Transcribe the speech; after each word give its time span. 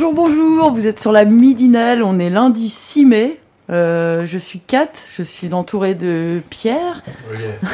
Bonjour, 0.00 0.14
bonjour, 0.14 0.70
vous 0.70 0.86
êtes 0.86 0.98
sur 0.98 1.12
la 1.12 1.26
midinale, 1.26 2.02
on 2.02 2.18
est 2.18 2.30
lundi 2.30 2.70
6 2.70 3.04
mai. 3.04 3.38
Euh, 3.68 4.26
je 4.26 4.38
suis 4.38 4.58
Kat, 4.58 4.88
je 5.14 5.22
suis 5.22 5.52
entourée 5.52 5.94
de 5.94 6.40
Pierre, 6.48 7.02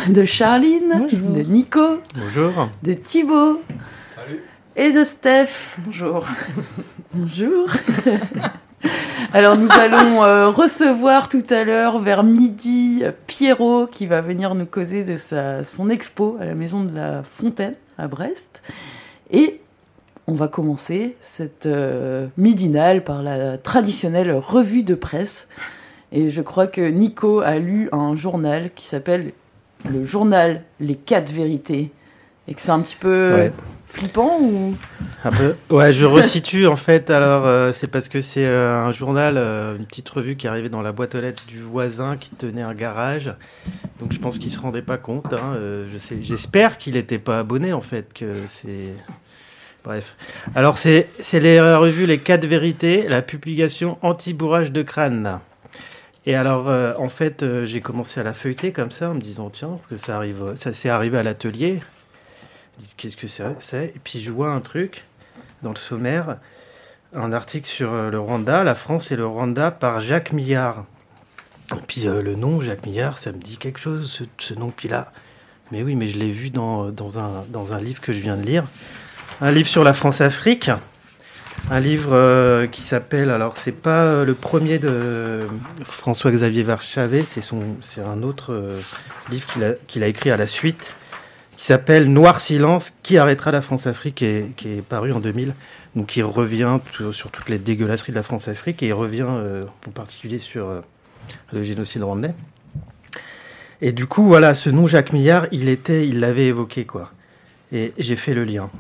de 0.09 0.25
Charline, 0.25 1.07
de 1.09 1.43
Nico, 1.43 2.01
Bonjour. 2.17 2.69
de 2.83 2.95
Thibaut 2.95 3.63
et 4.75 4.91
de 4.91 5.05
Steph. 5.05 5.77
Bonjour. 5.79 6.27
Bonjour. 7.15 7.69
Alors 9.33 9.57
nous 9.57 9.71
allons 9.71 10.25
euh, 10.25 10.49
recevoir 10.51 11.29
tout 11.29 11.47
à 11.49 11.63
l'heure 11.63 12.01
vers 12.01 12.25
midi 12.25 13.05
Pierrot 13.29 13.87
qui 13.87 14.09
va 14.09 14.21
venir 14.21 14.57
nous 14.57 14.67
causer 14.67 15.05
de 15.05 15.17
sa, 15.17 15.63
son 15.63 15.91
expo 15.91 16.39
à 16.41 16.45
la 16.45 16.57
Maison 16.57 16.83
de 16.83 16.97
la 16.97 17.23
Fontaine 17.23 17.77
à 17.99 18.09
Brest. 18.09 18.63
Et 19.31 19.61
on 20.27 20.35
va 20.35 20.49
commencer 20.49 21.17
cette 21.21 21.67
euh, 21.67 22.27
midinale 22.37 23.05
par 23.05 23.23
la 23.23 23.59
traditionnelle 23.59 24.33
revue 24.33 24.83
de 24.83 24.95
presse. 24.95 25.49
Et 26.13 26.31
je 26.31 26.43
crois 26.43 26.67
que 26.67 26.81
Nico 26.81 27.41
a 27.41 27.59
lu 27.59 27.89
un 27.93 28.15
journal 28.17 28.71
qui 28.75 28.87
s'appelle 28.87 29.33
le 29.91 30.05
journal 30.05 30.63
Les 30.81 30.95
quatre 30.97 31.31
vérités. 31.33 31.91
Et 32.49 32.55
que 32.55 32.61
c'est 32.61 32.71
un 32.71 32.81
petit 32.81 32.97
peu 32.97 33.35
Ouais. 33.35 33.53
flippant 33.89 34.39
ou? 34.41 34.75
Un 35.25 35.31
peu. 35.33 35.55
Ouais, 35.71 35.93
je 35.93 36.05
resitue 36.05 36.67
en 36.69 36.77
fait. 36.77 37.11
Alors, 37.11 37.45
euh, 37.47 37.73
c'est 37.73 37.89
parce 37.89 38.09
que 38.09 38.21
c'est 38.21 38.47
euh, 38.47 38.85
un 38.85 38.93
journal, 38.93 39.37
une 39.79 39.85
petite 39.85 40.09
revue 40.09 40.37
qui 40.37 40.47
arrivait 40.47 40.69
dans 40.69 40.83
la 40.83 40.93
boîte 40.93 41.17
aux 41.17 41.21
lettres 41.21 41.45
du 41.49 41.61
voisin 41.61 42.17
qui 42.17 42.31
tenait 42.31 42.63
un 42.63 42.75
garage. 42.75 43.35
Donc, 44.01 44.13
je 44.13 44.19
pense 44.21 44.39
qu'il 44.39 44.51
se 44.53 44.59
rendait 44.61 44.83
pas 44.83 44.97
compte. 44.99 45.33
hein, 45.33 45.57
je 45.93 45.99
sais, 45.99 46.19
j'espère 46.21 46.79
qu'il 46.79 46.95
n'était 46.95 47.19
pas 47.19 47.41
abonné 47.41 47.73
en 47.73 47.81
fait. 47.81 48.13
Que 48.15 48.27
c'est. 48.49 48.93
Bref. 49.87 50.17
Alors, 50.57 50.79
c'est 50.79 51.07
la 51.33 51.79
revue 51.79 52.07
Les 52.07 52.19
quatre 52.19 52.45
vérités, 52.45 53.07
la 53.09 53.23
publication 53.23 53.99
anti-bourrage 54.03 54.73
de 54.73 54.83
crâne. 54.83 55.39
Et 56.27 56.35
alors, 56.35 56.69
euh, 56.69 56.93
en 56.99 57.07
fait, 57.09 57.45
euh, 57.45 57.65
j'ai 57.65 57.81
commencé 57.81 58.19
à 58.19 58.25
la 58.25 58.35
feuilleter 58.35 58.73
comme 58.73 58.91
ça, 58.91 59.11
en 59.11 59.15
me 59.15 59.21
disant, 59.21 59.49
tiens, 59.49 59.79
que 59.89 59.97
ça 59.97 60.17
arrive, 60.17 60.55
ça 60.57 60.75
s'est 60.75 60.89
arrivé 60.89 61.19
à 61.19 61.23
l'atelier. 61.23 61.81
Qu'est-ce 62.97 63.17
que 63.17 63.29
c'est 63.29 63.85
Et 63.95 64.01
puis 64.03 64.21
je 64.21 64.33
vois 64.33 64.51
un 64.51 64.61
truc 64.61 65.05
dans 65.63 65.71
le 65.71 65.77
sommaire, 65.77 66.39
un 67.15 67.33
article 67.33 67.69
sur 67.69 67.93
euh, 67.93 68.11
le 68.11 68.19
Rwanda, 68.19 68.65
la 68.65 68.75
France 68.75 69.13
et 69.13 69.17
le 69.17 69.25
Rwanda 69.25 69.71
par 69.71 70.01
Jacques 70.01 70.33
Millard. 70.33 70.85
Et 71.77 71.81
puis 71.87 72.03
le 72.03 72.35
nom, 72.35 72.61
Jacques 72.61 72.87
Millard, 72.87 73.21
ça 73.21 73.31
me 73.31 73.39
dit 73.39 73.57
quelque 73.57 73.79
chose, 73.79 74.11
ce, 74.11 74.25
ce 74.39 74.55
nom. 74.55 74.73
Puis 74.77 74.89
là, 74.89 75.13
mais 75.71 75.85
oui, 75.85 75.95
mais 75.95 76.09
je 76.09 76.19
l'ai 76.19 76.33
vu 76.33 76.51
dans, 76.51 76.91
dans, 76.91 77.21
un, 77.21 77.45
dans 77.51 77.73
un 77.73 77.79
livre 77.79 78.01
que 78.01 78.13
je 78.13 78.19
viens 78.19 78.37
de 78.37 78.45
lire. 78.45 78.65
Un 79.41 79.53
livre 79.53 79.69
sur 79.69 79.85
la 79.85 79.93
France-Afrique. 79.93 80.71
Un 81.69 81.81
livre 81.81 82.13
euh, 82.13 82.69
qui 82.69 82.83
s'appelle, 82.83 83.29
alors 83.29 83.57
c'est 83.57 83.73
pas 83.73 84.05
euh, 84.05 84.25
le 84.25 84.35
premier 84.35 84.79
de 84.79 85.41
François-Xavier 85.83 86.63
Varchavet, 86.63 87.23
c'est 87.23 88.01
un 88.03 88.23
autre 88.23 88.53
euh, 88.53 88.81
livre 89.31 89.49
qu'il 89.89 90.05
a, 90.05 90.07
écrit 90.07 90.31
à 90.31 90.37
la 90.37 90.47
suite, 90.47 90.95
qui 91.57 91.65
s'appelle 91.65 92.07
Noir 92.13 92.41
silence, 92.41 92.93
qui 93.03 93.19
arrêtera 93.19 93.51
la 93.51 93.63
France-Afrique, 93.63 94.15
qui 94.15 94.69
est 94.69 94.87
paru 94.89 95.13
en 95.13 95.19
2000. 95.19 95.55
Donc 95.97 96.17
il 96.17 96.23
revient 96.23 96.79
sur 97.11 97.31
toutes 97.31 97.49
les 97.49 97.59
dégueulasseries 97.59 98.13
de 98.13 98.17
la 98.17 98.23
France-Afrique 98.23 98.83
et 98.85 98.89
il 98.89 98.93
revient 98.93 99.27
en 99.27 99.91
particulier 99.91 100.39
sur 100.39 100.83
le 101.53 101.63
génocide 101.65 102.03
rwandais. 102.03 102.35
Et 103.81 103.93
du 103.93 104.07
coup, 104.07 104.25
voilà, 104.25 104.55
ce 104.55 104.71
nom 104.71 104.87
Jacques 104.87 105.13
Millard, 105.13 105.47
il 105.53 105.69
était, 105.69 106.07
il 106.07 106.21
l'avait 106.21 106.47
évoqué 106.47 106.85
quoi. 106.85 107.11
Et 107.73 107.93
j'ai 107.99 108.17
fait 108.17 108.35
le 108.35 108.45
lien. 108.45 108.71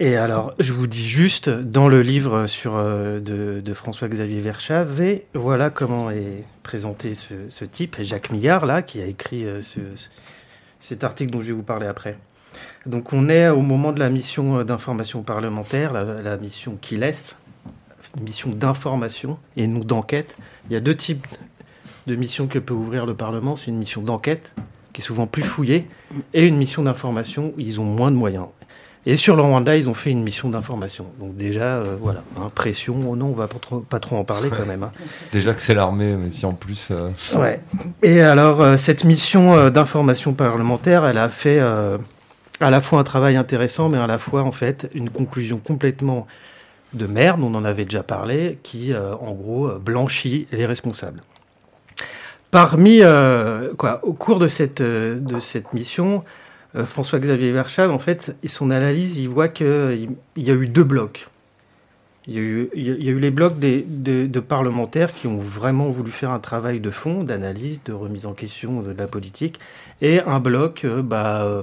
Et 0.00 0.16
alors, 0.16 0.54
je 0.58 0.72
vous 0.72 0.86
dis 0.88 1.06
juste, 1.06 1.48
dans 1.48 1.88
le 1.88 2.02
livre 2.02 2.46
euh, 2.66 3.20
de, 3.60 3.72
François-Xavier 3.74 4.40
Verschavet, 4.40 5.26
voilà 5.34 5.70
comment 5.70 6.10
est 6.10 6.44
présenté 6.64 7.14
ce, 7.14 7.64
type, 7.64 7.96
Jacques 8.02 8.32
Millard, 8.32 8.66
là, 8.66 8.82
qui 8.82 9.00
a 9.00 9.06
écrit 9.06 9.44
euh, 9.46 9.62
ce, 9.62 9.80
ce- 9.94 10.08
cet 10.80 11.04
article 11.04 11.32
dont 11.32 11.40
je 11.40 11.46
vais 11.46 11.52
vous 11.52 11.62
parler 11.62 11.86
après. 11.86 12.16
Donc, 12.86 13.12
on 13.12 13.28
est 13.28 13.48
au 13.48 13.60
moment 13.60 13.92
de 13.92 14.00
la 14.00 14.10
mission 14.10 14.58
euh, 14.58 14.64
d'information 14.64 15.22
parlementaire, 15.22 15.92
la, 15.92 16.20
la 16.20 16.36
mission 16.38 16.76
qui 16.80 16.96
laisse, 16.96 17.36
mission 18.20 18.50
d'information 18.50 19.38
et 19.56 19.68
non 19.68 19.78
d'enquête. 19.80 20.36
Il 20.68 20.72
y 20.72 20.76
a 20.76 20.80
deux 20.80 20.96
types 20.96 21.26
de 22.08 22.16
missions 22.16 22.48
que 22.48 22.58
peut 22.58 22.74
ouvrir 22.74 23.06
le 23.06 23.14
Parlement. 23.14 23.54
C'est 23.54 23.70
une 23.70 23.78
mission 23.78 24.02
d'enquête, 24.02 24.52
qui 24.92 25.02
est 25.02 25.04
souvent 25.04 25.28
plus 25.28 25.42
fouillée, 25.42 25.86
et 26.32 26.46
une 26.46 26.56
mission 26.56 26.82
d'information 26.82 27.52
où 27.56 27.60
ils 27.60 27.80
ont 27.80 27.84
moins 27.84 28.10
de 28.10 28.16
moyens. 28.16 28.46
Et 29.06 29.16
sur 29.16 29.36
le 29.36 29.42
Rwanda, 29.42 29.76
ils 29.76 29.86
ont 29.88 29.94
fait 29.94 30.10
une 30.10 30.22
mission 30.22 30.48
d'information. 30.48 31.06
Donc 31.20 31.36
déjà, 31.36 31.76
euh, 31.76 31.96
voilà, 32.00 32.22
hein, 32.40 32.50
pression, 32.54 32.94
oh 33.06 33.16
non, 33.16 33.26
on 33.26 33.32
va 33.32 33.48
pas 33.48 33.58
trop, 33.58 33.80
pas 33.80 34.00
trop 34.00 34.16
en 34.16 34.24
parler 34.24 34.48
quand 34.48 34.64
même. 34.64 34.82
hein. 34.82 34.92
Déjà 35.30 35.52
que 35.52 35.60
c'est 35.60 35.74
l'armée, 35.74 36.14
mais 36.16 36.30
si 36.30 36.46
en 36.46 36.54
plus. 36.54 36.88
euh, 36.90 37.10
Ouais. 37.36 37.60
Et 38.02 38.22
alors, 38.22 38.62
euh, 38.62 38.76
cette 38.78 39.04
mission 39.04 39.68
d'information 39.68 40.32
parlementaire, 40.32 41.04
elle 41.04 41.18
a 41.18 41.28
fait 41.28 41.58
à 41.60 42.70
la 42.70 42.80
fois 42.80 42.98
un 43.00 43.04
travail 43.04 43.36
intéressant, 43.36 43.90
mais 43.90 43.98
à 43.98 44.06
la 44.06 44.16
fois, 44.18 44.42
en 44.42 44.52
fait, 44.52 44.88
une 44.94 45.10
conclusion 45.10 45.58
complètement 45.58 46.26
de 46.94 47.06
merde, 47.06 47.40
on 47.42 47.54
en 47.54 47.64
avait 47.64 47.84
déjà 47.84 48.02
parlé, 48.04 48.58
qui, 48.62 48.94
en 48.94 49.32
gros, 49.32 49.68
blanchit 49.78 50.46
les 50.52 50.64
responsables. 50.64 51.22
Parmi, 52.50 53.00
quoi, 53.76 54.00
au 54.04 54.12
cours 54.12 54.38
de 54.38 54.46
cette, 54.46 54.80
de 54.80 55.38
cette 55.40 55.72
mission, 55.74 56.22
François-Xavier 56.74 57.52
Verschave, 57.52 57.90
en 57.90 57.98
fait, 57.98 58.34
son 58.46 58.70
analyse, 58.70 59.16
il 59.16 59.28
voit 59.28 59.48
qu'il 59.48 60.10
y 60.36 60.50
a 60.50 60.54
eu 60.54 60.66
deux 60.66 60.84
blocs. 60.84 61.28
Il 62.26 62.34
y 62.34 62.38
a 62.38 62.40
eu, 62.40 63.20
les 63.20 63.30
blocs 63.30 63.58
de, 63.58 64.40
parlementaires 64.40 65.12
qui 65.12 65.26
ont 65.26 65.38
vraiment 65.38 65.90
voulu 65.90 66.10
faire 66.10 66.30
un 66.30 66.38
travail 66.38 66.80
de 66.80 66.90
fond, 66.90 67.22
d'analyse, 67.22 67.82
de 67.84 67.92
remise 67.92 68.26
en 68.26 68.32
question 68.32 68.82
de 68.82 68.92
la 68.92 69.06
politique, 69.06 69.60
et 70.00 70.20
un 70.20 70.40
bloc, 70.40 70.84
euh, 70.84 71.02
bah, 71.02 71.44
euh, 71.44 71.62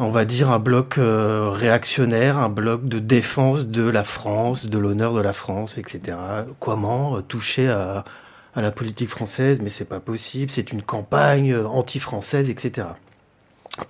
on 0.00 0.10
va 0.10 0.24
dire 0.24 0.50
un 0.50 0.58
bloc 0.58 0.96
euh, 0.96 1.50
réactionnaire, 1.50 2.38
un 2.38 2.48
bloc 2.48 2.88
de 2.88 2.98
défense 2.98 3.68
de 3.68 3.88
la 3.88 4.02
France, 4.02 4.64
de 4.64 4.78
l'honneur 4.78 5.12
de 5.12 5.20
la 5.20 5.34
France, 5.34 5.76
etc. 5.76 6.16
Comment 6.58 7.18
euh, 7.18 7.20
toucher 7.20 7.68
à, 7.68 8.04
à 8.54 8.62
la 8.62 8.70
politique 8.70 9.10
française, 9.10 9.60
mais 9.62 9.68
c'est 9.68 9.84
pas 9.84 10.00
possible, 10.00 10.50
c'est 10.50 10.72
une 10.72 10.80
campagne 10.80 11.52
euh, 11.52 11.66
anti-française, 11.66 12.48
etc. 12.48 12.86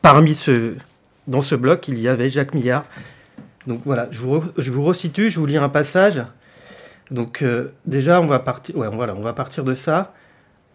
Parmi 0.03 0.35
ce, 0.35 0.75
dans 1.27 1.41
ce 1.41 1.55
bloc, 1.55 1.89
il 1.89 1.99
y 1.99 2.09
avait 2.09 2.29
Jacques 2.29 2.55
Millard. 2.55 2.85
Donc 3.67 3.83
voilà, 3.85 4.09
je 4.11 4.21
vous, 4.21 4.43
je 4.57 4.71
vous 4.71 4.85
resitue, 4.85 5.31
je 5.31 5.39
vous 5.39 5.47
lis 5.47 5.57
un 5.57 5.69
passage. 5.69 6.23
Donc 7.11 7.43
euh, 7.43 7.73
déjà, 7.87 8.21
on 8.21 8.27
va 8.27 8.39
partir, 8.39 8.77
ouais, 8.77 8.89
voilà, 8.93 9.15
on 9.15 9.21
va 9.21 9.33
partir 9.33 9.65
de 9.65 9.75
ça. 9.75 10.13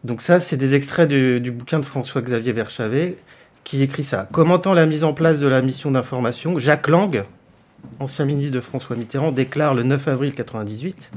Donc 0.04 0.22
ça, 0.22 0.40
c'est 0.40 0.58
des 0.58 0.76
extraits 0.76 1.10
du, 1.10 1.52
bouquin 1.52 1.80
de 1.80 1.86
François-Xavier 1.86 2.54
Verschavet 2.54 3.18
qui 3.64 3.82
écrit 3.82 4.04
ça. 4.04 4.28
Commentant 4.32 4.74
la 4.74 4.86
mise 4.86 5.04
en 5.04 5.14
place 5.14 5.40
de 5.40 5.48
la 5.48 5.62
mission 5.62 5.90
d'information, 5.90 6.60
Jacques 6.60 6.88
Lang, 6.88 7.24
ancien 8.00 8.26
ministre 8.26 8.54
de 8.54 8.62
François 8.62 8.96
Mitterrand, 8.96 9.32
déclare 9.32 9.74
le 9.74 9.82
9 9.82 10.08
avril 10.08 10.34
98 10.34 11.12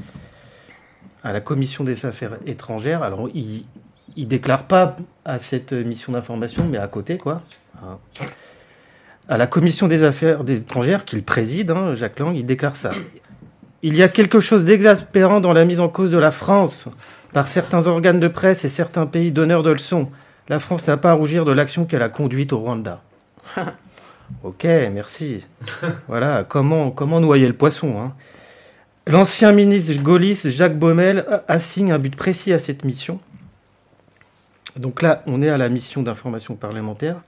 à 1.23 1.33
la 1.33 1.41
commission 1.41 1.83
des 1.83 2.07
affaires 2.07 2.37
étrangères. 2.47 3.03
Alors, 3.03 3.29
il, 3.35 3.65
il 4.19 4.27
déclare 4.27 4.63
pas 4.63 4.97
à 5.23 5.39
cette 5.39 5.71
mission 5.71 6.11
d'information, 6.11 6.65
mais 6.65 6.77
à 6.77 6.87
côté, 6.89 7.17
quoi. 7.17 7.41
Hein. 7.81 7.97
À 9.29 9.37
la 9.37 9.47
commission 9.47 9.87
des 9.87 10.03
affaires 10.03 10.41
étrangères 10.45 11.05
qu'il 11.05 11.23
préside, 11.23 11.71
hein, 11.71 11.95
Jacques 11.95 12.19
Lang, 12.19 12.35
il 12.35 12.45
déclare 12.45 12.75
ça. 12.75 12.91
Il 13.81 13.95
y 13.95 14.03
a 14.03 14.09
quelque 14.09 14.41
chose 14.41 14.65
d'exaspérant 14.65 15.39
dans 15.39 15.53
la 15.53 15.63
mise 15.63 15.79
en 15.79 15.87
cause 15.87 16.11
de 16.11 16.17
la 16.17 16.31
France 16.31 16.89
par 17.31 17.47
certains 17.47 17.87
organes 17.87 18.19
de 18.19 18.27
presse 18.27 18.65
et 18.65 18.69
certains 18.69 19.05
pays 19.05 19.31
donneurs 19.31 19.63
de 19.63 19.69
leçons. 19.69 20.09
La 20.49 20.59
France 20.59 20.85
n'a 20.85 20.97
pas 20.97 21.11
à 21.11 21.13
rougir 21.13 21.45
de 21.45 21.53
l'action 21.53 21.85
qu'elle 21.85 22.01
a 22.01 22.09
conduite 22.09 22.51
au 22.51 22.57
Rwanda. 22.57 23.01
ok, 24.43 24.65
merci. 24.91 25.45
voilà, 26.09 26.43
comment, 26.45 26.91
comment 26.91 27.21
noyer 27.21 27.47
le 27.47 27.53
poisson 27.53 28.01
hein 28.01 28.13
L'ancien 29.07 29.53
ministre 29.53 30.03
gaulliste 30.03 30.49
Jacques 30.49 30.77
Baumel 30.77 31.25
assigne 31.47 31.93
un 31.93 31.99
but 31.99 32.17
précis 32.17 32.51
à 32.51 32.59
cette 32.59 32.83
mission. 32.83 33.21
Donc 34.75 35.01
là, 35.01 35.23
on 35.25 35.41
est 35.41 35.49
à 35.49 35.57
la 35.57 35.69
mission 35.69 36.03
d'information 36.03 36.55
parlementaire, 36.55 37.21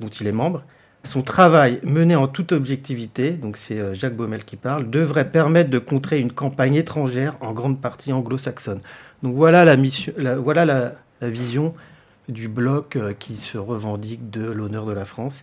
dont 0.00 0.08
il 0.08 0.26
est 0.26 0.32
membre. 0.32 0.62
Son 1.04 1.22
travail, 1.22 1.80
mené 1.82 2.14
en 2.14 2.28
toute 2.28 2.52
objectivité, 2.52 3.30
donc 3.30 3.56
c'est 3.56 3.78
euh, 3.78 3.94
Jacques 3.94 4.16
Baumel 4.16 4.44
qui 4.44 4.56
parle, 4.56 4.90
devrait 4.90 5.30
permettre 5.30 5.70
de 5.70 5.78
contrer 5.78 6.20
une 6.20 6.30
campagne 6.30 6.74
étrangère 6.74 7.36
en 7.40 7.52
grande 7.52 7.80
partie 7.80 8.12
anglo-saxonne. 8.12 8.82
Donc 9.22 9.34
voilà 9.34 9.64
la, 9.64 9.76
mission, 9.76 10.12
voilà 10.38 10.64
la, 10.66 10.92
vision 11.22 11.74
du 12.28 12.48
bloc 12.48 12.96
euh, 12.96 13.14
qui 13.18 13.36
se 13.36 13.56
revendique 13.56 14.30
de 14.30 14.44
l'honneur 14.44 14.84
de 14.84 14.92
la 14.92 15.06
France. 15.06 15.42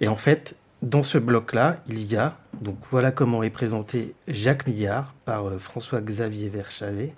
Et 0.00 0.06
en 0.06 0.16
fait, 0.16 0.54
dans 0.82 1.02
ce 1.02 1.18
bloc-là, 1.18 1.78
il 1.88 2.10
y 2.10 2.16
a, 2.16 2.36
donc 2.60 2.76
voilà 2.90 3.10
comment 3.10 3.42
est 3.42 3.50
présenté 3.50 4.14
Jacques 4.28 4.68
Millard 4.68 5.14
par 5.24 5.48
euh, 5.48 5.58
François-Xavier 5.58 6.48
Verschavet. 6.48 7.12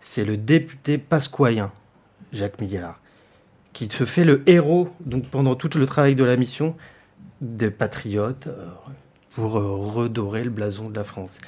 C'est 0.00 0.24
le 0.24 0.36
député 0.36 0.96
pasquoyen, 0.96 1.72
Jacques 2.32 2.60
Millard 2.60 2.98
qui 3.78 3.88
se 3.88 4.04
fait 4.04 4.24
le 4.24 4.42
héros 4.46 4.88
donc 5.06 5.28
pendant 5.28 5.54
tout 5.54 5.70
le 5.78 5.86
travail 5.86 6.16
de 6.16 6.24
la 6.24 6.36
mission 6.36 6.74
des 7.40 7.70
patriotes 7.70 8.48
euh, 8.48 8.66
pour 9.36 9.56
euh, 9.56 9.68
redorer 9.68 10.42
le 10.42 10.50
blason 10.50 10.90
de 10.90 10.96
la 10.96 11.04
France. 11.04 11.38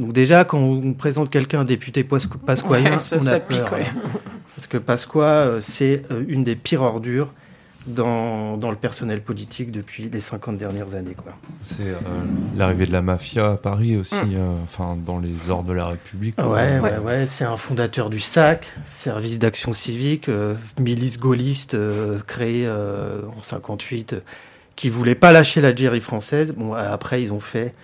Donc 0.00 0.12
déjà, 0.12 0.44
quand 0.44 0.58
on 0.58 0.94
présente 0.94 1.30
quelqu'un 1.30 1.64
député 1.64 2.04
pasquoyen, 2.46 2.98
on 3.12 3.26
a 3.28 3.38
peur. 3.38 3.72
Hein. 3.72 3.84
Parce 4.56 4.66
que 4.66 4.78
Pasqua, 4.78 5.22
euh, 5.22 5.60
c'est 5.60 6.02
une 6.26 6.42
des 6.42 6.56
pires 6.56 6.82
ordures 6.82 7.32
dans, 7.86 8.56
dans, 8.56 8.70
le 8.70 8.76
personnel 8.76 9.22
politique 9.22 9.70
depuis 9.70 10.08
les 10.08 10.20
50 10.20 10.58
dernières 10.58 10.94
années. 10.94 11.14
Quoi. 11.14 11.32
C'est 11.62 11.88
euh, 11.88 11.94
l'arrivée 12.56 12.86
de 12.86 12.92
la 12.92 13.02
mafia 13.02 13.52
à 13.52 13.56
Paris 13.56 13.96
aussi, 13.96 14.14
mm. 14.14 14.34
euh, 14.34 14.54
enfin 14.64 14.96
dans 14.96 15.18
les 15.18 15.50
ordres 15.50 15.68
de 15.68 15.74
la 15.74 15.86
République. 15.86 16.36
Ouais, 16.38 16.78
ouais, 16.80 16.98
ouais, 16.98 17.26
c'est 17.26 17.44
un 17.44 17.56
fondateur 17.56 18.10
du 18.10 18.20
SAC, 18.20 18.66
service 18.86 19.38
d'action 19.38 19.72
civique, 19.72 20.28
euh, 20.28 20.54
milice 20.78 21.18
gaulliste 21.18 21.76
créé 22.26 22.68
en 22.68 23.42
58, 23.42 24.16
qui 24.74 24.90
voulait 24.90 25.14
pas 25.14 25.32
lâcher 25.32 25.60
l'Algérie 25.60 26.00
française. 26.00 26.52
Bon, 26.56 26.74
après 26.74 27.22
ils 27.22 27.32
ont 27.32 27.40
fait, 27.40 27.74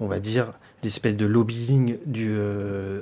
on 0.00 0.06
va 0.06 0.20
dire, 0.20 0.46
l'espèce 0.82 1.16
de 1.16 1.26
lobbying 1.26 1.96
du, 2.06 2.36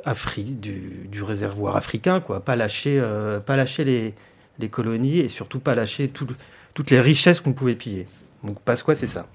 Afri, 0.05 0.45
du, 0.45 1.07
du, 1.11 1.23
réservoir 1.23 1.77
africain, 1.77 2.21
quoi. 2.21 2.41
Pas 2.41 2.57
lâcher, 2.57 3.03
pas 3.47 3.57
lâcher 3.57 3.85
les 3.85 4.15
des 4.61 4.69
colonies 4.69 5.19
et 5.19 5.29
surtout 5.29 5.59
pas 5.59 5.75
lâcher 5.75 6.09
toutes 6.09 6.91
les 6.91 7.01
richesses 7.01 7.41
qu'on 7.41 7.53
pouvait 7.53 7.75
piller. 7.75 8.07
Donc 8.45 8.61
Pasqua, 8.61 8.95
c'est 8.95 9.09
ça. 9.09 9.27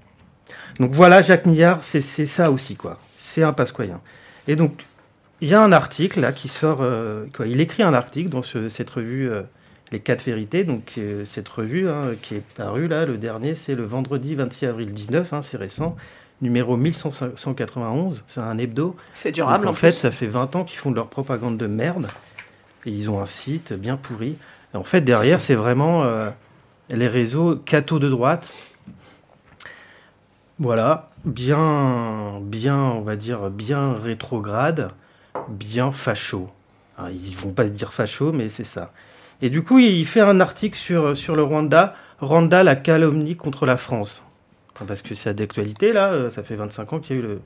Donc 0.78 0.92
voilà, 0.92 1.22
Jacques 1.22 1.46
Millard, 1.46 1.80
c'est 1.82 2.00
ça 2.00 2.50
aussi, 2.50 2.76
quoi. 2.76 2.98
C'est 3.18 3.42
un 3.42 3.52
Pasquoyen. 3.52 4.00
Et 4.48 4.56
donc, 4.56 4.84
il 5.40 5.48
y 5.48 5.54
a 5.54 5.62
un 5.62 5.72
article 5.72 6.20
là 6.20 6.32
qui 6.32 6.48
sort, 6.48 6.78
euh, 6.80 7.26
quoi, 7.34 7.46
il 7.46 7.60
écrit 7.60 7.82
un 7.82 7.94
article 7.94 8.28
dans 8.28 8.42
cette 8.42 8.90
revue 8.90 9.30
euh, 9.30 9.42
Les 9.92 10.00
Quatre 10.00 10.24
Vérités, 10.24 10.64
donc 10.64 10.94
euh, 10.98 11.24
cette 11.24 11.48
revue 11.48 11.88
hein, 11.88 12.10
qui 12.22 12.36
est 12.36 12.42
parue 12.54 12.88
là, 12.88 13.04
le 13.04 13.18
dernier, 13.18 13.54
c'est 13.54 13.74
le 13.74 13.84
vendredi 13.84 14.34
26 14.34 14.66
avril 14.66 14.92
19, 14.92 15.32
hein, 15.32 15.42
c'est 15.42 15.56
récent, 15.56 15.96
numéro 16.40 16.76
1191, 16.76 18.24
c'est 18.28 18.40
un 18.40 18.56
hebdo. 18.56 18.96
C'est 19.12 19.32
durable 19.32 19.68
en, 19.68 19.74
fait, 19.74 19.92
ça 19.92 20.10
fait 20.10 20.26
20 20.26 20.56
ans 20.56 20.64
qu'ils 20.64 20.78
font 20.78 20.90
de 20.90 20.96
leur 20.96 21.08
propagande 21.08 21.58
de 21.58 21.66
merde, 21.66 22.08
et 22.86 22.90
ils 22.90 23.10
ont 23.10 23.20
un 23.20 23.26
site 23.26 23.72
bien 23.74 23.96
pourri 23.96 24.36
en 24.76 24.84
fait, 24.84 25.00
derrière, 25.00 25.40
c'est 25.40 25.54
vraiment 25.54 26.04
euh, 26.04 26.30
les 26.90 27.08
réseaux 27.08 27.56
cathos 27.56 27.98
de 27.98 28.08
droite. 28.08 28.52
Voilà, 30.58 31.10
bien, 31.24 32.40
bien, 32.40 32.76
on 32.76 33.02
va 33.02 33.16
dire, 33.16 33.50
bien 33.50 33.94
rétrograde, 33.94 34.90
bien 35.48 35.92
facho. 35.92 36.50
Ils 37.10 37.28
ils 37.28 37.36
vont 37.36 37.52
pas 37.52 37.64
se 37.64 37.72
dire 37.72 37.92
facho, 37.92 38.32
mais 38.32 38.48
c'est 38.48 38.64
ça. 38.64 38.92
Et 39.42 39.50
du 39.50 39.62
coup, 39.62 39.78
il 39.78 40.06
fait 40.06 40.20
un 40.20 40.40
article 40.40 40.78
sur, 40.78 41.16
sur 41.16 41.36
le 41.36 41.42
Rwanda, 41.42 41.94
Rwanda, 42.20 42.64
la 42.64 42.76
calomnie 42.76 43.36
contre 43.36 43.66
la 43.66 43.76
France. 43.76 44.22
parce 44.86 45.02
que 45.02 45.14
c'est 45.14 45.34
d'actualité, 45.34 45.92
là, 45.92 46.12
euh, 46.12 46.30
ça 46.30 46.42
fait 46.42 46.56
25 46.56 46.92
ans 46.94 47.00
qu'il 47.00 47.16
y 47.16 47.18
a 47.18 47.22
eu 47.22 47.26
le, 47.26 47.40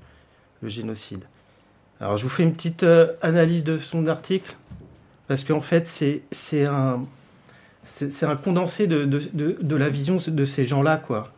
génocide. 0.69 1.25
Alors, 2.01 2.17
je 2.17 2.23
vous 2.23 2.29
fais 2.29 2.43
une 2.43 2.55
petite 2.55 2.83
euh, 2.83 3.09
analyse 3.23 3.65
de 3.65 3.79
son 3.79 4.07
article, 4.07 4.55
parce 5.27 5.43
qu'en 5.43 5.61
fait, 5.61 5.89
c'est 6.31 6.67
un, 6.67 7.05
c'est 7.85 8.27
un 8.27 8.37
condensé 8.37 8.87
de, 8.87 9.05
de, 9.05 9.59
de, 9.61 9.77
la 9.77 9.89
vision 9.89 10.19
de 10.25 10.45
ces 10.45 10.65
gens-là, 10.65 10.97
quoi. 10.97 11.33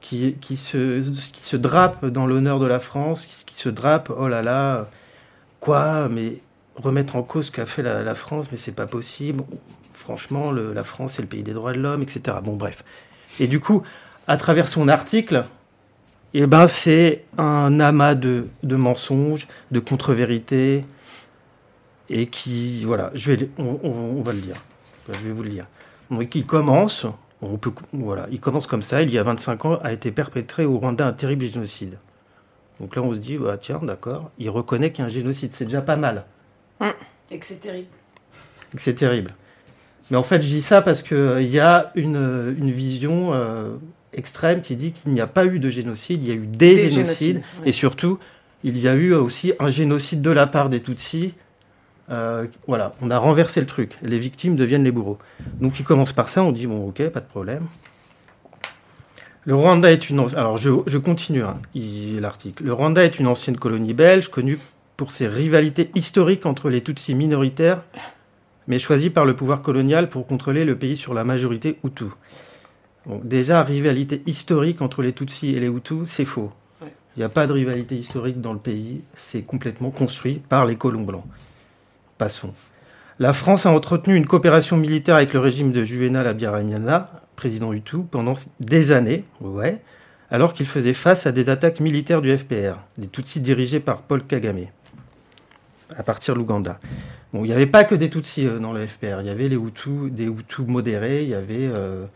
Qui, 0.00 0.36
qui, 0.40 0.56
se, 0.56 1.00
qui 1.10 1.42
se 1.42 1.56
drapent 1.56 2.06
dans 2.06 2.26
l'honneur 2.26 2.58
de 2.58 2.66
la 2.66 2.80
France, 2.80 3.26
qui, 3.46 3.54
se 3.54 3.68
drapent, 3.68 4.10
oh 4.16 4.28
là 4.28 4.40
là, 4.40 4.88
quoi, 5.60 6.08
mais 6.08 6.38
remettre 6.76 7.16
en 7.16 7.22
cause 7.22 7.46
ce 7.46 7.50
qu'a 7.50 7.66
fait 7.66 7.82
la, 7.82 8.14
France, 8.14 8.46
mais 8.50 8.56
c'est 8.56 8.72
pas 8.72 8.86
possible. 8.86 9.44
Franchement, 9.92 10.50
le, 10.50 10.72
la 10.72 10.84
France, 10.84 11.14
c'est 11.14 11.22
le 11.22 11.28
pays 11.28 11.42
des 11.42 11.52
droits 11.52 11.72
de 11.72 11.80
l'homme, 11.80 12.02
etc. 12.02 12.38
Bon, 12.42 12.56
bref. 12.56 12.82
Et 13.38 13.46
du 13.46 13.60
coup, 13.60 13.82
à 14.26 14.38
travers 14.38 14.68
son 14.68 14.88
article, 14.88 15.44
eh 16.32 16.46
ben, 16.46 16.66
c'est 16.66 17.24
un 17.36 17.78
amas 17.80 18.14
de, 18.14 18.46
de 18.62 18.76
mensonges, 18.76 19.48
de 19.70 19.80
contre-vérités, 19.80 20.86
et 22.08 22.26
qui, 22.26 22.84
voilà, 22.84 23.10
je 23.14 23.32
vais, 23.32 23.50
on, 23.58 23.78
on 23.84 24.22
va 24.22 24.32
le 24.32 24.40
dire. 24.40 24.56
Je 25.12 25.26
vais 25.26 25.32
vous 25.32 25.42
le 25.42 25.50
lire. 25.50 25.66
Donc, 26.10 26.34
il 26.34 26.46
commence, 26.46 27.06
on 27.40 27.56
peut, 27.56 27.72
voilà, 27.92 28.26
il 28.30 28.40
commence 28.40 28.66
comme 28.66 28.82
ça. 28.82 29.02
Il 29.02 29.10
y 29.10 29.18
a 29.18 29.22
25 29.22 29.64
ans, 29.64 29.78
a 29.82 29.92
été 29.92 30.10
perpétré 30.10 30.64
au 30.64 30.78
Rwanda 30.78 31.06
un 31.06 31.12
terrible 31.12 31.46
génocide. 31.46 31.98
Donc 32.80 32.96
là, 32.96 33.02
on 33.02 33.12
se 33.12 33.18
dit, 33.18 33.36
bah, 33.36 33.58
tiens, 33.58 33.80
d'accord, 33.82 34.30
il 34.38 34.50
reconnaît 34.50 34.90
qu'il 34.90 35.00
y 35.00 35.02
a 35.02 35.06
un 35.06 35.10
génocide. 35.10 35.52
C'est 35.52 35.66
déjà 35.66 35.82
pas 35.82 35.96
mal. 35.96 36.24
Et 37.30 37.38
que 37.38 37.46
c'est 37.46 37.60
terrible. 37.60 37.88
Et 38.72 38.76
que 38.76 38.82
c'est 38.82 38.94
terrible. 38.94 39.34
Mais 40.10 40.16
en 40.16 40.22
fait, 40.22 40.42
je 40.42 40.48
dis 40.48 40.62
ça 40.62 40.82
parce 40.82 41.02
qu'il 41.02 41.16
euh, 41.16 41.42
y 41.42 41.60
a 41.60 41.92
une, 41.94 42.56
une 42.58 42.72
vision 42.72 43.32
euh, 43.32 43.76
extrême 44.12 44.62
qui 44.62 44.74
dit 44.76 44.92
qu'il 44.92 45.12
n'y 45.12 45.20
a 45.20 45.26
pas 45.26 45.46
eu 45.46 45.58
de 45.58 45.70
génocide, 45.70 46.22
il 46.22 46.28
y 46.28 46.32
a 46.32 46.34
eu 46.34 46.46
des, 46.46 46.90
génocides. 46.90 47.42
Et 47.64 47.72
surtout, 47.72 48.18
il 48.64 48.78
y 48.78 48.88
a 48.88 48.94
eu 48.94 49.14
aussi 49.14 49.52
un 49.60 49.68
génocide 49.68 50.22
de 50.22 50.30
la 50.30 50.46
part 50.46 50.68
des 50.68 50.80
Tutsis 50.80 51.34
euh, 52.10 52.46
voilà, 52.66 52.92
on 53.00 53.10
a 53.10 53.18
renversé 53.18 53.60
le 53.60 53.66
truc. 53.66 53.96
Les 54.02 54.18
victimes 54.18 54.56
deviennent 54.56 54.84
les 54.84 54.90
bourreaux. 54.90 55.18
Donc 55.60 55.78
il 55.78 55.84
commence 55.84 56.12
par 56.12 56.28
ça, 56.28 56.42
on 56.42 56.52
dit 56.52 56.66
bon 56.66 56.88
ok, 56.88 57.08
pas 57.10 57.20
de 57.20 57.26
problème. 57.26 57.66
Le 59.44 59.54
Rwanda 59.54 59.90
est 59.90 60.10
une 60.10 60.20
alors 60.36 60.58
je, 60.58 60.98
continue 60.98 61.42
hein, 61.42 61.58
l'article. 61.74 62.64
Le 62.64 62.72
Rwanda 62.72 63.04
est 63.04 63.18
une 63.18 63.26
ancienne 63.26 63.56
colonie 63.56 63.94
belge 63.94 64.28
connue 64.28 64.58
pour 64.96 65.12
ses 65.12 65.28
rivalités 65.28 65.90
historiques 65.94 66.44
entre 66.44 66.68
les 66.68 66.82
Tutsis 66.82 67.14
minoritaires, 67.14 67.82
mais 68.66 68.78
choisie 68.78 69.08
par 69.08 69.24
le 69.24 69.34
pouvoir 69.34 69.62
colonial 69.62 70.08
pour 70.10 70.26
contrôler 70.26 70.64
le 70.64 70.76
pays 70.76 70.96
sur 70.96 71.14
la 71.14 71.24
majorité 71.24 71.78
Hutu. 71.84 72.04
Donc 73.06 73.26
déjà 73.26 73.62
rivalité 73.62 74.22
historique 74.26 74.82
entre 74.82 75.00
les 75.00 75.12
Tutsis 75.12 75.54
et 75.54 75.60
les 75.60 75.68
Hutus, 75.68 76.06
c'est 76.06 76.26
faux. 76.26 76.50
Il 77.16 77.20
n'y 77.20 77.24
a 77.24 77.30
pas 77.30 77.46
de 77.46 77.52
rivalité 77.52 77.96
historique 77.96 78.40
dans 78.40 78.52
le 78.52 78.58
pays, 78.58 79.00
c'est 79.16 79.42
complètement 79.42 79.90
construit 79.90 80.40
par 80.48 80.66
les 80.66 80.76
colons 80.76 81.04
blancs. 81.04 81.24
La 83.18 83.32
France 83.32 83.66
a 83.66 83.70
entretenu 83.70 84.16
une 84.16 84.26
coopération 84.26 84.76
militaire 84.76 85.16
avec 85.16 85.32
le 85.32 85.40
régime 85.40 85.72
de 85.72 85.84
Juvenal 85.84 86.26
Abiyarimana, 86.26 87.10
président 87.36 87.72
Hutu, 87.72 87.98
pendant 88.10 88.34
des 88.60 88.92
années, 88.92 89.24
alors 90.30 90.54
qu'il 90.54 90.66
faisait 90.66 90.92
face 90.92 91.26
à 91.26 91.32
des 91.32 91.48
attaques 91.48 91.80
militaires 91.80 92.22
du 92.22 92.36
FPR, 92.36 92.78
des 92.98 93.08
Tutsis 93.08 93.40
dirigés 93.40 93.80
par 93.80 94.02
Paul 94.02 94.24
Kagame, 94.24 94.66
à 95.96 96.02
partir 96.02 96.34
de 96.34 96.38
l'Ouganda. 96.38 96.78
Bon, 97.32 97.44
il 97.44 97.48
n'y 97.48 97.54
avait 97.54 97.66
pas 97.66 97.84
que 97.84 97.94
des 97.94 98.10
Tutsis 98.10 98.46
euh, 98.46 98.58
dans 98.58 98.72
le 98.72 98.86
FPR, 98.86 99.20
il 99.20 99.26
y 99.26 99.30
avait 99.30 99.48
les 99.48 99.56
Hutus, 99.56 100.10
des 100.10 100.24
Hutus 100.24 100.66
modérés, 100.66 101.22
il 101.22 101.28
y 101.28 101.34
avait 101.34 101.70
euh, 101.76 102.06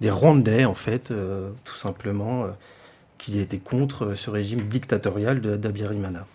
des 0.00 0.10
Rwandais, 0.10 0.64
en 0.64 0.74
fait, 0.74 1.10
euh, 1.10 1.50
tout 1.64 1.76
simplement, 1.76 2.46
qui 3.18 3.38
étaient 3.38 3.58
contre 3.58 4.14
ce 4.14 4.30
régime 4.30 4.62
dictatorial 4.62 5.40
d'Abiyarimana. 5.40 6.26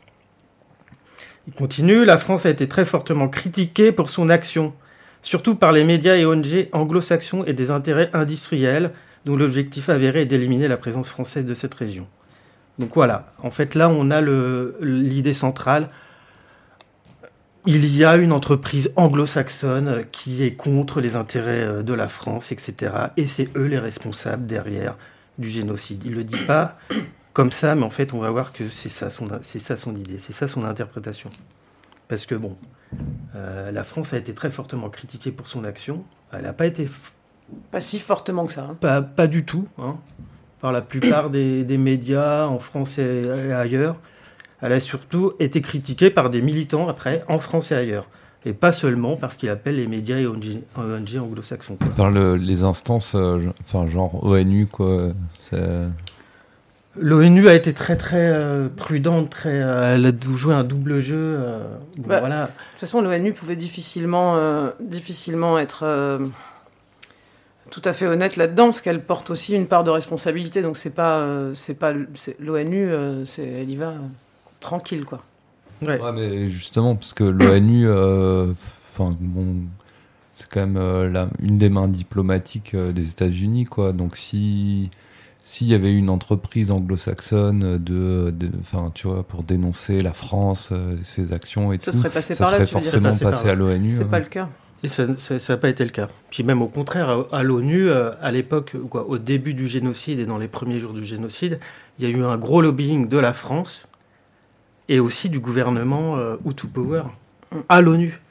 Il 1.50 1.56
continue, 1.56 2.06
la 2.06 2.20
France 2.20 2.46
a 2.46 2.52
été 2.52 2.68
très 2.68 2.86
fortement 2.86 3.28
critiquée 3.28 3.92
pour 3.92 4.12
son 4.12 4.30
action, 4.30 4.72
surtout 5.24 5.56
par 5.56 5.72
les 5.72 5.84
médias 5.84 6.16
et 6.16 6.24
ONG 6.24 6.70
anglo-saxons 6.74 7.44
et 7.44 7.54
des 7.54 7.72
intérêts 7.72 8.12
industriels 8.14 8.92
dont 9.26 9.36
l'objectif 9.36 9.90
avéré 9.90 10.22
est 10.22 10.26
d'éliminer 10.28 10.68
la 10.68 10.78
présence 10.78 11.10
française 11.10 11.46
de 11.46 11.56
cette 11.56 11.74
région. 11.74 12.08
Donc 12.78 12.94
voilà, 12.94 13.34
en 13.42 13.50
fait 13.50 13.74
là 13.74 13.90
on 13.90 14.12
a 14.12 14.22
l'idée 14.80 15.34
centrale. 15.34 15.90
Il 17.66 17.96
y 17.98 18.06
a 18.06 18.16
une 18.16 18.32
entreprise 18.32 18.94
anglo-saxonne 18.96 20.06
qui 20.12 20.44
est 20.44 20.54
contre 20.54 21.02
les 21.02 21.16
intérêts 21.16 21.64
euh, 21.64 21.82
de 21.82 21.94
la 21.94 22.08
France, 22.08 22.52
etc. 22.52 22.94
Et 23.18 23.26
c'est 23.26 23.50
eux 23.58 23.66
les 23.66 23.80
responsables 23.80 24.46
derrière 24.46 24.98
du 25.40 25.50
génocide. 25.50 26.04
Il 26.06 26.12
ne 26.12 26.18
le 26.18 26.24
dit 26.24 26.46
pas, 26.46 26.78
comme 27.40 27.54
ça, 27.54 27.74
mais 27.74 27.84
en 27.84 27.90
fait, 27.90 28.14
on 28.14 28.20
va 28.20 28.30
voir 28.32 28.52
que 28.52 28.68
c'est 28.68 28.90
ça 28.90 29.10
son, 29.10 29.30
c'est 29.44 29.60
ça 29.60 29.78
son 29.78 29.96
idée, 29.96 30.18
c'est 30.20 30.34
ça 30.34 30.50
son 30.50 30.66
interprétation. 30.66 31.30
Parce 32.10 32.26
que 32.26 32.36
bon, 32.36 32.58
euh, 33.34 33.72
la 33.72 33.86
France 33.86 34.12
a 34.14 34.18
été 34.18 34.34
très 34.34 34.52
fortement 34.52 34.90
critiquée 34.90 35.32
pour 35.32 35.48
son 35.48 35.64
action. 35.64 36.04
Elle 36.34 36.42
n'a 36.42 36.52
pas 36.52 36.66
été. 36.66 36.90
Pas 37.72 37.80
si 37.80 37.98
fortement 37.98 38.46
que 38.46 38.52
ça. 38.52 38.68
Hein. 38.70 38.78
Pas, 38.82 39.02
pas, 39.02 39.28
du 39.28 39.46
tout. 39.46 39.70
Hein, 39.78 39.96
par 40.60 40.74
la 40.74 40.82
plupart 40.82 41.30
des, 41.30 41.64
des, 41.64 41.78
médias 41.78 42.46
en 42.46 42.60
France 42.60 42.98
et 42.98 43.30
ailleurs. 43.54 43.96
Elle 44.60 44.74
a 44.74 44.82
surtout 44.82 45.32
été 45.40 45.62
critiquée 45.62 46.10
par 46.10 46.30
des 46.30 46.42
militants 46.42 46.90
après, 46.90 47.24
en 47.30 47.40
France 47.40 47.72
et 47.72 47.76
ailleurs. 47.76 48.10
Et 48.46 48.52
pas 48.52 48.74
seulement 48.74 49.16
parce 49.16 49.38
qu'il 49.38 49.48
appelle 49.48 49.78
les 49.78 49.88
médias 49.88 50.18
et 50.18 50.28
ONG, 50.28 50.60
anglo-saxons. 50.76 51.78
Par 51.96 52.12
le, 52.12 52.36
les 52.36 52.66
instances, 52.66 53.16
euh, 53.16 53.54
enfin 53.62 53.88
genre 53.88 54.26
ONU, 54.26 54.68
quoi. 54.68 55.14
L'ONU 57.00 57.48
a 57.48 57.56
été 57.56 57.74
très 57.74 57.96
très 57.96 58.32
euh, 58.32 58.68
prudente, 58.68 59.30
très, 59.30 59.56
elle 59.56 60.06
a 60.06 60.12
joué 60.36 60.54
un 60.54 60.64
double 60.64 61.00
jeu. 61.00 61.40
Bah, 61.98 62.20
voilà. 62.20 62.44
De 62.44 62.48
toute 62.48 62.80
façon, 62.80 63.02
l'ONU 63.02 63.34
pouvait 63.34 63.56
difficilement, 63.56 64.38
difficilement 64.80 65.58
être 65.58 65.86
tout 67.70 67.82
à 67.86 67.94
fait 67.94 68.08
honnête 68.08 68.36
là-dedans 68.36 68.66
parce 68.66 68.82
qu'elle 68.82 69.04
porte 69.04 69.30
aussi 69.30 69.54
une 69.54 69.68
part 69.68 69.84
de 69.84 69.90
responsabilité. 69.90 70.62
Donc 70.62 70.78
c'est 70.78 70.94
pas, 70.94 71.20
euh, 71.20 71.54
c'est 71.54 71.76
pas 71.76 71.94
l'ONU, 72.40 72.90
euh, 72.90 73.26
c'est 73.26 73.46
elle 73.46 73.70
y 73.70 73.76
va 73.76 73.90
euh, 73.90 73.98
tranquille 74.60 75.06
quoi. 75.06 75.24
Ouais. 75.82 75.98
mais 76.14 76.50
justement 76.50 76.96
parce 76.96 77.14
que 77.14 77.24
l'ONU, 77.24 77.90
enfin 77.90 79.10
bon, 79.20 79.56
c'est 80.34 80.50
quand 80.50 80.68
même 80.68 81.12
la, 81.12 81.30
une 81.42 81.58
des 81.58 81.70
mains 81.70 81.88
diplomatiques 81.88 82.76
des 82.76 83.12
États-Unis 83.12 83.64
quoi. 83.64 83.94
Donc 83.94 84.18
si 84.18 84.90
s'il 85.50 85.66
y 85.66 85.74
avait 85.74 85.92
une 85.92 86.12
entreprise 86.12 86.70
anglo-saxonne 86.70 87.80
de, 87.80 88.32
enfin, 88.62 88.92
tu 88.94 89.08
vois, 89.08 89.24
pour 89.24 89.42
dénoncer 89.42 90.04
la 90.04 90.14
France, 90.14 90.72
ses 91.02 91.34
actions 91.34 91.74
et 91.74 91.80
ça 91.80 91.92
tout, 91.92 91.98
serait 91.98 92.12
passé 92.12 92.36
ça 92.36 92.44
par 92.44 92.54
serait 92.54 92.68
forcément 92.68 93.18
passé, 93.18 93.50
à 93.50 93.56
l'ONU. 93.56 93.90
C'est 93.90 94.06
pas 94.06 94.20
le 94.20 94.26
cas. 94.26 94.48
Et 94.84 94.88
ça 94.90 95.08
n'a 95.08 95.58
pas 95.58 95.70
été 95.70 95.84
le 95.84 95.90
cas. 95.90 96.08
Puis 96.30 96.44
même 96.44 96.62
au 96.62 96.68
contraire, 96.68 97.26
à, 97.32 97.42
l'ONU, 97.42 97.90
euh, 97.90 98.12
à 98.22 98.32
l'époque, 98.32 98.76
au 98.94 99.18
début 99.18 99.56
du 99.56 99.68
génocide 99.68 100.20
et 100.20 100.28
dans 100.28 100.38
les 100.38 100.48
premiers 100.48 100.80
jours 100.80 100.94
du 100.94 101.04
génocide, 101.04 101.60
il 101.98 102.08
y 102.08 102.14
a 102.14 102.16
eu 102.16 102.24
un 102.24 102.38
gros 102.38 102.62
lobbying 102.62 103.10
de 103.10 103.18
la 103.18 103.34
France 103.34 103.88
et 104.88 105.00
aussi 105.00 105.30
du 105.30 105.40
gouvernement 105.40 106.18
euh, 106.18 106.36
Hutu 106.46 106.68
Power 106.68 107.06
à 107.70 107.82
l'ONU 107.82 108.22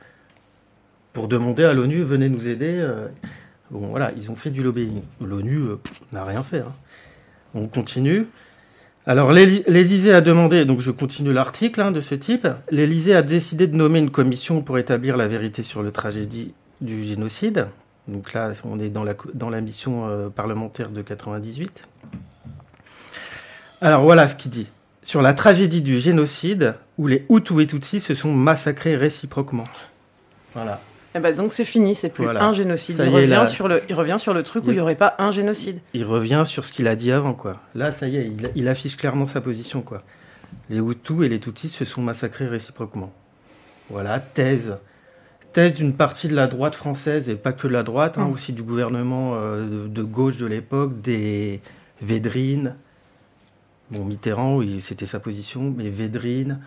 pour 1.15 1.27
demander 1.27 1.65
à 1.65 1.73
l'ONU 1.73 2.01
venez 2.03 2.29
nous 2.29 2.47
aider. 2.47 2.77
Euh. 2.79 3.09
Bon 3.73 3.89
voilà, 3.89 4.13
ils 4.17 4.31
ont 4.31 4.37
fait 4.37 4.51
du 4.51 4.63
lobbying. 4.63 5.03
L'ONU 5.21 5.63
n'a 6.13 6.25
rien 6.25 6.45
fait. 6.45 6.61
Hein. 6.61 6.73
On 7.55 7.67
continue. 7.67 8.27
Alors 9.07 9.33
l'Élysée 9.33 10.13
a 10.13 10.21
demandé, 10.21 10.67
donc 10.67 10.81
je 10.81 10.91
continue 10.91 11.33
l'article 11.33 11.81
hein, 11.81 11.93
de 11.93 12.01
ce 12.03 12.15
type, 12.15 12.47
l'Élysée 12.71 13.15
a 13.15 13.23
décidé 13.23 13.67
de 13.67 13.75
nommer 13.75 14.01
une 14.01 14.11
commission 14.11 14.61
pour 14.61 14.79
établir 14.79 15.17
la 15.17 15.27
vérité 15.27 15.63
sur 15.63 15.83
le 15.83 15.91
tragédie 15.91 16.53
du 16.83 17.05
génocide. 17.05 17.69
Donc 18.07 18.35
là, 18.35 18.53
on 18.65 18.79
est 18.79 18.91
dans 18.91 19.05
la, 19.05 19.15
dans 19.33 19.49
la 19.49 19.63
mission 19.63 20.09
euh, 20.09 20.29
parlementaire 20.29 20.91
de 20.91 21.01
98. 21.01 21.89
Alors 23.81 24.03
voilà 24.03 24.29
ce 24.29 24.35
qu'il 24.35 24.51
dit. 24.51 24.67
Sur 25.03 25.23
la 25.23 25.33
tragédie 25.33 25.81
du 25.81 25.99
génocide, 25.99 26.75
où 26.99 27.07
les 27.07 27.25
Hutus 27.31 27.63
et 27.63 27.67
Tutsis 27.67 28.01
se 28.01 28.15
sont 28.15 28.33
massacrés 28.35 28.97
réciproquement. 28.97 29.65
Voilà. 30.55 30.81
Eh 31.19 31.21
ben 31.21 31.35
donc 31.35 31.53
c'est 31.53 31.65
fini, 31.65 31.97
c'est 31.97 32.11
plus 32.11 32.29
un 32.29 32.53
génocide. 32.53 32.97
il, 33.01 33.09
revient 33.09 33.45
sur 33.49 33.67
le, 33.67 33.83
il 33.89 33.95
revient 33.95 34.17
sur 34.19 34.35
le 34.35 34.45
truc 34.45 34.65
où 34.65 34.71
il 34.71 34.75
n'y 34.75 34.81
aurait 34.81 34.95
pas 34.95 35.17
un 35.19 35.33
génocide. 35.33 35.81
Il 35.93 36.05
revient 36.05 36.45
sur 36.47 36.65
ce 36.65 36.71
qu'il 36.71 36.87
a 36.87 36.95
dit 36.95 37.11
avant, 37.11 37.35
quoi. 37.35 37.55
Là, 37.75 37.91
ça 37.91 38.07
y 38.07 38.17
est, 38.19 38.31
il, 38.55 38.69
affiche 38.69 38.97
clairement 38.97 39.27
sa 39.27 39.41
position, 39.41 39.83
quoi. 39.83 39.99
Les 40.71 40.79
Hutus 40.79 41.25
et 41.25 41.29
les 41.29 41.41
Tutsis 41.41 41.71
se 41.71 41.85
sont 41.85 42.03
massacrés 42.03 42.47
réciproquement. 42.47 43.13
Voilà, 43.91 44.21
thèse. 44.21 44.77
Thèse 45.53 45.75
d'une 45.75 45.93
partie 45.93 46.29
de 46.29 46.37
la 46.37 46.47
droite 46.47 46.77
française, 46.77 47.29
et 47.29 47.35
pas 47.35 47.53
que 47.53 47.67
de 47.67 47.73
la 47.73 47.83
droite, 47.83 48.17
hein, 48.17 48.29
mm. 48.29 48.33
aussi 48.33 48.53
du 48.53 48.63
gouvernement 48.63 49.33
euh, 49.35 49.89
de, 49.89 50.03
gauche 50.05 50.37
de 50.37 50.47
l'époque, 50.47 51.01
des 51.01 51.61
Védrines. 52.01 52.77
Bon, 53.91 54.05
Mitterrand, 54.05 54.59
oui, 54.59 54.81
c'était 54.81 55.07
sa 55.07 55.19
position, 55.19 55.75
mais 55.77 55.91
Védrine, 55.91 56.61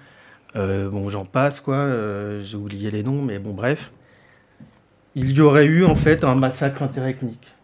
euh, 0.57 0.89
bon, 0.89 1.09
j'en 1.09 1.23
passe, 1.23 1.61
quoi. 1.61 1.77
Euh, 1.77 2.41
j'ai 2.43 2.57
oublié 2.57 2.91
les 2.91 3.03
noms, 3.03 3.21
mais 3.21 3.39
bon, 3.39 3.53
bref 3.53 3.93
il 5.15 5.31
y 5.31 5.41
aurait 5.41 5.65
eu 5.65 5.85
en 5.85 5.95
fait 5.95 6.23
un 6.23 6.35
massacre 6.35 6.83
interethnique. 6.83 7.55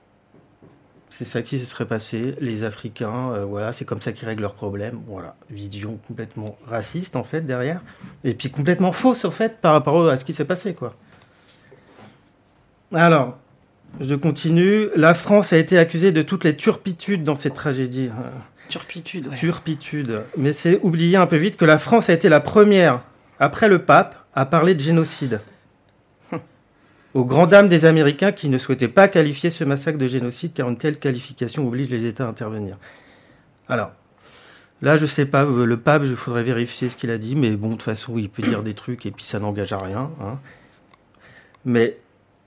C'est 1.18 1.25
ça 1.25 1.42
qui 1.42 1.58
se 1.58 1.66
serait 1.66 1.88
passé. 1.88 2.36
Les 2.39 2.63
Africains, 2.63 3.32
euh, 3.32 3.46
voilà, 3.46 3.74
c'est 3.74 3.86
comme 3.86 4.01
ça 4.01 4.12
qu'ils 4.12 4.27
règlent 4.27 4.44
leurs 4.44 4.54
problèmes. 4.54 5.00
Voilà, 5.08 5.36
vision 5.50 6.00
complètement 6.08 6.58
raciste 6.68 7.16
en 7.16 7.24
fait 7.24 7.42
derrière, 7.42 7.82
et 8.24 8.34
puis 8.34 8.51
complètement 8.51 8.92
fausse 8.92 9.25
en 9.25 9.32
fait 9.32 9.60
par 9.60 9.74
rapport 9.74 10.08
à 10.08 10.18
ce 10.18 10.25
qui 10.25 10.34
s'est 10.34 10.46
passé 10.46 10.74
quoi. 10.74 10.94
Alors, 12.94 13.38
je 14.00 14.16
continue. 14.16 14.89
La 14.96 15.13
France 15.13 15.54
a 15.54 15.58
été 15.58 15.77
accusée 15.77 16.12
de 16.12 16.22
toutes 16.22 16.44
les 16.44 16.56
turpitudes 16.56 17.24
dans 17.24 17.36
cette 17.36 17.56
tragédie. 17.56 18.10
Turpitude, 18.70 19.27
ouais. 19.27 19.36
Turpitude. 19.36 20.22
Mais 20.38 20.54
c'est 20.54 20.80
oublier 20.84 21.18
un 21.18 21.25
peu 21.25 21.38
vite 21.38 21.58
que 21.58 21.66
la 21.66 21.80
France 21.80 22.10
a 22.10 22.13
été 22.13 22.30
la 22.30 22.39
première, 22.39 23.01
après 23.39 23.70
le 23.70 23.80
pape, 23.80 24.24
à 24.36 24.46
parler 24.46 24.75
de 24.75 24.82
génocide 24.82 25.42
aux 27.14 27.26
grandes 27.26 27.52
dames 27.52 27.70
des 27.70 27.86
Américains 27.86 28.32
qui 28.32 28.50
ne 28.50 28.58
souhaitaient 28.58 28.88
pas 28.88 29.08
qualifier 29.08 29.50
ce 29.50 29.64
massacre 29.64 29.98
de 29.98 30.08
génocide 30.08 30.54
car 30.54 30.70
une 30.70 30.78
telle 30.78 30.98
qualification 30.98 31.68
oblige 31.68 31.90
les 31.90 32.06
États 32.06 32.26
à 32.26 32.30
intervenir. 32.30 32.78
Alors, 33.70 33.92
là, 34.82 34.98
je 34.98 35.06
sais 35.06 35.26
pas, 35.26 35.44
euh, 35.46 35.66
le 35.66 35.78
pape, 35.78 36.04
je 36.04 36.16
faudrait 36.16 36.44
vérifier 36.44 36.90
ce 36.90 36.96
qu'il 36.96 37.12
a 37.12 37.18
dit, 37.18 37.36
mais 37.36 37.52
bon, 37.52 37.70
de 37.70 37.74
toute 37.74 37.84
façon, 37.84 38.18
il 38.18 38.30
peut 38.30 38.44
dire 38.44 38.64
des 38.64 38.74
trucs 38.74 39.06
et 39.06 39.12
puis 39.12 39.26
ça 39.26 39.40
n'engage 39.40 39.74
à 39.74 39.80
rien. 39.80 40.12
Hein. 40.22 40.40
Mais 41.66 41.98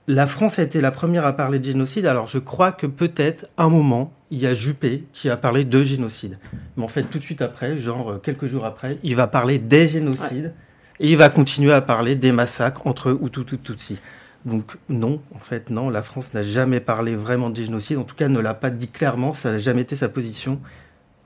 la 0.07 0.27
France 0.27 0.59
a 0.59 0.63
été 0.63 0.81
la 0.81 0.91
première 0.91 1.25
à 1.25 1.33
parler 1.33 1.59
de 1.59 1.65
génocide, 1.65 2.07
alors 2.07 2.27
je 2.27 2.39
crois 2.39 2.71
que 2.71 2.87
peut-être, 2.87 3.45
un 3.57 3.69
moment, 3.69 4.13
il 4.31 4.39
y 4.39 4.47
a 4.47 4.53
Juppé 4.53 5.03
qui 5.13 5.29
a 5.29 5.37
parlé 5.37 5.65
de 5.65 5.83
génocide. 5.83 6.39
Mais 6.75 6.83
en 6.83 6.87
fait, 6.87 7.03
tout 7.03 7.17
de 7.17 7.23
suite 7.23 7.41
après, 7.41 7.77
genre 7.77 8.11
euh, 8.11 8.17
quelques 8.17 8.45
jours 8.45 8.65
après, 8.65 8.97
il 9.03 9.15
va 9.15 9.27
parler 9.27 9.59
des 9.59 9.87
génocides 9.87 10.53
et 10.99 11.09
il 11.09 11.17
va 11.17 11.29
continuer 11.29 11.73
à 11.73 11.81
parler 11.81 12.15
des 12.15 12.31
massacres 12.31 12.87
entre 12.87 13.17
Hutu 13.21 13.41
et 13.41 13.57
Tutsi. 13.57 13.97
Donc 14.45 14.77
non, 14.89 15.21
en 15.35 15.39
fait, 15.39 15.69
non, 15.69 15.89
la 15.89 16.01
France 16.01 16.33
n'a 16.33 16.41
jamais 16.41 16.79
parlé 16.79 17.15
vraiment 17.15 17.49
de 17.49 17.61
génocide, 17.61 17.97
en 17.97 18.03
tout 18.03 18.15
cas 18.15 18.27
ne 18.27 18.39
l'a 18.39 18.53
pas 18.53 18.71
dit 18.71 18.87
clairement, 18.87 19.33
ça 19.33 19.51
n'a 19.51 19.57
jamais 19.59 19.81
été 19.81 19.95
sa 19.95 20.09
position 20.09 20.59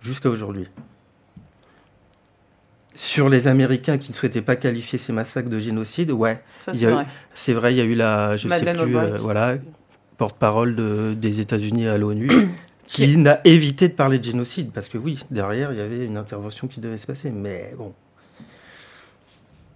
jusqu'à 0.01 0.29
aujourd'hui. 0.29 0.67
Sur 2.93 3.29
les 3.29 3.48
Américains 3.48 3.98
qui 3.98 4.12
ne 4.12 4.15
souhaitaient 4.15 4.41
pas 4.41 4.55
qualifier 4.55 5.00
ces 5.00 5.13
massacres 5.13 5.50
de 5.50 5.60
génocide, 5.60 6.12
ouais, 6.12 6.41
c'est 6.60 7.53
vrai. 7.53 7.74
il 7.74 7.77
y 7.77 7.81
a 7.81 7.86
eu 7.86 7.95
la, 7.95 8.38
je 8.38 8.48
sais 8.48 8.60
plus, 8.60 8.95
euh, 8.95 9.15
voilà, 9.17 9.55
porte-parole 10.17 10.75
des 11.17 11.39
États-Unis 11.39 11.88
à 11.88 11.98
l'ONU, 11.98 12.29
qui 12.88 13.17
n'a 13.17 13.39
évité 13.45 13.88
de 13.88 13.93
parler 13.93 14.19
de 14.19 14.24
génocide, 14.24 14.72
parce 14.72 14.89
que 14.89 14.98
oui, 14.98 15.19
derrière, 15.31 15.72
il 15.72 15.77
y 15.77 15.81
avait 15.81 16.05
une 16.05 16.17
intervention 16.17 16.67
qui 16.67 16.81
devait 16.81 16.98
se 16.98 17.07
passer, 17.07 17.31
mais 17.31 17.74
bon, 17.77 17.93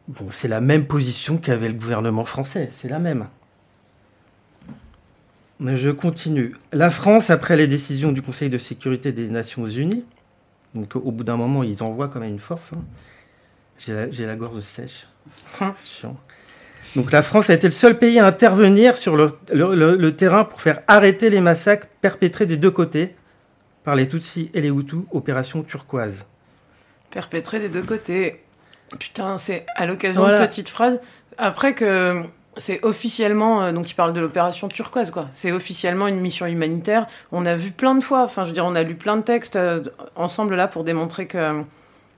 Bon, 0.10 0.32
c'est 0.32 0.48
la 0.48 0.60
même 0.60 0.88
position 0.88 1.38
qu'avait 1.38 1.68
le 1.68 1.76
gouvernement 1.76 2.26
français, 2.26 2.70
c'est 2.72 2.90
la 2.90 2.98
même. 2.98 3.28
Mais 5.60 5.78
je 5.78 5.92
continue. 5.92 6.56
La 6.72 6.90
France, 6.90 7.30
après 7.30 7.56
les 7.56 7.68
décisions 7.68 8.12
du 8.12 8.24
Conseil 8.24 8.50
de 8.50 8.58
sécurité 8.58 9.12
des 9.12 9.28
Nations 9.28 9.68
Unies, 9.68 10.04
donc 10.74 10.96
au 10.96 11.12
bout 11.12 11.24
d'un 11.24 11.38
moment, 11.38 11.62
ils 11.62 11.84
envoient 11.84 12.08
quand 12.08 12.20
même 12.20 12.32
une 12.32 12.40
force. 12.40 12.72
Hein. 12.74 12.82
J'ai 13.78 14.26
la, 14.26 14.36
gorge 14.36 14.62
sèche. 14.62 15.06
Donc 16.96 17.12
la 17.12 17.22
France 17.22 17.52
a 17.52 17.54
été 17.54 17.68
le 17.68 17.72
seul 17.72 18.00
pays 18.00 18.18
à 18.18 18.26
intervenir 18.26 18.98
sur 18.98 19.16
le, 19.16 20.10
terrain 20.10 20.44
pour 20.44 20.64
faire 20.64 20.82
arrêter 20.88 21.30
les 21.30 21.40
massacres 21.40 21.88
perpétrés 22.02 22.48
des 22.48 22.58
deux 22.58 22.72
côtés 22.72 23.16
par 23.84 23.96
les 23.96 24.10
Tutsis 24.10 24.50
et 24.56 24.62
les 24.62 24.70
Hutus, 24.70 25.02
opération 25.12 25.62
turquoise. 25.62 26.26
Perpétrés 27.12 27.60
des 27.60 27.70
deux 27.70 27.84
côtés. 27.84 28.40
Putain, 28.98 29.38
c'est 29.38 29.66
à 29.76 29.86
l'occasion 29.86 30.28
de 30.28 30.38
petite 30.38 30.70
phrase. 30.70 31.00
Après 31.38 31.74
que 31.74 32.24
c'est 32.58 32.84
officiellement, 32.84 33.64
euh, 33.64 33.72
donc 33.72 33.90
il 33.90 33.94
parle 33.94 34.14
de 34.14 34.20
l'opération 34.20 34.68
turquoise, 34.68 35.12
quoi. 35.12 35.28
C'est 35.32 35.52
officiellement 35.52 36.08
une 36.08 36.20
mission 36.20 36.46
humanitaire. 36.46 37.08
On 37.32 37.46
a 37.46 37.56
vu 37.56 37.72
plein 37.72 37.96
de 37.96 38.04
fois, 38.04 38.24
enfin, 38.24 38.44
je 38.44 38.50
veux 38.50 38.54
dire, 38.54 38.66
on 38.66 38.76
a 38.76 38.84
lu 38.84 38.96
plein 38.96 39.18
de 39.18 39.22
textes 39.22 39.56
euh, 39.56 39.82
ensemble 40.16 40.56
là 40.56 40.68
pour 40.68 40.84
démontrer 40.84 41.26
que 41.26 41.64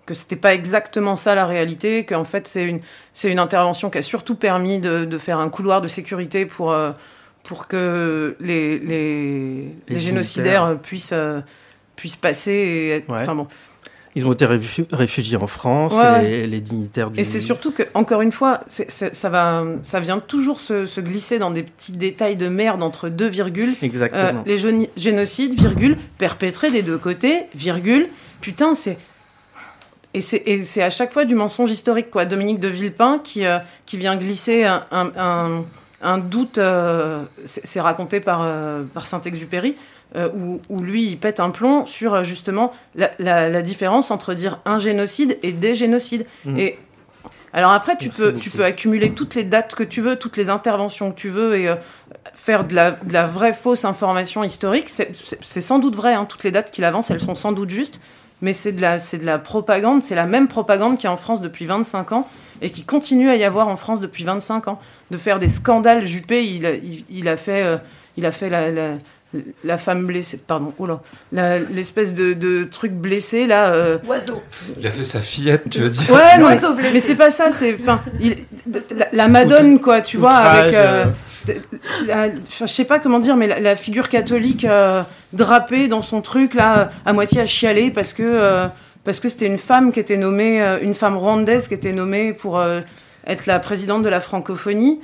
que 0.08 0.16
c'était 0.16 0.36
pas 0.36 0.56
exactement 0.56 1.16
ça 1.16 1.36
la 1.36 1.46
réalité, 1.46 2.06
qu'en 2.06 2.24
fait 2.24 2.48
c'est 2.48 2.64
une 2.64 2.80
c'est 3.14 3.32
une 3.32 3.38
intervention 3.38 3.92
qui 3.92 4.00
a 4.00 4.02
surtout 4.02 4.36
permis 4.36 4.80
de, 4.80 5.06
de 5.06 5.18
faire 5.20 5.38
un 5.38 5.48
couloir 5.48 5.80
de 5.80 5.88
sécurité 5.88 6.48
pour 6.48 6.72
euh, 6.72 6.92
pour 7.44 7.68
que 7.68 8.36
les 8.40 8.80
les, 8.80 9.76
les, 9.88 10.00
génocidaires 10.00 10.80
puissent 10.82 11.14
puissent 11.96 12.16
passer 12.16 13.04
et 13.08 13.12
enfin 13.12 13.36
bon 13.36 13.48
ils 14.16 14.26
ont 14.26 14.34
été 14.34 14.46
réfugiés 14.46 15.38
en 15.38 15.48
France, 15.48 15.94
Les, 16.22 16.62
dignitaires 16.62 17.12
du... 17.12 17.20
Et 17.20 17.24
c'est 17.24 17.40
surtout 17.40 17.72
que, 17.72 17.84
encore 17.94 18.22
une 18.22 18.32
fois, 18.32 18.62
ça, 18.68 19.30
va, 19.30 19.64
ça 19.84 20.00
vient 20.00 20.20
toujours 20.20 20.60
se, 20.60 21.00
glisser 21.00 21.40
dans 21.40 21.52
des 21.52 21.64
petits 21.64 21.94
détails 21.94 22.36
de 22.36 22.50
merde 22.50 22.84
entre 22.84 23.10
deux 23.10 23.28
virgules. 23.28 23.74
Exactement. 23.82 24.44
Euh, 24.46 24.58
les 24.58 24.58
génocides, 24.98 25.54
virgule, 25.60 25.98
perpétrés 26.18 26.72
des 26.72 26.82
deux 26.82 26.98
côtés, 26.98 27.44
virgule. 27.56 28.08
Putain, 28.42 28.74
c'est... 28.74 28.98
Et 30.14 30.20
c'est 30.20 30.84
à 30.84 30.90
chaque 30.90 31.14
fois 31.14 31.24
du 31.24 31.36
mensonge 31.36 31.72
historique, 31.72 32.12
quoi. 32.12 32.26
Dominique 32.26 32.60
de 32.60 32.68
Villepin 32.68 33.22
qui, 33.24 33.46
euh, 33.46 33.60
qui 33.86 33.96
vient 33.96 34.18
glisser 34.18 34.66
un, 34.66 35.64
un, 36.02 36.18
doute, 36.18 36.58
euh, 36.58 37.24
c'est 37.46 37.80
raconté 37.80 38.20
par, 38.20 38.46
par 38.94 39.08
Saint-Exupéry, 39.08 39.78
où, 40.16 40.62
où, 40.70 40.80
lui, 40.82 41.08
il 41.08 41.18
pète 41.18 41.40
un 41.40 41.52
plomb 41.52 41.86
sur 41.86 42.24
justement 42.24 42.74
la, 42.96 43.12
la, 43.20 43.62
différence 43.62 44.12
entre 44.12 44.34
dire 44.34 44.60
un 44.66 44.78
génocide 44.78 45.38
et 45.42 45.52
des 45.52 45.74
génocides. 45.76 46.26
Mmh. 46.46 46.58
Et 46.58 46.80
alors 47.54 47.72
après, 47.72 47.98
tu 47.98 48.10
peux, 48.10 48.34
tu 48.34 48.50
peux 48.50 48.66
accumuler 48.66 49.12
toutes 49.12 49.36
les 49.36 49.44
dates 49.44 49.76
que 49.76 49.84
tu 49.84 50.02
veux, 50.02 50.18
toutes 50.18 50.38
les 50.38 50.50
interventions 50.50 51.12
que 51.12 51.18
tu 51.18 51.30
veux 51.30 51.56
et 51.56 51.74
faire 52.34 52.66
de 52.66 52.76
la, 52.76 52.92
de 52.92 53.14
la, 53.14 53.26
vraie 53.26 53.54
fausse 53.54 53.86
information 53.86 54.44
historique. 54.44 54.90
C'est 54.90 55.62
sans 55.62 55.80
doute 55.80 55.96
vrai, 55.96 56.14
hein, 56.14 56.26
toutes 56.26 56.44
les 56.44 56.52
dates 56.52 56.72
qu'il 56.72 56.84
avance, 56.84 57.12
elles 57.12 57.22
sont 57.22 57.36
sans 57.36 57.52
doute 57.52 57.70
justes 57.70 58.00
mais 58.42 58.54
c'est 58.54 58.72
de 58.72 58.82
la, 58.82 58.98
de 58.98 59.26
la 59.26 59.40
propagande, 59.40 60.04
c'est 60.04 60.16
la 60.16 60.26
même 60.26 60.48
propagande 60.48 60.98
qu'il 60.98 61.06
y 61.06 61.08
a 61.08 61.12
en 61.12 61.18
France 61.18 61.42
depuis 61.42 61.66
25 61.66 62.12
ans 62.12 62.28
et 62.62 62.72
qui 62.72 62.84
continue 62.84 63.30
à 63.30 63.36
y 63.36 63.44
avoir 63.44 63.68
en 63.68 63.78
France 63.78 64.02
depuis 64.02 64.24
25 64.24 64.68
ans. 64.68 64.80
De 65.12 65.18
faire 65.18 65.40
des 65.40 65.50
scandales, 65.50 66.06
Juppé, 66.06 66.46
il, 66.46 66.66
il, 66.84 67.06
il 67.10 67.28
a 67.28 67.38
fait, 67.38 67.64
euh, 67.64 67.78
il 68.18 68.26
a 68.26 68.32
fait 68.32 68.50
la, 68.50 68.72
la, 68.72 68.94
la, 69.64 69.78
femme 69.78 70.06
blessée, 70.06 70.40
pardon, 70.46 70.74
oh 70.78 70.88
là, 70.88 71.60
l'espèce 71.72 72.14
de, 72.14 72.34
de, 72.34 72.64
truc 72.64 72.92
blessé 72.92 73.48
là. 73.48 73.72
Euh... 73.72 73.98
Oiseau. 74.08 74.42
Il 74.80 74.86
a 74.86 74.92
fait 74.92 75.04
sa 75.04 75.20
fillette, 75.20 75.70
tu 75.70 75.80
veux 75.80 75.90
dire? 75.90 76.10
Ouais, 76.12 76.38
non, 76.40 76.50
mais 76.94 77.00
c'est 77.00 77.16
pas 77.16 77.30
ça, 77.30 77.52
c'est, 77.52 77.76
enfin, 77.80 78.02
la, 78.96 79.08
la, 79.12 79.28
Madone 79.28 79.80
quoi, 79.80 80.02
tu 80.02 80.18
vois, 80.18 80.34
avec. 80.34 80.76
Euh, 80.76 81.06
euh 81.06 82.30
je 82.60 82.66
sais 82.66 82.86
pas 82.86 83.00
comment 83.00 83.20
dire, 83.20 83.36
mais 83.36 83.48
la, 83.48 83.76
figure 83.76 84.10
catholique 84.10 84.66
euh, 84.66 85.04
drapée 85.34 85.88
dans 85.88 86.02
son 86.02 86.22
truc 86.22 86.54
là, 86.54 86.92
à 87.06 87.14
moitié 87.14 87.42
à 87.42 87.46
chialer 87.46 87.92
parce 87.92 88.14
que 88.14 88.24
euh, 88.24 88.68
parce 89.04 89.20
que 89.20 89.30
c'était 89.30 89.48
une 89.48 89.58
femme 89.58 89.92
qui 89.92 90.00
était 90.00 90.18
nommée, 90.18 90.62
euh, 90.62 90.78
une 90.82 90.94
femme 90.94 91.18
rwandaise 91.18 91.68
qui 91.68 91.74
était 91.74 91.94
nommée 91.94 92.34
pour 92.34 92.64
être 93.32 93.46
la 93.46 93.60
présidente 93.60 94.04
de 94.04 94.10
la 94.10 94.22
francophonie. 94.22 95.00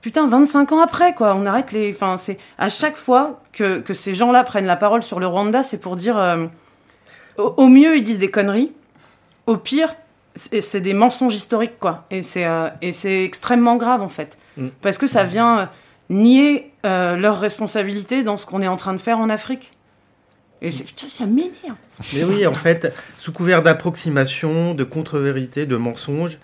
putain, 0.00 0.26
25 0.28 0.72
ans 0.72 0.80
après 0.80 1.14
quoi, 1.14 1.34
on 1.34 1.46
arrête 1.46 1.72
les. 1.72 1.90
Enfin, 1.94 2.16
c'est 2.16 2.38
à 2.58 2.68
chaque 2.68 2.96
fois 2.96 3.40
que 3.52 3.80
que 3.80 3.94
ces 3.94 4.14
gens-là 4.14 4.44
prennent 4.44 4.66
la 4.66 4.76
parole 4.76 5.02
sur 5.02 5.20
le 5.20 5.26
Rwanda, 5.26 5.62
c'est 5.62 5.80
pour 5.80 5.96
dire 5.96 6.16
au, 7.36 7.68
mieux 7.68 7.96
ils 7.96 8.02
disent 8.02 8.18
des 8.18 8.30
conneries, 8.30 8.72
au 9.46 9.56
pire 9.56 9.94
c'est 10.36 10.80
des 10.80 10.94
mensonges 10.94 11.34
historiques 11.34 11.78
quoi, 11.80 12.04
et 12.10 12.22
c'est 12.22 12.46
et 12.82 12.92
c'est 12.92 13.24
extrêmement 13.24 13.76
grave 13.76 14.02
en 14.02 14.08
fait. 14.08 14.38
Mm. 14.56 14.68
Parce 14.82 14.98
que 14.98 15.06
ça 15.06 15.24
vient 15.24 15.58
euh, 15.58 15.66
nier 16.08 16.72
euh, 16.84 17.16
leur 17.16 17.40
responsabilité 17.40 18.22
dans 18.22 18.36
ce 18.36 18.46
qu'on 18.46 18.62
est 18.62 18.68
en 18.68 18.76
train 18.76 18.92
de 18.92 18.98
faire 18.98 19.18
en 19.18 19.30
Afrique. 19.30 19.72
Et 20.62 20.70
ça 20.70 21.24
m'énerve. 21.24 21.76
Mais 22.12 22.22
oui, 22.22 22.46
en 22.46 22.52
fait, 22.52 22.92
sous 23.16 23.32
couvert 23.32 23.62
d'approximation, 23.62 24.74
de 24.74 24.84
contre-vérité, 24.84 25.64
de 25.64 25.76
mensonges 25.76 26.38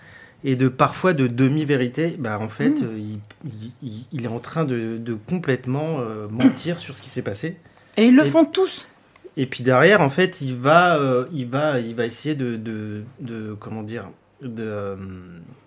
et 0.47 0.55
de 0.55 0.67
parfois 0.67 1.13
de 1.13 1.27
demi-vérité, 1.27 2.15
bah, 2.17 2.39
en 2.39 2.49
fait, 2.49 2.81
mm. 2.81 2.85
euh, 2.85 3.99
il, 4.11 4.25
est 4.25 4.29
en 4.29 4.39
train 4.39 4.65
de, 4.65 5.17
complètement 5.27 5.99
mentir 6.31 6.79
sur 6.79 6.95
ce 6.95 7.03
qui 7.03 7.09
s'est 7.09 7.21
passé. 7.21 7.57
Et 7.97 8.05
ils 8.05 8.15
le 8.15 8.25
font 8.25 8.45
tous. 8.45 8.87
Et 9.35 9.45
puis 9.45 9.61
derrière, 9.61 10.01
en 10.01 10.09
fait, 10.09 10.41
il 10.41 10.55
va, 10.55 10.99
il 11.31 11.47
va, 11.47 11.79
il 11.79 11.93
va 11.93 12.05
essayer 12.05 12.33
de, 12.33 12.55
de, 12.55 13.03
de 13.19 13.55
comment 13.59 13.83
dire, 13.83 14.09
de, 14.41 14.63
euh, 14.63 14.95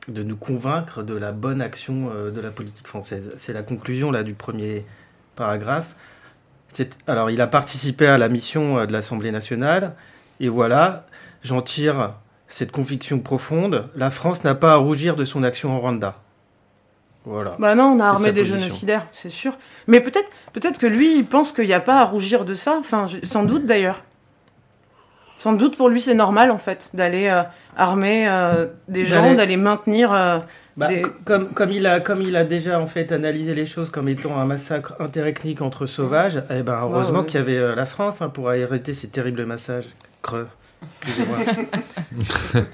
de 0.08 0.22
nous 0.22 0.36
convaincre 0.36 1.02
de 1.02 1.14
la 1.14 1.32
bonne 1.32 1.60
action 1.60 2.10
euh, 2.14 2.30
de 2.30 2.40
la 2.40 2.50
politique 2.50 2.86
française. 2.86 3.32
C'est 3.36 3.52
la 3.52 3.62
conclusion 3.62 4.10
là 4.10 4.22
du 4.22 4.34
premier 4.34 4.84
paragraphe. 5.36 5.94
Alors, 7.08 7.30
il 7.30 7.40
a 7.40 7.48
participé 7.48 8.06
à 8.06 8.16
la 8.16 8.28
mission 8.28 8.78
euh, 8.78 8.86
de 8.86 8.92
l'Assemblée 8.92 9.32
nationale, 9.32 9.94
et 10.38 10.48
voilà, 10.48 11.06
j'en 11.42 11.62
tire 11.62 12.14
cette 12.50 12.72
conviction 12.72 13.20
profonde. 13.20 13.88
La 13.96 14.10
France 14.10 14.44
n'a 14.44 14.54
pas 14.54 14.72
à 14.72 14.76
rougir 14.76 15.16
de 15.16 15.24
son 15.24 15.42
action 15.42 15.70
en 15.70 15.80
Rwanda. 15.80 16.16
Voilà. 17.24 17.54
Bah 17.58 17.74
non, 17.74 17.84
on 17.96 18.00
a 18.00 18.06
armé 18.06 18.32
des 18.32 18.44
génocidaires, 18.44 19.06
c'est 19.12 19.30
sûr. 19.30 19.56
Mais 19.86 20.00
peut-être, 20.00 20.28
peut-être 20.52 20.78
que 20.78 20.86
lui, 20.86 21.18
il 21.18 21.24
pense 21.24 21.52
qu'il 21.52 21.66
n'y 21.66 21.74
a 21.74 21.80
pas 21.80 22.00
à 22.00 22.04
rougir 22.04 22.44
de 22.44 22.54
ça. 22.54 22.76
Enfin, 22.78 23.06
sans 23.22 23.44
doute 23.44 23.66
d'ailleurs. 23.66 24.02
Sans 25.36 25.54
doute 25.54 25.78
pour 25.78 25.88
lui 25.88 26.02
c'est 26.02 26.14
normal 26.14 26.50
en 26.50 26.58
fait 26.58 26.90
d'aller 26.92 27.28
euh, 27.28 27.42
armer 27.74 28.28
euh, 28.28 28.66
des 28.88 29.06
gens, 29.06 29.34
d'aller 29.34 29.56
maintenir. 29.56 30.12
Euh, 30.12 30.38
bah, 30.76 30.88
comme, 31.24 31.48
comme, 31.54 31.70
il 31.70 31.86
a, 31.86 31.98
comme 32.00 32.20
il 32.20 32.36
a 32.36 32.44
déjà 32.44 32.78
en 32.78 32.86
fait 32.86 33.10
analysé 33.10 33.54
les 33.54 33.64
choses 33.64 33.88
comme 33.88 34.10
étant 34.10 34.38
un 34.38 34.44
massacre 34.44 34.96
interethnique 35.00 35.62
entre 35.62 35.86
sauvages, 35.86 36.42
eh 36.50 36.62
ben, 36.62 36.78
heureusement 36.82 37.22
qu'il 37.22 37.36
y 37.36 37.42
avait 37.42 37.74
la 37.74 37.86
France 37.86 38.20
hein, 38.20 38.28
pour 38.28 38.50
arrêter 38.50 38.92
ces 38.92 39.08
terribles 39.08 39.46
massacres. 39.46 39.88
Creux. 40.20 40.46
Excusez-moi. 40.82 41.38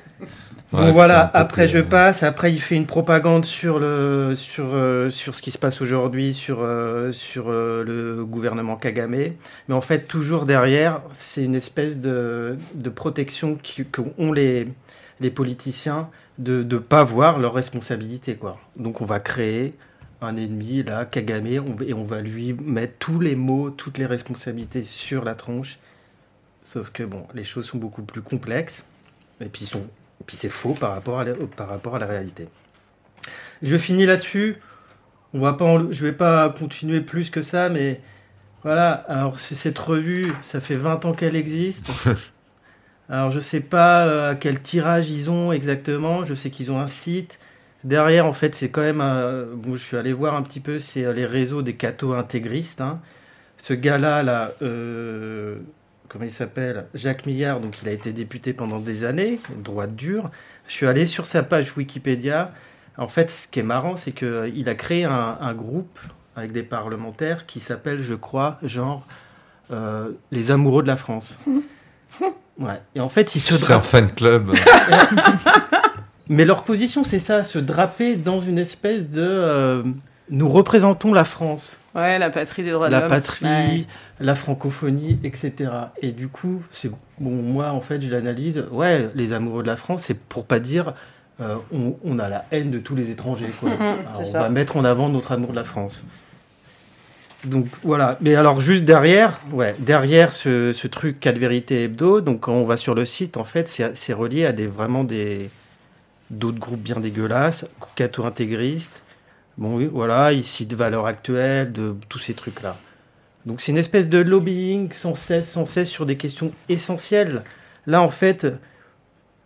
bon, 0.72 0.92
voilà, 0.92 1.30
après 1.34 1.68
je 1.68 1.78
passe, 1.78 2.22
après 2.22 2.52
il 2.52 2.60
fait 2.60 2.76
une 2.76 2.86
propagande 2.86 3.44
sur, 3.44 3.78
le, 3.78 4.34
sur, 4.34 4.66
euh, 4.74 5.10
sur 5.10 5.34
ce 5.34 5.42
qui 5.42 5.50
se 5.50 5.58
passe 5.58 5.80
aujourd'hui, 5.80 6.34
sur, 6.34 6.58
euh, 6.60 7.12
sur 7.12 7.46
euh, 7.48 7.84
le 7.84 8.24
gouvernement 8.24 8.76
Kagame. 8.76 9.16
Mais 9.68 9.74
en 9.74 9.80
fait, 9.80 10.06
toujours 10.06 10.46
derrière, 10.46 11.00
c'est 11.14 11.44
une 11.44 11.54
espèce 11.54 11.98
de, 11.98 12.56
de 12.74 12.90
protection 12.90 13.58
qu'ont 13.92 14.32
les, 14.32 14.68
les 15.20 15.30
politiciens 15.30 16.08
de 16.38 16.62
ne 16.62 16.78
pas 16.78 17.02
voir 17.02 17.38
leurs 17.38 17.54
responsabilités. 17.54 18.34
Quoi. 18.34 18.58
Donc 18.76 19.00
on 19.00 19.06
va 19.06 19.20
créer 19.20 19.74
un 20.20 20.36
ennemi, 20.36 20.82
là, 20.82 21.04
Kagame, 21.04 21.46
et 21.46 21.92
on 21.94 22.04
va 22.04 22.20
lui 22.20 22.54
mettre 22.54 22.94
tous 22.98 23.20
les 23.20 23.36
mots, 23.36 23.70
toutes 23.70 23.98
les 23.98 24.06
responsabilités 24.06 24.84
sur 24.84 25.24
la 25.24 25.34
tronche. 25.34 25.78
Sauf 26.76 26.90
que 26.90 27.04
bon, 27.04 27.26
les 27.32 27.42
choses 27.42 27.64
sont 27.64 27.78
beaucoup 27.78 28.02
plus 28.02 28.20
complexes. 28.20 28.84
Et 29.40 29.46
puis 29.46 29.62
ils 29.64 29.66
sont 29.66 29.80
et 30.20 30.24
puis 30.26 30.36
c'est 30.36 30.50
faux 30.50 30.74
par 30.74 30.92
rapport, 30.92 31.18
à 31.18 31.24
la, 31.24 31.32
par 31.32 31.68
rapport 31.68 31.96
à 31.96 31.98
la 31.98 32.04
réalité. 32.04 32.48
Je 33.62 33.78
finis 33.78 34.04
là-dessus. 34.04 34.56
On 35.32 35.40
va 35.40 35.54
pas 35.54 35.80
je 35.90 36.04
vais 36.04 36.12
pas 36.12 36.50
continuer 36.50 37.00
plus 37.00 37.30
que 37.30 37.40
ça, 37.40 37.70
mais 37.70 38.02
voilà. 38.62 38.92
Alors 39.08 39.38
cette 39.38 39.78
revue, 39.78 40.34
ça 40.42 40.60
fait 40.60 40.74
20 40.74 41.06
ans 41.06 41.14
qu'elle 41.14 41.34
existe. 41.34 41.88
Alors 43.08 43.30
je 43.30 43.40
sais 43.40 43.60
pas 43.60 44.06
euh, 44.06 44.34
quel 44.38 44.60
tirage 44.60 45.08
ils 45.08 45.30
ont 45.30 45.52
exactement. 45.52 46.26
Je 46.26 46.34
sais 46.34 46.50
qu'ils 46.50 46.70
ont 46.72 46.78
un 46.78 46.88
site. 46.88 47.38
Derrière, 47.84 48.26
en 48.26 48.34
fait, 48.34 48.54
c'est 48.54 48.68
quand 48.68 48.82
même. 48.82 49.00
Un... 49.00 49.46
je 49.72 49.78
suis 49.78 49.96
allé 49.96 50.12
voir 50.12 50.34
un 50.34 50.42
petit 50.42 50.60
peu. 50.60 50.78
C'est 50.78 51.06
euh, 51.06 51.14
les 51.14 51.24
réseaux 51.24 51.62
des 51.62 51.74
cathos 51.74 52.12
intégristes. 52.12 52.82
Hein. 52.82 53.00
Ce 53.56 53.72
gars-là, 53.72 54.22
là, 54.22 54.52
euh, 54.60 55.56
comment 56.08 56.24
il 56.24 56.30
s'appelle 56.30 56.86
Jacques 56.94 57.26
Millard, 57.26 57.60
donc 57.60 57.76
il 57.82 57.88
a 57.88 57.92
été 57.92 58.12
député 58.12 58.52
pendant 58.52 58.78
des 58.78 59.04
années, 59.04 59.40
droite 59.62 59.94
dure. 59.94 60.30
Je 60.68 60.72
suis 60.72 60.86
allé 60.86 61.06
sur 61.06 61.26
sa 61.26 61.42
page 61.42 61.76
Wikipédia. 61.76 62.52
En 62.98 63.08
fait, 63.08 63.30
ce 63.30 63.48
qui 63.48 63.60
est 63.60 63.64
marrant, 63.64 63.96
c'est 63.96 64.12
qu'il 64.12 64.28
euh, 64.28 64.64
a 64.66 64.74
créé 64.74 65.04
un, 65.04 65.54
groupe 65.54 66.00
avec 66.34 66.52
des 66.52 66.62
parlementaires 66.62 67.46
qui 67.46 67.60
s'appelle, 67.60 68.00
je 68.00 68.14
crois, 68.14 68.58
genre 68.62 69.06
euh, 69.70 70.12
les 70.30 70.50
amoureux 70.50 70.82
de 70.82 70.88
la 70.88 70.96
France. 70.96 71.38
Ouais. 72.58 72.80
Et 72.94 73.00
en 73.00 73.10
fait, 73.10 73.34
ils 73.34 73.40
se 73.40 73.54
C'est 73.54 73.74
un 73.74 73.82
fan 73.82 74.10
club. 74.10 74.50
Mais 76.30 76.46
leur 76.46 76.62
position, 76.62 77.04
c'est 77.04 77.18
ça, 77.18 77.44
se 77.44 77.58
draper 77.58 78.16
dans 78.16 78.40
une 78.40 78.58
espèce 78.58 79.10
de 79.10 79.20
euh, 79.20 79.82
nous 80.30 80.48
représentons 80.48 81.12
la 81.12 81.24
France. 81.24 81.78
Ouais, 81.94 82.18
la 82.18 82.30
patrie 82.30 82.64
des 82.64 82.72
droits 82.72 82.88
de 82.88 82.92
l'homme. 82.92 83.02
La 83.02 83.08
patrie, 83.08 83.86
la 84.20 84.34
francophonie, 84.34 85.18
etc. 85.24 85.70
Et 86.02 86.12
du 86.12 86.28
coup, 86.28 86.62
c'est 86.72 86.90
bon, 87.18 87.30
moi 87.30 87.70
en 87.70 87.80
fait, 87.80 88.00
je 88.02 88.10
l'analyse. 88.10 88.64
Ouais, 88.70 89.08
les 89.14 89.32
amoureux 89.32 89.62
de 89.62 89.68
la 89.68 89.76
France, 89.76 90.02
c'est 90.04 90.18
pour 90.18 90.44
pas 90.44 90.60
dire 90.60 90.94
euh, 91.40 91.56
on, 92.04 92.18
a 92.18 92.28
la 92.28 92.44
haine 92.50 92.70
de 92.70 92.78
tous 92.78 92.94
les 92.94 93.10
étrangers. 93.10 93.50
Quoi. 93.60 93.70
on 94.18 94.30
va 94.32 94.48
mettre 94.48 94.76
en 94.76 94.84
avant 94.84 95.08
notre 95.08 95.32
amour 95.32 95.50
de 95.50 95.56
la 95.56 95.64
France. 95.64 96.04
Donc 97.44 97.66
voilà. 97.82 98.16
Mais 98.20 98.34
alors 98.34 98.60
juste 98.60 98.84
derrière, 98.84 99.38
ouais, 99.52 99.74
derrière 99.78 100.32
ce, 100.32 100.72
ce 100.72 100.88
truc 100.88 101.20
4 101.20 101.38
vérités 101.38 101.84
hebdo, 101.84 102.20
donc 102.20 102.40
quand 102.40 102.54
on 102.54 102.64
va 102.64 102.76
sur 102.76 102.94
le 102.94 103.04
site, 103.04 103.36
en 103.36 103.44
fait, 103.44 103.68
c'est 103.68 104.12
relié 104.12 104.46
à 104.46 104.52
des 104.52 104.66
vraiment 104.66 105.04
des 105.04 105.50
d'autres 106.30 106.58
groupes 106.58 106.80
bien 106.80 106.98
dégueulasses, 106.98 107.66
catho 107.94 108.24
intégristes. 108.24 109.02
Bon, 109.58 109.78
voilà, 109.90 110.32
ici 110.32 110.66
de 110.66 110.76
valeurs 110.76 111.06
actuelles, 111.06 111.72
de 111.72 111.94
tous 112.08 112.18
ces 112.18 112.34
trucs-là. 112.34 112.76
Donc 113.46 113.60
c'est 113.60 113.72
une 113.72 113.78
espèce 113.78 114.08
de 114.08 114.18
lobbying 114.18 114.92
sans 114.92 115.14
cesse, 115.14 115.50
sans 115.50 115.64
cesse 115.64 115.88
sur 115.88 116.04
des 116.04 116.16
questions 116.16 116.52
essentielles. 116.68 117.42
Là, 117.86 118.02
en 118.02 118.10
fait, 118.10 118.46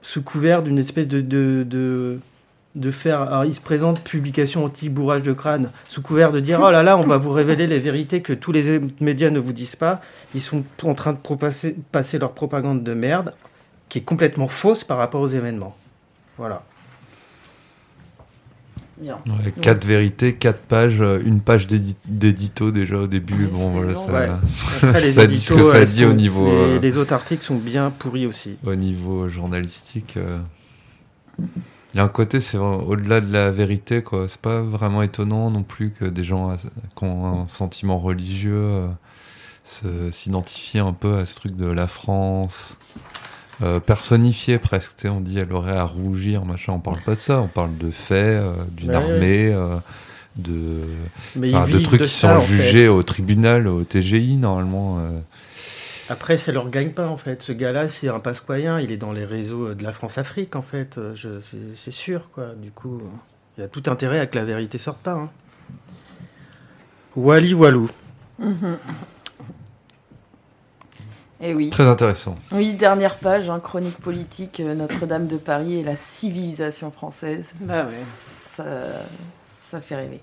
sous 0.02 0.22
couvert 0.22 0.62
d'une 0.62 0.78
espèce 0.78 1.06
de, 1.06 1.20
de, 1.20 2.18
de, 2.74 2.90
faire... 2.90 3.20
Alors, 3.22 3.44
il 3.44 3.54
se 3.54 3.60
présente 3.60 4.02
publication 4.02 4.64
anti-bourrage 4.64 5.22
de 5.22 5.32
crâne, 5.32 5.70
sous 5.86 6.02
couvert 6.02 6.32
de 6.32 6.40
dire, 6.40 6.60
oh 6.60 6.70
là 6.70 6.82
là, 6.82 6.96
on 6.96 7.06
va 7.06 7.18
vous 7.18 7.30
révéler 7.30 7.66
les 7.66 7.78
vérités 7.78 8.22
que 8.22 8.32
tous 8.32 8.50
les 8.50 8.80
médias 9.00 9.30
ne 9.30 9.38
vous 9.38 9.52
disent 9.52 9.76
pas. 9.76 10.00
Ils 10.34 10.42
sont 10.42 10.64
en 10.82 10.94
train 10.94 11.12
de 11.12 11.18
passer 11.92 12.18
leur 12.18 12.32
propagande 12.32 12.82
de 12.82 12.94
merde, 12.94 13.34
qui 13.88 13.98
est 13.98 14.02
complètement 14.02 14.48
fausse 14.48 14.82
par 14.82 14.96
rapport 14.96 15.20
aux 15.20 15.28
événements. 15.28 15.76
Voilà 16.38 16.64
quatre 19.60 19.84
vérités, 19.86 20.34
quatre 20.34 20.60
pages, 20.60 21.00
euh, 21.00 21.20
une 21.24 21.40
page 21.40 21.66
d'édito 21.66 22.70
déjà 22.70 22.98
au 22.98 23.06
début. 23.06 23.46
Bon, 23.46 23.70
voilà, 23.70 23.94
ça, 25.00 25.26
dit 25.26 25.40
ce 25.40 25.54
que 25.54 25.62
ça 25.62 25.84
dit 25.84 26.04
au 26.04 26.12
niveau. 26.12 26.46
Les, 26.46 26.52
euh, 26.52 26.78
les, 26.80 26.96
autres 26.96 27.12
articles 27.12 27.42
sont 27.42 27.56
bien 27.56 27.90
pourris 27.90 28.26
aussi. 28.26 28.56
Au 28.64 28.74
niveau 28.74 29.28
journalistique. 29.28 30.16
Euh, 30.16 30.38
il 31.92 31.96
y 31.96 32.00
a 32.00 32.04
un 32.04 32.08
côté, 32.08 32.40
c'est 32.40 32.58
au-delà 32.58 33.20
de 33.20 33.32
la 33.32 33.50
vérité, 33.50 34.02
quoi. 34.02 34.28
C'est 34.28 34.40
pas 34.40 34.62
vraiment 34.62 35.02
étonnant 35.02 35.50
non 35.50 35.64
plus 35.64 35.90
que 35.90 36.04
des 36.04 36.22
gens 36.22 36.54
qui 36.94 37.04
ont 37.04 37.42
un 37.42 37.48
sentiment 37.48 37.98
religieux 37.98 38.86
s'identifier 40.12 40.80
un 40.80 40.92
peu 40.92 41.16
à 41.16 41.24
ce 41.24 41.34
truc 41.34 41.56
de 41.56 41.66
la 41.66 41.88
France. 41.88 42.78
Euh, 43.62 43.78
personnifiée 43.78 44.58
presque, 44.58 44.96
on 45.04 45.20
dit 45.20 45.38
elle 45.38 45.52
aurait 45.52 45.76
à 45.76 45.84
rougir, 45.84 46.44
machin. 46.44 46.72
On 46.72 46.78
parle 46.78 47.00
pas 47.02 47.14
de 47.14 47.20
ça, 47.20 47.40
on 47.40 47.46
parle 47.46 47.76
de 47.76 47.90
faits, 47.90 48.42
d'une 48.72 48.94
armée, 48.94 49.54
de, 50.36 50.82
de 51.36 51.78
trucs 51.80 52.02
qui 52.02 52.08
sont 52.08 52.40
jugés 52.40 52.88
au 52.88 53.02
tribunal, 53.02 53.66
au 53.66 53.84
TGI 53.84 54.36
normalement. 54.36 54.98
Après, 56.08 56.38
ça 56.38 56.52
leur 56.52 56.70
gagne 56.70 56.90
pas 56.90 57.06
en 57.06 57.18
fait. 57.18 57.42
Ce 57.42 57.52
gars-là, 57.52 57.88
c'est 57.90 58.08
un 58.08 58.18
pasquoyen, 58.18 58.80
il 58.80 58.92
est 58.92 58.96
dans 58.96 59.12
les 59.12 59.26
réseaux 59.26 59.74
de 59.74 59.82
la 59.82 59.92
France-Afrique 59.92 60.56
en 60.56 60.62
fait, 60.62 60.98
c'est 61.76 61.92
sûr 61.92 62.30
quoi. 62.32 62.54
Du 62.60 62.70
coup, 62.70 63.02
il 63.58 63.60
y 63.60 63.64
a 63.64 63.68
tout 63.68 63.82
intérêt 63.86 64.20
à 64.20 64.26
que 64.26 64.38
la 64.38 64.44
vérité 64.46 64.78
sorte 64.78 65.00
pas. 65.00 65.12
Hein. 65.12 65.30
Wally 67.16 67.54
Walou. 67.54 67.90
Mhm. 68.38 68.78
Et 71.42 71.50
eh 71.50 71.54
oui. 71.54 71.70
Très 71.70 71.86
intéressant. 71.86 72.34
Oui, 72.52 72.74
dernière 72.74 73.16
page, 73.16 73.48
hein, 73.48 73.60
chronique 73.60 73.96
politique, 73.98 74.60
euh, 74.60 74.74
Notre-Dame 74.74 75.26
de 75.26 75.36
Paris 75.36 75.78
et 75.78 75.82
la 75.82 75.96
civilisation 75.96 76.90
française. 76.90 77.52
Bah 77.60 77.86
ouais. 77.86 77.92
ça, 78.56 78.64
ça 79.70 79.80
fait 79.80 79.96
rêver. 79.96 80.20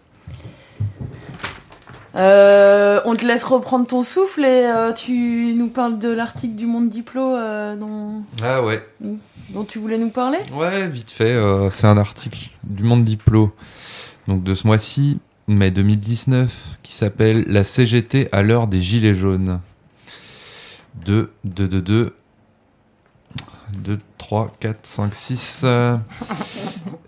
Euh, 2.15 2.99
on 3.05 3.15
te 3.15 3.25
laisse 3.25 3.43
reprendre 3.43 3.87
ton 3.87 4.01
souffle 4.03 4.43
et 4.43 4.65
euh, 4.65 4.91
tu 4.91 5.53
nous 5.55 5.67
parles 5.67 5.99
de 5.99 6.09
l'article 6.09 6.55
du 6.55 6.65
Monde 6.65 6.89
Diplo 6.89 7.21
euh, 7.21 7.75
dont... 7.75 8.23
Ah 8.41 8.63
ouais. 8.63 8.83
dont 9.49 9.63
tu 9.63 9.77
voulais 9.79 9.97
nous 9.97 10.09
parler? 10.09 10.39
Ouais, 10.53 10.87
vite 10.87 11.11
fait. 11.11 11.37
c'est 11.71 11.87
un 11.87 11.97
article 11.97 12.49
du 12.63 12.83
Monde 12.83 13.03
Diplo 13.03 13.53
donc 14.27 14.43
de 14.43 14.53
ce 14.53 14.67
mois-ci, 14.67 15.19
mai 15.47 15.71
2019, 15.71 16.79
qui 16.83 16.91
s'appelle 16.91 17.45
La 17.47 17.63
CGT 17.63 18.27
à 18.31 18.41
l'heure 18.41 18.67
des 18.67 18.81
Gilets 18.81 19.15
jaunes. 19.15 19.61
2, 21.05 21.33
2, 21.43 21.67
2, 21.67 21.81
2. 21.81 22.15
2, 23.73 23.99
3, 24.17 24.53
4, 24.59 24.79
5, 24.85 25.13
6. 25.13 25.65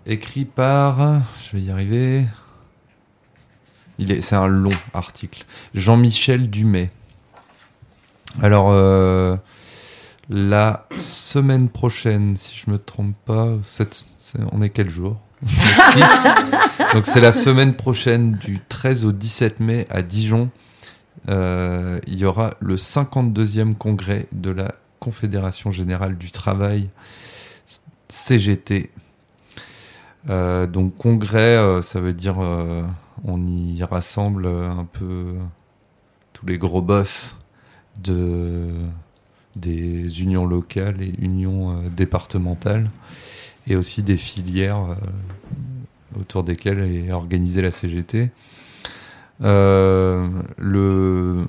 écrit 0.06 0.44
par. 0.44 1.22
Je 1.44 1.56
vais 1.56 1.62
y 1.62 1.70
arriver 1.70 2.26
c'est 4.20 4.36
un 4.36 4.46
long 4.46 4.72
article. 4.94 5.44
Jean-Michel 5.74 6.50
Dumay. 6.50 6.90
Alors, 8.42 8.68
euh, 8.70 9.36
la 10.28 10.86
semaine 10.96 11.68
prochaine, 11.68 12.36
si 12.36 12.62
je 12.64 12.70
me 12.70 12.78
trompe 12.78 13.16
pas, 13.24 13.48
on 14.52 14.62
est 14.62 14.70
quel 14.70 14.88
jour? 14.88 15.20
Donc 16.92 17.06
c'est 17.06 17.20
la 17.20 17.32
semaine 17.32 17.74
prochaine 17.74 18.32
du 18.32 18.60
13 18.68 19.04
au 19.06 19.12
17 19.12 19.60
mai 19.60 19.86
à 19.90 20.02
Dijon. 20.02 20.50
Euh, 21.28 22.00
il 22.06 22.18
y 22.18 22.24
aura 22.24 22.54
le 22.60 22.76
52e 22.76 23.74
congrès 23.74 24.26
de 24.32 24.50
la 24.50 24.74
Confédération 24.98 25.70
Générale 25.70 26.16
du 26.16 26.30
Travail, 26.30 26.88
CGT. 28.08 28.90
Euh, 30.28 30.66
donc 30.66 30.96
congrès, 30.96 31.82
ça 31.82 32.00
veut 32.00 32.12
dire 32.12 32.38
on 33.24 33.46
y 33.46 33.82
rassemble 33.82 34.46
un 34.46 34.86
peu 34.90 35.34
tous 36.32 36.46
les 36.46 36.58
gros 36.58 36.82
boss 36.82 37.36
de, 38.02 38.72
des 39.56 40.22
unions 40.22 40.46
locales 40.46 41.02
et 41.02 41.12
unions 41.18 41.72
euh, 41.72 41.88
départementales 41.88 42.90
et 43.66 43.76
aussi 43.76 44.02
des 44.02 44.16
filières 44.16 44.82
euh, 44.82 46.20
autour 46.20 46.44
desquelles 46.44 46.80
est 46.80 47.12
organisée 47.12 47.62
la 47.62 47.70
CGT. 47.70 48.30
Euh, 49.42 50.28
le, 50.58 51.46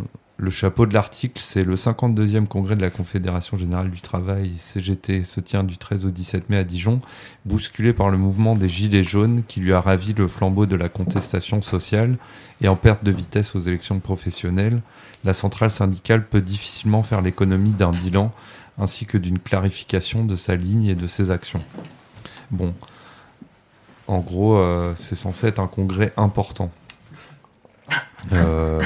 chapeau 0.49 0.86
de 0.86 0.93
l'article, 0.93 1.41
c'est 1.41 1.63
le 1.63 1.75
52e 1.75 2.45
congrès 2.45 2.75
de 2.75 2.82
la 2.82 2.89
Confédération 2.89 3.58
Générale 3.58 3.89
du 3.89 4.01
Travail, 4.01 4.51
CGT, 4.58 5.23
se 5.23 5.39
tient 5.39 5.63
du 5.63 5.77
13 5.77 6.06
au 6.06 6.12
17 6.12 6.49
mai 6.49 6.58
à 6.58 6.63
Dijon, 6.63 6.99
bousculé 7.45 7.93
par 7.93 8.10
le 8.10 8.17
mouvement 8.17 8.56
des 8.56 8.67
Gilets 8.67 9.04
jaunes 9.04 9.43
qui 9.47 9.60
lui 9.60 9.73
a 9.73 9.82
ravi 9.82 10.13
le 10.13 10.27
flambeau 10.27 10.65
de 10.65 10.75
la 10.75 10.89
contestation 10.89 11.62
sociale 11.62 12.17
et 12.60 12.67
en 12.67 12.75
perte 12.75 13.04
de 13.04 13.12
vitesse 13.12 13.56
aux 13.56 13.62
élections 13.62 13.99
professionnelles. 13.99 14.82
La 15.23 15.34
centrale 15.34 15.71
syndicale 15.71 16.25
peut 16.25 16.41
difficilement 16.41 17.04
faire 17.04 17.21
l'économie 17.21 17.71
d'un 17.71 17.91
bilan 17.91 18.34
ainsi 18.77 19.06
que 19.06 19.17
d'une 19.17 19.39
clarification 19.39 20.25
de 20.25 20.36
sa 20.36 20.56
ligne 20.56 20.86
et 20.86 20.95
de 20.95 21.08
ses 21.08 21.30
actions. 21.32 21.62
Bon, 22.49 22.73
en 24.08 24.19
gros, 24.19 24.58
euh, 24.58 24.93
c'est 24.97 25.15
censé 25.15 25.47
être 25.47 25.60
un 25.60 25.67
congrès 25.67 26.12
important. 26.17 26.71
Euh, 28.34 28.81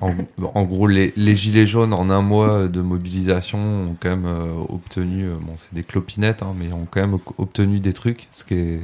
en, 0.00 0.64
gros, 0.64 0.86
les, 0.86 1.36
Gilets 1.36 1.66
jaunes, 1.66 1.92
en 1.92 2.10
un 2.10 2.22
mois 2.22 2.68
de 2.68 2.80
mobilisation, 2.80 3.58
ont 3.58 3.96
quand 3.98 4.10
même 4.10 4.26
euh, 4.26 4.52
obtenu, 4.68 5.24
euh, 5.24 5.36
bon, 5.40 5.54
c'est 5.56 5.72
des 5.74 5.84
clopinettes, 5.84 6.42
hein, 6.42 6.54
mais 6.56 6.72
ont 6.72 6.86
quand 6.90 7.00
même 7.00 7.18
obtenu 7.38 7.80
des 7.80 7.92
trucs, 7.92 8.28
ce 8.32 8.44
qui 8.44 8.54
est 8.54 8.80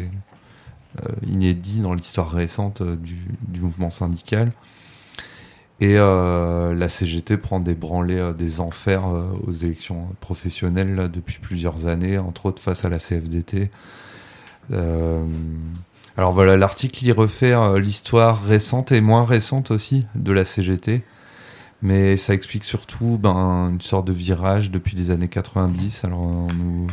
inédit 1.27 1.81
dans 1.81 1.93
l'histoire 1.93 2.31
récente 2.31 2.83
du, 2.83 3.19
mouvement 3.61 3.91
syndical. 3.91 4.51
Et 5.79 5.97
la 5.97 6.89
CGT 6.89 7.37
prend 7.37 7.61
des 7.61 7.75
branlées 7.75 8.33
des 8.39 8.61
enfers 8.61 9.05
aux 9.47 9.53
élections 9.53 10.09
professionnelles 10.21 11.11
depuis 11.13 11.39
plusieurs 11.39 11.87
années, 11.87 12.17
entre 12.17 12.47
autres 12.47 12.63
face 12.63 12.87
à 12.87 12.89
la 12.89 12.99
CFDT. 12.99 13.71
Alors 16.17 16.33
voilà, 16.33 16.57
l'article 16.57 17.05
il 17.05 17.13
refait 17.13 17.53
euh, 17.53 17.79
l'histoire 17.79 18.43
récente 18.43 18.91
et 18.91 19.03
moins 19.03 19.27
récente 19.27 19.71
aussi 19.71 20.07
de 20.15 20.33
la 20.33 20.47
CGT, 20.47 21.03
mais 21.83 22.17
ça 22.17 22.33
explique 22.33 22.65
surtout 22.65 23.19
ben, 23.21 23.69
une 23.71 23.83
sorte 23.83 24.07
de 24.07 24.13
virage 24.13 24.71
depuis 24.71 24.97
les 24.97 25.11
années 25.11 25.29
90. 25.29 26.05
Alors 26.05 26.21
on 26.21 26.49
nous, 26.55 26.87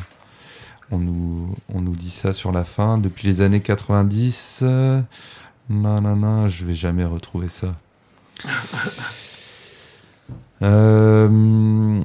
on 0.91 0.97
nous, 0.97 1.55
on 1.73 1.79
nous 1.79 1.95
dit 1.95 2.09
ça 2.09 2.33
sur 2.33 2.51
la 2.51 2.65
fin. 2.65 2.97
Depuis 2.97 3.27
les 3.27 3.39
années 3.39 3.61
90, 3.61 4.59
euh, 4.63 5.01
non, 5.69 6.01
non, 6.01 6.17
non, 6.17 6.47
je 6.49 6.65
vais 6.65 6.75
jamais 6.75 7.05
retrouver 7.05 7.47
ça. 7.47 7.75
euh, 10.63 12.03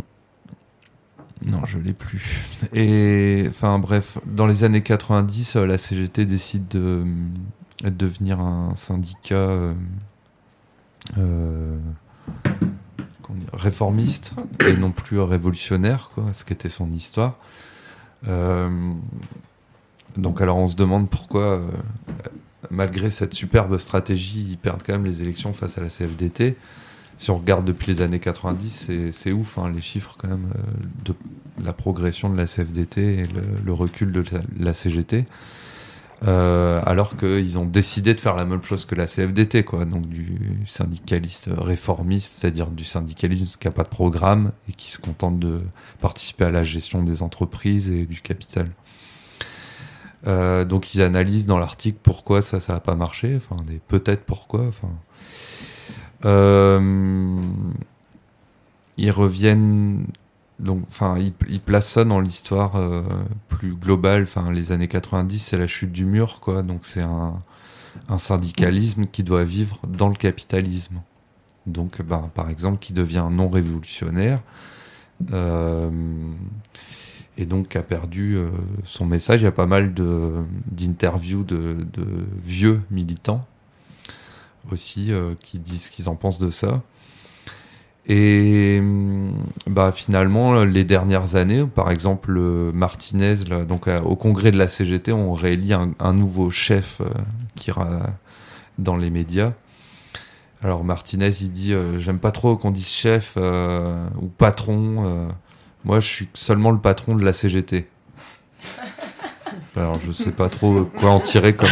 non, 1.44 1.64
je 1.66 1.78
l'ai 1.78 1.92
plus. 1.92 2.42
Et 2.72 3.46
enfin 3.48 3.78
bref, 3.78 4.18
dans 4.26 4.46
les 4.46 4.64
années 4.64 4.82
90, 4.82 5.56
euh, 5.56 5.66
la 5.66 5.78
CGT 5.78 6.26
décide 6.26 6.66
de, 6.68 7.04
devenir 7.84 8.40
un 8.40 8.74
syndicat 8.74 9.50
euh, 11.16 11.78
réformiste 13.52 14.34
et 14.66 14.76
non 14.76 14.90
plus 14.90 15.20
révolutionnaire, 15.20 16.10
quoi, 16.14 16.24
ce 16.32 16.44
qu'était 16.44 16.68
son 16.68 16.90
histoire. 16.90 17.36
Euh, 18.26 18.68
donc 20.16 20.40
alors 20.40 20.56
on 20.56 20.66
se 20.66 20.74
demande 20.74 21.08
pourquoi, 21.08 21.60
malgré 22.70 23.10
cette 23.10 23.34
superbe 23.34 23.78
stratégie, 23.78 24.44
ils 24.50 24.58
perdent 24.58 24.82
quand 24.84 24.94
même 24.94 25.04
les 25.04 25.22
élections 25.22 25.52
face 25.52 25.78
à 25.78 25.82
la 25.82 25.88
CFDT 25.88 26.56
si 27.18 27.32
on 27.32 27.36
regarde 27.36 27.64
depuis 27.64 27.92
les 27.92 28.00
années 28.00 28.20
90, 28.20 28.90
c'est 29.12 29.32
ouf, 29.32 29.58
hein, 29.58 29.70
les 29.74 29.80
chiffres 29.80 30.14
quand 30.16 30.28
même 30.28 30.52
euh, 30.56 30.62
de 31.04 31.14
la 31.62 31.72
progression 31.72 32.30
de 32.30 32.36
la 32.36 32.46
CFDT 32.46 33.00
et 33.00 33.26
le, 33.64 33.72
recul 33.72 34.12
de 34.12 34.22
la, 34.58 34.72
CGT. 34.72 35.26
Euh, 36.26 36.80
alors 36.86 37.16
qu'ils 37.16 37.58
ont 37.58 37.64
décidé 37.64 38.14
de 38.14 38.20
faire 38.20 38.36
la 38.36 38.44
même 38.44 38.62
chose 38.62 38.84
que 38.84 38.94
la 38.94 39.06
CFDT, 39.06 39.64
quoi, 39.64 39.84
donc 39.84 40.06
du 40.06 40.38
syndicaliste 40.66 41.50
réformiste, 41.52 42.38
c'est-à-dire 42.38 42.70
du 42.70 42.84
syndicalisme 42.84 43.58
qui 43.58 43.66
n'a 43.66 43.72
pas 43.72 43.82
de 43.84 43.88
programme 43.88 44.52
et 44.68 44.72
qui 44.72 44.90
se 44.90 44.98
contente 44.98 45.40
de 45.40 45.60
participer 46.00 46.44
à 46.44 46.50
la 46.52 46.62
gestion 46.62 47.02
des 47.02 47.24
entreprises 47.24 47.90
et 47.90 48.06
du 48.06 48.20
capital. 48.20 48.66
Euh, 50.26 50.64
donc 50.64 50.94
ils 50.94 51.02
analysent 51.02 51.46
dans 51.46 51.58
l'article 51.58 51.98
pourquoi 52.02 52.42
ça, 52.42 52.60
ça 52.60 52.74
n'a 52.74 52.80
pas 52.80 52.94
marché, 52.94 53.36
enfin, 53.36 53.56
peut-être 53.88 54.24
pourquoi, 54.24 54.66
enfin, 54.66 54.90
ils 56.24 57.40
reviennent 59.10 60.06
donc 60.58 60.82
enfin 60.88 61.18
ils, 61.18 61.60
placent 61.60 61.88
ça 61.88 62.04
dans 62.04 62.20
l'histoire 62.20 62.76
euh, 62.76 63.02
plus 63.48 63.74
globale. 63.74 64.24
Enfin 64.24 64.50
les 64.50 64.72
années 64.72 64.88
90 64.88 65.38
c'est 65.38 65.58
la 65.58 65.66
chute 65.66 65.92
du 65.92 66.04
mur 66.04 66.40
quoi. 66.40 66.62
Donc 66.62 66.80
c'est 66.82 67.02
un, 67.02 67.40
syndicalisme 68.18 69.06
qui 69.06 69.22
doit 69.22 69.44
vivre 69.44 69.78
dans 69.86 70.08
le 70.08 70.14
capitalisme. 70.14 71.00
Donc 71.66 72.02
ben, 72.02 72.30
par 72.34 72.50
exemple 72.50 72.78
qui 72.78 72.92
devient 72.92 73.28
non 73.30 73.48
révolutionnaire 73.48 74.40
euh, 75.32 75.90
et 77.36 77.44
donc 77.44 77.76
a 77.76 77.82
perdu 77.82 78.36
euh, 78.36 78.50
son 78.84 79.06
message. 79.06 79.40
Il 79.40 79.44
y 79.44 79.48
a 79.48 79.52
pas 79.52 79.66
mal 79.66 79.94
d'interviews 79.94 81.44
de, 81.44 81.86
vieux 82.42 82.80
militants 82.90 83.46
aussi 84.72 85.12
euh, 85.12 85.34
qui 85.40 85.58
disent 85.58 85.84
ce 85.84 85.90
qu'ils 85.90 86.08
en 86.08 86.14
pensent 86.14 86.38
de 86.38 86.50
ça. 86.50 86.82
Et 88.06 88.80
mm, 88.80 89.32
bah, 89.66 89.92
finalement, 89.92 90.64
les 90.64 90.84
dernières 90.84 91.36
années, 91.36 91.64
par 91.66 91.90
exemple, 91.90 92.38
Martinez, 92.72 93.36
donc 93.68 93.88
au 94.04 94.16
congrès 94.16 94.50
de 94.52 94.58
la 94.58 94.68
CGT, 94.68 95.12
on 95.12 95.32
réélit 95.32 95.72
un, 95.72 96.12
nouveau 96.12 96.50
chef 96.50 97.00
euh, 97.00 97.08
qui 97.54 97.70
ira 97.70 98.00
dans 98.78 98.96
les 98.96 99.10
médias. 99.10 99.52
Alors 100.62 100.82
Martinez, 100.82 101.30
il 101.40 101.52
dit 101.52 101.72
j'aime 101.98 102.18
pas 102.18 102.32
trop 102.32 102.56
qu'on 102.56 102.72
dise 102.72 102.88
chef 102.88 103.36
ou 103.36 104.26
patron. 104.26 105.28
moi, 105.84 106.00
je 106.00 106.06
suis 106.06 106.28
seulement 106.34 106.72
le 106.72 106.78
patron 106.78 107.14
de 107.14 107.24
la 107.24 107.32
CGT. 107.32 107.86
Alors 109.76 110.00
je 110.04 110.10
sais 110.10 110.32
pas 110.32 110.48
trop 110.48 110.84
quoi 110.98 111.10
en 111.10 111.20
tirer 111.20 111.54
comme 111.54 111.68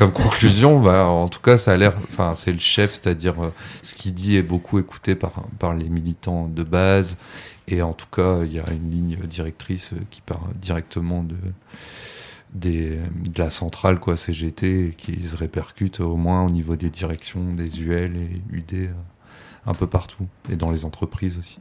comme 0.00 0.12
conclusion, 0.12 0.80
bah, 0.80 1.04
en 1.04 1.28
tout 1.28 1.42
cas, 1.42 1.58
ça 1.58 1.72
a 1.72 1.76
l'air. 1.76 1.92
Enfin, 1.94 2.34
c'est 2.34 2.52
le 2.52 2.58
chef, 2.58 2.92
c'est-à-dire 2.92 3.34
euh, 3.44 3.52
ce 3.82 3.94
qu'il 3.94 4.14
dit 4.14 4.36
est 4.36 4.42
beaucoup 4.42 4.78
écouté 4.78 5.14
par, 5.14 5.74
les 5.74 5.90
militants 5.90 6.48
de 6.48 6.62
base. 6.62 7.18
Et 7.68 7.82
en 7.82 7.92
tout 7.92 8.06
cas, 8.10 8.38
il 8.44 8.54
y 8.54 8.58
a 8.58 8.64
une 8.72 8.90
ligne 8.90 9.16
directrice 9.26 9.92
qui 10.10 10.22
part 10.22 10.40
directement 10.54 11.22
de, 11.22 11.36
des, 12.54 12.96
de 12.96 13.38
la 13.38 13.50
centrale, 13.50 14.00
quoi, 14.00 14.16
CGT, 14.16 14.94
qui 14.96 15.22
se 15.22 15.36
répercute 15.36 16.00
au 16.00 16.16
moins 16.16 16.46
au 16.46 16.50
niveau 16.50 16.76
des 16.76 16.88
directions, 16.88 17.52
des 17.52 17.82
UL 17.82 18.16
et 18.16 18.56
UD, 18.56 18.72
euh, 18.72 18.86
un 19.66 19.74
peu 19.74 19.86
partout, 19.86 20.26
et 20.50 20.56
dans 20.56 20.70
les 20.70 20.86
entreprises 20.86 21.36
aussi. 21.38 21.58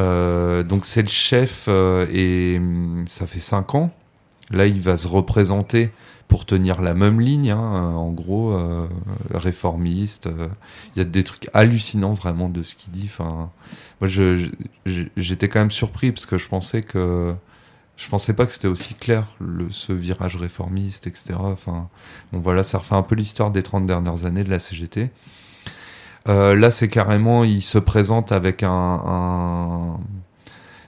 Euh, 0.00 0.62
donc 0.62 0.86
c'est 0.86 1.02
le 1.02 1.08
chef, 1.08 1.68
et 1.68 2.56
hum, 2.56 3.04
ça 3.08 3.26
fait 3.26 3.40
cinq 3.40 3.74
ans. 3.74 3.92
Là, 4.50 4.66
il 4.66 4.80
va 4.80 4.96
se 4.96 5.06
représenter 5.06 5.90
pour 6.26 6.44
tenir 6.44 6.82
la 6.82 6.94
même 6.94 7.20
ligne, 7.20 7.50
hein, 7.50 7.94
en 7.94 8.10
gros, 8.12 8.52
euh, 8.52 8.86
réformiste. 9.32 10.26
Euh, 10.26 10.48
il 10.94 10.98
y 10.98 11.02
a 11.02 11.04
des 11.04 11.24
trucs 11.24 11.48
hallucinants 11.54 12.14
vraiment 12.14 12.48
de 12.48 12.62
ce 12.62 12.74
qu'il 12.74 12.92
dit. 12.92 13.06
Enfin, 13.10 13.50
j'étais 14.04 15.48
quand 15.48 15.58
même 15.58 15.70
surpris 15.70 16.12
parce 16.12 16.26
que 16.26 16.38
je 16.38 16.48
pensais 16.48 16.82
que 16.82 17.34
je 17.96 18.08
pensais 18.08 18.32
pas 18.32 18.46
que 18.46 18.52
c'était 18.52 18.68
aussi 18.68 18.94
clair 18.94 19.34
le, 19.40 19.70
ce 19.70 19.92
virage 19.92 20.36
réformiste, 20.36 21.08
etc. 21.08 21.34
Enfin, 21.38 21.88
bon 22.32 22.38
voilà, 22.38 22.62
ça 22.62 22.78
refait 22.78 22.94
un 22.94 23.02
peu 23.02 23.16
l'histoire 23.16 23.50
des 23.50 23.62
30 23.62 23.86
dernières 23.86 24.24
années 24.24 24.44
de 24.44 24.50
la 24.50 24.60
CGT. 24.60 25.10
Euh, 26.28 26.54
là, 26.54 26.70
c'est 26.70 26.88
carrément, 26.88 27.42
il 27.42 27.62
se 27.62 27.78
présente 27.78 28.32
avec 28.32 28.62
un 28.62 29.98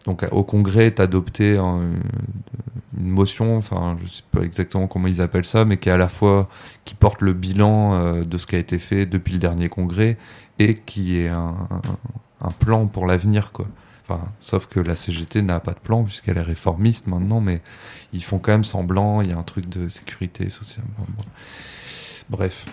donc 0.05 0.27
au 0.33 0.45
Congrès 0.45 0.87
est 0.87 1.01
adopté 1.01 1.57
une 1.57 3.11
motion, 3.11 3.57
enfin 3.57 3.97
je 4.03 4.11
sais 4.11 4.23
pas 4.31 4.43
exactement 4.43 4.87
comment 4.87 5.09
ils 5.09 5.23
appellent 5.23 5.45
ça, 5.45 5.65
mais 5.65 5.77
qui 5.77 5.89
est 5.89 5.93
à 5.93 5.97
la 5.97 6.09
fois 6.09 6.49
qui 6.85 6.95
porte 6.95 7.23
le 7.23 7.33
bilan 7.33 7.95
euh, 7.95 8.25
de 8.25 8.39
ce 8.39 8.47
qui 8.47 8.57
a 8.57 8.59
été 8.59 8.79
fait 8.79 9.07
depuis 9.07 9.35
le 9.35 9.39
dernier 9.39 9.69
Congrès 9.69 10.17
et 10.59 10.75
qui 10.75 11.19
est 11.19 11.29
un, 11.29 11.55
plan 12.59 12.87
pour 12.87 13.07
l'avenir 13.07 13.53
quoi. 13.53 13.67
Enfin, 14.09 14.21
sauf 14.41 14.67
que 14.67 14.81
la 14.81 14.97
CGT 14.97 15.43
n'a 15.43 15.61
pas 15.61 15.73
de 15.73 15.79
plan 15.79 16.03
puisqu'elle 16.03 16.39
est 16.39 16.43
réformiste 16.43 17.07
maintenant, 17.07 17.41
mais 17.41 17.61
ils 18.13 18.25
font 18.25 18.39
quand 18.39 18.51
même 18.51 18.65
semblant. 18.65 19.21
Il 19.21 19.31
y 19.31 19.33
a 19.33 19.39
un 19.39 19.45
truc 19.45 19.69
de 19.69 19.89
sécurité 19.89 20.51
sociale. 20.51 20.85
Bref, 22.29 22.67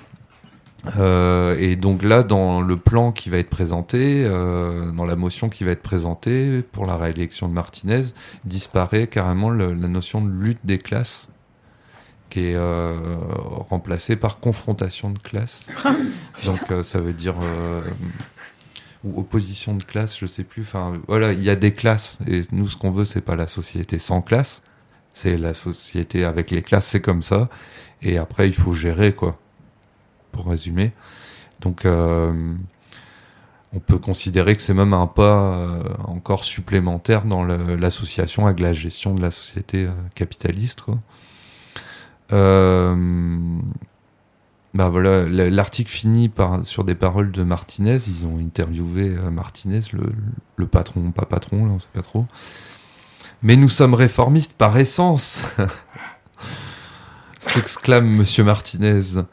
euh, 0.98 1.56
et 1.60 1.76
donc 1.76 2.04
là, 2.04 2.24
dans 2.24 2.62
le 2.62 2.78
plan 2.78 3.12
qui 3.12 3.30
va 3.30 3.38
être 3.38 3.50
présenté, 3.50 4.24
euh, 4.26 4.92
dans 4.92 5.06
la 5.06 5.16
motion 5.16 5.50
qui 5.50 5.64
va 5.64 5.72
être 5.72 5.82
présentée 5.82 6.62
pour 6.72 6.86
la 6.86 6.98
réélection 6.98 7.48
de 7.48 7.54
Martinez, 7.54 8.04
disparaît 8.46 9.08
carrément 9.08 9.50
la 9.50 9.74
notion 9.74 10.22
de 10.22 10.30
lutte 10.30 10.60
des 10.64 10.78
classes, 10.78 11.30
qui 12.30 12.52
est 12.52 12.56
euh, 12.56 12.94
remplacée 13.70 14.16
par 14.16 14.40
confrontation 14.40 15.10
de 15.10 15.20
classe. 15.20 15.68
donc 16.46 16.62
ça 16.84 17.00
veut 17.00 17.14
dire 17.14 17.36
ou 19.04 19.20
opposition 19.20 19.76
de 19.76 19.84
classe, 19.84 20.18
je 20.18 20.26
sais 20.26 20.44
plus. 20.44 20.64
Enfin 20.64 21.00
voilà, 21.08 21.32
il 21.32 21.44
y 21.44 21.50
a 21.50 21.56
des 21.56 21.72
classes 21.72 22.20
et 22.28 22.42
nous, 22.52 22.68
ce 22.68 22.76
qu'on 22.76 22.92
veut, 22.92 23.06
c'est 23.06 23.22
pas 23.22 23.36
la 23.36 23.48
société 23.48 24.00
sans 24.00 24.22
classe, 24.22 24.64
c'est 25.14 25.38
la 25.38 25.54
société 25.54 26.26
avec 26.26 26.52
les 26.52 26.62
classes, 26.62 26.88
c'est 26.88 27.02
comme 27.02 27.22
ça. 27.22 27.50
Et 28.02 28.18
après, 28.18 28.48
il 28.48 28.54
faut 28.54 28.74
gérer 28.74 29.14
quoi 29.14 29.40
pour 30.38 30.52
résumer. 30.52 30.92
Donc, 31.62 31.86
euh, 31.86 32.54
on 33.74 33.80
peut 33.80 33.98
considérer 33.98 34.56
que 34.56 34.62
c'est 34.62 34.74
même 34.74 34.94
un 34.94 35.08
pas 35.08 35.56
euh, 35.56 35.84
encore 36.06 36.44
supplémentaire 36.44 37.26
dans 37.26 37.44
l'association 37.44 38.46
avec 38.46 38.60
la 38.60 38.74
gestion 38.74 39.16
de 39.16 39.22
la 39.22 39.32
société 39.32 39.86
euh, 39.86 39.92
capitaliste. 40.14 40.84
bah 44.74 44.92
l'article 44.94 45.90
finit 45.90 46.32
sur 46.64 46.84
des 46.84 46.96
paroles 46.96 47.32
de 47.32 47.44
Martinez. 47.44 47.98
Ils 48.08 48.28
ont 48.28 48.38
interviewé 48.38 49.10
Martinez, 49.32 49.82
le, 49.94 50.12
le 50.56 50.68
patron, 50.68 51.12
pas 51.12 51.26
patron, 51.26 51.66
là, 51.66 51.72
on 51.72 51.80
sait 51.80 51.88
pas 51.92 52.02
trop. 52.02 52.26
Mais 53.42 53.56
nous 53.56 53.70
sommes 53.70 53.96
réformistes 53.96 54.54
par 54.54 54.78
essence 54.78 55.44
s'exclame 57.40 58.08
Monsieur 58.08 58.44
Martinez 58.44 59.24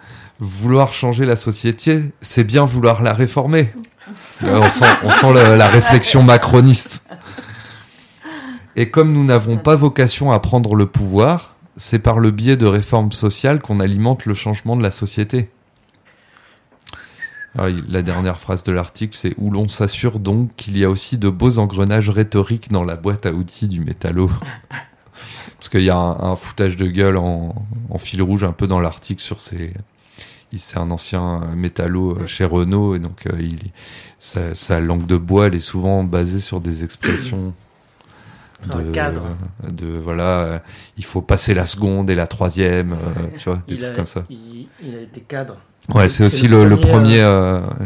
vouloir 0.41 0.93
changer 0.93 1.25
la 1.25 1.37
société, 1.37 2.13
c'est 2.21 2.45
bien 2.45 2.65
vouloir 2.65 3.03
la 3.03 3.13
réformer. 3.13 3.73
Euh, 4.43 4.61
on 4.61 4.69
sent, 4.69 5.33
la, 5.33 5.69
réflexion 5.69 6.23
macroniste. 6.23 7.07
Et 8.77 8.91
comme 8.91 9.13
nous 9.13 9.25
n'avons 9.25 9.57
pas 9.57 9.77
vocation 9.77 10.33
à 10.33 10.41
prendre 10.41 10.75
le 10.75 10.87
pouvoir, 10.87 11.55
c'est 11.77 11.99
par 11.99 12.19
le 12.19 12.31
biais 12.31 12.57
de 12.57 12.67
réformes 12.67 13.13
sociales 13.13 13.61
qu'on 13.61 13.81
alimente 13.81 14.27
le 14.27 14.35
changement 14.35 14.77
de 14.77 14.83
la 14.83 14.91
société. 14.91 15.51
Ah, 17.57 17.67
la 17.89 18.03
dernière 18.03 18.41
phrase 18.41 18.65
de 18.65 18.73
l'article, 18.73 19.17
c'est 19.17 19.33
où 19.39 19.51
l'on 19.51 19.69
s'assure 19.69 20.19
donc 20.19 20.55
qu'il 20.57 20.77
y 20.77 20.85
a 20.85 20.91
aussi 20.91 21.19
de 21.19 21.29
beaux 21.29 21.59
engrenages 21.59 22.11
rhétoriques 22.11 22.73
dans 22.73 22.83
la 22.83 22.97
boîte 22.97 23.27
à 23.27 23.33
outils 23.33 23.69
du 23.69 23.81
métallo. 23.81 24.29
Parce 25.59 25.69
qu'il 25.69 25.83
y 25.83 25.91
a 25.91 25.97
un, 25.97 26.37
foutage 26.37 26.77
de 26.77 26.89
gueule 26.89 27.17
en, 27.17 27.55
en, 27.89 27.99
fil 27.99 28.21
rouge 28.21 28.43
un 28.43 28.53
peu 28.53 28.67
dans 28.67 28.81
l'article 28.81 29.23
sur 29.23 29.41
ces, 29.41 29.73
c'est 30.59 30.79
un 30.79 30.91
ancien 30.91 31.43
métallo 31.55 32.17
euh, 32.19 32.27
chez 32.27 32.45
Renault 32.45 32.95
et 32.95 32.99
donc 32.99 33.27
euh, 33.27 33.37
il, 33.41 33.59
sa, 34.19 34.81
langue 34.81 35.07
de 35.07 35.17
bois 35.17 35.47
elle 35.47 35.55
est 35.55 35.61
souvent 35.61 36.05
basée 36.05 36.41
sur 36.41 36.61
des 36.61 36.85
expressions 36.85 37.53
de, 38.67 38.93
cadre. 38.93 39.23
de 39.69 39.99
voilà 39.99 40.43
euh, 40.43 40.59
il 40.97 41.05
faut 41.05 41.21
passer 41.21 41.55
la 41.55 41.67
seconde 41.67 42.09
et 42.11 42.15
la 42.15 42.27
troisième 42.27 42.97
tu 43.39 43.51
vois 43.51 43.59
des 43.69 43.77
trucs 43.77 43.97
comme 43.97 44.07
ça. 44.07 44.25
il, 44.31 44.69
a 44.97 45.01
été 45.01 45.21
cadre. 45.21 45.57
Ouais 45.95 46.09
c'est 46.09 46.25
aussi 46.25 46.49
le, 46.49 46.77
premier 46.81 47.23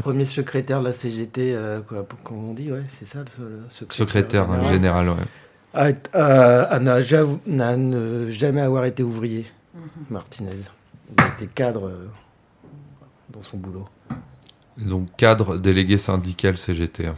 premier 0.03 0.27
secrétaire 0.27 0.81
de 0.81 0.87
la 0.87 0.93
CGT 0.93 1.57
quoi 1.89 2.07
comme 2.23 2.51
on 2.51 2.55
dit 2.55 2.71
ouais 2.71 2.85
c'est 2.99 3.09
ça 3.09 3.21
le, 3.39 3.63
secrétaire, 3.69 4.47
général, 4.71 5.09
ouais. 5.09 5.17
À, 5.75 6.79
n'a 6.79 7.01
jamais 7.01 8.61
avoir 8.61 8.85
été 8.85 9.03
ouvrier 9.03 9.47
mhm. 9.75 9.83
Martinez. 10.11 10.51
Il 11.17 11.23
a 11.23 11.29
été 11.29 11.47
cadre 11.47 11.91
son 13.42 13.57
boulot. 13.57 13.85
Donc 14.79 15.09
cadre 15.16 15.59
délégué 15.59 15.98
syndical 15.98 16.57
CGT. 16.57 17.07
Hein. 17.07 17.14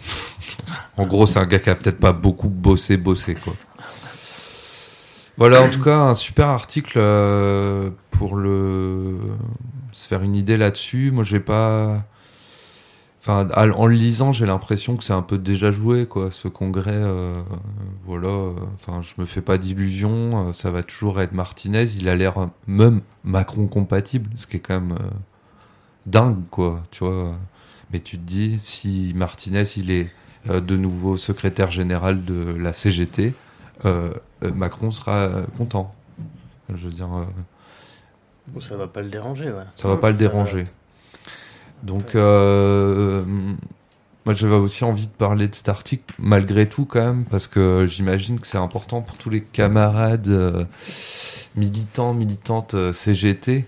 en 0.97 1.07
gros, 1.07 1.27
c'est 1.27 1.39
un 1.39 1.47
gars 1.47 1.59
qui 1.59 1.71
a 1.71 1.75
peut-être 1.75 2.01
pas 2.01 2.13
beaucoup 2.13 2.49
bossé, 2.49 2.97
bossé 2.97 3.35
quoi. 3.35 3.55
Voilà, 5.41 5.63
en 5.63 5.71
tout 5.71 5.83
cas, 5.83 6.01
un 6.01 6.15
super 6.15 6.49
article 6.49 6.99
euh, 6.99 7.89
pour 8.11 8.37
le 8.37 9.17
se 9.93 10.07
faire 10.07 10.23
une 10.23 10.37
idée 10.37 10.59
là-dessus. 10.59 11.13
Moi, 11.13 11.25
j'ai 11.25 11.41
pas. 11.41 12.05
Enfin, 13.23 13.49
en 13.55 13.87
le 13.87 13.95
lisant, 13.95 14.35
j'ai 14.35 14.45
l'impression 14.45 14.97
que 14.97 15.05
c'est 15.05 15.15
un 15.15 15.23
peu 15.23 15.39
déjà 15.39 15.73
joué, 15.73 16.05
quoi. 16.05 16.31
Ce 16.31 16.47
congrès, 16.47 16.93
euh, 16.93 17.33
voilà. 18.05 18.53
Enfin, 18.75 19.01
je 19.01 19.19
me 19.19 19.25
fais 19.27 19.41
pas 19.41 19.57
d'illusions. 19.57 20.49
Euh, 20.49 20.53
ça 20.53 20.71
va 20.71 20.83
toujours 20.83 21.23
être 21.23 21.33
Martinez. 21.33 21.87
Il 21.97 22.11
a 22.11 22.17
l'air 22.17 22.35
même 22.67 23.01
Macron 23.25 23.67
compatible, 23.67 24.29
ce 24.35 24.47
qui 24.47 24.57
est 24.59 24.61
quand 24.61 24.81
même 24.81 24.99
dingue, 26.11 26.43
quoi, 26.51 26.83
tu 26.91 27.05
vois. 27.05 27.37
Mais 27.93 28.01
tu 28.01 28.19
te 28.19 28.23
dis, 28.23 28.59
si 28.59 29.13
Martinez, 29.17 29.65
il 29.77 29.91
est 29.91 30.11
euh, 30.49 30.61
de 30.61 30.77
nouveau 30.77 31.17
secrétaire 31.17 31.71
général 31.71 32.25
de 32.25 32.57
la 32.59 32.73
CGT, 32.73 33.35
euh, 33.85 34.11
euh, 34.43 34.53
Macron 34.55 34.91
sera 34.91 35.29
content. 35.59 35.95
Je 36.75 36.87
veux 36.87 36.93
dire. 36.93 37.09
ça 38.61 38.77
va 38.77 38.87
pas 38.87 39.03
le 39.03 39.09
déranger, 39.09 39.51
ouais. 39.51 39.65
Ça 39.75 39.89
va 39.89 39.97
pas 39.97 40.11
le 40.11 40.17
déranger. 40.17 40.67
Donc, 41.83 42.15
moi, 44.27 44.35
j'avais 44.35 44.55
aussi 44.55 44.85
envie 44.85 45.07
de 45.07 45.13
parler 45.13 45.49
de 45.49 45.55
cet 45.55 45.69
article, 45.69 46.15
malgré 46.19 46.69
tout, 46.69 46.85
quand 46.85 47.03
même, 47.03 47.25
parce 47.25 47.47
que 47.47 47.87
j'imagine 47.87 48.39
que 48.39 48.47
c'est 48.47 48.59
important 48.59 49.01
pour 49.01 49.17
tous 49.17 49.31
les 49.31 49.41
camarades 49.41 50.69
militants, 51.57 52.15
militantes 52.15 52.93
CGT 52.93 53.67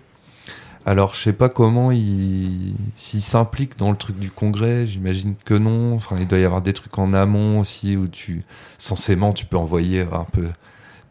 alors, 0.85 1.15
je 1.15 1.21
sais 1.23 1.33
pas 1.33 1.49
comment 1.49 1.93
il 1.93 2.75
s'il 2.97 3.23
s'implique 3.23 3.79
dans 3.79 3.91
le 3.91 3.97
truc 3.97 4.19
du 4.19 4.31
congrès. 4.31 4.87
J'imagine 4.87 5.35
que 5.45 5.55
non. 5.55 5.95
Enfin, 5.95 6.17
il 6.19 6.27
doit 6.27 6.39
y 6.39 6.45
avoir 6.45 6.63
des 6.63 6.73
trucs 6.73 6.99
en 6.99 7.15
amont 7.15 7.61
aussi 7.61 7.97
où 7.97 8.09
tu, 8.09 8.43
censément, 8.79 9.33
tu 9.33 9.47
peux 9.47 9.57
envoyer 9.57 10.01
un 10.01 10.27
peu 10.33 10.49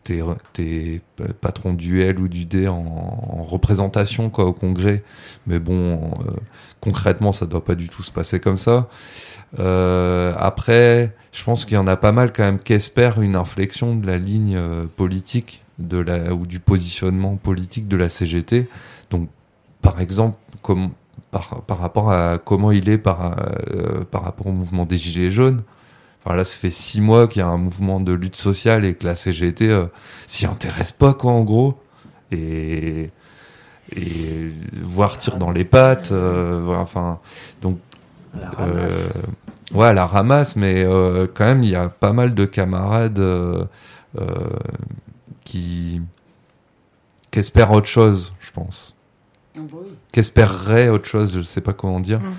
tes, 0.04 1.02
patrons 1.42 1.74
du 1.74 2.02
L 2.02 2.20
ou 2.20 2.28
du 2.28 2.46
D 2.46 2.68
en, 2.68 3.44
représentation 3.44 4.30
quoi 4.30 4.46
au 4.46 4.54
congrès. 4.54 5.04
Mais 5.48 5.60
bon, 5.60 6.12
euh, 6.26 6.32
concrètement, 6.80 7.32
ça 7.32 7.46
doit 7.46 7.64
pas 7.64 7.76
du 7.76 7.90
tout 7.90 8.04
se 8.04 8.12
passer 8.12 8.40
comme 8.40 8.58
ça. 8.58 8.90
Euh, 9.60 10.34
après, 10.38 11.16
je 11.32 11.44
pense 11.44 11.66
qu'il 11.66 11.76
y 11.76 11.78
en 11.78 11.88
a 11.88 11.98
pas 11.98 12.12
mal 12.12 12.32
quand 12.34 12.44
même 12.44 12.60
qui 12.60 12.74
espèrent 12.74 13.22
une 13.22 13.36
inflexion 13.36 13.96
de 13.96 14.08
la 14.08 14.18
ligne 14.18 14.56
euh, 14.56 14.86
politique 14.96 15.64
de 15.80 15.98
la 15.98 16.34
ou 16.34 16.46
du 16.46 16.60
positionnement 16.60 17.36
politique 17.36 17.88
de 17.88 17.98
la 17.98 18.10
CGT. 18.10 18.68
Donc 19.10 19.30
par 19.82 20.00
exemple, 20.02 20.38
comme, 20.62 20.90
par, 21.32 21.62
par 21.64 21.80
rapport 21.80 22.12
à 22.12 22.38
comment 22.38 22.72
il 22.72 22.90
est 22.90 22.98
par, 22.98 23.36
euh, 23.72 24.04
par 24.10 24.24
rapport 24.24 24.48
au 24.48 24.52
mouvement 24.52 24.86
des 24.86 24.98
Gilets 24.98 25.32
jaunes. 25.32 25.64
Enfin, 26.24 26.36
là, 26.36 26.46
ça 26.46 26.58
fait 26.58 26.70
six 26.72 27.02
mois 27.02 27.28
qu'il 27.28 27.40
y 27.42 27.44
a 27.44 27.48
un 27.48 27.58
mouvement 27.58 28.00
de 28.00 28.14
lutte 28.14 28.36
sociale 28.36 28.86
et 28.86 28.94
que 28.96 29.06
la 29.06 29.16
CGT 29.16 29.70
euh, 29.72 29.86
s'y 30.28 30.46
intéresse 30.46 30.92
pas, 30.92 31.14
quoi, 31.16 31.32
en 31.32 31.42
gros. 31.42 31.80
Et, 32.32 33.10
et 33.96 34.52
voir 34.82 35.18
tire 35.18 35.38
dans 35.38 35.52
les 35.52 35.66
pattes. 35.66 36.12
euh, 36.12 36.62
voilà, 36.64 36.82
enfin, 36.82 37.20
donc, 37.62 37.80
La 38.40 38.50
ramasse. 38.52 38.94
euh, 38.94 39.22
ouais, 39.74 39.94
la 39.94 40.06
ramasse, 40.06 40.56
mais 40.56 40.86
quand 41.34 41.46
même, 41.46 41.64
il 41.64 41.72
y 41.72 41.76
a 41.76 41.90
pas 41.90 42.14
mal 42.14 42.34
de 42.36 42.46
camarades 42.46 43.22
qui, 45.44 46.02
qui 47.32 47.40
espèrent 47.40 47.72
autre 47.72 47.88
chose, 47.88 48.34
je 48.40 48.52
pense. 48.52 48.96
Qui 50.12 50.20
espéreraient 50.20 50.90
autre 50.90 51.08
chose, 51.08 51.34
je 51.38 51.42
sais 51.42 51.62
pas 51.62 51.74
comment 51.74 52.00
dire. 52.00 52.20
Mm. 52.20 52.34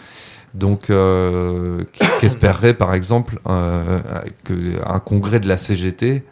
Donc, 0.54 0.90
euh, 0.90 1.84
qui, 1.92 2.06
qui 2.20 2.26
espérerait, 2.26 2.74
par 2.74 2.92
exemple, 2.94 3.38
euh, 3.48 4.00
que 4.44 4.54
un 4.86 4.98
congrès 5.00 5.40
de 5.40 5.48
la 5.48 5.56
CGT, 5.56 6.24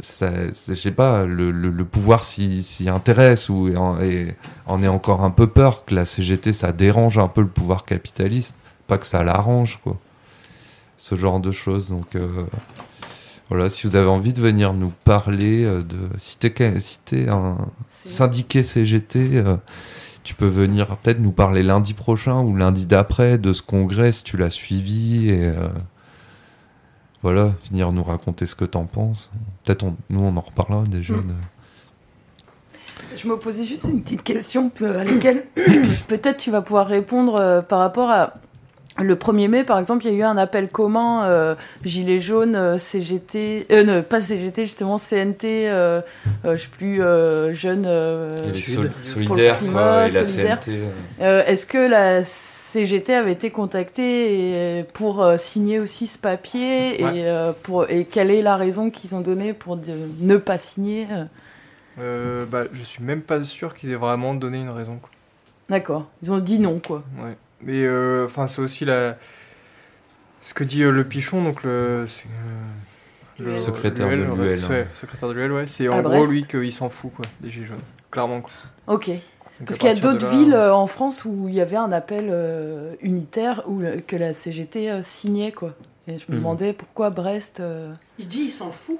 ça, 0.00 0.30
je 0.68 0.74
sais 0.74 0.92
pas, 0.92 1.24
le, 1.24 1.50
le- 1.50 1.68
le 1.70 1.84
pouvoir 1.84 2.24
s'y 2.24 2.88
intéresse 2.88 3.48
ou 3.48 3.74
en, 3.76 4.00
et 4.00 4.36
en 4.66 4.82
ait 4.82 4.88
encore 4.88 5.24
un 5.24 5.30
peu 5.30 5.48
peur 5.48 5.84
que 5.84 5.94
la 5.94 6.04
CGT, 6.04 6.52
ça 6.52 6.70
dérange 6.72 7.18
un 7.18 7.26
peu 7.28 7.40
le 7.40 7.48
pouvoir 7.48 7.84
capitaliste, 7.84 8.54
pas 8.86 8.98
que 8.98 9.06
ça 9.06 9.24
l'arrange, 9.24 9.80
quoi. 9.82 9.96
Ce 10.96 11.14
genre 11.16 11.40
de 11.40 11.50
choses. 11.50 11.88
Donc, 11.88 12.14
euh, 12.14 12.28
voilà, 13.50 13.68
si 13.68 13.86
vous 13.86 13.96
avez 13.96 14.08
envie 14.08 14.32
de 14.32 14.40
venir 14.40 14.72
nous 14.72 14.92
parler 15.04 15.64
euh, 15.64 15.82
de. 15.82 15.98
Si 16.16 16.38
t'es 16.38 16.54
si 16.80 17.00
un 17.28 17.58
syndiqué 17.88 18.62
CGT, 18.62 19.36
euh, 19.38 19.56
tu 20.22 20.34
peux 20.34 20.46
venir 20.46 20.86
peut-être 20.98 21.18
nous 21.18 21.32
parler 21.32 21.62
lundi 21.64 21.92
prochain 21.92 22.40
ou 22.40 22.54
lundi 22.56 22.86
d'après 22.86 23.38
de 23.38 23.52
ce 23.52 23.62
congrès 23.62 24.12
si 24.12 24.22
tu 24.22 24.36
l'as 24.36 24.50
suivi 24.50 25.30
et 25.30 25.46
euh, 25.46 25.68
voilà, 27.22 27.52
venir 27.70 27.90
nous 27.92 28.04
raconter 28.04 28.46
ce 28.46 28.54
que 28.54 28.64
t'en 28.64 28.84
penses. 28.84 29.30
Peut-être 29.64 29.82
on- 29.82 29.96
nous 30.10 30.20
on 30.20 30.36
en 30.36 30.40
reparlera 30.40 30.84
des 30.84 31.02
jeunes. 31.02 31.34
Je 33.16 33.26
me 33.26 33.36
posais 33.36 33.64
juste 33.64 33.88
une 33.88 34.02
petite 34.02 34.22
question 34.22 34.70
à 34.82 35.02
laquelle 35.04 35.44
peut-être 36.06 36.36
tu 36.36 36.52
vas 36.52 36.62
pouvoir 36.62 36.86
répondre 36.86 37.64
par 37.68 37.80
rapport 37.80 38.10
à 38.10 38.34
le 38.98 39.14
1er 39.14 39.48
mai, 39.48 39.64
par 39.64 39.78
exemple, 39.78 40.04
il 40.04 40.12
y 40.12 40.14
a 40.16 40.18
eu 40.18 40.22
un 40.24 40.36
appel 40.36 40.68
commun 40.68 41.24
euh, 41.24 41.54
Gilets 41.84 42.20
jaunes, 42.20 42.54
euh, 42.56 42.76
CGT, 42.76 43.66
euh, 43.70 43.84
non, 43.84 44.02
pas 44.02 44.20
CGT, 44.20 44.62
justement 44.66 44.98
CNT, 44.98 45.44
euh, 45.70 46.00
euh, 46.44 46.56
je 46.56 46.62
sais 46.64 46.68
plus, 46.68 47.02
euh, 47.02 47.54
jeunes. 47.54 47.84
euh, 47.86 48.52
sol- 48.60 48.90
solidaires 49.02 49.60
quoi, 49.72 50.06
et 50.08 50.10
la 50.10 50.24
solidaire. 50.24 50.60
CNT. 50.60 50.68
euh. 50.76 50.88
euh, 51.22 51.44
Est-ce 51.46 51.66
que 51.66 51.78
la 51.78 52.24
CGT 52.24 53.14
avait 53.14 53.32
été 53.32 53.50
contactée 53.50 54.78
et- 54.80 54.84
pour 54.84 55.22
euh, 55.22 55.36
signer 55.38 55.78
aussi 55.78 56.06
ce 56.06 56.18
papier 56.18 57.02
Ouais. 57.02 57.16
et, 57.20 57.26
euh, 57.26 57.52
pour, 57.62 57.88
et 57.88 58.04
quelle 58.04 58.30
est 58.30 58.42
la 58.42 58.56
raison 58.56 58.90
qu'ils 58.90 59.14
ont 59.14 59.20
donnée 59.22 59.54
pour 59.54 59.76
de- 59.76 59.92
ne 60.20 60.36
pas 60.36 60.58
signer 60.58 61.06
bah, 61.96 62.64
je 62.72 62.82
suis 62.82 63.02
même 63.04 63.20
pas 63.22 63.42
sûr 63.42 63.74
qu'ils 63.74 63.90
aient 63.90 63.94
vraiment 63.96 64.34
donné 64.34 64.58
une 64.58 64.70
raison. 64.70 64.98
D'accord, 65.68 66.06
ils 66.22 66.32
ont 66.32 66.38
dit 66.38 66.58
non, 66.58 66.80
quoi. 66.84 67.02
Ouais. 67.22 67.36
Mais 67.62 67.84
euh, 67.84 68.24
enfin, 68.26 68.46
c'est 68.46 68.62
aussi 68.62 68.84
la... 68.84 69.16
ce 70.42 70.54
que 70.54 70.64
dit 70.64 70.82
euh, 70.82 70.90
le 70.90 71.04
pichon, 71.04 71.42
donc 71.44 71.62
le, 71.62 72.06
euh, 73.40 73.58
secrétaire 73.58 74.08
de 74.08 74.14
l'UL, 74.14 74.30
ouais, 74.32 74.54
hein. 74.82 74.86
secrétaire 74.92 75.28
de 75.28 75.34
l'UL, 75.34 75.52
ouais. 75.52 75.66
C'est 75.66 75.88
en 75.88 76.00
gros 76.02 76.26
lui 76.26 76.46
qu'il 76.46 76.72
s'en 76.72 76.88
fout 76.88 77.12
quoi, 77.14 77.24
des 77.40 77.50
gilets 77.50 77.66
jaunes, 77.66 77.78
clairement. 78.10 78.40
Quoi. 78.40 78.52
Ok. 78.86 79.08
Donc, 79.08 79.66
Parce 79.66 79.78
qu'il 79.78 79.88
y 79.88 79.92
a 79.92 79.94
d'autres 79.94 80.24
là- 80.24 80.30
villes 80.32 80.54
euh, 80.54 80.74
en 80.74 80.86
France 80.86 81.26
où 81.26 81.46
il 81.48 81.54
y 81.54 81.60
avait 81.60 81.76
un 81.76 81.92
appel 81.92 82.28
euh, 82.30 82.94
unitaire 83.02 83.62
où, 83.66 83.78
le- 83.80 84.00
que 84.00 84.16
la 84.16 84.32
CGT 84.32 84.90
euh, 84.90 85.02
signait, 85.02 85.52
quoi. 85.52 85.74
Et 86.08 86.16
je 86.16 86.24
me 86.28 86.32
Mhm. 86.36 86.38
demandais 86.38 86.72
pourquoi 86.72 87.10
Brest. 87.10 87.60
euh, 87.60 87.92
Il 88.18 88.26
dit, 88.26 88.44
il 88.44 88.50
s'en 88.50 88.72
fout. 88.72 88.98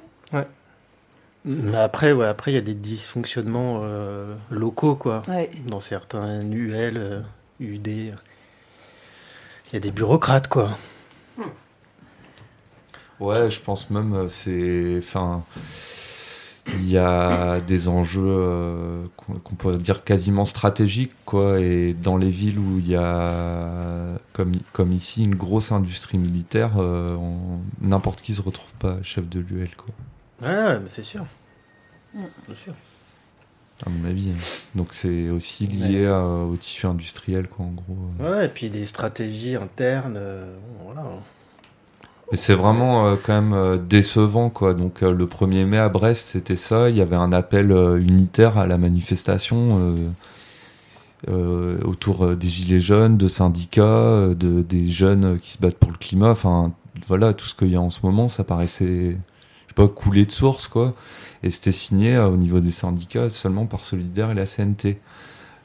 Mais 1.47 1.79
après, 1.79 2.13
ouais, 2.13 2.27
après 2.27 2.51
il 2.51 2.55
y 2.55 2.59
a 2.59 2.61
des 2.61 2.75
dysfonctionnements 2.75 3.81
euh, 3.83 4.35
locaux, 4.51 4.95
quoi. 4.95 5.23
Ouais. 5.27 5.51
Dans 5.67 5.81
certains 5.81 6.43
UL, 6.43 6.99
euh, 6.99 7.21
UD. 7.61 8.13
Il 9.71 9.75
y 9.75 9.77
a 9.77 9.81
des 9.81 9.91
bureaucrates, 9.91 10.49
quoi. 10.49 10.71
Ouais, 13.21 13.51
je 13.51 13.61
pense 13.61 13.91
même 13.91 14.15
euh, 14.15 14.29
c'est 14.31 14.97
enfin 14.99 15.45
il 16.69 16.91
y 16.91 16.97
a 16.97 17.61
des 17.61 17.89
enjeux 17.89 18.23
euh, 18.25 19.05
qu'on 19.17 19.55
pourrait 19.57 19.77
dire 19.77 20.05
quasiment 20.05 20.47
stratégiques 20.47 21.13
quoi 21.27 21.61
et 21.61 21.93
dans 21.93 22.17
les 22.17 22.31
villes 22.31 22.59
où 22.59 22.79
il 22.79 22.89
y 22.89 22.97
a 22.97 24.19
comme 24.33 24.53
comme 24.73 24.93
ici 24.93 25.25
une 25.25 25.35
grosse 25.35 25.71
industrie 25.71 26.17
militaire 26.17 26.73
euh, 26.79 27.15
on- 27.17 27.59
n'importe 27.83 28.23
qui 28.23 28.33
se 28.35 28.41
retrouve 28.41 28.73
pas 28.75 28.97
chef 29.03 29.29
de 29.29 29.41
l'UL 29.41 29.69
quoi 29.77 29.95
Ouais, 30.43 30.49
ouais, 30.57 30.79
mais 30.81 30.89
c'est 30.89 31.03
sûr. 31.03 31.27
Mm. 32.15 32.21
Bien 32.47 32.55
sûr. 32.55 32.75
À 33.87 33.91
mon 33.91 34.09
avis 34.09 34.29
hein. 34.31 34.41
donc 34.75 34.89
c'est 34.91 35.31
aussi 35.31 35.67
lié 35.67 36.07
à- 36.07 36.23
au 36.25 36.55
tissu 36.57 36.87
industriel 36.87 37.49
quoi 37.49 37.65
en 37.67 37.71
gros 37.71 37.97
Ouais, 38.31 38.47
et 38.47 38.49
puis 38.49 38.69
des 38.71 38.87
stratégies 38.87 39.57
internes. 39.57 40.17
euh, 40.19 40.55
voilà. 40.85 41.03
Mais 42.31 42.37
c'est 42.37 42.55
vraiment 42.55 43.07
euh, 43.09 43.17
quand 43.21 43.33
même 43.33 43.53
euh, 43.55 43.77
décevant, 43.77 44.51
quoi. 44.51 44.73
Donc 44.75 45.03
euh, 45.03 45.13
le 45.13 45.27
1er 45.27 45.65
mai 45.67 45.79
à 45.79 45.89
Brest, 45.89 46.29
c'était 46.29 46.55
ça. 46.57 46.89
Il 46.89 46.97
y 46.97 47.01
avait 47.01 47.17
un 47.17 47.33
appel 47.33 47.73
euh, 47.73 47.99
unitaire 48.01 48.57
à 48.57 48.67
la 48.69 48.79
manifestation 48.79 49.79
euh, 49.81 49.97
euh, 51.29 51.79
autour 51.85 52.25
euh, 52.25 52.37
des 52.37 52.49
gilets 52.49 52.81
jaunes, 52.81 53.17
de 53.17 53.29
syndicats, 53.29 53.83
euh, 53.83 54.35
de, 54.35 54.63
des 54.63 54.89
jeunes 54.89 55.25
euh, 55.35 55.39
qui 55.39 55.51
se 55.53 55.59
battent 55.59 55.77
pour 55.79 55.91
le 55.91 55.97
climat. 55.99 56.31
Enfin, 56.31 56.73
voilà, 57.09 57.35
tout 57.35 57.47
ce 57.47 57.55
qu'il 57.55 57.69
y 57.69 57.77
a 57.77 57.81
en 57.81 57.91
ce 57.91 58.01
moment, 58.05 58.29
ça 58.29 58.45
paraissait, 58.45 59.17
pas, 59.89 59.89
couler 59.89 60.27
de 60.27 60.31
source, 60.31 60.69
quoi. 60.69 60.95
Et 61.43 61.51
c'était 61.51 61.73
signé 61.73 62.17
euh, 62.17 62.29
au 62.29 62.37
niveau 62.37 62.61
des 62.61 62.71
syndicats 62.71 63.31
seulement 63.31 63.67
par 63.67 63.85
Solidaire 63.85 64.31
et 64.31 64.35
la 64.35 64.47
CNT. 64.47 64.99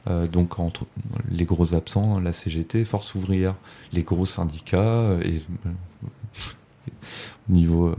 Euh, 0.08 0.28
donc 0.28 0.60
entre 0.60 0.86
les 1.32 1.45
gros 1.45 1.73
absents, 1.73 2.19
la 2.19 2.32
CGT, 2.32 2.86
Force 2.86 3.15
ouvrière, 3.15 3.56
les 3.91 4.04
gros 4.04 4.25
syndicats 4.25 4.78
euh, 4.78 5.19
et 5.23 5.41
au 7.49 7.54
niveau, 7.54 7.95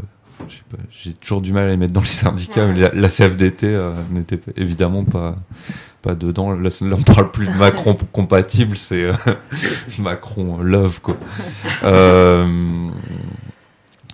j'ai 0.90 1.12
toujours 1.14 1.40
du 1.40 1.52
mal 1.52 1.64
à 1.64 1.70
les 1.70 1.76
mettre 1.76 1.92
dans 1.92 2.00
les 2.00 2.06
syndicats, 2.06 2.66
mais 2.66 2.78
la, 2.78 2.94
la 2.94 3.08
CFDT 3.08 3.66
euh, 3.66 3.92
n'était 4.12 4.38
évidemment 4.56 5.04
pas 5.04 5.36
pas 6.06 6.14
dedans. 6.14 6.52
Là, 6.52 6.68
on 6.92 7.02
parle 7.02 7.30
plus 7.32 7.46
de 7.46 7.52
Macron 7.58 7.96
compatible, 8.12 8.76
c'est 8.76 9.04
euh, 9.04 9.14
Macron 9.98 10.58
love 10.62 11.00
quoi. 11.00 11.16
Euh, 11.82 12.88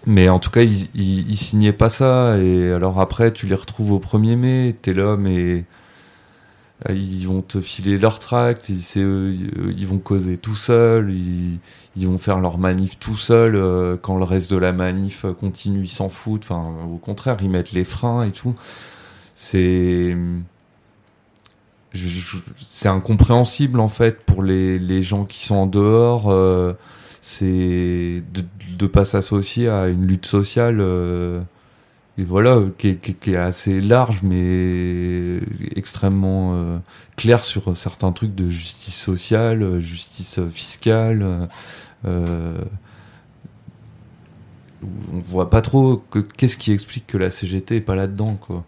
mais 0.06 0.28
en 0.28 0.38
tout 0.38 0.50
cas, 0.50 0.62
ils, 0.62 0.88
ils, 0.94 1.30
ils 1.30 1.36
signaient 1.36 1.72
pas 1.72 1.88
ça. 1.88 2.38
Et 2.38 2.72
alors 2.72 3.00
après, 3.00 3.32
tu 3.32 3.46
les 3.46 3.54
retrouves 3.54 3.92
au 3.92 3.98
1er 4.00 4.36
mai, 4.36 4.76
t'es 4.82 4.94
là, 4.94 5.16
mais 5.16 5.64
euh, 6.88 6.94
ils 6.94 7.26
vont 7.26 7.42
te 7.42 7.60
filer 7.60 7.98
leur 7.98 8.18
tract, 8.18 8.68
ils, 8.68 8.82
ils 8.96 9.86
vont 9.86 9.98
causer 9.98 10.36
tout 10.36 10.56
seuls, 10.56 11.12
ils, 11.12 12.06
vont 12.06 12.18
faire 12.18 12.40
leur 12.40 12.58
manif 12.58 12.98
tout 12.98 13.16
seuls 13.16 13.54
euh, 13.56 13.96
quand 14.00 14.16
le 14.16 14.24
reste 14.24 14.50
de 14.50 14.56
la 14.56 14.72
manif 14.72 15.24
euh, 15.24 15.32
continue, 15.32 15.84
ils 15.84 15.88
s'en 15.88 16.08
foutent. 16.08 16.44
Enfin, 16.44 16.64
au 16.92 16.98
contraire, 16.98 17.36
ils 17.42 17.50
mettent 17.50 17.72
les 17.72 17.84
freins 17.84 18.24
et 18.24 18.32
tout. 18.32 18.54
C'est 19.34 20.16
incompréhensible 22.84 23.80
en 23.80 23.88
fait 23.88 24.24
pour 24.24 24.42
les, 24.42 25.02
gens 25.02 25.24
qui 25.24 25.44
sont 25.44 25.56
en 25.56 25.66
dehors. 25.66 26.30
euh, 26.30 26.74
c'est 27.20 28.22
de 28.34 28.44
de 28.76 28.86
pas 28.86 29.04
s'associer 29.04 29.68
à 29.68 29.88
une 29.88 30.06
lutte 30.06 30.26
sociale. 30.26 30.78
euh, 30.80 31.40
et 32.18 32.24
voilà, 32.24 32.60
qui 32.78 32.88
est, 32.88 33.36
assez 33.36 33.80
large, 33.80 34.20
mais 34.22 35.38
extrêmement 35.76 36.54
euh, 36.54 36.78
clair 37.16 37.44
sur 37.44 37.74
certains 37.76 38.12
trucs 38.12 38.34
de 38.34 38.50
justice 38.50 38.94
sociale, 39.00 39.62
euh, 39.62 39.80
justice 39.80 40.40
fiscale. 40.50 41.48
euh, 42.04 42.58
on 45.12 45.20
voit 45.20 45.50
pas 45.50 45.60
trop 45.62 45.96
que- 46.10 46.18
qu'est-ce 46.20 46.56
qui 46.56 46.72
explique 46.72 47.06
que 47.06 47.16
la 47.18 47.30
CGT 47.30 47.76
est 47.76 47.80
pas 47.80 47.94
là-dedans, 47.94 48.34
quoi. 48.34 48.64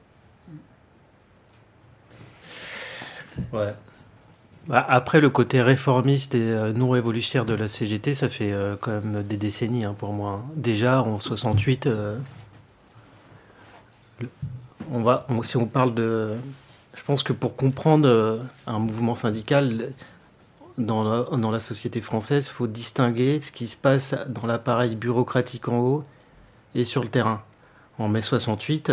Bah, 4.66 4.84
après, 4.88 5.20
le 5.20 5.28
côté 5.28 5.60
réformiste 5.60 6.34
et 6.34 6.40
euh, 6.40 6.72
non 6.72 6.88
révolutionnaire 6.88 7.44
de 7.44 7.52
la 7.52 7.68
CGT, 7.68 8.14
ça 8.14 8.30
fait 8.30 8.52
euh, 8.52 8.76
quand 8.80 8.92
même 8.92 9.22
des 9.22 9.36
décennies 9.36 9.84
hein, 9.84 9.94
pour 9.98 10.14
moi. 10.14 10.42
Déjà, 10.56 11.02
en 11.02 11.18
68, 11.18 11.86
euh, 11.86 12.16
on 14.90 15.02
va, 15.02 15.26
si 15.42 15.58
on 15.58 15.66
parle 15.66 15.94
de... 15.94 16.32
Je 16.94 17.02
pense 17.02 17.22
que 17.22 17.34
pour 17.34 17.56
comprendre 17.56 18.40
un 18.66 18.78
mouvement 18.78 19.16
syndical 19.16 19.92
dans 20.78 21.02
la, 21.02 21.36
dans 21.36 21.50
la 21.50 21.60
société 21.60 22.00
française, 22.00 22.46
il 22.46 22.52
faut 22.52 22.68
distinguer 22.68 23.40
ce 23.42 23.52
qui 23.52 23.68
se 23.68 23.76
passe 23.76 24.14
dans 24.28 24.46
l'appareil 24.46 24.94
bureaucratique 24.94 25.68
en 25.68 25.78
haut 25.80 26.04
et 26.74 26.84
sur 26.84 27.02
le 27.02 27.08
terrain. 27.08 27.42
En 27.98 28.08
mai 28.08 28.22
68, 28.22 28.92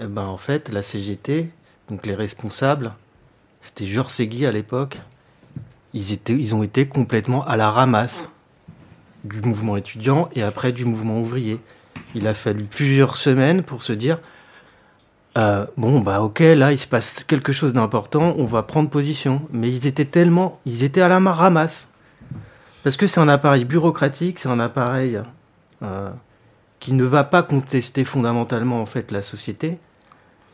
eh 0.00 0.06
ben, 0.06 0.22
en 0.22 0.38
fait, 0.38 0.68
la 0.70 0.82
CGT, 0.82 1.50
donc 1.90 2.06
les 2.06 2.14
responsables, 2.14 2.92
c'était 3.78 3.92
Georges 3.92 4.12
Segui 4.12 4.44
à 4.44 4.50
l'époque. 4.50 4.98
Ils, 5.94 6.12
étaient, 6.12 6.32
ils 6.32 6.52
ont 6.52 6.64
été 6.64 6.88
complètement 6.88 7.46
à 7.46 7.56
la 7.56 7.70
ramasse 7.70 8.28
du 9.22 9.40
mouvement 9.40 9.76
étudiant 9.76 10.28
et 10.34 10.42
après 10.42 10.72
du 10.72 10.84
mouvement 10.84 11.20
ouvrier. 11.20 11.60
Il 12.16 12.26
a 12.26 12.34
fallu 12.34 12.64
plusieurs 12.64 13.16
semaines 13.16 13.62
pour 13.62 13.84
se 13.84 13.92
dire 13.92 14.18
euh, 15.36 15.64
bon 15.76 16.00
bah 16.00 16.22
ok 16.22 16.40
là 16.40 16.72
il 16.72 16.78
se 16.78 16.88
passe 16.88 17.22
quelque 17.22 17.52
chose 17.52 17.72
d'important, 17.72 18.34
on 18.36 18.46
va 18.46 18.64
prendre 18.64 18.90
position. 18.90 19.42
Mais 19.52 19.70
ils 19.70 19.86
étaient 19.86 20.04
tellement, 20.04 20.58
ils 20.66 20.82
étaient 20.82 21.00
à 21.00 21.08
la 21.08 21.20
ramasse 21.20 21.86
parce 22.82 22.96
que 22.96 23.06
c'est 23.06 23.20
un 23.20 23.28
appareil 23.28 23.64
bureaucratique, 23.64 24.40
c'est 24.40 24.48
un 24.48 24.58
appareil 24.58 25.20
euh, 25.82 26.10
qui 26.80 26.92
ne 26.94 27.04
va 27.04 27.22
pas 27.22 27.44
contester 27.44 28.04
fondamentalement 28.04 28.82
en 28.82 28.86
fait 28.86 29.12
la 29.12 29.22
société, 29.22 29.78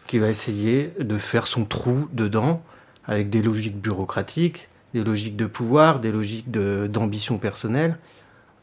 qui 0.08 0.18
va 0.18 0.28
essayer 0.28 0.92
de 1.00 1.16
faire 1.16 1.46
son 1.46 1.64
trou 1.64 2.06
dedans 2.12 2.62
avec 3.06 3.30
des 3.30 3.42
logiques 3.42 3.80
bureaucratiques, 3.80 4.68
des 4.94 5.04
logiques 5.04 5.36
de 5.36 5.46
pouvoir, 5.46 6.00
des 6.00 6.12
logiques 6.12 6.50
d'ambition 6.50 7.38
personnelle. 7.38 7.98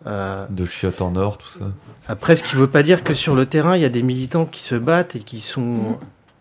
Euh, 0.07 0.47
de 0.49 0.65
chiottes 0.65 1.01
en 1.01 1.15
or, 1.15 1.37
tout 1.37 1.47
ça. 1.47 1.65
Après, 2.07 2.35
ce 2.35 2.41
qui 2.41 2.55
ne 2.55 2.61
veut 2.61 2.69
pas 2.69 2.81
dire 2.81 3.03
que 3.03 3.13
sur 3.13 3.35
le 3.35 3.45
terrain, 3.45 3.75
il 3.75 3.81
y 3.81 3.85
a 3.85 3.89
des 3.89 4.01
militants 4.01 4.45
qui 4.45 4.63
se 4.63 4.75
battent 4.75 5.15
et 5.15 5.19
qui 5.19 5.41
sont 5.41 5.99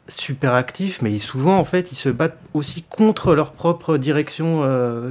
super 0.09 0.55
actifs, 0.55 1.03
mais 1.03 1.19
souvent, 1.19 1.59
en 1.59 1.65
fait, 1.65 1.93
ils 1.93 1.97
se 1.97 2.09
battent 2.09 2.39
aussi 2.55 2.83
contre 2.83 3.35
leur 3.35 3.53
propre 3.53 3.99
direction 3.99 4.63
euh, 4.65 5.11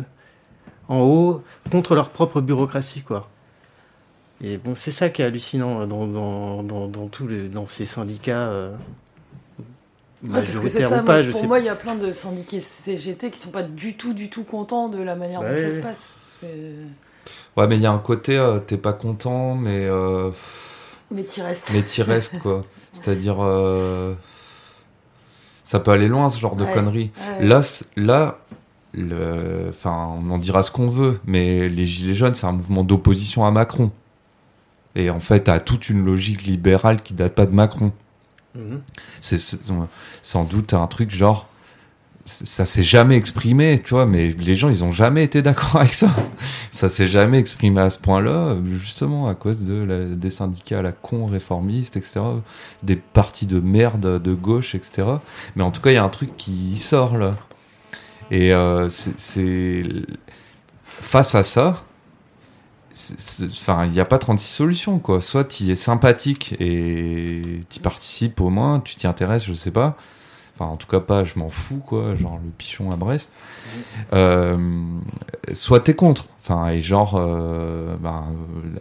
en 0.88 1.02
haut, 1.02 1.44
contre 1.72 1.94
leur 1.94 2.10
propre 2.10 2.42
bureaucratie, 2.42 3.02
quoi. 3.02 3.30
Et 4.42 4.58
bon, 4.58 4.74
c'est 4.74 4.92
ça 4.92 5.10
qui 5.10 5.22
est 5.22 5.26
hallucinant 5.26 5.86
dans, 5.86 6.08
dans, 6.08 6.64
dans, 6.64 6.88
dans 6.88 7.08
tous 7.08 7.28
les, 7.28 7.50
dans 7.50 7.66
ces 7.66 7.86
syndicats. 7.86 8.48
Euh, 8.48 8.72
parce 10.28 10.60
que 10.60 10.68
c'est 10.68 10.84
ça, 10.84 11.04
pas, 11.04 11.24
pour 11.24 11.46
moi, 11.46 11.60
il 11.60 11.66
y 11.66 11.70
a 11.70 11.76
plein 11.76 11.96
de 11.96 12.12
syndiqués 12.12 12.62
CGT 12.62 13.32
qui 13.32 13.40
sont 13.40 13.52
pas 13.52 13.64
du 13.64 13.96
tout, 13.96 14.14
du 14.14 14.30
tout 14.30 14.44
contents 14.44 14.90
de 14.90 15.02
la 15.02 15.16
manière 15.16 15.42
dont 15.42 15.56
ça 15.56 15.72
se 15.72 15.80
passe. 15.80 16.10
Ouais, 17.58 17.68
mais 17.68 17.76
il 17.76 17.82
y 17.82 17.86
a 17.86 17.92
un 17.92 18.00
côté, 18.00 18.38
euh, 18.38 18.60
t'es 18.60 18.78
pas 18.78 18.94
content, 18.94 19.56
mais. 19.56 19.86
Euh, 19.86 20.32
mais 21.12 21.24
t'y 21.24 21.42
restes. 21.42 21.72
Mais 21.74 21.82
t'y 21.82 22.04
restes, 22.04 22.40
quoi. 22.40 22.66
C'est-à-dire. 22.94 23.38
Euh, 23.40 24.14
ça 25.64 25.80
peut 25.80 25.92
aller 25.92 26.08
loin, 26.08 26.30
ce 26.30 26.40
genre 26.40 26.56
de 26.56 26.66
conneries. 26.66 27.12
Là, 27.42 27.62
là 27.96 28.40
le... 28.94 29.68
enfin, 29.70 30.16
on 30.18 30.32
en 30.32 30.40
dira 30.40 30.64
ce 30.64 30.72
qu'on 30.72 30.88
veut, 30.88 31.20
mais 31.26 31.70
les 31.70 31.86
Gilets 31.86 32.16
jaunes, 32.16 32.34
c'est 32.34 32.48
un 32.48 32.54
mouvement 32.54 32.84
d'opposition 32.84 33.46
à 33.46 33.52
Macron. 33.52 33.92
Et 34.96 35.12
en 35.12 35.20
fait, 35.20 35.48
à 35.48 35.60
toute 35.60 35.90
une 35.90 36.04
logique 36.04 36.44
libérale 36.44 37.02
qui 37.02 37.14
date 37.14 37.36
pas 37.36 37.46
de 37.46 37.54
Macron. 37.54 37.92
Mhm. 38.56 38.82
C'est 39.22 39.40
sans 40.22 40.44
doute 40.44 40.74
un 40.74 40.88
truc 40.88 41.12
genre 41.12 41.50
ça 42.30 42.66
s'est 42.66 42.84
jamais 42.84 43.16
exprimé, 43.18 43.82
tu 43.84 43.94
vois, 43.94 44.06
mais 44.06 44.30
les 44.30 44.56
gens, 44.56 44.70
ils 44.70 44.84
ont 44.84 44.92
jamais 44.92 45.24
été 45.24 45.42
d'accord 45.42 45.78
avec 45.78 45.94
ça. 45.94 46.14
Ça 46.72 46.88
s'est 46.88 47.08
jamais 47.08 47.40
exprimé 47.40 47.82
à 47.82 47.90
ce 47.90 47.98
point-là, 47.98 48.56
justement, 48.80 49.28
à 49.28 49.36
cause 49.36 49.64
de 49.64 50.14
des 50.16 50.30
syndicats 50.30 50.80
à 50.80 50.82
la 50.82 50.92
con 50.92 51.26
réformistes, 51.26 51.98
etc., 51.98 52.22
des 52.84 52.96
partis 52.96 53.48
de 53.48 53.60
merde 53.60 54.22
de 54.22 54.34
gauche, 54.34 54.76
etc. 54.76 55.08
Mais 55.56 55.64
en 55.64 55.72
tout 55.72 55.82
cas, 55.82 55.92
il 55.92 55.96
y 55.96 55.98
a 55.98 56.04
un 56.04 56.10
truc 56.10 56.38
qui 56.38 56.78
sort, 56.78 57.18
là. 57.18 57.32
Et 58.32 58.54
euh, 58.54 58.88
c'est... 58.90 59.82
Face 60.84 61.34
à 61.34 61.44
ça, 61.44 61.84
Enfin, 63.44 63.86
il 63.86 63.92
n'y 63.92 64.00
a 64.00 64.06
pas 64.06 64.18
36 64.18 64.48
solutions, 64.48 65.00
quoi. 65.00 65.22
Soit 65.22 65.46
tu 65.46 65.70
es 65.70 65.76
sympathique 65.76 66.56
et 66.60 67.64
tu 67.70 67.80
participes 67.80 68.42
au 68.42 68.50
moins, 68.50 68.80
tu 68.80 68.96
t'y 68.96 69.08
intéresses, 69.08 69.46
je 69.46 69.54
sais 69.54 69.72
pas. 69.72 69.96
Enfin, 70.56 70.72
en 70.72 70.76
tout 70.76 70.88
cas, 70.88 71.00
pas, 71.00 71.24
je 71.24 71.40
m'en 71.40 71.50
fous, 71.50 71.80
quoi. 71.80 72.16
Genre 72.16 72.40
le 72.44 72.50
pichon 72.52 72.92
à 72.92 72.98
Brest. 72.98 73.32
Euh, 74.14 74.58
soit 75.54 75.80
t'es 75.80 75.96
contre. 75.96 76.26
Enfin, 76.42 76.68
et 76.70 76.82
genre, 76.82 77.16
euh, 77.16 77.96
ben, 78.02 78.26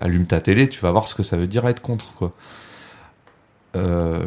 allume 0.00 0.24
ta 0.24 0.40
télé, 0.40 0.68
tu 0.68 0.80
vas 0.80 0.90
voir 0.90 1.06
ce 1.06 1.14
que 1.14 1.22
ça 1.22 1.36
veut 1.36 1.46
dire 1.46 1.66
être 1.68 1.80
contre, 1.80 2.14
quoi. 2.14 2.32
Euh, 3.76 4.26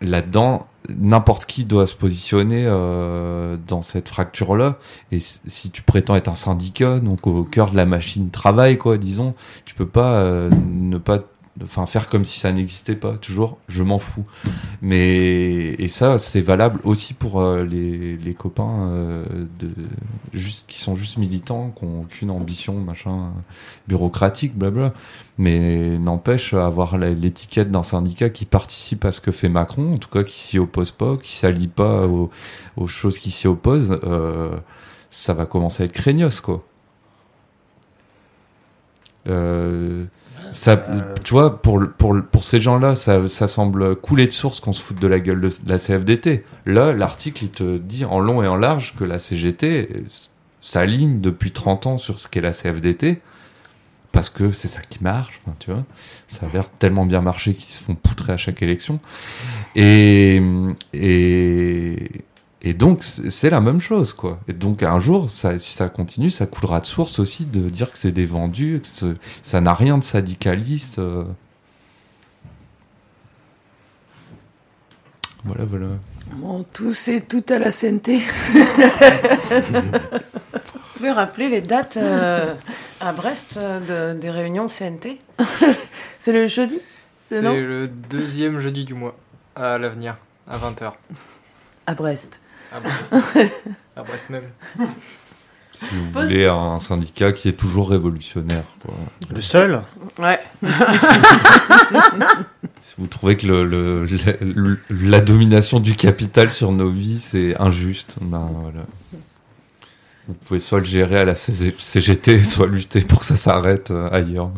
là-dedans, 0.00 0.66
n'importe 0.98 1.46
qui 1.46 1.64
doit 1.64 1.86
se 1.86 1.94
positionner 1.94 2.64
euh, 2.66 3.56
dans 3.66 3.82
cette 3.82 4.08
fracture-là. 4.08 4.78
Et 5.12 5.18
si 5.20 5.70
tu 5.70 5.82
prétends 5.82 6.14
être 6.14 6.28
un 6.28 6.34
syndicat, 6.34 7.00
donc 7.00 7.26
au 7.26 7.44
cœur 7.44 7.70
de 7.70 7.76
la 7.76 7.86
machine 7.86 8.30
travail, 8.30 8.78
quoi, 8.78 8.98
disons, 8.98 9.34
tu 9.64 9.74
peux 9.74 9.86
pas 9.86 10.20
euh, 10.20 10.50
ne 10.70 10.98
pas 10.98 11.20
enfin 11.62 11.86
faire 11.86 12.08
comme 12.08 12.24
si 12.24 12.38
ça 12.38 12.52
n'existait 12.52 12.96
pas 12.96 13.16
toujours 13.16 13.58
je 13.68 13.82
m'en 13.82 13.98
fous. 13.98 14.24
Mais 14.82 15.74
et 15.78 15.88
ça 15.88 16.18
c'est 16.18 16.40
valable 16.40 16.80
aussi 16.84 17.14
pour 17.14 17.40
euh, 17.40 17.64
les, 17.64 18.16
les, 18.16 18.34
copains 18.34 18.88
euh, 18.90 19.24
de 19.58 19.70
juste 20.34 20.66
qui 20.66 20.80
sont 20.80 20.96
juste 20.96 21.18
militants 21.18 21.72
qui 21.76 21.84
ont 21.84 22.02
aucune 22.02 22.30
ambition 22.30 22.74
machin 22.74 23.32
bureaucratique 23.88 24.56
blabla. 24.56 24.92
Mais 25.38 25.98
n'empêche 25.98 26.54
avoir 26.54 26.96
l'étiquette 26.96 27.70
d'un 27.70 27.82
syndicat 27.82 28.30
qui 28.30 28.46
participe 28.46 29.04
à 29.04 29.12
ce 29.12 29.20
que 29.20 29.30
fait 29.30 29.48
Macron 29.48 29.94
en 29.94 29.98
tout 29.98 30.08
cas 30.08 30.24
qui 30.24 30.40
s'y 30.40 30.58
oppose 30.58 30.92
pas 30.92 31.16
qui 31.16 31.34
s'allie 31.34 31.68
pas 31.68 32.06
aux, 32.06 32.30
aux, 32.76 32.86
choses 32.86 33.18
qui 33.18 33.30
s'y 33.30 33.46
opposent 33.46 33.98
euh, 34.04 34.56
ça 35.10 35.34
va 35.34 35.46
commencer 35.46 35.82
à 35.82 35.86
être 35.86 35.92
craignos 35.92 36.40
quoi. 36.40 36.64
Euh, 39.28 40.04
tu 41.24 41.34
vois, 41.34 41.60
pour, 41.60 41.82
pour, 41.98 42.16
pour 42.30 42.44
ces 42.44 42.60
gens-là, 42.60 42.94
ça, 42.94 43.26
ça 43.28 43.48
semble 43.48 43.96
couler 43.96 44.26
de 44.26 44.32
source 44.32 44.60
qu'on 44.60 44.72
se 44.72 44.80
foute 44.80 45.00
de 45.00 45.06
la 45.06 45.20
gueule 45.20 45.40
de 45.40 45.50
la 45.66 45.78
CFDT. 45.78 46.44
Là, 46.64 46.92
l'article, 46.92 47.44
il 47.44 47.50
te 47.50 47.76
dit 47.76 48.04
en 48.04 48.20
long 48.20 48.42
et 48.42 48.46
en 48.46 48.56
large 48.56 48.94
que 48.96 49.04
la 49.04 49.18
CGT 49.18 50.04
s'aligne 50.60 51.20
depuis 51.20 51.52
30 51.52 51.86
ans 51.86 51.98
sur 51.98 52.18
ce 52.18 52.28
qu'est 52.28 52.40
la 52.40 52.52
CFDT, 52.52 53.20
parce 54.12 54.30
que 54.30 54.50
c'est 54.50 54.68
ça 54.68 54.80
qui 54.80 55.02
marche, 55.02 55.40
tu 55.58 55.70
vois. 55.70 55.84
Ça 56.28 56.46
a 56.46 56.48
l'air 56.52 56.68
tellement 56.70 57.06
bien 57.06 57.20
marché 57.20 57.54
qu'ils 57.54 57.72
se 57.72 57.80
font 57.80 57.94
poutrer 57.94 58.32
à 58.32 58.36
chaque 58.36 58.62
élection. 58.62 58.98
Et, 59.74 60.42
et 62.66 62.74
donc, 62.74 63.04
c'est 63.04 63.48
la 63.48 63.60
même 63.60 63.80
chose, 63.80 64.12
quoi. 64.12 64.40
Et 64.48 64.52
donc, 64.52 64.82
un 64.82 64.98
jour, 64.98 65.30
ça, 65.30 65.56
si 65.56 65.72
ça 65.76 65.88
continue, 65.88 66.32
ça 66.32 66.46
coulera 66.46 66.80
de 66.80 66.84
source 66.84 67.20
aussi 67.20 67.46
de 67.46 67.68
dire 67.68 67.92
que 67.92 67.96
c'est 67.96 68.10
des 68.10 68.26
vendus, 68.26 68.82
que 68.82 69.14
ça 69.40 69.60
n'a 69.60 69.72
rien 69.72 69.98
de 69.98 70.02
syndicaliste. 70.02 70.98
Euh. 70.98 71.22
Voilà, 75.44 75.64
voilà. 75.64 75.86
Bon, 76.32 76.64
tout, 76.72 76.92
c'est 76.92 77.20
tout 77.20 77.44
à 77.50 77.60
la 77.60 77.70
CNT. 77.70 78.18
Vous 78.18 78.22
pouvez 80.96 81.12
rappeler 81.12 81.48
les 81.48 81.60
dates 81.60 81.98
euh, 81.98 82.52
à 83.00 83.12
Brest 83.12 83.58
euh, 83.58 84.14
de, 84.14 84.18
des 84.18 84.30
réunions 84.30 84.66
de 84.66 84.72
CNT 84.72 85.20
C'est 86.18 86.32
le 86.32 86.48
jeudi? 86.48 86.80
C'est 87.30 87.42
le 87.42 87.86
deuxième 87.86 88.58
jeudi 88.58 88.84
du 88.84 88.94
mois, 88.94 89.16
à 89.54 89.78
l'avenir, 89.78 90.16
à 90.48 90.58
20h. 90.58 90.94
À 91.86 91.94
Brest. 91.94 92.40
À 92.72 92.80
Brest. 92.80 93.14
à 93.96 94.02
Brest 94.02 94.30
même. 94.30 94.44
Si 95.72 95.94
vous 95.96 96.10
voulez 96.10 96.46
un 96.46 96.80
syndicat 96.80 97.32
qui 97.32 97.48
est 97.48 97.52
toujours 97.52 97.90
révolutionnaire. 97.90 98.64
Quoi. 98.82 98.94
Le 99.30 99.40
seul 99.42 99.82
Ouais. 100.18 100.40
si 102.82 102.94
vous 102.98 103.06
trouvez 103.06 103.36
que 103.36 103.46
le, 103.46 103.64
le, 104.40 104.78
la 104.90 105.20
domination 105.20 105.78
du 105.80 105.94
capital 105.94 106.50
sur 106.50 106.72
nos 106.72 106.88
vies, 106.90 107.18
c'est 107.20 107.60
injuste, 107.60 108.16
ben 108.22 108.48
voilà. 108.60 108.86
Vous 110.28 110.34
pouvez 110.34 110.60
soit 110.60 110.78
le 110.80 110.86
gérer 110.86 111.18
à 111.20 111.24
la 111.24 111.34
CGT, 111.34 112.40
soit 112.42 112.66
lutter 112.66 113.02
pour 113.02 113.20
que 113.20 113.26
ça 113.26 113.36
s'arrête 113.36 113.90
euh, 113.90 114.08
ailleurs, 114.10 114.50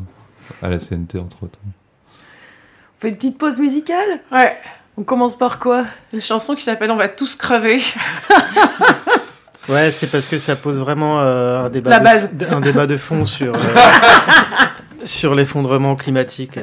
à 0.62 0.68
la 0.68 0.78
CNT 0.78 1.18
entre 1.18 1.40
temps. 1.48 1.58
On 1.64 3.00
fait 3.00 3.08
une 3.10 3.16
petite 3.16 3.38
pause 3.38 3.58
musicale? 3.58 4.20
Ouais. 4.32 4.56
On 4.98 5.04
commence 5.04 5.38
par 5.38 5.60
quoi? 5.60 5.86
Une 6.12 6.20
chanson 6.20 6.56
qui 6.56 6.64
s'appelle 6.64 6.90
On 6.90 6.96
va 6.96 7.06
tous 7.06 7.36
crever. 7.36 7.80
ouais, 9.68 9.92
c'est 9.92 10.10
parce 10.10 10.26
que 10.26 10.40
ça 10.40 10.56
pose 10.56 10.76
vraiment 10.76 11.20
euh, 11.20 11.66
un, 11.66 11.70
débat 11.70 11.90
La 11.90 12.00
base. 12.00 12.34
De, 12.34 12.44
un 12.46 12.60
débat 12.60 12.88
de 12.88 12.96
fond 12.96 13.24
sur, 13.24 13.54
euh, 13.54 13.60
sur 15.04 15.36
l'effondrement 15.36 15.94
climatique. 15.94 16.58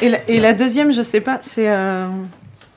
Et 0.00 0.08
la, 0.08 0.28
et 0.28 0.40
la, 0.40 0.54
deuxième, 0.54 0.92
je 0.92 1.02
sais 1.02 1.20
pas, 1.20 1.38
c'est. 1.40 1.70
Euh... 1.70 2.08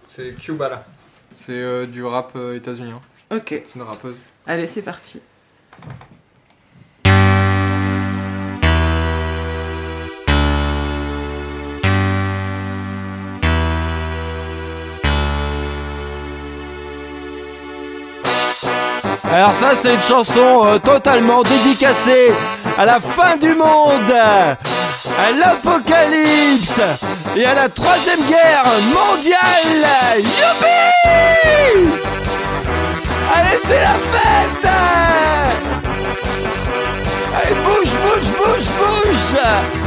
C'est 0.07 0.35
Cuba 0.35 0.69
là. 0.69 0.83
C'est 1.31 1.53
euh, 1.53 1.87
du 1.87 2.03
rap 2.03 2.33
euh, 2.35 2.55
états-unien. 2.55 3.01
Ok. 3.31 3.63
C'est 3.67 3.75
une 3.75 3.81
rappeuse. 3.81 4.23
Allez, 4.45 4.67
c'est 4.67 4.83
parti. 4.83 5.19
Alors 19.35 19.53
ça 19.53 19.71
c'est 19.81 19.93
une 19.93 20.01
chanson 20.01 20.63
euh, 20.63 20.79
totalement 20.79 21.43
dédicacée 21.43 22.31
à 22.77 22.85
la 22.85 23.01
fin 23.01 23.35
du 23.35 23.53
monde, 23.53 24.09
à 24.09 25.31
l'apocalypse 25.37 26.79
et 27.35 27.43
à 27.43 27.53
la 27.53 27.67
troisième 27.67 28.21
guerre 28.29 28.63
mondiale. 28.93 30.19
Youpi! 30.19 31.89
Allez, 33.35 33.59
c'est 33.65 33.81
la 33.81 33.97
fête! 34.13 34.69
Allez, 37.35 37.55
bouge, 37.55 37.91
bouge, 38.05 38.31
bouge, 38.37 38.69
bouge 38.79 39.84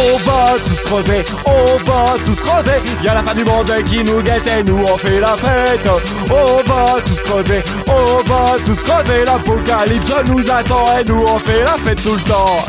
On 0.00 0.16
va 0.18 0.54
tous 0.64 0.82
crever, 0.82 1.24
on 1.44 1.76
va 1.84 2.14
tous 2.24 2.40
crever. 2.40 2.80
Y'a 3.02 3.14
la 3.14 3.22
fin 3.24 3.34
du 3.34 3.44
monde 3.44 3.72
qui 3.84 4.04
nous 4.04 4.22
guette 4.22 4.46
et 4.46 4.62
nous 4.62 4.84
on 4.84 4.96
fait 4.96 5.18
la 5.18 5.36
fête. 5.36 5.88
On 6.30 6.62
va 6.68 7.00
tous 7.04 7.20
crever, 7.22 7.62
on 7.88 8.22
va 8.28 8.56
tous 8.64 8.82
crever. 8.84 9.24
L'apocalypse 9.24 10.12
nous 10.26 10.50
attend 10.50 10.86
et 10.98 11.04
nous 11.04 11.24
on 11.26 11.38
fait 11.38 11.64
la 11.64 11.76
fête 11.78 12.02
tout 12.02 12.14
le 12.14 12.22
temps. 12.22 12.64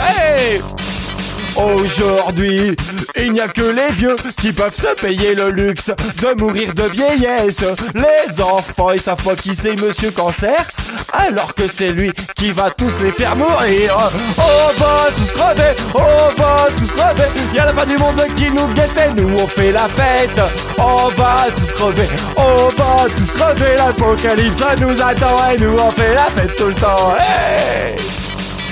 Aujourd'hui, 1.56 2.76
il 3.18 3.34
n'y 3.34 3.42
a 3.42 3.48
que 3.48 3.62
les 3.62 3.94
vieux 3.94 4.16
qui 4.40 4.54
peuvent 4.54 4.76
se 4.76 4.96
payer 4.96 5.36
le 5.36 5.52
luxe 5.52 5.92
de 6.22 6.42
mourir 6.42 6.74
de 6.74 6.84
vieillesse. 6.84 7.64
Les 7.96 8.42
enfants, 8.42 8.92
ils 8.92 9.02
savent 9.02 9.22
pas 9.22 9.36
qui 9.36 9.54
c'est 9.56 9.80
Monsieur 9.82 10.12
Cancer, 10.12 10.56
alors 11.14 11.54
que 11.54 11.64
c'est 11.72 11.92
lui 11.92 12.12
qui 12.36 12.52
va 12.52 12.70
tous 12.70 12.94
les 13.02 13.12
faire 13.12 13.36
mourir. 13.36 13.98
On 14.38 14.80
va 14.80 15.12
tous 15.16 15.32
crever, 15.32 15.76
on 15.94 16.42
va 16.42 16.68
tous 16.78 16.92
crever. 16.92 17.28
Il 17.52 17.56
y 17.56 17.60
a 17.60 17.66
la 17.66 17.74
fin 17.74 17.86
du 17.86 17.98
monde 17.98 18.22
qui 18.36 18.52
nous 18.52 18.68
guette 18.74 18.98
et 18.98 19.22
nous 19.22 19.38
on 19.40 19.48
fait 19.48 19.72
la 19.72 19.88
fête. 19.88 20.42
On 20.78 21.08
va 21.10 21.48
tous 21.56 21.72
crever, 21.74 22.08
on 22.38 22.70
va 22.70 23.10
tous 23.16 23.32
crever. 23.32 23.76
L'apocalypse 23.78 24.64
nous 24.80 25.02
attend 25.02 25.38
et 25.52 25.58
nous 25.60 25.78
on 25.78 25.92
fait 25.92 26.14
la 26.14 26.26
fête 26.26 26.56
tout 26.56 26.68
le 26.68 26.76
temps. 26.76 27.16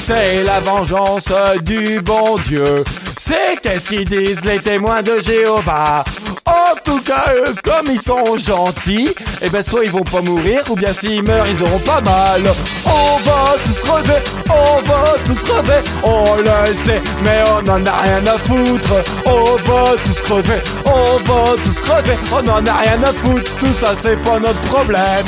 C'est 0.06 0.44
la 0.44 0.60
vengeance 0.62 1.26
du 1.64 2.00
bon 2.02 2.38
Dieu. 2.48 2.84
C'est 3.20 3.60
qu'est-ce 3.62 3.90
qu'ils 3.90 4.06
disent 4.06 4.46
les 4.46 4.60
témoins 4.60 5.02
de 5.02 5.20
Jéhovah? 5.20 6.06
En 6.48 6.76
tout 6.84 7.02
cas, 7.02 7.26
eux, 7.36 7.54
comme 7.62 7.88
ils 7.92 8.02
sont 8.02 8.38
gentils, 8.38 9.14
eh 9.42 9.50
ben 9.50 9.62
soit 9.62 9.84
ils 9.84 9.92
vont 9.92 10.04
pas 10.04 10.22
mourir, 10.22 10.64
ou 10.70 10.76
bien 10.76 10.94
s'ils 10.94 11.22
meurent, 11.24 11.46
ils 11.46 11.62
auront 11.62 11.80
pas 11.80 12.00
mal. 12.00 12.42
On 12.86 13.18
va 13.30 13.56
tous 13.66 13.82
crever, 13.82 14.24
on 14.50 14.82
va 14.88 15.04
tous 15.26 15.44
crever, 15.44 15.82
on 16.04 16.36
le 16.38 16.74
sait, 16.86 17.02
mais 17.24 17.44
on 17.52 17.70
en 17.70 17.86
a 17.86 17.96
rien 18.02 18.26
à 18.26 18.38
foutre. 18.38 19.04
On 19.26 19.56
va 19.70 19.98
tous 20.04 20.22
crever, 20.22 20.62
on 20.86 21.18
va 21.18 21.56
tous 21.66 21.82
crever, 21.82 22.18
on 22.32 22.48
en 22.48 22.66
a 22.66 22.74
rien 22.74 23.04
à 23.04 23.12
foutre. 23.12 23.52
Tout 23.58 23.74
ça, 23.74 23.94
c'est 24.02 24.18
pas 24.24 24.40
notre 24.40 24.62
problème. 24.62 25.28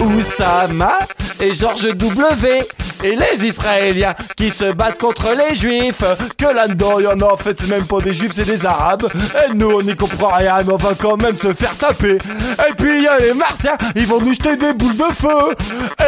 Oussama 0.00 0.98
et 1.40 1.54
George 1.54 1.94
W. 1.94 2.62
Et 3.02 3.16
les 3.16 3.46
Israéliens 3.46 4.14
qui 4.36 4.50
se 4.50 4.72
battent 4.72 5.00
contre 5.00 5.34
les 5.34 5.54
Juifs. 5.54 6.02
Que 6.38 6.46
là-dedans, 6.46 6.98
il 6.98 7.04
y 7.04 7.06
en 7.06 7.20
a 7.20 7.32
en 7.32 7.36
fait, 7.36 7.56
c'est 7.60 7.68
même 7.68 7.86
pas 7.86 7.98
des 7.98 8.14
Juifs, 8.14 8.32
c'est 8.34 8.44
des 8.44 8.64
Arabes. 8.66 9.06
Et 9.14 9.54
nous, 9.54 9.70
on 9.70 9.82
n'y 9.82 9.96
comprend 9.96 10.34
rien, 10.36 10.58
mais 10.66 10.72
on 10.72 10.76
va 10.76 10.94
quand 10.98 11.20
même 11.20 11.38
se 11.38 11.52
faire 11.52 11.76
taper. 11.76 12.18
Et 12.68 12.74
puis, 12.76 13.02
y 13.02 13.08
a 13.08 13.18
les 13.18 13.32
Martiens, 13.32 13.76
ils 13.96 14.06
vont 14.06 14.20
nous 14.20 14.32
jeter 14.32 14.56
des 14.56 14.72
boules 14.74 14.96
de 14.96 15.04
feu. 15.14 15.54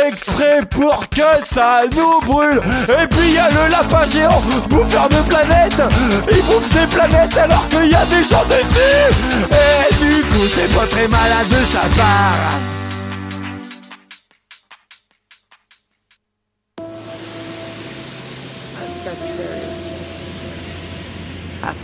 Exprès 0.07 0.61
pour 0.71 1.09
que 1.09 1.23
ça 1.53 1.83
nous 1.95 2.21
brûle. 2.27 2.61
Et 3.03 3.07
puis, 3.07 3.33
y 3.33 3.39
a 3.39 3.49
le 3.51 3.71
lapin 3.71 4.07
géant, 4.07 4.43
bouffeur 4.69 5.09
de 5.09 5.29
planètes. 5.29 5.83
Il 6.31 6.43
bouffe 6.43 6.69
des 6.71 6.87
planètes 6.95 7.37
alors 7.37 7.67
qu'il 7.69 7.91
y 7.91 7.95
a 7.95 8.05
des 8.07 8.23
gens 8.23 8.45
dessus. 8.49 9.49
Et 9.51 9.95
du 9.95 10.23
coup, 10.23 10.47
c'est 10.55 10.73
pas 10.75 10.87
très 10.87 11.09
malade 11.09 11.49
de 11.49 11.67
sa 11.73 11.81
part. 11.97 12.82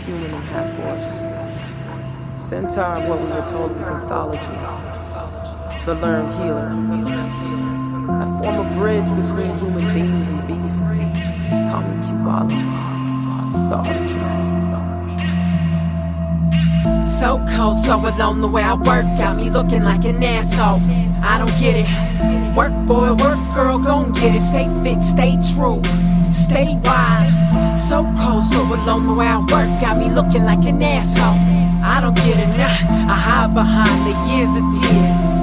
Human 0.09 0.33
and 0.33 0.43
half 0.45 0.73
horse. 0.81 1.11
Centaur, 2.41 3.07
what 3.07 3.21
we 3.21 3.27
were 3.27 3.45
told 3.45 3.75
was 3.75 3.87
mythology. 3.87 4.57
The 5.85 5.93
learned 5.95 6.31
healer. 6.33 6.69
I 8.21 8.25
form 8.39 8.57
a 8.65 8.67
bridge 8.75 9.09
between 9.21 9.57
human 9.59 9.93
beings 9.93 10.29
and 10.29 10.47
beasts. 10.47 10.97
Call 11.69 11.83
me 11.85 11.95
Kubala, 12.05 12.57
the 13.69 13.77
archer. 13.91 14.25
So 17.05 17.29
cold, 17.55 17.77
so 17.85 17.95
alone, 17.99 18.41
the 18.41 18.47
way 18.47 18.63
I 18.63 18.73
work 18.73 19.05
got 19.15 19.35
me 19.35 19.51
looking 19.51 19.83
like 19.83 20.05
an 20.05 20.23
asshole. 20.23 20.81
I 21.21 21.37
don't 21.37 21.55
get 21.59 21.75
it. 21.83 22.55
Work, 22.55 22.73
boy, 22.87 23.13
work, 23.13 23.39
girl, 23.53 23.77
gon' 23.77 24.11
get 24.13 24.35
it. 24.35 24.41
Stay 24.41 24.67
fit, 24.83 25.03
stay 25.03 25.37
true, 25.53 25.81
stay 26.33 26.79
wise. 26.83 27.37
So 27.89 28.03
cold, 28.17 28.43
so 28.43 28.61
alone, 28.61 29.07
the 29.07 29.13
way 29.13 29.27
I 29.27 29.39
work 29.39 29.81
got 29.81 29.97
me 29.97 30.09
looking 30.09 30.43
like 30.43 30.65
an 30.65 30.81
asshole. 30.81 31.39
I 31.83 32.01
don't 32.01 32.15
get 32.15 32.37
it, 32.37 32.47
nah. 32.57 33.13
I 33.13 33.15
hide 33.15 33.53
behind 33.53 33.99
the 34.07 34.15
years 34.31 34.49
of 34.55 34.65
tears. 34.79 35.38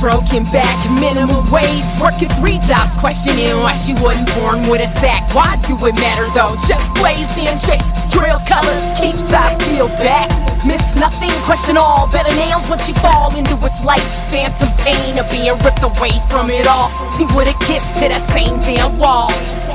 Broken 0.00 0.44
back, 0.50 0.78
minimum 1.00 1.44
wage, 1.50 1.86
working 2.00 2.28
three 2.40 2.58
jobs, 2.62 2.94
questioning 2.96 3.56
why 3.60 3.72
she 3.72 3.94
wasn't 3.94 4.28
born 4.34 4.68
with 4.68 4.80
a 4.80 4.86
sack. 4.86 5.22
Why 5.34 5.56
do 5.66 5.74
it 5.86 5.94
matter 5.96 6.26
though? 6.32 6.56
Just 6.66 6.92
blazing 6.94 7.50
shapes, 7.56 7.90
trails, 8.12 8.44
colors, 8.48 8.82
keep 8.98 9.16
size 9.16 9.56
peeled 9.68 9.94
back. 10.02 10.30
Miss 10.64 10.96
nothing, 10.96 11.32
question 11.44 11.76
all. 11.76 12.08
Better 12.08 12.34
nails 12.36 12.68
when 12.68 12.78
she 12.78 12.94
fall 12.94 13.34
into 13.36 13.54
its 13.66 13.84
life's 13.84 14.18
phantom 14.30 14.68
pain 14.78 15.18
of 15.18 15.30
being 15.30 15.52
ripped 15.60 15.82
away 15.82 16.12
from 16.28 16.48
it 16.50 16.66
all. 16.66 16.88
Seen 17.12 17.28
with 17.36 17.48
a 17.48 17.56
kiss 17.64 17.92
to 18.00 18.08
that 18.08 18.24
same 18.32 18.58
damn 18.60 18.96
wall. 18.98 19.30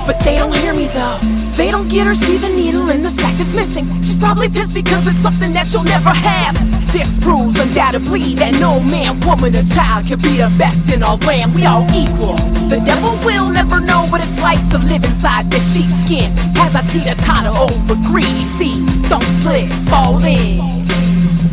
But 0.10 0.22
they 0.22 0.38
don't 0.38 0.52
hear 0.56 0.74
me 0.74 0.88
though. 0.88 1.20
They 1.54 1.70
don't 1.70 1.88
get 1.88 2.08
her, 2.08 2.16
see 2.16 2.38
the 2.38 2.50
needle 2.50 2.90
in 2.90 3.04
the 3.04 3.12
sack 3.12 3.38
that's 3.38 3.54
missing. 3.54 3.86
She's 4.02 4.18
probably 4.18 4.50
pissed 4.50 4.74
because 4.74 5.06
it's 5.06 5.20
something 5.20 5.54
that 5.54 5.68
she'll 5.68 5.84
never 5.84 6.10
have. 6.10 6.58
This 6.92 7.20
proves 7.20 7.60
undoubtedly 7.60 8.34
that 8.42 8.58
no 8.60 8.80
man, 8.80 9.20
woman, 9.20 9.56
or 9.56 9.62
child 9.70 10.08
can 10.08 10.18
be 10.18 10.42
the 10.42 10.50
best 10.58 10.92
in 10.92 11.04
our 11.04 11.18
land. 11.18 11.54
We 11.54 11.68
all 11.68 11.86
equal. 11.94 12.38
The 12.74 12.82
devil 12.84 13.14
will 13.24 13.50
never 13.54 13.80
know 13.80 14.08
what 14.10 14.22
it's 14.26 14.42
like 14.42 14.58
to 14.72 14.80
live 14.80 15.04
inside 15.06 15.52
the 15.52 15.60
sheepskin. 15.60 16.34
As 16.58 16.74
I 16.74 16.82
teeter 16.90 17.14
totter 17.22 17.54
over 17.54 17.94
greedy 18.10 18.46
seas, 18.46 18.90
don't 19.10 19.22
slip, 19.22 19.70
fall 19.94 20.18
in. 20.26 20.58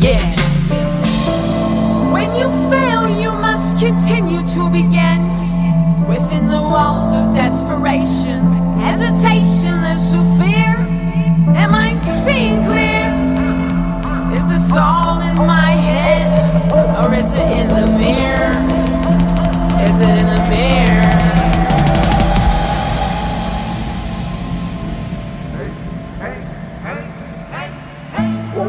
Yeah. 0.01 0.25
When 2.09 2.33
you 2.33 2.49
fail, 2.73 3.05
you 3.21 3.33
must 3.37 3.77
continue 3.77 4.41
to 4.41 4.61
begin. 4.73 5.26
Within 6.07 6.47
the 6.47 6.61
walls 6.61 7.17
of 7.17 7.35
desperation, 7.35 8.41
hesitation 8.79 9.81
lives 9.81 10.09
through 10.09 10.37
fear. 10.37 10.75
Am 11.53 11.75
I 11.75 11.91
seeing 12.07 12.63
clear? 12.63 13.07
Is 14.37 14.47
this 14.47 14.77
all 14.77 15.19
in 15.19 15.35
my 15.35 15.71
head? 15.71 16.71
Or 16.71 17.13
is 17.13 17.33
it 17.33 17.51
in 17.59 17.67
the 17.67 17.87
mirror? 17.97 18.55
Is 19.83 19.99
it 19.99 20.17
in 20.17 20.27
the 20.27 20.49
mirror? 20.49 21.16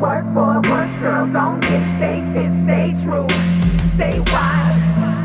work 0.01 0.25
for 0.33 0.55
work, 0.71 0.91
girl, 1.01 1.27
don't 1.31 1.61
get 1.61 1.85
stay 1.99 2.25
fit, 2.33 2.51
stay 2.65 2.95
true, 3.05 3.29
stay 3.97 4.19
wise. 4.33 4.81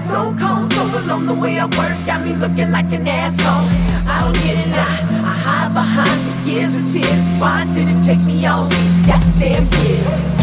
So 0.10 0.36
cold, 0.38 0.74
so 0.74 0.84
alone, 0.84 1.26
the 1.28 1.34
way 1.34 1.60
I 1.60 1.66
work 1.66 2.06
got 2.06 2.26
me 2.26 2.36
looking 2.36 2.72
like 2.72 2.92
an 2.92 3.08
asshole. 3.08 3.70
I 4.06 4.20
don't 4.20 4.34
get 4.44 4.58
it 4.58 4.70
now, 4.70 5.00
I 5.24 5.34
hide 5.34 5.74
behind 5.74 6.46
the 6.46 6.52
years 6.52 6.76
of 6.76 6.92
tears. 6.92 7.40
Why 7.40 7.64
did 7.74 7.88
it 7.88 8.04
take 8.06 8.22
me 8.26 8.46
all 8.46 8.66
these 8.66 9.08
goddamn 9.08 9.66
years? 9.82 10.43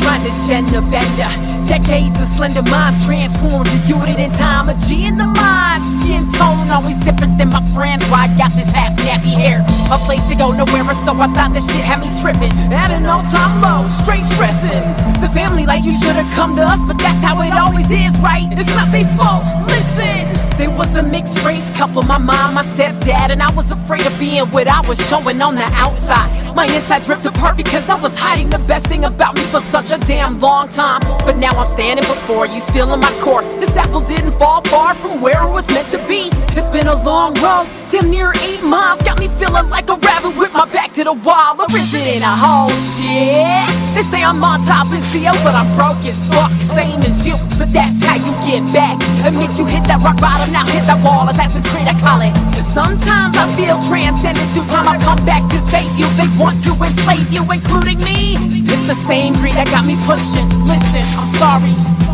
Trying 0.00 0.24
to 0.24 0.32
gender 0.46 0.80
bender. 0.82 1.30
Decades 1.66 2.20
of 2.20 2.28
slender 2.28 2.62
minds 2.62 3.04
transformed 3.04 3.66
to 3.66 3.78
unit 3.88 4.18
in 4.18 4.30
time. 4.32 4.68
A 4.68 4.74
G 4.74 5.06
in 5.06 5.16
the 5.16 5.26
mind. 5.26 5.82
Skin 5.82 6.28
tone 6.30 6.70
always 6.70 6.98
different 6.98 7.38
than 7.38 7.50
my 7.50 7.62
friends. 7.74 8.04
Why 8.10 8.28
I 8.28 8.36
got 8.36 8.52
this 8.52 8.70
half 8.70 8.92
nappy 9.00 9.34
hair. 9.34 9.64
A 9.90 9.98
place 9.98 10.24
to 10.26 10.34
go 10.34 10.52
nowhere, 10.52 10.84
so 10.94 11.12
I 11.18 11.26
thought 11.32 11.52
this 11.52 11.66
shit 11.66 11.82
had 11.82 12.00
me 12.00 12.10
tripping. 12.20 12.52
At 12.72 12.90
an 12.90 13.06
all 13.06 13.22
time 13.22 13.60
low, 13.60 13.88
straight 13.88 14.24
stressing. 14.24 14.84
The 15.20 15.30
family 15.32 15.66
like 15.66 15.84
you 15.84 15.92
should 15.92 16.16
have 16.16 16.32
come 16.34 16.54
to 16.56 16.62
us, 16.62 16.80
but 16.86 16.98
that's 16.98 17.22
how 17.24 17.40
it 17.42 17.52
always 17.52 17.90
is, 17.90 18.16
right? 18.20 18.46
It's 18.52 18.68
not 18.76 18.92
their 18.92 19.08
fault. 19.16 19.44
Listen. 19.66 20.35
There 20.58 20.70
was 20.70 20.96
a 20.96 21.02
mixed 21.02 21.44
race 21.44 21.70
couple, 21.76 22.00
my 22.02 22.16
mom, 22.16 22.54
my 22.54 22.62
stepdad, 22.62 23.30
and 23.30 23.42
I 23.42 23.52
was 23.52 23.70
afraid 23.70 24.06
of 24.06 24.18
being 24.18 24.46
what 24.46 24.66
I 24.66 24.80
was 24.88 24.98
showing 25.06 25.42
on 25.42 25.54
the 25.54 25.68
outside. 25.72 26.54
My 26.56 26.64
insides 26.64 27.06
ripped 27.08 27.26
apart 27.26 27.58
because 27.58 27.90
I 27.90 28.00
was 28.00 28.16
hiding 28.16 28.48
the 28.48 28.58
best 28.58 28.86
thing 28.86 29.04
about 29.04 29.34
me 29.34 29.42
for 29.42 29.60
such 29.60 29.92
a 29.92 29.98
damn 29.98 30.40
long 30.40 30.70
time. 30.70 31.00
But 31.26 31.36
now 31.36 31.50
I'm 31.50 31.68
standing 31.68 32.06
before 32.06 32.46
you, 32.46 32.58
spilling 32.58 33.00
my 33.00 33.12
court. 33.20 33.44
This 33.60 33.76
apple 33.76 34.00
didn't 34.00 34.32
fall 34.38 34.62
far 34.62 34.94
from 34.94 35.20
where 35.20 35.42
it 35.42 35.50
was 35.50 35.68
meant 35.70 35.90
to 35.90 35.98
be. 36.08 36.30
It's 36.56 36.70
been 36.70 36.86
a 36.86 37.02
long 37.04 37.34
road. 37.34 37.68
Damn 37.88 38.10
near 38.10 38.32
eight 38.42 38.64
miles, 38.64 39.00
got 39.02 39.20
me 39.20 39.28
feeling 39.38 39.70
like 39.70 39.88
a 39.88 39.94
rabbit 39.94 40.34
with 40.36 40.52
my 40.52 40.66
back 40.66 40.92
to 40.94 41.04
the 41.04 41.12
wall. 41.12 41.54
Or 41.54 41.70
is 41.70 41.94
it 41.94 42.18
in 42.18 42.22
a 42.22 42.34
whole 42.34 42.74
shit? 42.74 43.62
They 43.94 44.02
say 44.02 44.24
I'm 44.26 44.42
on 44.42 44.58
top 44.66 44.90
and 44.90 45.02
CEO, 45.14 45.30
but 45.46 45.54
I'm 45.54 45.70
broke 45.78 46.02
as 46.02 46.18
fuck, 46.26 46.50
same 46.60 46.98
as 47.06 47.22
you. 47.22 47.38
But 47.54 47.70
that's 47.70 48.02
how 48.02 48.18
you 48.18 48.34
get 48.42 48.66
back. 48.74 48.98
Admit 49.22 49.54
you 49.54 49.66
hit 49.66 49.86
that 49.86 50.02
rock 50.02 50.18
bottom, 50.18 50.50
now 50.50 50.66
hit 50.66 50.82
that 50.90 50.98
wall. 50.98 51.28
Assassin's 51.30 51.66
Creed, 51.70 51.86
I 51.86 51.94
call 51.94 52.26
it. 52.26 52.34
Sometimes 52.66 53.38
I 53.38 53.46
feel 53.54 53.78
transcended 53.86 54.50
through 54.50 54.66
time. 54.66 54.90
I 54.90 54.98
come 54.98 55.22
back 55.24 55.46
to 55.54 55.58
save 55.70 55.94
you. 55.94 56.10
They 56.18 56.26
want 56.34 56.58
to 56.66 56.74
enslave 56.74 57.30
you, 57.30 57.46
including 57.46 58.02
me. 58.02 58.34
It's 58.66 58.86
the 58.90 58.98
same 59.06 59.38
greed 59.38 59.54
that 59.54 59.70
got 59.70 59.86
me 59.86 59.94
pushing. 60.02 60.50
Listen, 60.66 61.06
I'm 61.14 61.30
sorry. 61.38 62.05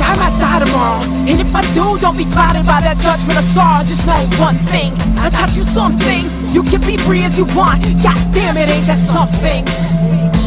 I 0.00 0.16
might 0.16 0.36
die 0.40 0.58
tomorrow. 0.64 1.04
And 1.28 1.40
if 1.40 1.54
I 1.54 1.62
do, 1.72 1.98
don't 2.00 2.16
be 2.16 2.24
clouded 2.24 2.66
by 2.66 2.80
that 2.80 2.98
judgment 2.98 3.38
of 3.38 3.44
sorrow. 3.44 3.84
Just 3.84 4.06
know 4.06 4.18
one 4.40 4.56
thing. 4.72 4.92
I 5.20 5.30
taught 5.30 5.54
you 5.56 5.62
something. 5.62 6.26
You 6.50 6.62
can 6.62 6.80
be 6.82 6.96
free 6.96 7.22
as 7.22 7.38
you 7.38 7.44
want. 7.54 7.84
God 8.02 8.18
damn 8.32 8.56
it, 8.56 8.68
ain't 8.68 8.86
that 8.86 8.98
something? 8.98 9.64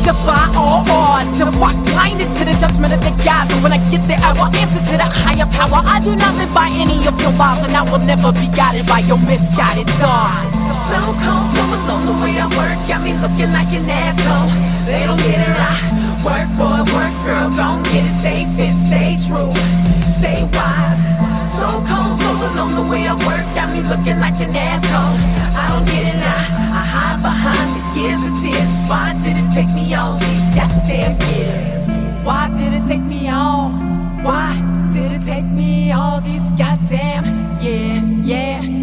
Defy 0.04 0.52
all 0.60 0.84
odds 0.92 1.40
and 1.40 1.48
walk 1.62 1.78
blinded 1.88 2.28
to 2.36 2.44
the 2.44 2.52
judgment 2.60 2.92
of 2.92 3.00
the 3.00 3.16
gods. 3.24 3.54
And 3.54 3.64
when 3.64 3.72
I 3.72 3.80
get 3.88 4.04
there, 4.10 4.20
I 4.20 4.36
will 4.36 4.52
answer 4.52 4.84
to 4.84 4.96
that 5.00 5.08
higher 5.08 5.48
power. 5.48 5.80
I 5.80 6.04
do 6.04 6.12
not 6.16 6.36
live 6.36 6.52
by 6.54 6.68
any 6.68 7.00
of 7.08 7.16
your 7.22 7.32
laws, 7.40 7.64
and 7.64 7.72
I 7.72 7.88
will 7.88 8.04
never 8.04 8.34
be 8.36 8.52
guided 8.52 8.86
by 8.86 9.00
your 9.08 9.18
misguided 9.24 9.88
thoughts. 10.02 10.60
So 10.92 11.00
cold, 11.24 11.48
so 11.56 11.64
alone, 11.64 12.04
the 12.04 12.16
way 12.20 12.36
I 12.36 12.52
work 12.52 12.76
got 12.84 13.00
me 13.00 13.16
looking 13.24 13.56
like 13.56 13.72
an 13.72 13.88
asshole. 13.88 14.52
They 14.84 15.08
don't 15.08 15.18
get 15.24 15.40
it 15.40 15.56
right. 15.56 16.03
Work, 16.24 16.48
boy, 16.56 16.80
work, 16.96 17.14
girl, 17.26 17.52
don't 17.52 17.84
get 17.84 18.06
it. 18.06 18.10
Stay 18.10 18.48
fit, 18.56 18.76
stay 18.76 19.16
true, 19.28 19.52
stay 20.02 20.44
wise. 20.56 21.04
So 21.60 21.68
cold, 21.84 22.16
so 22.18 22.32
alone, 22.48 22.76
the 22.76 22.90
way 22.90 23.06
I 23.06 23.16
work 23.28 23.46
got 23.54 23.72
me 23.74 23.82
looking 23.84 24.20
like 24.20 24.40
an 24.40 24.56
asshole. 24.56 25.20
I 25.60 25.68
don't 25.68 25.86
get 25.86 26.16
it 26.16 26.18
now. 26.18 26.80
I 26.80 26.84
hide 26.96 27.22
behind 27.22 27.70
the 27.76 28.00
years 28.00 28.24
of 28.24 28.34
tears. 28.42 28.74
Why 28.90 29.12
did 29.22 29.36
it 29.36 29.50
take 29.54 29.74
me 29.76 29.94
all 29.94 30.18
these 30.18 30.48
goddamn 30.56 31.20
years? 31.36 31.90
Why 32.24 32.50
did 32.58 32.72
it 32.74 32.88
take 32.88 33.04
me 33.04 33.30
all? 33.30 33.70
Why 34.24 34.56
did 34.94 35.12
it 35.12 35.24
take 35.24 35.46
me 35.46 35.92
all 35.92 36.22
these 36.22 36.52
goddamn 36.52 37.44
yeah, 37.64 38.02
yeah, 38.24 38.62
yeah, 38.62 38.83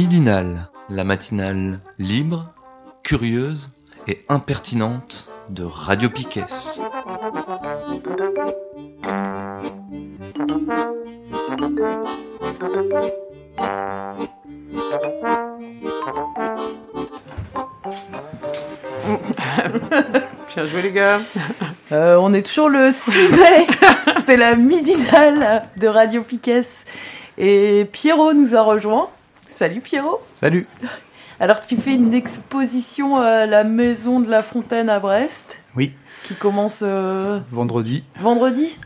midinale, 0.00 0.70
la 0.88 1.04
matinale 1.04 1.78
libre, 1.98 2.54
curieuse 3.02 3.70
et 4.08 4.24
impertinente 4.30 5.28
de 5.50 5.62
Radio 5.62 6.08
Piquet. 6.08 6.46
Bien 20.54 20.64
joué, 20.64 20.80
les 20.80 20.92
gars. 20.92 21.20
Euh, 21.92 22.16
on 22.16 22.32
est 22.32 22.40
toujours 22.46 22.70
le 22.70 22.90
6 22.90 23.10
mai. 23.28 23.66
C'est 24.24 24.38
la 24.38 24.54
midinale 24.54 25.68
de 25.76 25.88
Radio 25.88 26.22
Piquet. 26.22 26.62
Et 27.36 27.86
Pierrot 27.92 28.32
nous 28.32 28.56
a 28.56 28.62
rejoint. 28.62 29.10
Salut 29.60 29.82
Pierrot. 29.82 30.22
Salut. 30.36 30.66
Alors 31.38 31.60
tu 31.60 31.76
fais 31.76 31.94
une 31.94 32.14
exposition 32.14 33.18
à 33.18 33.44
la 33.44 33.62
Maison 33.62 34.18
de 34.18 34.30
la 34.30 34.42
Fontaine 34.42 34.88
à 34.88 34.98
Brest. 34.98 35.58
Oui. 35.76 35.92
Qui 36.24 36.34
commence 36.34 36.80
euh, 36.82 37.40
Vendredi. 37.50 38.02
vendredi. 38.22 38.78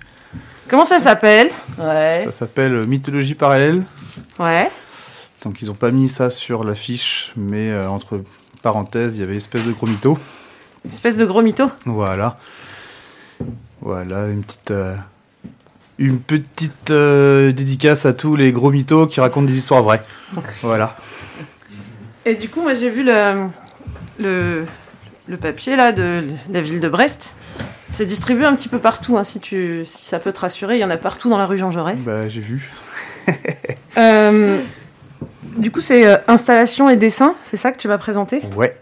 Comment 0.66 0.85
ça 0.85 0.99
s'appelle? 0.99 1.53
Ouais. 1.79 2.22
Ça 2.25 2.33
s'appelle 2.33 2.89
Mythologie 2.89 3.37
parallèle. 3.37 3.85
Ouais. 4.41 4.68
Donc 5.45 5.62
ils 5.62 5.70
ont 5.70 5.77
pas 5.77 5.93
mis 5.93 6.09
ça 6.09 6.29
sur 6.29 6.64
l'affiche, 6.64 7.31
mais 7.37 7.70
euh, 7.70 7.89
entre 7.89 8.25
parenthèses, 8.61 9.16
il 9.16 9.20
y 9.20 9.22
avait 9.22 9.37
espèce 9.37 9.64
de 9.64 9.70
gros 9.70 9.87
mytho. 9.87 10.18
Espèce 10.89 11.16
de 11.16 11.25
gros 11.25 11.43
mytho. 11.43 11.70
Voilà. 11.85 12.35
Voilà, 13.81 14.27
une 14.27 14.43
petite, 14.43 14.72
euh, 14.72 14.97
une 15.99 16.18
petite 16.18 16.90
euh, 16.90 17.53
dédicace 17.53 18.05
à 18.07 18.12
tous 18.12 18.34
les 18.36 18.51
gros 18.53 18.70
mythos 18.70 19.07
qui 19.07 19.20
racontent 19.20 19.47
des 19.47 19.57
histoires 19.57 19.82
vraies. 19.82 20.03
voilà. 20.62 20.97
Et 22.26 22.34
du 22.34 22.49
coup, 22.49 22.62
moi, 22.62 22.74
j'ai 22.74 22.90
vu 22.90 23.05
le, 23.05 23.47
le, 24.18 24.64
le 25.28 25.36
papier 25.36 25.76
là 25.76 25.92
de 25.92 26.24
la 26.51 26.61
ville 26.61 26.80
de 26.80 26.88
Brest. 26.88 27.34
C'est 27.90 28.07
distribué 28.07 28.45
un 28.45 28.57
petit 28.57 28.68
peu 28.68 28.78
partout, 28.80 29.16
hein, 29.18 29.22
si, 29.24 29.38
tu, 29.38 29.84
si 29.84 30.05
ça 30.07 30.18
peut 30.18 30.32
te 30.32 30.40
rassurer. 30.40 30.76
Il 30.76 30.80
y 30.80 30.84
en 30.84 30.90
a 30.90 30.97
partout 30.97 31.28
dans 31.30 31.38
la 31.38 31.47
rue 31.47 31.59
Jean 31.59 31.70
Jaurès. 31.70 32.01
Bah, 32.05 32.28
j'ai 32.28 32.40
vu. 32.40 32.70
Euh, 33.97 34.59
du 35.57 35.70
coup, 35.70 35.80
c'est 35.80 36.05
euh, 36.05 36.16
installation 36.26 36.90
et 36.90 36.97
dessin, 36.97 37.36
c'est 37.42 37.57
ça 37.57 37.70
que 37.70 37.78
tu 37.78 37.86
vas 37.86 37.97
présenter? 37.97 38.42
Ouais. 38.57 38.76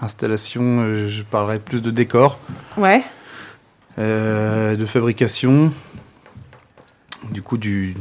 Installation, 0.00 0.62
euh, 0.62 1.08
je 1.08 1.22
parlerai 1.22 1.58
plus 1.58 1.82
de 1.82 1.90
décor, 1.90 2.38
Ouais. 2.76 3.02
euh, 3.98 4.76
de 4.76 4.86
fabrication, 4.86 5.72
du 7.30 7.42
coup 7.42 7.58
du 7.58 7.94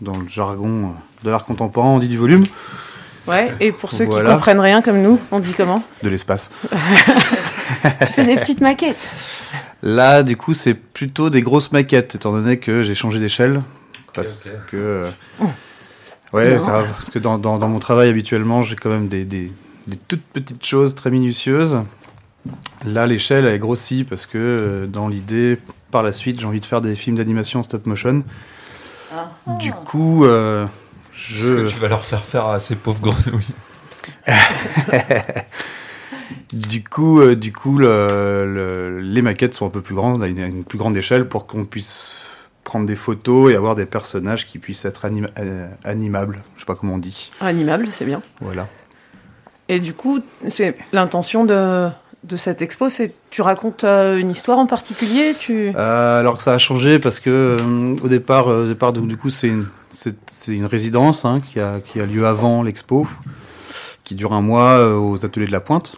dans 0.00 0.16
le 0.16 0.28
jargon 0.28 0.86
euh, 0.90 1.24
de 1.24 1.30
l'art 1.30 1.44
contemporain, 1.44 1.88
on 1.88 1.98
dit 1.98 2.08
du 2.08 2.18
volume, 2.18 2.44
Ouais. 3.26 3.52
Et 3.58 3.72
pour 3.72 3.90
ceux 3.90 4.04
Voilà. 4.04 4.28
qui 4.28 4.34
comprennent 4.36 4.60
rien 4.60 4.82
comme 4.82 5.02
nous, 5.02 5.18
on 5.32 5.40
dit 5.40 5.52
comment 5.56 5.82
de 6.04 6.08
l'espace. 6.08 6.50
Tu 8.00 8.06
fais 8.06 8.24
des 8.24 8.36
petites 8.36 8.60
maquettes. 8.60 9.08
Là, 9.82 10.22
du 10.22 10.36
coup, 10.36 10.54
c'est 10.54 10.74
plutôt 10.74 11.28
des 11.28 11.42
grosses 11.42 11.72
maquettes, 11.72 12.14
étant 12.14 12.30
donné 12.32 12.58
que 12.58 12.82
j'ai 12.84 12.94
changé 12.94 13.18
d'échelle. 13.18 13.62
Parce 14.14 14.52
que. 14.70 14.76
euh, 14.76 15.10
Ouais, 16.32 16.56
Non. 16.56 16.64
grave. 16.64 16.86
Parce 16.92 17.10
que 17.10 17.18
dans, 17.18 17.38
dans- 17.38 17.58
dans 17.58 17.68
mon 17.68 17.78
travail, 17.78 18.08
habituellement, 18.08 18.62
j'ai 18.62 18.76
quand 18.76 18.90
même 18.90 19.08
des, 19.08 19.24
des- 19.24 19.50
des 19.86 19.96
toutes 19.96 20.22
petites 20.32 20.64
choses 20.64 20.94
très 20.94 21.10
minutieuses. 21.10 21.78
Là, 22.84 23.06
l'échelle, 23.06 23.44
elle 23.46 23.54
est 23.54 23.58
grossie 23.58 24.04
parce 24.04 24.26
que, 24.26 24.38
euh, 24.38 24.86
dans 24.86 25.08
l'idée, 25.08 25.58
par 25.90 26.02
la 26.02 26.12
suite, 26.12 26.40
j'ai 26.40 26.46
envie 26.46 26.60
de 26.60 26.66
faire 26.66 26.80
des 26.80 26.94
films 26.96 27.16
d'animation 27.16 27.62
stop 27.62 27.86
motion. 27.86 28.22
Du 29.58 29.72
coup, 29.72 30.24
euh, 30.24 30.66
Ce 31.14 31.34
je. 31.34 31.54
que 31.62 31.68
tu 31.68 31.78
vas 31.78 31.88
leur 31.88 32.02
faire 32.04 32.22
faire 32.22 32.46
à 32.46 32.60
ces 32.60 32.76
pauvres 32.76 33.00
grenouilles. 33.00 33.54
Du 36.52 36.82
coup, 36.82 37.20
euh, 37.20 37.36
du 37.36 37.52
coup 37.52 37.78
le- 37.78 38.46
le- 38.46 39.00
les 39.00 39.22
maquettes 39.22 39.54
sont 39.54 39.66
un 39.66 39.70
peu 39.70 39.80
plus 39.82 39.94
grandes, 39.94 40.22
à 40.22 40.26
une, 40.26 40.38
une 40.38 40.64
plus 40.64 40.78
grande 40.78 40.96
échelle, 40.96 41.28
pour 41.28 41.46
qu'on 41.46 41.64
puisse 41.64 42.14
prendre 42.64 42.86
des 42.86 42.96
photos 42.96 43.52
et 43.52 43.56
avoir 43.56 43.74
des 43.74 43.86
personnages 43.86 44.46
qui 44.46 44.58
puissent 44.58 44.84
être 44.84 45.04
anima- 45.04 45.28
euh, 45.38 45.68
animables. 45.84 46.42
Je 46.56 46.60
sais 46.60 46.66
pas 46.66 46.74
comment 46.74 46.94
on 46.94 46.98
dit. 46.98 47.30
Animable, 47.40 47.88
c'est 47.90 48.04
bien. 48.04 48.22
Voilà. 48.40 48.66
Et 49.68 49.78
du 49.80 49.92
coup, 49.92 50.20
c'est 50.48 50.76
l'intention 50.92 51.44
de, 51.44 51.88
de 52.26 52.36
cette 52.36 52.60
expo, 52.60 52.88
tu 53.30 53.42
racontes 53.42 53.84
euh, 53.84 54.18
une 54.18 54.30
histoire 54.30 54.58
en 54.58 54.66
particulier. 54.66 55.34
Euh, 55.50 56.20
alors 56.20 56.36
que 56.36 56.42
ça 56.42 56.54
a 56.54 56.58
changé 56.58 56.98
parce 56.98 57.20
que 57.20 57.56
euh, 57.60 57.96
au 58.02 58.08
départ, 58.08 58.92
du 58.92 59.16
coup, 59.16 59.30
c'est 59.30 59.48
une, 59.48 60.66
résidence 60.66 61.24
hein, 61.24 61.40
qui, 61.40 61.60
a, 61.60 62.06
lieu 62.06 62.26
avant 62.26 62.62
l'expo, 62.62 63.06
qui 64.04 64.14
dure 64.14 64.32
un 64.32 64.42
mois 64.42 64.98
aux 64.98 65.24
ateliers 65.24 65.46
de 65.46 65.52
la 65.52 65.60
Pointe, 65.60 65.96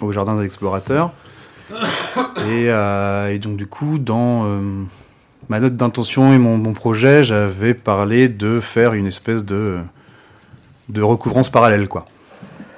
au 0.00 0.12
jardin 0.12 0.38
des 0.38 0.46
explorateurs. 0.46 1.12
Et, 2.48 3.38
donc 3.38 3.56
du 3.56 3.66
coup, 3.66 3.98
dans 3.98 4.58
ma 5.48 5.60
note 5.60 5.76
d'intention 5.76 6.32
et 6.32 6.38
mon, 6.38 6.56
mon 6.56 6.72
projet, 6.72 7.24
j'avais 7.24 7.74
parlé 7.74 8.28
de 8.28 8.60
faire 8.60 8.94
une 8.94 9.06
espèce 9.06 9.44
de 9.44 9.78
de 10.88 11.00
recouvrance 11.00 11.48
parallèle, 11.48 11.88
quoi. 11.88 12.04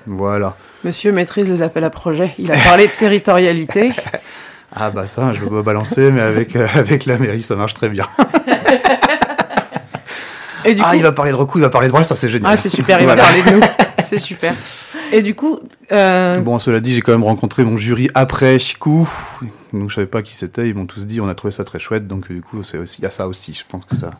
Voilà. 0.06 0.56
Monsieur 0.84 1.12
maîtrise 1.12 1.50
les 1.50 1.62
appels 1.62 1.84
à 1.84 1.90
projets. 1.90 2.34
Il 2.38 2.52
a 2.52 2.58
parlé 2.58 2.86
de 2.86 2.92
territorialité. 2.98 3.92
Ah 4.76 4.90
bah 4.90 5.06
ça, 5.06 5.32
je 5.32 5.40
veux 5.40 5.48
pas 5.48 5.62
balancer, 5.62 6.10
mais 6.10 6.20
avec, 6.20 6.56
euh, 6.56 6.66
avec 6.74 7.06
la 7.06 7.18
mairie, 7.18 7.42
ça 7.42 7.56
marche 7.56 7.74
très 7.74 7.88
bien. 7.88 8.06
Et 10.66 10.74
du 10.74 10.82
ah, 10.84 10.90
coup- 10.90 10.96
il 10.96 11.02
va 11.02 11.12
parler 11.12 11.30
de 11.30 11.36
recours, 11.36 11.58
il 11.58 11.62
va 11.62 11.70
parler 11.70 11.88
de 11.88 11.92
Brest, 11.92 12.08
ça 12.08 12.16
c'est 12.16 12.28
génial. 12.28 12.50
Ah, 12.52 12.56
c'est 12.56 12.68
super, 12.68 13.00
il 13.00 13.06
va 13.06 13.16
parler 13.16 13.42
de 13.42 13.50
nous. 13.50 13.60
C'est 14.02 14.18
super. 14.18 14.52
Et 15.12 15.22
du 15.22 15.34
coup, 15.34 15.60
euh, 15.90 16.38
Bon, 16.40 16.58
cela 16.58 16.80
dit, 16.80 16.92
j'ai 16.92 17.00
quand 17.00 17.12
même 17.12 17.24
rencontré 17.24 17.64
mon 17.64 17.78
jury 17.78 18.10
après 18.14 18.58
coup. 18.78 19.08
Donc 19.72 19.88
je 19.88 19.94
savais 19.94 20.06
pas 20.06 20.20
qui 20.20 20.36
c'était, 20.36 20.68
ils 20.68 20.74
m'ont 20.74 20.84
tous 20.84 21.06
dit 21.06 21.22
on 21.22 21.28
a 21.28 21.34
trouvé 21.34 21.52
ça 21.52 21.64
très 21.64 21.78
chouette, 21.78 22.06
donc 22.06 22.30
du 22.30 22.42
coup 22.42 22.62
c'est 22.64 22.76
aussi 22.76 23.00
il 23.00 23.04
y 23.04 23.06
a 23.06 23.10
ça 23.10 23.26
aussi. 23.26 23.54
Je 23.54 23.62
pense 23.66 23.86
que 23.86 23.96
ça 23.96 24.10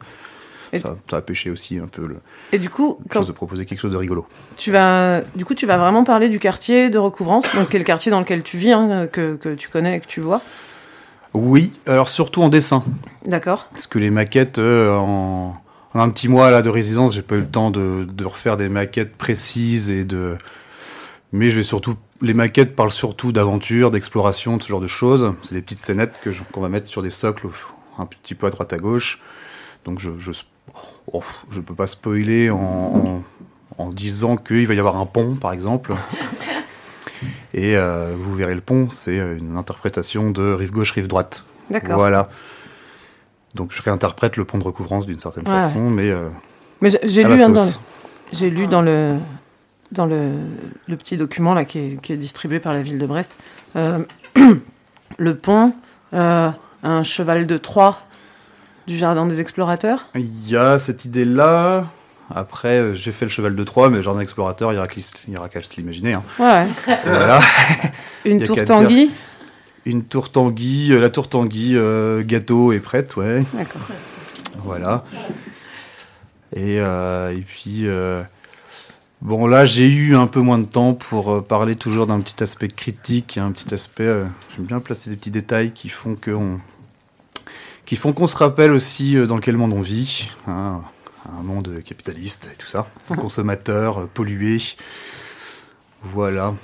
Et- 0.74 0.80
ça, 0.80 0.96
ça 1.10 1.16
a 1.16 1.22
pêché 1.22 1.50
aussi 1.50 1.78
un 1.78 1.86
peu 1.86 2.06
le 2.06 2.16
et 2.52 2.58
du 2.58 2.68
coup, 2.70 2.98
quand 3.08 3.20
chose 3.20 3.28
de 3.28 3.32
proposer 3.32 3.64
quelque 3.66 3.80
chose 3.80 3.92
de 3.92 3.96
rigolo. 3.96 4.26
tu 4.56 4.70
vas, 4.70 5.22
du 5.34 5.44
coup, 5.44 5.54
tu 5.54 5.66
vas 5.66 5.76
vraiment 5.78 6.04
parler 6.04 6.28
du 6.28 6.38
quartier 6.38 6.90
de 6.90 6.98
recouvrance, 6.98 7.44
donc 7.54 7.68
qui 7.70 7.76
est 7.76 7.78
le 7.78 7.84
quartier 7.84 8.10
dans 8.10 8.20
lequel 8.20 8.42
tu 8.42 8.58
vis, 8.58 8.72
hein, 8.72 9.06
que, 9.06 9.36
que 9.36 9.54
tu 9.54 9.68
connais 9.68 9.96
et 9.96 10.00
que 10.00 10.06
tu 10.06 10.20
vois? 10.20 10.42
Oui, 11.32 11.72
alors 11.86 12.08
surtout 12.08 12.42
en 12.42 12.48
dessin, 12.48 12.84
D'accord. 13.26 13.68
parce 13.72 13.86
que 13.88 13.98
les 13.98 14.10
maquettes 14.10 14.58
euh, 14.58 14.94
en, 14.94 15.56
en 15.94 16.00
un 16.00 16.10
petit 16.10 16.28
mois 16.28 16.50
là 16.50 16.62
de 16.62 16.68
résidence, 16.68 17.14
j'ai 17.14 17.22
pas 17.22 17.34
eu 17.34 17.40
le 17.40 17.48
temps 17.48 17.70
de, 17.72 18.04
de 18.04 18.24
refaire 18.24 18.56
des 18.56 18.68
maquettes 18.68 19.16
précises 19.16 19.90
et 19.90 20.04
de 20.04 20.36
mais 21.32 21.50
je 21.50 21.56
vais 21.56 21.64
surtout 21.64 21.96
les 22.20 22.34
maquettes 22.34 22.76
parlent 22.76 22.92
surtout 22.92 23.32
d'aventure, 23.32 23.90
d'exploration, 23.90 24.56
de 24.56 24.62
ce 24.62 24.68
genre 24.68 24.80
de 24.80 24.86
choses. 24.86 25.34
C'est 25.42 25.54
des 25.54 25.62
petites 25.62 25.80
scénettes 25.80 26.20
que 26.22 26.30
qu'on 26.52 26.60
va 26.60 26.68
mettre 26.68 26.86
sur 26.86 27.02
des 27.02 27.10
socles 27.10 27.48
un 27.98 28.06
petit 28.06 28.36
peu 28.36 28.46
à 28.46 28.50
droite 28.50 28.72
à 28.72 28.78
gauche. 28.78 29.20
Donc 29.84 29.98
je 29.98 30.10
je 30.18 30.30
oh, 31.12 31.22
je 31.50 31.60
peux 31.60 31.74
pas 31.74 31.86
spoiler 31.86 32.50
en, 32.50 32.56
en, 32.58 33.22
en 33.78 33.90
disant 33.90 34.36
qu'il 34.36 34.66
va 34.66 34.74
y 34.74 34.78
avoir 34.78 34.96
un 34.96 35.06
pont 35.06 35.34
par 35.36 35.52
exemple. 35.52 35.92
Et 37.54 37.76
euh, 37.76 38.14
vous 38.18 38.34
verrez 38.34 38.54
le 38.54 38.60
pont, 38.60 38.88
c'est 38.90 39.16
une 39.16 39.56
interprétation 39.56 40.30
de 40.30 40.52
rive 40.52 40.72
gauche, 40.72 40.90
rive 40.90 41.06
droite. 41.06 41.44
D'accord. 41.70 41.96
Voilà. 41.96 42.28
Donc 43.54 43.72
je 43.72 43.80
réinterprète 43.80 44.36
le 44.36 44.44
pont 44.44 44.58
de 44.58 44.64
recouvrance 44.64 45.06
d'une 45.06 45.18
certaine 45.20 45.46
Ouais. 45.48 45.60
façon, 45.60 45.88
mais 45.88 46.10
euh, 46.10 46.28
Mais 46.80 46.90
j'ai- 47.04 47.22
lu, 47.22 47.40
hein, 47.40 47.54
j'ai 48.32 48.50
lu 48.50 48.66
dans 48.66 48.82
le 48.82 49.16
dans 49.92 50.06
le, 50.06 50.32
le 50.88 50.96
petit 50.96 51.16
document 51.16 51.54
là 51.54 51.64
qui 51.64 51.78
est, 51.78 52.00
qui 52.02 52.12
est 52.12 52.16
distribué 52.16 52.58
par 52.58 52.72
la 52.72 52.82
ville 52.82 52.98
de 52.98 53.06
Brest, 53.06 53.32
euh, 53.76 54.00
le 55.18 55.36
pont, 55.36 55.72
un 56.12 57.02
cheval 57.04 57.46
de 57.46 57.56
Troie 57.58 58.00
du 58.86 58.96
jardin 58.98 59.26
des 59.26 59.40
explorateurs. 59.40 60.08
Il 60.14 60.48
y 60.48 60.56
a 60.56 60.78
cette 60.78 61.04
idée-là. 61.04 61.86
Après, 62.34 62.80
euh, 62.80 62.94
j'ai 62.94 63.12
fait 63.12 63.26
le 63.26 63.30
cheval 63.30 63.54
de 63.54 63.64
Troie, 63.64 63.90
mais 63.90 64.02
Jardin 64.02 64.20
Explorateur, 64.20 64.72
il 64.72 64.76
y 64.76 64.78
aura 64.78 64.88
qu'à 64.88 65.00
il 65.28 65.34
y 65.34 65.36
aura 65.36 65.48
qu'à 65.48 65.62
se 65.62 65.76
l'imaginer. 65.76 66.14
hein. 66.14 66.22
Ouais. 66.38 66.66
Voilà. 67.04 67.40
Une 68.24 68.42
tour 68.42 68.56
Tanguy. 68.64 69.06
dire. 69.06 69.14
Une 69.86 70.04
tour 70.04 70.30
Tanguy, 70.32 70.88
la 70.98 71.10
tour 71.10 71.28
Tanguy, 71.28 71.76
euh, 71.76 72.22
gâteau 72.24 72.72
est 72.72 72.80
prête, 72.80 73.16
ouais. 73.16 73.42
D'accord. 73.52 73.82
Voilà. 74.64 75.04
Et, 76.56 76.78
euh, 76.80 77.36
et 77.36 77.42
puis, 77.42 77.86
euh, 77.86 78.22
bon, 79.20 79.46
là, 79.46 79.66
j'ai 79.66 79.86
eu 79.88 80.16
un 80.16 80.26
peu 80.26 80.40
moins 80.40 80.58
de 80.58 80.64
temps 80.64 80.94
pour 80.94 81.44
parler 81.44 81.76
toujours 81.76 82.06
d'un 82.06 82.20
petit 82.20 82.42
aspect 82.42 82.68
critique, 82.68 83.36
un 83.36 83.52
petit 83.52 83.74
aspect. 83.74 84.22
J'aime 84.56 84.64
bien 84.64 84.80
placer 84.80 85.10
des 85.10 85.16
petits 85.16 85.30
détails 85.30 85.72
qui 85.72 85.90
font 85.90 86.14
que 86.14 86.30
on- 86.30 86.60
qui 87.86 87.96
font 87.96 88.12
qu'on 88.12 88.26
se 88.26 88.36
rappelle 88.36 88.70
aussi 88.72 89.16
euh, 89.16 89.26
dans 89.26 89.38
quel 89.38 89.56
monde 89.56 89.72
on 89.72 89.80
vit. 89.82 90.28
hein, 90.48 90.80
un 91.38 91.42
monde 91.42 91.82
capitaliste 91.84 92.50
et 92.52 92.56
tout 92.56 92.66
ça, 92.66 92.86
consommateur, 93.16 94.00
euh, 94.00 94.10
pollué. 94.12 94.58
Voilà. 96.02 96.54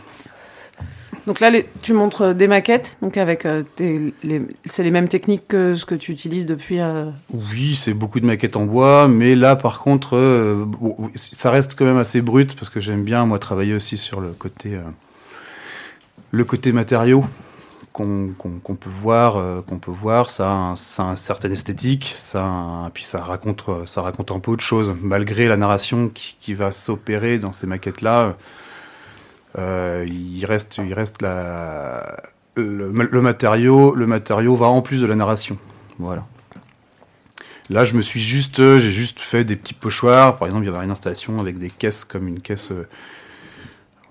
Donc 1.27 1.41
là, 1.41 1.51
les- 1.51 1.67
tu 1.83 1.93
montres 1.93 2.35
des 2.35 2.49
maquettes, 2.49 2.97
donc 3.03 3.17
avec 3.17 3.45
euh, 3.45 3.63
c'est 3.79 4.83
les 4.83 4.91
mêmes 4.91 5.09
techniques 5.09 5.47
que 5.49 5.75
ce 5.75 5.85
que 5.85 5.95
tu 5.95 6.13
utilises 6.13 6.47
depuis. 6.47 6.81
euh, 6.81 7.11
Oui, 7.33 7.77
c'est 7.77 7.93
beaucoup 7.95 8.21
de 8.21 8.27
maquettes 8.27 8.57
en 8.57 8.65
bois, 8.65 9.07
mais 9.09 9.35
là, 9.37 9.55
par 9.57 9.81
contre, 9.81 10.17
euh, 10.17 10.65
bon, 10.67 10.97
ça 11.15 11.51
reste 11.51 11.75
quand 11.77 11.85
même 11.85 11.99
assez 11.99 12.21
brut 12.23 12.55
parce 12.57 12.71
que 12.71 12.81
j'aime 12.81 13.03
bien 13.03 13.27
moi 13.27 13.39
travailler 13.39 13.75
aussi 13.75 13.99
sur 13.99 14.21
le 14.21 14.31
côté, 14.31 14.75
euh, 14.75 14.81
le 16.33 16.45
côté 16.45 16.73
matériaux 16.73 17.25
qu'on 17.93 18.77
peut 18.79 18.91
voir, 18.91 19.37
euh, 19.37 19.63
qu'on 19.63 19.79
peut 19.79 19.91
voir. 19.91 20.31
Ça, 20.31 20.49
a 20.49 20.53
un, 20.53 20.77
ça 20.77 21.15
esthétique, 21.45 22.13
ça, 22.17 22.91
puis 22.95 23.05
ça 23.05 23.23
raconte, 23.23 23.65
euh, 23.69 23.87
ça 23.87 24.03
raconte 24.03 24.31
un 24.31 24.39
peu 24.39 24.53
autre 24.53 24.63
chose, 24.63 24.95
malgré 25.03 25.49
la 25.49 25.57
narration 25.57 26.11
qui, 26.11 26.55
va 26.55 26.73
s'opérer 26.73 27.39
dans 27.39 27.53
ces 27.53 27.67
maquettes-là. 27.67 28.37
euh, 29.59 30.07
il 30.09 30.45
reste, 30.45 30.79
il 30.79 30.95
reste 30.95 31.23
le, 31.23 32.03
le 32.57 33.21
matériau, 33.21 33.95
le 33.95 34.07
matériau 34.07 34.57
va 34.57 34.67
en 34.67 34.83
plus 34.83 35.01
de 35.01 35.07
la 35.07 35.17
narration. 35.17 35.59
Voilà. 35.99 36.27
Là, 37.71 37.85
je 37.85 37.95
me 37.95 38.03
suis 38.03 38.21
juste, 38.21 38.57
j'ai 38.57 38.91
juste 38.91 39.21
fait 39.21 39.45
des 39.45 39.57
petits 39.57 39.75
pochoirs. 39.75 40.39
Par 40.39 40.49
exemple, 40.49 40.65
il 40.65 40.73
y 40.73 40.75
avait 40.75 40.85
une 40.85 40.91
installation 40.91 41.39
avec 41.39 41.59
des 41.59 41.69
caisses 41.71 42.05
comme 42.05 42.27
une 42.27 42.41
caisse. 42.41 42.73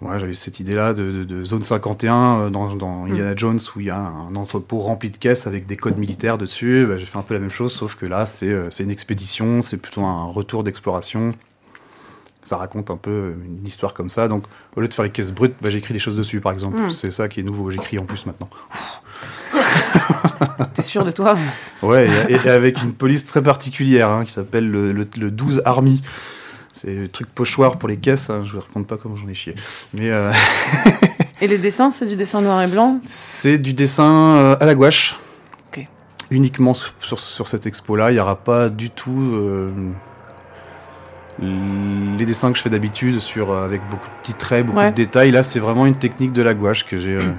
Voilà, 0.02 0.18
j'avais 0.20 0.34
cette 0.34 0.60
idée-là 0.60 0.93
de, 0.93 1.12
de- 1.12 1.24
de 1.26 1.43
zone 1.45 1.64
51 1.64 2.14
euh, 2.16 2.50
dans, 2.50 2.74
dans 2.76 3.06
Indiana 3.06 3.34
Jones 3.36 3.60
où 3.76 3.80
il 3.82 3.88
y 3.88 3.89
a 3.89 3.97
un 4.00 4.36
entrepôt 4.36 4.80
rempli 4.80 5.10
de 5.10 5.18
caisses 5.18 5.45
avec 5.47 5.66
des 5.66 5.76
codes 5.76 5.97
militaires 5.97 6.38
dessus. 6.38 6.86
Bah, 6.88 6.97
j'ai 6.97 7.06
fait 7.06 7.18
un 7.18 7.22
peu 7.22 7.34
la 7.34 7.39
même 7.41 7.50
chose, 7.50 7.74
sauf 7.74 7.95
que 7.95 8.06
là, 8.06 8.26
c'est 8.26 8.47
euh, 8.47 8.70
c'est 8.72 8.84
une 8.84 8.91
expédition, 8.91 9.62
c'est 9.62 9.78
plutôt 9.78 10.04
un 10.06 10.26
retour 10.26 10.64
d'exploration. 10.64 11.34
Ça 12.43 12.56
raconte 12.58 12.89
un 12.89 12.97
peu 12.97 13.12
euh, 13.12 13.36
une 13.45 13.68
histoire 13.68 13.93
comme 13.93 14.10
ça. 14.10 14.28
Donc, 14.30 14.45
au 14.76 14.82
lieu 14.82 14.88
de 14.88 14.93
faire 14.93 15.04
les 15.04 15.12
caisses 15.12 15.32
brutes, 15.32 15.56
bah, 15.62 15.70
j'écris 15.70 15.93
des 15.93 16.00
choses 16.00 16.16
dessus, 16.16 16.39
par 16.39 16.54
exemple. 16.54 16.80
Mm. 16.80 16.89
C'est 16.91 17.12
ça 17.12 17.28
qui 17.28 17.41
est 17.41 17.43
nouveau. 17.43 17.70
J'écris 17.70 18.00
en 18.00 18.06
plus 18.06 18.26
maintenant. 18.26 18.50
T'es 20.74 20.82
sûr 20.82 21.04
de 21.06 21.12
toi? 21.12 21.38
Ouais, 21.84 22.08
et, 22.30 22.34
et 22.34 22.50
avec 22.50 22.82
une 22.82 22.93
police 22.93 23.26
très 23.26 23.41
particulière 23.43 24.10
hein, 24.10 24.24
qui 24.26 24.32
s'appelle 24.32 24.70
le, 24.70 24.93
le, 24.93 25.08
le 25.18 25.32
12 25.32 25.62
Army. 25.66 26.02
C'est 26.82 26.96
le 26.96 27.08
truc 27.10 27.28
pochoir 27.28 27.78
pour 27.78 27.90
les 27.90 27.98
caisses, 27.98 28.30
hein, 28.30 28.44
je 28.46 28.54
vous 28.54 28.60
raconte 28.62 28.88
pas 28.88 28.96
comment 28.96 29.18
j'en 29.18 29.28
ai 29.28 29.34
chié. 29.34 29.54
Mais 29.94 30.10
euh, 30.12 30.32
Et 31.42 31.48
les 31.48 31.58
dessins, 31.58 31.92
c'est 31.92 32.06
du 32.06 32.16
dessin 32.16 32.40
noir 32.42 32.62
et 32.62 32.68
blanc? 32.68 33.02
c'est 33.06 33.58
du 33.58 33.74
dessin 33.74 34.36
euh, 34.38 34.56
à 34.60 34.66
la 34.66 34.76
gouache. 34.76 35.16
Uniquement 36.32 36.76
sur, 36.76 36.94
sur, 37.00 37.20
sur 37.20 37.48
cette 37.48 37.66
expo-là, 37.66 38.12
il 38.12 38.14
n'y 38.14 38.20
aura 38.20 38.36
pas 38.36 38.70
du 38.70 38.92
tout 38.92 39.20
euh, 39.34 39.72
les 41.42 42.26
dessins 42.26 42.52
que 42.52 42.58
je 42.58 42.62
fais 42.62 42.70
d'habitude 42.70 43.20
sur 43.20 43.52
avec 43.54 43.82
beaucoup 43.90 44.06
de 44.08 44.22
petits 44.22 44.34
traits, 44.36 44.66
beaucoup 44.66 44.78
Ouais. 44.78 44.92
de 44.92 44.96
détails. 44.96 45.32
Là, 45.32 45.42
c'est 45.44 45.60
vraiment 45.60 45.86
une 45.88 45.96
technique 45.98 46.32
de 46.32 46.44
la 46.44 46.54
gouache 46.54 46.86
que 46.86 47.00
j'ai. 47.00 47.16
euh, 47.16 47.32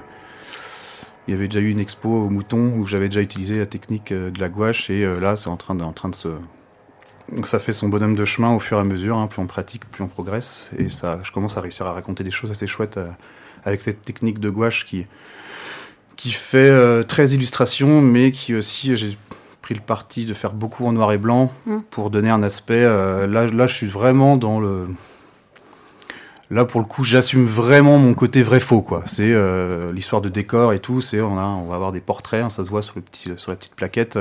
il 1.29 1.35
y 1.35 1.37
avait 1.37 1.47
déjà 1.47 1.61
eu 1.61 1.71
une 1.71 1.79
expo 1.79 2.09
au 2.09 2.29
Mouton 2.31 2.73
où 2.77 2.85
j'avais 2.87 3.09
déjà 3.09 3.21
utilisé 3.21 3.59
la 3.59 3.67
technique 3.67 4.13
de 4.13 4.33
la 4.41 4.49
gouache 4.49 4.91
et 4.91 5.07
là, 5.21 5.37
c'est 5.37 5.49
en 5.49 5.57
train 5.57 5.77
de, 5.77 5.85
en 5.85 5.93
train 5.93 6.09
de 6.09 6.17
se 6.17 6.29
ça 7.45 7.59
fait 7.59 7.73
son 7.73 7.89
bonhomme 7.89 8.15
de 8.17 8.25
chemin 8.25 8.51
au 8.55 8.61
fur 8.61 8.77
et 8.79 8.81
à 8.81 8.85
mesure. 8.85 9.17
hein. 9.19 9.27
plus 9.27 9.41
on 9.41 9.47
pratique, 9.47 9.85
plus 9.91 10.03
on 10.03 10.09
progresse 10.09 10.71
et 10.79 10.89
ça, 10.89 11.19
je 11.23 11.33
commence 11.33 11.57
à 11.57 11.61
réussir 11.61 11.87
à 11.87 11.93
raconter 11.93 12.25
des 12.25 12.31
choses 12.31 12.51
assez 12.51 12.67
chouettes 12.67 12.97
euh, 12.99 13.07
avec 13.65 13.81
cette 13.81 14.03
technique 14.03 14.39
de 14.41 14.51
gouache 14.51 14.85
qui 14.87 15.07
qui 16.17 16.31
fait 16.33 16.69
euh, 16.69 17.03
très 17.03 17.31
illustration, 17.31 18.03
mais 18.03 18.31
qui 18.31 18.55
aussi, 18.55 18.95
j'ai 18.97 19.17
pris 19.63 19.75
le 19.75 19.81
parti 19.81 20.27
de 20.27 20.35
faire 20.35 20.53
beaucoup 20.53 20.85
en 20.87 20.93
noir 20.93 21.13
et 21.13 21.19
blanc 21.19 21.51
Mm. 21.67 21.79
pour 21.91 22.11
donner 22.11 22.29
un 22.29 22.43
aspect. 22.43 22.85
euh, 22.85 23.27
là, 23.27 23.47
là, 23.47 23.67
je 23.67 23.75
suis 23.75 23.87
vraiment 23.87 24.37
dans 24.37 24.61
le. 24.61 24.89
Là, 26.51 26.65
pour 26.65 26.81
le 26.81 26.87
coup, 26.87 27.05
j'assume 27.05 27.47
vraiment 27.47 27.99
mon 27.99 28.13
côté 28.13 28.43
vrai 28.43 28.61
faux, 28.61 28.83
quoi. 28.83 29.03
C'est 29.07 29.33
euh, 29.33 29.93
l'histoire 29.93 30.21
de 30.21 30.29
décor 30.29 30.73
et 30.73 30.81
tout. 30.81 31.01
C'est 31.01 31.21
on 31.23 31.39
a, 31.39 31.43
on 31.45 31.69
va 31.69 31.77
avoir 31.77 31.93
des 31.93 32.01
portraits, 32.01 32.43
hein, 32.45 32.51
ça 32.51 32.65
se 32.65 32.71
voit 32.71 32.83
sur 32.83 32.95
le 32.97 33.03
petit, 33.03 33.31
sur 33.37 33.51
la 33.53 33.57
petite 33.57 33.75
plaquette. 33.75 34.19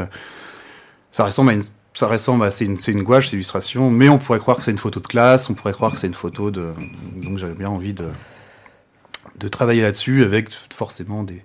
Ça 1.11 1.25
ressemble 1.25 1.49
à 1.49 1.53
une. 1.53 1.63
Ça 1.99 2.07
ressemble 2.07 2.45
à 2.45 2.51
c'est 2.51 2.63
une, 2.63 2.77
une 2.87 3.03
gouache, 3.03 3.27
c'est 3.27 3.35
illustration, 3.35 3.91
mais 3.91 4.07
on 4.07 4.19
pourrait 4.19 4.39
croire 4.39 4.55
que 4.55 4.63
c'est 4.63 4.71
une 4.71 4.77
photo 4.77 5.01
de 5.01 5.07
classe, 5.07 5.49
on 5.49 5.53
pourrait 5.53 5.73
croire 5.73 5.91
que 5.91 5.99
c'est 5.99 6.07
une 6.07 6.13
photo 6.13 6.49
de. 6.49 6.71
Donc 7.21 7.37
j'avais 7.37 7.55
bien 7.55 7.67
envie 7.67 7.91
de 7.91 8.05
de 9.37 9.47
travailler 9.49 9.81
là-dessus 9.81 10.23
avec 10.23 10.49
forcément 10.73 11.23
des, 11.23 11.43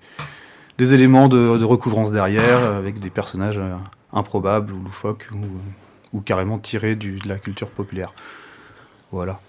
des 0.78 0.94
éléments 0.94 1.26
de, 1.26 1.58
de 1.58 1.64
recouvrance 1.64 2.12
derrière, 2.12 2.62
avec 2.62 3.00
des 3.00 3.10
personnages 3.10 3.58
euh, 3.58 3.74
improbables 4.12 4.72
ou 4.72 4.80
loufoques 4.80 5.26
ou, 5.34 6.16
ou 6.16 6.20
carrément 6.20 6.60
tirés 6.60 6.94
du, 6.94 7.18
de 7.18 7.28
la 7.28 7.38
culture 7.38 7.70
populaire. 7.70 8.12
Voilà. 9.10 9.40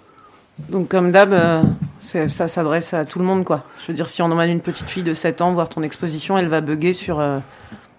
Donc 0.58 0.88
comme 0.88 1.12
d'hab, 1.12 1.34
euh, 1.34 1.62
ça 2.00 2.48
s'adresse 2.48 2.96
à 2.96 3.06
tout 3.06 3.20
le 3.20 3.26
monde, 3.26 3.44
quoi. 3.44 3.64
Je 3.80 3.86
veux 3.86 3.94
dire, 3.94 4.10
si 4.10 4.24
on 4.24 4.32
emmène 4.32 4.50
une 4.50 4.62
petite 4.62 4.90
fille 4.90 5.04
de 5.04 5.14
7 5.14 5.42
ans 5.42 5.54
voir 5.54 5.70
ton 5.70 5.84
exposition, 5.84 6.36
elle 6.36 6.48
va 6.48 6.62
bugger 6.62 6.94
sur, 6.94 7.20
euh, 7.20 7.38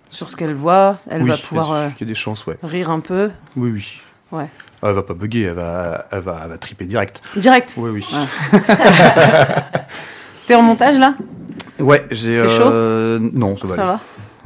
sur 0.08 0.28
ce 0.28 0.36
qu'elle 0.36 0.54
voit, 0.54 0.98
elle 1.10 1.22
Oui, 1.22 1.28
va 1.28 1.34
y 1.36 1.40
pouvoir 1.40 1.72
euh, 1.72 1.88
Il 1.98 2.00
y 2.00 2.04
a 2.04 2.06
des 2.06 2.14
chances, 2.14 2.46
ouais. 2.46 2.56
rire 2.62 2.90
un 2.90 3.00
peu. 3.00 3.30
Oui, 3.56 3.70
oui. 3.72 3.98
Ouais. 4.32 4.48
Ah, 4.82 4.88
elle 4.88 4.94
va 4.94 5.02
pas 5.02 5.14
bugger, 5.14 5.42
elle 5.42 5.54
va, 5.54 6.06
elle 6.10 6.20
va, 6.20 6.40
elle 6.44 6.50
va 6.50 6.58
triper 6.58 6.84
direct. 6.84 7.22
Direct 7.36 7.74
Oui, 7.76 7.90
oui. 7.90 8.06
Ouais. 8.12 8.60
T'es 10.46 10.54
en 10.54 10.62
montage, 10.62 10.98
là? 10.98 11.14
Ouais, 11.78 12.06
j'ai. 12.10 12.38
C'est 12.38 12.46
euh, 12.60 13.18
Non, 13.32 13.56
ça 13.56 13.66
va. 13.66 13.74
Ça 13.74 13.82
aller. 13.82 13.90
va? 13.92 14.00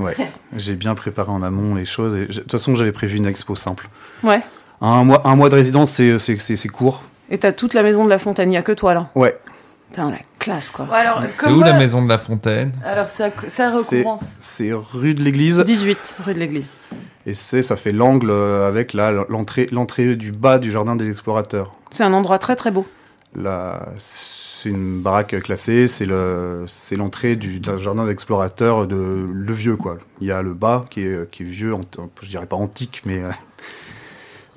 Ouais. 0.04 0.16
J'ai 0.56 0.74
bien 0.76 0.94
préparé 0.94 1.30
en 1.30 1.42
amont 1.42 1.74
les 1.74 1.84
choses. 1.84 2.14
et 2.14 2.24
De 2.26 2.32
toute 2.32 2.50
façon, 2.50 2.74
j'avais 2.74 2.92
prévu 2.92 3.18
une 3.18 3.26
expo 3.26 3.54
simple. 3.54 3.88
Ouais. 4.22 4.40
Un 4.80 5.04
mois, 5.04 5.20
un 5.26 5.36
mois 5.36 5.50
de 5.50 5.54
résidence, 5.56 5.90
c'est, 5.90 6.68
court. 6.68 7.04
Et 7.30 7.36
t'as 7.38 7.52
toute 7.52 7.74
la 7.74 7.82
maison 7.82 8.04
de 8.04 8.08
la 8.10 8.18
fontaine, 8.18 8.48
il 8.48 8.52
n'y 8.52 8.56
a 8.56 8.62
que 8.62 8.72
toi, 8.72 8.94
là? 8.94 9.10
Ouais. 9.14 9.38
Putain, 9.90 10.10
la 10.10 10.18
classe, 10.38 10.70
quoi. 10.70 10.86
Alors, 10.92 11.22
C'est 11.34 11.50
où 11.50 11.60
la 11.62 11.72
maison 11.72 12.02
de 12.02 12.08
la 12.08 12.18
fontaine 12.18 12.72
Alors, 12.84 13.08
ça, 13.08 13.30
ça 13.48 13.70
C'est- 13.70 13.98
recommence. 13.98 14.22
C'est 14.38 14.70
rue 14.72 15.14
de 15.14 15.22
l'église. 15.22 15.58
18, 15.58 16.16
rue 16.24 16.34
de 16.34 16.38
l'église. 16.38 16.68
Et 17.26 17.34
c'est, 17.34 17.62
ça 17.62 17.76
fait 17.76 17.92
l'angle 17.92 18.30
euh, 18.30 18.66
avec 18.68 18.92
la, 18.94 19.10
l'entrée, 19.28 19.68
l'entrée 19.72 20.16
du 20.16 20.32
bas 20.32 20.58
du 20.58 20.70
jardin 20.70 20.96
des 20.96 21.10
explorateurs. 21.10 21.74
C'est 21.90 22.04
un 22.04 22.12
endroit 22.12 22.38
très 22.38 22.56
très 22.56 22.70
beau. 22.70 22.86
Là, 23.36 23.88
c'est 23.98 24.70
une 24.70 25.00
baraque 25.02 25.40
classée, 25.42 25.86
c'est, 25.86 26.06
le, 26.06 26.64
c'est 26.66 26.96
l'entrée 26.96 27.36
du 27.36 27.60
d'un 27.60 27.78
jardin 27.78 28.06
d'explorateurs 28.06 28.86
de 28.86 29.26
le 29.32 29.52
vieux, 29.52 29.76
quoi. 29.76 29.98
Il 30.20 30.26
y 30.28 30.32
a 30.32 30.40
le 30.42 30.54
bas 30.54 30.86
qui 30.90 31.02
est, 31.04 31.30
qui 31.30 31.42
est 31.42 31.46
vieux, 31.46 31.74
je 32.22 32.28
dirais 32.28 32.46
pas 32.46 32.56
antique, 32.56 33.02
mais, 33.04 33.18
euh, 33.22 33.30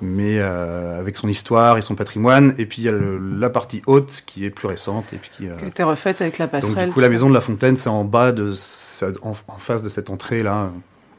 mais 0.04 0.38
euh, 0.38 0.98
avec 1.00 1.16
son 1.16 1.28
histoire 1.28 1.76
et 1.78 1.82
son 1.82 1.94
patrimoine. 1.94 2.54
Et 2.58 2.66
puis 2.66 2.82
il 2.82 2.84
y 2.84 2.88
a 2.88 2.92
le- 2.92 3.18
la 3.18 3.50
partie 3.50 3.82
haute 3.86 4.22
qui 4.26 4.44
est 4.44 4.50
plus 4.50 4.68
récente. 4.68 5.12
Et 5.12 5.16
puis 5.16 5.30
qui, 5.36 5.48
euh, 5.48 5.56
Qui 5.56 5.64
a 5.64 5.68
été 5.68 5.82
refaite 5.82 6.20
avec 6.20 6.38
la 6.38 6.46
donc 6.46 6.52
passerelle. 6.62 6.88
du 6.88 6.94
coup, 6.94 7.00
la 7.00 7.08
maison 7.08 7.28
de 7.28 7.34
la 7.34 7.40
Fontaine, 7.40 7.76
c'est 7.76 7.88
en 7.88 8.04
bas 8.04 8.32
de, 8.32 8.52
ça- 8.54 9.08
en, 9.22 9.30
en 9.48 9.58
face 9.58 9.82
de 9.82 9.88
cette 9.88 10.10
entrée 10.10 10.42
là, 10.42 10.70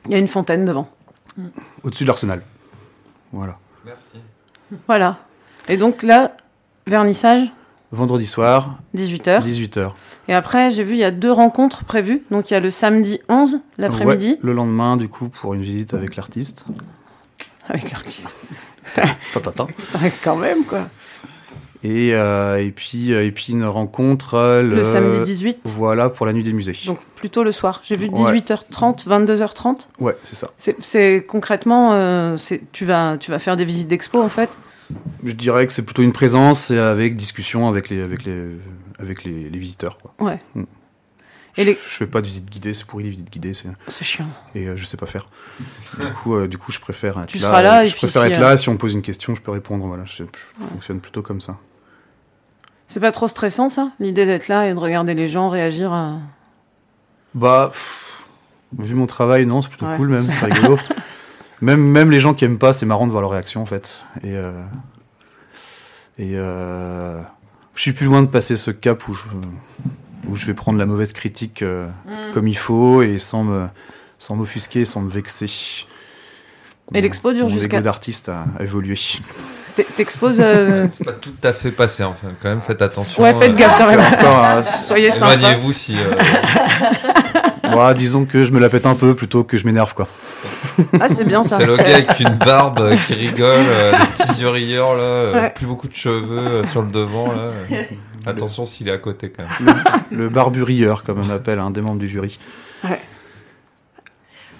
Il 0.06 0.12
y 0.12 0.16
a 0.16 0.18
une 0.20 0.28
fontaine 0.28 0.66
devant. 0.66 0.90
au-dessus 1.84 2.04
de 2.04 2.08
l'arsenal. 2.10 2.42
Voilà. 3.34 3.58
Merci. 3.86 4.20
Voilà. 4.88 5.18
Et 5.68 5.78
donc 5.78 6.04
là, 6.04 6.36
vernissage, 6.88 7.52
Vendredi 7.92 8.26
soir, 8.28 8.78
18h. 8.96 9.42
18h. 9.44 9.92
Et 10.28 10.34
après, 10.34 10.70
j'ai 10.72 10.84
vu, 10.84 10.94
il 10.96 11.00
y 11.00 11.04
a 11.04 11.12
deux 11.12 11.32
rencontres 11.32 11.86
prévues. 11.86 12.24
Donc 12.32 12.50
il 12.50 12.54
y 12.54 12.58
a 12.58 12.60
le 12.60 12.70
samedi 12.72 13.20
11, 13.30 13.60
l'après-midi, 13.78 14.32
Ouais, 14.32 14.40
le 14.42 14.54
lendemain, 14.54 14.98
du 14.98 15.08
coup, 15.08 15.30
pour 15.30 15.54
une 15.54 15.62
visite 15.62 15.94
avec 15.94 16.16
l'artiste. 16.18 16.66
avec 17.70 17.92
l'artiste. 17.92 18.36
Ta, 18.96 19.40
ta, 19.40 19.52
ta. 19.52 19.64
Ouais, 19.66 20.12
Quand 20.24 20.36
même, 20.38 20.64
quoi. 20.66 20.88
Et, 21.84 22.16
euh, 22.16 22.58
et, 22.66 22.72
puis, 22.72 23.14
euh, 23.14 23.26
et 23.26 23.32
puis 23.32 23.54
une 23.54 23.64
rencontre 23.66 24.34
euh, 24.34 24.64
le, 24.64 24.78
Le 24.78 24.84
samedi 24.84 25.20
18. 25.24 25.60
Voilà, 25.78 26.10
pour 26.10 26.26
la 26.26 26.34
nuit 26.34 26.42
des 26.42 26.54
musées. 26.54 26.76
Donc 26.88 26.98
plutôt 27.16 27.44
le 27.44 27.52
soir. 27.52 27.82
J'ai 27.84 27.96
vu 27.96 28.06
Ouais. 28.10 28.32
18h30, 28.42 29.06
22h30. 29.08 29.88
Ouais, 30.00 30.18
c'est 30.24 30.36
ça. 30.36 30.50
C'est- 30.58 30.76
C'est 30.80 31.24
concrètement, 31.28 31.94
euh, 31.94 32.38
c'est- 32.38 32.64
tu, 32.72 32.86
vas, 32.86 33.18
tu 33.20 33.30
vas 33.30 33.38
faire 33.38 33.56
des 33.56 33.66
visites 33.66 33.88
d'expo 33.88 34.20
en 34.22 34.30
fait? 34.30 34.50
Je 35.24 35.34
dirais 35.34 35.68
que 35.68 35.74
c'est 35.74 35.84
plutôt 35.86 36.02
une 36.02 36.12
présence 36.14 36.72
et 36.72 36.78
avec 36.80 37.16
discussion 37.16 37.68
avec 37.68 37.90
les, 37.90 38.02
avec 38.02 38.24
les, 38.26 38.42
avec 39.00 39.24
les, 39.24 39.50
les 39.50 39.60
visiteurs. 39.60 40.00
Quoi. 40.00 40.14
Ouais. 40.26 40.40
Mm. 40.56 40.64
Et 41.58 41.64
je, 41.64 41.70
les- 41.70 41.76
je 41.76 41.80
fais 41.96 42.08
pas 42.08 42.22
de 42.22 42.26
visite 42.28 42.50
guidée, 42.50 42.74
c'est 42.74 42.86
pourri 42.86 43.04
les 43.06 43.10
visites 43.12 43.32
guidées. 43.32 43.54
C'est... 43.54 43.70
C'est 43.88 44.04
chiant. 44.04 44.28
Et 44.56 44.68
euh, 44.68 44.76
je 44.76 44.86
sais 44.86 44.98
pas 44.98 45.06
faire. 45.06 45.28
du, 46.00 46.06
coup, 46.14 46.36
euh, 46.36 46.48
du 46.48 46.58
coup, 46.58 46.72
je 46.72 46.80
préfère 46.80 47.18
être 47.20 47.28
Tu 47.28 47.38
là. 47.38 47.48
seras 47.48 47.62
là, 47.62 47.84
et 47.84 47.88
je 47.88 47.96
préfère 47.96 48.24
si, 48.24 48.28
être 48.32 48.38
euh, 48.38 48.42
là. 48.42 48.58
Si 48.58 48.68
on 48.70 48.74
me 48.74 48.78
pose 48.78 48.94
une 48.94 49.02
question, 49.02 49.34
je 49.36 49.42
peux 49.42 49.52
répondre. 49.52 49.86
Voilà, 49.88 50.04
je, 50.06 50.24
je 50.24 50.66
fonctionne 50.68 51.00
plutôt 51.00 51.22
comme 51.22 51.40
ça. 51.42 51.58
C'est 52.88 53.00
pas 53.00 53.12
trop 53.12 53.28
stressant 53.28 53.70
ça 53.72 53.92
L'idée 54.00 54.26
d'être 54.28 54.48
là 54.48 54.68
et 54.70 54.74
de 54.74 54.80
regarder 54.80 55.16
les 55.16 55.28
gens 55.28 55.50
réagir 55.50 55.92
à. 55.92 56.20
Bah, 57.34 57.70
pff, 57.74 58.28
vu 58.78 58.94
mon 58.94 59.08
travail, 59.08 59.46
non, 59.46 59.62
c'est 59.62 59.70
plutôt 59.70 59.88
Ouais. 59.88 59.96
cool 59.98 60.10
même, 60.10 60.22
c'est 60.24 60.46
rigolo. 60.46 60.78
même, 61.62 61.82
même 61.82 62.12
les 62.12 62.20
gens 62.20 62.34
qui 62.34 62.46
aiment 62.46 62.60
pas, 62.60 62.74
c'est 62.74 62.86
marrant 62.86 63.08
de 63.08 63.12
voir 63.12 63.22
leur 63.22 63.32
réaction 63.32 63.62
en 63.62 63.66
fait. 63.66 64.04
Et, 64.24 64.34
euh, 64.36 64.62
et 66.18 66.32
euh, 66.36 67.22
je 67.74 67.82
suis 67.82 67.94
plus 67.94 68.06
loin 68.06 68.22
de 68.22 68.28
passer 68.28 68.56
ce 68.56 68.72
cap 68.72 69.08
où 69.08 69.14
je, 69.16 69.24
où 70.28 70.36
je 70.36 70.46
vais 70.46 70.54
prendre 70.54 70.78
la 70.80 70.86
mauvaise 70.86 71.14
critique 71.14 71.62
euh, 71.62 71.88
Mm. 72.06 72.34
comme 72.34 72.48
il 72.48 72.58
faut 72.58 73.02
et 73.02 73.20
sans 73.20 73.44
me 73.44 73.68
sans 74.18 74.36
m'offusquer, 74.36 74.86
sans 74.86 75.02
me 75.02 75.10
vexer. 75.10 75.48
Et 76.94 77.02
l'expo 77.02 77.34
dure 77.34 77.50
jusqu'à- 77.50 77.82
d'artiste 77.82 78.30
a, 78.30 78.46
a 78.60 78.64
évolué. 78.64 78.96
T'e- 79.76 79.84
T'exposes. 79.98 80.38
euh, 80.40 80.88
C'est 80.92 81.04
pas 81.04 81.14
tout 81.14 81.34
à 81.44 81.52
fait 81.52 81.72
passé, 81.72 82.04
enfin, 82.04 82.28
quand 82.42 82.48
même, 82.50 82.62
faites 82.62 82.82
attention. 82.82 83.24
Ouais, 83.24 83.34
faites 83.34 83.56
gaffe 83.58 83.78
quand 83.78 83.90
même. 84.56 84.64
Soyez 84.64 85.12
sympa. 85.12 85.34
Éloignez-vous 85.34 85.74
si. 85.74 85.98
euh, 85.98 86.14
Voilà, 87.72 87.94
disons 87.96 88.26
que 88.26 88.46
je 88.46 88.52
me 88.52 88.60
la 88.60 88.70
pète 88.70 88.86
un 88.86 88.94
peu 88.96 89.16
plutôt 89.16 89.44
que 89.44 89.58
je 89.58 89.66
m'énerve 89.66 89.94
quoi. 89.96 90.08
Ah, 91.02 91.10
c'est 91.10 91.26
bien 91.26 91.44
ça. 91.44 91.58
C'est 91.58 91.66
le 91.66 91.76
gars 91.76 91.96
avec 91.96 92.20
une 92.20 92.36
barbe 92.38 92.80
euh, 92.80 92.96
qui 93.08 93.16
rigole, 93.16 93.50
euh, 93.68 93.92
des 93.92 94.24
petits 94.24 94.42
yeux 94.42 94.50
rieurs, 94.50 94.94
là, 94.96 95.02
euh, 95.02 95.34
Ouais. 95.42 95.50
plus 95.50 95.66
beaucoup 95.66 95.88
de 95.88 95.96
cheveux 95.96 96.38
euh, 96.40 96.66
sur 96.68 96.84
le 96.84 96.90
devant. 96.92 97.32
Là. 97.34 97.52
Attention 98.28 98.66
s'il 98.66 98.88
est 98.88 98.92
à 98.92 98.98
côté 98.98 99.32
quand 99.32 99.44
même. 99.44 99.84
Le 100.12 100.30
barburieur, 100.30 101.04
comme 101.04 101.20
on 101.20 101.30
appelle 101.30 101.60
un 101.60 101.70
des 101.72 101.82
membres 101.82 102.00
du 102.00 102.08
jury. 102.08 102.40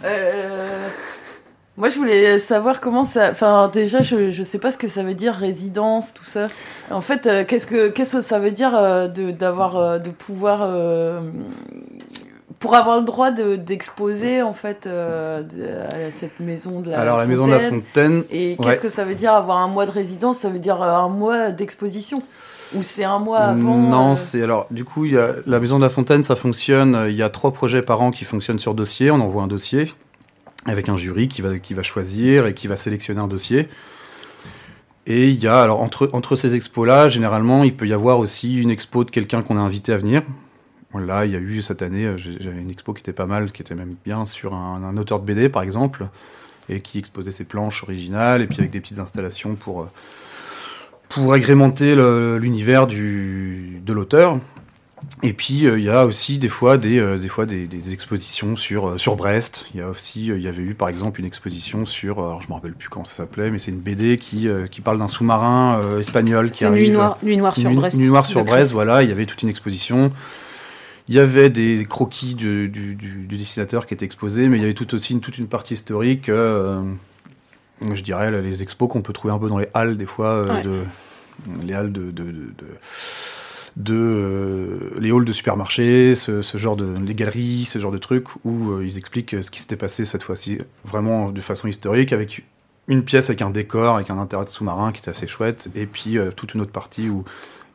Euh, 0.04 0.88
Moi, 1.78 1.90
je 1.90 1.96
voulais 1.98 2.38
savoir 2.40 2.80
comment 2.80 3.04
ça. 3.04 3.32
Enfin, 3.32 3.70
déjà, 3.74 4.02
je, 4.02 4.30
je 4.32 4.44
sais 4.44 4.60
pas 4.60 4.72
ce 4.72 4.78
que 4.78 4.88
ça 4.88 5.04
veut 5.04 5.14
dire 5.14 5.34
résidence, 5.34 6.14
tout 6.14 6.24
ça. 6.24 6.48
En 6.92 7.02
fait, 7.02 7.26
euh, 7.28 7.44
qu'est-ce 7.46 7.68
que 7.68 7.90
qu'est-ce 7.90 8.18
que 8.18 8.22
ça 8.22 8.40
veut 8.40 8.52
dire 8.52 8.76
euh, 8.76 9.08
de 9.08 9.32
d'avoir 9.32 9.76
euh, 9.78 10.00
de 10.00 10.10
pouvoir 10.10 10.60
euh, 10.64 11.20
pour 12.60 12.76
avoir 12.76 12.98
le 13.00 13.04
droit 13.04 13.32
de 13.32 13.56
d'exposer 13.58 14.42
en 14.42 14.54
fait 14.54 14.86
euh, 14.88 15.44
de- 15.44 16.06
à 16.08 16.12
cette 16.12 16.40
maison 16.40 16.80
de 16.82 16.92
la. 16.92 17.02
Alors 17.02 17.18
la 17.18 17.26
maison 17.26 17.46
de 17.46 17.52
la 17.52 17.60
Fontaine. 17.60 18.24
Et 18.32 18.56
ouais. 18.58 18.66
qu'est-ce 18.66 18.80
que 18.82 18.90
ça 18.90 19.04
veut 19.04 19.16
dire 19.16 19.34
avoir 19.34 19.58
un 19.58 19.68
mois 19.68 19.86
de 19.86 19.92
résidence 19.92 20.38
Ça 20.40 20.50
veut 20.50 20.60
dire 20.60 20.82
euh, 20.82 20.92
un 20.94 21.10
mois 21.10 21.52
d'exposition? 21.52 22.22
Ou 22.74 22.82
c'est 22.84 23.04
un 23.04 23.20
mois 23.20 23.40
avant 23.40 23.78
Non, 23.78 24.12
euh, 24.14 24.16
c'est 24.16 24.42
alors 24.42 24.68
du 24.72 24.84
coup 24.86 25.06
il 25.06 25.14
y 25.14 25.18
a 25.18 25.36
la 25.46 25.60
maison 25.60 25.78
de 25.78 25.84
la 25.84 25.90
Fontaine, 25.90 26.24
ça 26.24 26.36
fonctionne. 26.36 26.96
euh, 26.96 27.10
Il 27.10 27.16
y 27.16 27.24
a 27.24 27.30
trois 27.30 27.52
projets 27.52 27.82
par 27.82 28.02
an 28.02 28.12
qui 28.12 28.26
fonctionnent 28.26 28.60
sur 28.60 28.74
dossier. 28.74 29.12
On 29.12 29.20
envoie 29.22 29.44
un 29.44 29.48
dossier 29.48 29.94
avec 30.66 30.90
un 30.90 30.98
jury 30.98 31.28
qui 31.28 31.42
va 31.42 31.60
qui 31.60 31.74
va 31.74 31.84
choisir 31.84 32.48
et 32.48 32.54
qui 32.54 32.68
va 32.68 32.76
sélectionner 32.76 33.22
un 33.22 33.28
dossier. 33.28 33.70
Et 35.08 35.30
il 35.30 35.42
y 35.44 35.48
a 35.48 35.62
alors 35.62 35.82
entre 35.82 36.10
entre 36.14 36.36
ces 36.36 36.56
expos 36.56 36.88
là, 36.88 37.10
généralement 37.10 37.64
il 37.64 37.76
peut 37.76 37.88
y 37.88 37.94
avoir 37.94 38.18
aussi 38.18 38.60
une 38.62 38.72
expo 38.72 39.04
de 39.04 39.12
quelqu'un 39.12 39.44
qu'on 39.44 39.58
a 39.58 39.62
invité 39.62 39.94
à 39.94 39.98
venir. 39.98 40.24
Là, 40.98 41.26
il 41.26 41.34
y 41.34 41.36
a 41.36 41.40
eu 41.40 41.62
cette 41.62 41.82
année, 41.82 42.06
euh, 42.06 42.18
j'avais 42.18 42.62
une 42.62 42.70
expo 42.70 42.94
qui 42.94 43.02
était 43.02 43.12
pas 43.12 43.26
mal, 43.26 43.52
qui 43.52 43.62
était 43.62 43.76
même 43.76 43.96
bien 44.06 44.26
sur 44.26 44.54
un, 44.54 44.82
un 44.82 44.96
auteur 44.96 45.20
de 45.20 45.26
BD 45.26 45.50
par 45.50 45.62
exemple, 45.62 46.08
et 46.70 46.80
qui 46.80 47.00
exposait 47.00 47.32
ses 47.32 47.44
planches 47.44 47.84
originales 47.84 48.42
et 48.42 48.48
puis 48.48 48.60
avec 48.60 48.72
des 48.72 48.80
petites 48.80 49.00
installations 49.00 49.56
pour 49.56 49.82
euh, 49.82 49.90
pour 51.10 51.34
agrémenter 51.34 51.96
l'univers 52.40 52.88
de 52.88 53.94
l'auteur. 53.94 54.40
Et 55.22 55.34
puis 55.34 55.68
euh, 55.68 55.78
il 55.78 55.86
y 55.86 55.90
a 55.90 56.04
aussi 56.06 56.40
des 56.40 56.50
fois 56.50 56.80
des 56.80 56.98
euh, 57.00 57.20
des 57.20 57.28
fois 57.28 57.46
des, 57.46 57.68
des 57.68 57.94
expositions 57.94 58.56
sur 58.56 58.88
euh, 58.90 58.98
sur 58.98 59.16
Brest. 59.16 59.68
Il 59.74 59.80
y 59.80 59.84
a 59.84 59.88
aussi 59.90 60.26
il 60.28 60.42
y 60.42 60.48
avait 60.48 60.64
eu 60.64 60.74
par 60.74 60.90
exemple 60.90 61.20
une 61.20 61.28
exposition 61.28 61.86
sur 61.86 62.18
alors 62.18 62.42
je 62.42 62.48
me 62.50 62.54
rappelle 62.54 62.74
plus 62.74 62.90
comment 62.90 63.06
ça 63.06 63.14
s'appelait 63.14 63.52
mais 63.52 63.60
c'est 63.60 63.70
une 63.70 63.80
BD 63.82 64.18
qui 64.18 64.48
qui 64.72 64.82
parle 64.82 64.98
d'un 64.98 65.08
sous-marin 65.08 65.80
espagnol 66.00 66.50
qui 66.50 66.58
C'est 66.60 66.66
arrive 66.66 66.84
Nuit 66.86 66.90
Noire, 66.90 67.18
Nuit 67.22 67.38
Noire 67.38 67.54
sur 67.56 67.70
Nuit- 67.70 67.76
Brest. 67.76 67.98
Nuit 68.00 68.08
Noire 68.08 68.26
sur 68.26 68.44
Brest, 68.44 68.72
voilà, 68.72 69.04
il 69.04 69.10
y 69.10 69.12
avait 69.12 69.28
toute 69.28 69.44
une 69.44 69.50
exposition. 69.50 70.12
Il 71.08 71.14
y 71.14 71.20
avait 71.20 71.52
des 71.52 71.86
croquis 71.88 72.34
du, 72.34 72.68
du, 72.68 72.96
du- 72.96 73.28
du 73.28 73.38
dessinateur 73.38 73.86
qui 73.86 73.94
étaient 73.94 74.06
exposés, 74.06 74.48
mais 74.50 74.58
il 74.58 74.62
y 74.62 74.66
avait 74.66 74.74
tout 74.74 74.92
aussi 74.96 75.14
une, 75.14 75.22
toute 75.22 75.38
une 75.38 75.48
partie 75.48 75.76
historique. 75.76 76.30
Je 77.94 78.04
dirais 78.04 78.42
les 78.42 78.64
expos 78.64 78.90
qu'on 78.90 79.02
peut 79.02 79.14
trouver 79.14 79.34
un 79.34 79.38
peu 79.40 79.50
dans 79.50 79.58
les 79.60 79.68
halles 79.74 79.98
des 79.98 80.06
fois, 80.06 80.28
euh, 80.30 80.54
Ouais. 80.56 80.62
de, 80.64 80.84
les 81.66 81.74
halles 81.74 81.92
de, 81.92 82.12
de, 82.12 82.24
de, 82.24 82.32
de- 82.32 82.78
de, 83.78 83.94
euh, 83.94 84.92
les 85.00 85.12
halls 85.12 85.26
de 85.26 85.34
supermarchés, 85.34 86.16
ce, 86.16 86.42
ce 86.42 86.58
genre 86.58 86.78
de 86.78 86.96
les 86.98 87.14
galeries, 87.14 87.66
ce 87.66 87.78
genre 87.78 87.92
de 87.92 87.98
trucs 87.98 88.28
où 88.46 88.72
euh, 88.72 88.86
ils 88.86 88.98
expliquent 88.98 89.36
ce 89.42 89.52
qui 89.52 89.60
s'était 89.60 89.76
passé 89.76 90.06
cette 90.06 90.24
fois-ci 90.24 90.60
vraiment 90.86 91.30
de 91.30 91.42
façon 91.42 91.68
historique 91.68 92.14
avec 92.14 92.46
une 92.88 93.04
pièce 93.04 93.30
avec 93.30 93.42
un 93.42 93.50
décor, 93.50 93.96
avec 93.98 94.10
un 94.10 94.18
intérieur 94.18 94.46
de 94.46 94.50
sous-marin 94.50 94.94
qui 94.94 95.00
était 95.02 95.10
assez 95.10 95.28
chouette, 95.28 95.68
et 95.76 95.88
puis 95.88 96.18
euh, 96.18 96.32
toute 96.32 96.54
une 96.54 96.62
autre 96.62 96.72
partie 96.72 97.10
où 97.10 97.26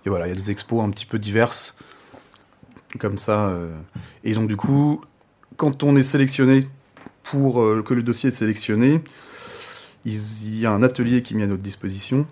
et 0.06 0.08
voilà, 0.08 0.26
il 0.26 0.30
y 0.30 0.32
a 0.32 0.36
des 0.36 0.50
expos 0.50 0.82
un 0.82 0.88
petit 0.88 1.04
peu 1.04 1.18
diverses 1.18 1.76
comme 2.98 3.18
ça. 3.18 3.52
Et 4.24 4.32
donc 4.32 4.48
du 4.48 4.56
coup, 4.56 5.02
quand 5.58 5.82
on 5.82 5.94
est 5.96 6.02
sélectionné 6.02 6.66
pour 7.22 7.56
que 7.84 7.92
le 7.92 8.02
dossier 8.02 8.30
est 8.30 8.32
sélectionné, 8.32 9.02
il 10.04 10.58
y 10.60 10.66
a 10.66 10.70
un 10.72 10.82
atelier 10.82 11.22
qui 11.22 11.34
est 11.34 11.36
mis 11.36 11.42
à 11.42 11.46
notre 11.46 11.62
disposition 11.62 12.26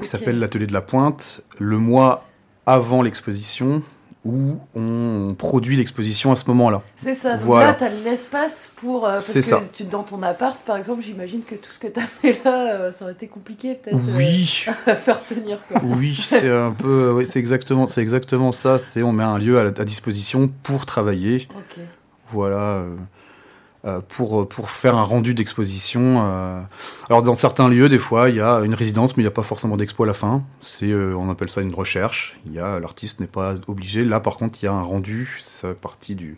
qui 0.00 0.06
s'appelle 0.08 0.38
l'atelier 0.38 0.66
de 0.66 0.72
la 0.72 0.82
pointe, 0.82 1.42
le 1.58 1.78
mois 1.78 2.24
avant 2.66 3.02
l'exposition, 3.02 3.82
où 4.24 4.58
on 4.74 5.36
produit 5.38 5.76
l'exposition 5.76 6.32
à 6.32 6.36
ce 6.36 6.46
moment-là. 6.48 6.82
C'est 6.96 7.14
ça, 7.14 7.36
donc 7.36 7.46
Voilà. 7.46 7.66
là, 7.68 7.74
tu 7.74 7.84
as 7.84 7.90
l'espace 7.90 8.70
pour. 8.74 9.06
euh, 9.06 9.12
parce 9.12 9.26
C'est 9.26 9.40
que 9.40 9.46
ça. 9.46 9.62
Tu, 9.72 9.84
dans 9.84 10.02
ton 10.02 10.20
appart, 10.24 10.58
par 10.64 10.76
exemple, 10.76 11.00
j'imagine 11.02 11.42
que 11.42 11.54
tout 11.54 11.70
ce 11.70 11.78
que 11.78 11.86
tu 11.86 12.00
as 12.00 12.06
fait 12.06 12.40
là, 12.44 12.72
euh, 12.72 12.92
ça 12.92 13.04
aurait 13.04 13.14
été 13.14 13.28
compliqué 13.28 13.74
peut-être 13.76 13.96
euh, 13.96 14.16
Oui. 14.16 14.64
à 14.86 14.96
faire 14.96 15.24
tenir. 15.24 15.60
Quoi. 15.68 15.80
Oui, 15.84 16.18
c'est 16.20 16.50
un 16.50 16.72
peu, 16.72 17.12
oui, 17.12 17.26
c'est 17.30 17.38
exactement, 17.38 17.86
exactement 17.86 18.50
ça. 18.50 18.78
C'est 18.78 19.04
on 19.04 19.12
met 19.12 19.22
un 19.22 19.38
lieu 19.38 19.58
à, 19.60 19.70
disposition 19.84 20.50
pour 20.64 20.86
travailler. 20.86 21.46
Ok. 21.56 21.84
Voilà, 22.32 22.56
euh, 22.56 22.96
pour 24.08 24.48
pour 24.48 24.70
faire 24.70 24.96
un 24.96 25.04
rendu 25.04 25.32
d'exposition. 25.34 26.16
euh. 26.24 26.60
Alors 27.08 27.22
dans 27.22 27.34
certains 27.34 27.68
lieux, 27.68 27.88
des 27.88 27.98
fois, 27.98 28.28
il 28.30 28.36
y 28.36 28.40
a 28.40 28.58
une 28.60 28.74
résidence, 28.74 29.16
mais 29.16 29.22
il 29.22 29.26
n'y 29.26 29.28
a 29.28 29.32
pas 29.32 29.42
forcément 29.44 29.76
d'expo 29.76 30.02
à 30.02 30.06
la 30.06 30.12
fin. 30.14 30.42
C'est, 30.60 30.90
euh, 30.90 31.14
on 31.16 31.30
appelle 31.30 31.50
ça 31.50 31.60
une 31.60 31.74
recherche. 31.74 32.36
Il 32.46 32.52
y 32.52 32.58
a 32.58 32.80
l'artiste 32.80 33.20
n'est 33.20 33.26
pas 33.28 33.54
obligé. 33.68 34.04
Là, 34.04 34.18
par 34.20 34.36
contre, 34.36 34.58
il 34.62 34.64
y 34.66 34.68
a 34.68 34.72
un 34.72 34.82
rendu. 34.82 35.36
Ça 35.40 35.68
fait 35.68 35.74
partie 35.74 36.14
du 36.16 36.36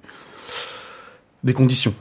des 1.45 1.55
conditions. 1.55 1.95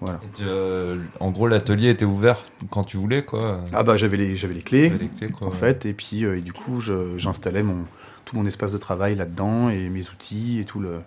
Voilà. 0.00 0.20
Et, 0.40 0.42
euh, 0.42 0.96
en 1.20 1.30
gros, 1.30 1.46
l'atelier 1.46 1.88
était 1.90 2.04
ouvert 2.04 2.42
quand 2.70 2.84
tu 2.84 2.96
voulais, 2.96 3.22
quoi. 3.24 3.60
Ah 3.72 3.82
bah 3.84 3.96
j'avais 3.96 4.16
les 4.16 4.36
j'avais 4.36 4.54
les 4.54 4.62
clés. 4.62 4.88
J'avais 4.90 5.04
les 5.04 5.08
clés, 5.08 5.28
quoi, 5.30 5.46
en 5.48 5.50
ouais. 5.50 5.56
fait, 5.56 5.86
et 5.86 5.92
puis 5.92 6.24
euh, 6.24 6.38
et 6.38 6.40
du 6.40 6.52
coup, 6.52 6.80
je- 6.80 7.16
j'installais 7.18 7.62
mon 7.62 7.76
tout 8.24 8.36
mon 8.36 8.44
espace 8.46 8.72
de 8.72 8.78
travail 8.78 9.14
là-dedans 9.16 9.68
et 9.68 9.88
mes 9.88 10.08
outils 10.08 10.58
et 10.60 10.64
tout 10.64 10.80
le. 10.80 10.98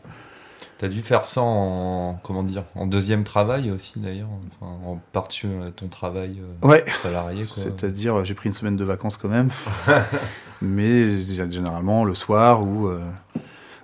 T'as 0.78 0.90
dû 0.90 1.02
faire 1.02 1.26
ça 1.26 1.42
en 1.42 2.20
comment 2.22 2.44
dire 2.44 2.64
en 2.76 2.86
deuxième 2.86 3.24
travail 3.24 3.72
aussi 3.72 3.94
d'ailleurs, 3.96 4.28
enfin, 4.60 4.72
en 4.86 5.00
partie 5.14 5.48
de 5.48 5.70
ton 5.70 5.88
travail 5.88 6.42
euh, 6.42 6.68
Ouais. 6.68 6.84
salarié 7.02 7.46
quoi. 7.46 7.64
C'est-à-dire, 7.64 8.26
j'ai 8.26 8.34
pris 8.34 8.48
une 8.48 8.52
semaine 8.54 8.76
de 8.76 8.84
vacances 8.84 9.16
quand 9.18 9.30
même, 9.30 9.50
mais 10.62 11.22
généralement 11.50 12.04
le 12.04 12.14
soir 12.14 12.62
ou 12.62 12.88
euh, 12.90 13.00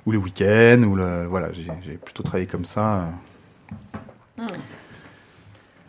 ou 0.05 0.11
le 0.11 0.17
week-end 0.17 0.83
ou 0.83 0.95
le 0.97 1.25
voilà, 1.27 1.47
j'ai 1.53 1.93
plutôt 1.97 2.23
travaillé 2.23 2.45
comme 2.47 2.65
ça. 2.65 3.05
Hmm. 4.37 4.47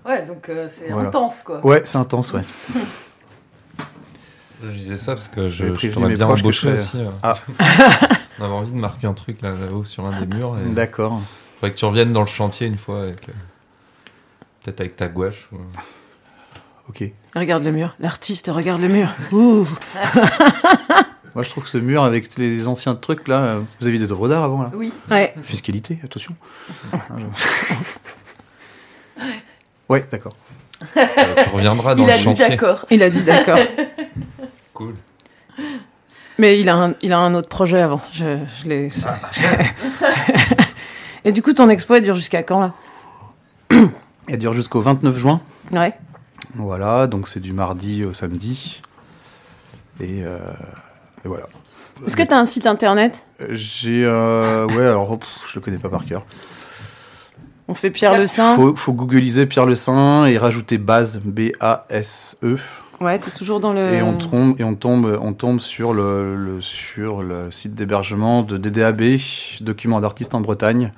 Ouais, 0.07 0.25
donc 0.25 0.49
euh, 0.51 0.67
c'est 0.69 0.89
Voilà. 0.91 1.09
intense 1.09 1.43
quoi. 1.43 1.65
Ouais, 1.67 1.83
c'est 1.85 1.99
intense, 1.99 2.33
ouais. 2.33 2.43
Je 4.65 4.71
disais 4.71 4.99
ça 4.99 5.15
parce 5.15 5.27
que 5.27 5.49
je, 5.49 5.75
je 5.75 5.89
t'aurais 5.89 6.15
bien 6.15 6.29
embauché 6.29 6.73
aussi. 6.75 6.97
euh. 6.99 7.11
Ah. 7.25 7.35
On 8.43 8.47
avait 8.47 8.55
envie 8.55 8.73
de 8.73 8.77
marquer 8.77 9.07
un 9.07 9.13
truc 9.15 9.41
là, 9.41 9.51
là-haut 9.53 9.85
sur 9.85 10.05
un 10.05 10.19
des 10.21 10.27
murs. 10.27 10.57
et- 10.59 10.69
D'accord. 10.71 11.21
Faudrait 11.61 11.71
que 11.73 11.79
tu 11.79 11.85
reviennes 11.85 12.13
dans 12.13 12.23
le 12.23 12.27
chantier 12.27 12.67
une 12.67 12.77
fois 12.77 13.03
avec. 13.03 13.29
euh, 13.29 13.33
Peut-être 14.65 14.81
avec 14.81 14.97
ta 14.97 15.07
gouache. 15.07 15.49
Ou... 15.53 15.59
Ok. 16.89 17.05
Regarde 17.37 17.63
le 17.63 17.71
mur. 17.71 17.95
L'artiste 18.01 18.49
regarde 18.53 18.81
le 18.83 18.89
mur. 18.89 19.09
Ouh. 19.31 19.67
Moi, 21.35 21.45
je 21.45 21.51
trouve 21.51 21.63
que 21.65 21.71
ce 21.71 21.79
mur 21.79 22.03
avec 22.03 22.37
les 22.37 22.67
anciens 22.67 22.97
trucs 22.97 23.29
là, 23.29 23.43
euh, 23.43 23.61
vous 23.81 23.87
aviez 23.87 23.99
des 24.01 24.11
œuvres 24.11 24.29
d'art 24.29 24.43
avant 24.43 24.63
là. 24.65 24.71
Oui. 24.75 24.93
Ouais. 25.11 25.35
Fiscalité, 25.43 25.99
attention. 26.05 26.35
ouais, 29.89 30.05
d'accord. 30.11 30.33
Euh, 30.97 31.07
tu 31.45 31.49
reviendras 31.51 31.95
dans 31.95 32.03
Il 32.03 32.07
le 32.09 32.13
a 32.13 32.17
dit 32.19 32.25
chantier. 32.25 32.49
d'accord. 32.49 32.87
Il 32.91 33.03
a 33.05 33.11
dit 33.11 33.23
d'accord. 33.23 33.59
Cool. 34.75 34.95
Mais 36.43 36.59
il 36.59 36.69
a 36.69 36.75
un, 36.75 36.95
il 37.03 37.13
a 37.13 37.21
un 37.21 37.37
autre 37.37 37.49
projet 37.49 37.81
avant. 37.81 38.01
Je, 38.13 38.37
je 38.61 38.69
l'ai. 38.69 38.89
Et 41.25 41.31
du 41.31 41.41
coup, 41.41 41.53
ton 41.53 41.69
expo, 41.69 41.95
elle 41.95 42.03
dure 42.03 42.17
jusqu'à 42.17 42.43
quand 42.43 42.59
là? 42.59 42.73
Elle 44.27 44.41
dure 44.41 44.53
jusqu'au 44.53 44.81
29 44.81 45.17
juin. 45.17 45.41
Ouais. 45.71 45.95
Voilà, 46.57 47.07
donc 47.07 47.29
c'est 47.29 47.39
du 47.39 47.53
mardi 47.53 48.05
au 48.05 48.13
samedi. 48.13 48.83
Et, 50.01 50.25
euh, 50.25 50.39
et 51.25 51.29
voilà. 51.29 51.45
Est-ce 52.05 52.17
que 52.17 52.25
tu 52.25 52.35
as 52.35 52.39
un 52.39 52.47
site 52.47 52.67
internet? 52.67 53.25
J'ai. 53.51 54.03
euh, 54.05 54.67
ouais, 54.67 54.85
alors 54.85 55.17
pff, 55.17 55.29
je 55.49 55.55
le 55.55 55.61
connais 55.61 55.79
pas 55.79 55.91
par 55.91 56.05
cœur. 56.05 56.25
On 57.69 57.75
fait 57.75 57.93
Pierre 57.93 58.19
Le 58.19 58.27
Saint 58.27 58.57
Faut, 58.57 58.75
faut 58.75 58.95
googliser 58.95 59.47
Pierre 59.47 59.67
Le 59.67 59.77
Saint 59.77 60.27
et 60.27 60.39
rajouter 60.39 60.79
base, 60.79 61.21
B-A-S-E. 61.25 62.59
Ouais, 63.03 63.19
t'es 63.19 63.31
toujours 63.33 63.59
dans 63.61 63.73
le. 63.73 63.95
Et 63.95 64.03
on 64.03 64.17
tombe, 64.17 64.61
et 64.61 64.65
on 64.65 64.75
tombe, 64.75 65.19
on 65.21 65.33
tombe 65.33 65.61
sur, 65.61 65.93
le, 65.93 66.37
le- 66.37 66.61
sur 66.61 67.23
le 67.23 67.51
site 67.51 67.75
d'hébergement 67.75 68.43
de 68.43 68.57
DDAB, 68.59 69.03
document 69.61 70.01
d'artistes 70.01 70.35
en 70.35 70.41
Bretagne. 70.41 70.93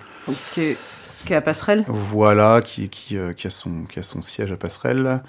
Qui 0.53 0.61
est, 0.61 0.77
qui 1.25 1.33
est 1.33 1.37
à 1.37 1.41
Passerelle 1.41 1.85
Voilà, 1.89 2.61
qui, 2.63 2.89
qui, 2.89 3.17
euh, 3.17 3.33
qui, 3.33 3.47
a 3.47 3.51
son, 3.51 3.85
qui 3.89 3.99
a 3.99 4.03
son 4.03 4.21
siège 4.23 4.53
à 4.53 4.57
Passerelle. 4.57 5.23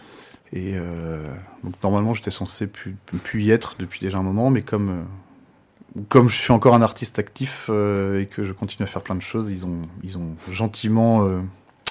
Et 0.54 0.74
euh, 0.76 1.24
donc 1.64 1.74
normalement, 1.84 2.14
j'étais 2.14 2.32
censé 2.32 2.68
pu, 2.68 2.96
pu 3.24 3.44
y 3.44 3.52
être 3.52 3.76
depuis 3.80 4.00
déjà 4.00 4.18
un 4.18 4.24
moment, 4.24 4.50
mais 4.50 4.62
comme, 4.62 4.90
euh, 4.90 6.02
comme 6.10 6.28
je 6.30 6.36
suis 6.36 6.52
encore 6.52 6.76
un 6.76 6.82
artiste 6.82 7.20
actif 7.20 7.70
et 7.70 8.26
que 8.26 8.44
je 8.44 8.52
continue 8.54 8.84
à 8.84 8.88
faire 8.88 9.02
plein 9.02 9.16
de 9.16 9.22
choses, 9.22 9.50
ils 9.50 9.66
ont, 9.66 9.82
ils 10.04 10.18
ont 10.18 10.36
gentiment 10.52 11.26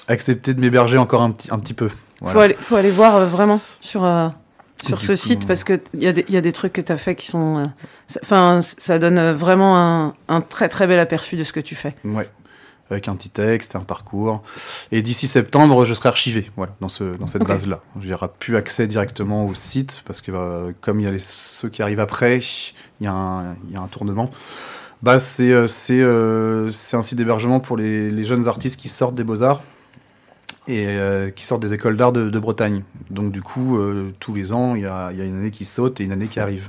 accepté 0.09 0.53
de 0.55 0.61
m'héberger 0.61 0.99
encore 0.99 1.23
un 1.23 1.31
petit, 1.31 1.49
un 1.51 1.59
petit 1.59 1.73
peu. 1.75 1.89
Voilà. 2.21 2.33
Faut, 2.35 2.41
aller, 2.41 2.57
faut 2.61 2.77
aller 2.77 2.91
voir 2.91 3.27
vraiment 3.27 3.61
sur, 3.81 4.05
sur 4.89 5.01
ce 5.01 5.13
coup, 5.13 5.17
site 5.17 5.47
parce 5.47 5.65
qu'il 5.65 5.81
y, 5.95 6.07
a 6.07 6.13
des- 6.13 6.25
y 6.29 6.37
a 6.37 6.41
des 6.41 6.53
trucs 6.53 6.73
que 6.73 6.81
tu 6.81 6.93
as 6.93 6.97
fait 6.97 7.15
qui 7.15 7.27
sont. 7.27 7.59
euh, 7.59 7.65
ça- 8.07 8.21
Enfin, 8.23 8.61
ça 8.63 8.99
donne 8.99 9.19
euh, 9.19 9.35
vraiment 9.35 9.77
un, 9.79 10.15
un 10.29 10.41
très 10.41 10.69
très 10.69 10.87
bel 10.87 10.99
aperçu 11.01 11.37
de 11.37 11.45
ce 11.45 11.53
que 11.53 11.61
tu 11.61 11.75
fais. 11.75 11.95
Ouais. 12.05 12.29
Avec 12.91 13.09
un 13.09 13.17
petit 13.17 13.31
texte, 13.31 13.77
un 13.77 13.81
parcours. 13.81 14.43
Et 14.93 15.01
d'ici 15.01 15.27
septembre, 15.27 15.85
je 15.87 15.95
serai 15.95 16.11
archivé, 16.11 16.51
voilà, 16.57 16.75
dans, 16.81 16.91
ce, 16.91 17.03
dans 17.17 17.27
cette 17.27 17.43
base-là. 17.43 17.81
Il 18.01 18.07
n'y 18.07 18.13
aura 18.13 18.29
plus 18.29 18.57
accès 18.57 18.87
directement 18.87 19.47
au 19.47 19.55
site, 19.55 20.03
parce 20.07 20.21
que 20.21 20.31
euh, 20.33 20.73
comme 20.83 21.01
il 21.01 21.05
y 21.05 21.09
a 21.09 21.11
les- 21.11 21.19
ceux 21.19 21.71
qui 21.71 21.83
arrivent 21.83 22.01
après, 22.01 22.41
il 23.01 23.05
y, 23.05 23.07
a 23.07 23.13
un- 23.13 23.55
il 23.69 23.73
y 23.73 23.77
a 23.77 23.81
un 23.81 23.87
tournement. 23.89 24.31
Bah, 25.03 25.19
c'est 25.19 25.51
euh, 25.51 25.67
euh, 25.91 26.71
un 26.93 27.03
site 27.03 27.17
d'hébergement 27.19 27.59
pour 27.61 27.77
les, 27.79 28.11
les 28.11 28.25
jeunes 28.25 28.49
artistes 28.49 28.79
qui 28.81 28.89
sortent 28.89 29.15
des 29.15 29.25
beaux-arts 29.25 29.63
et 30.67 30.87
euh, 30.89 31.31
qui 31.31 31.45
sortent 31.47 31.63
des 31.63 31.73
écoles 31.75 31.97
d'art 31.97 32.13
de, 32.13 32.31
de 32.31 32.39
Bretagne. 32.39 32.83
Donc 33.11 33.33
du 33.33 33.43
coup, 33.43 33.79
euh, 33.79 34.13
tous 34.21 34.35
les 34.35 34.53
ans, 34.53 34.75
il 34.75 34.83
y 34.83 34.87
a, 34.87 35.11
il 35.13 35.19
y 35.19 35.21
a 35.21 35.25
une 35.25 35.39
année 35.39 35.51
qui 35.51 35.65
saute 35.65 36.01
et 36.01 36.05
une 36.05 36.13
année 36.13 36.27
qui 36.27 36.41
arrive. 36.41 36.69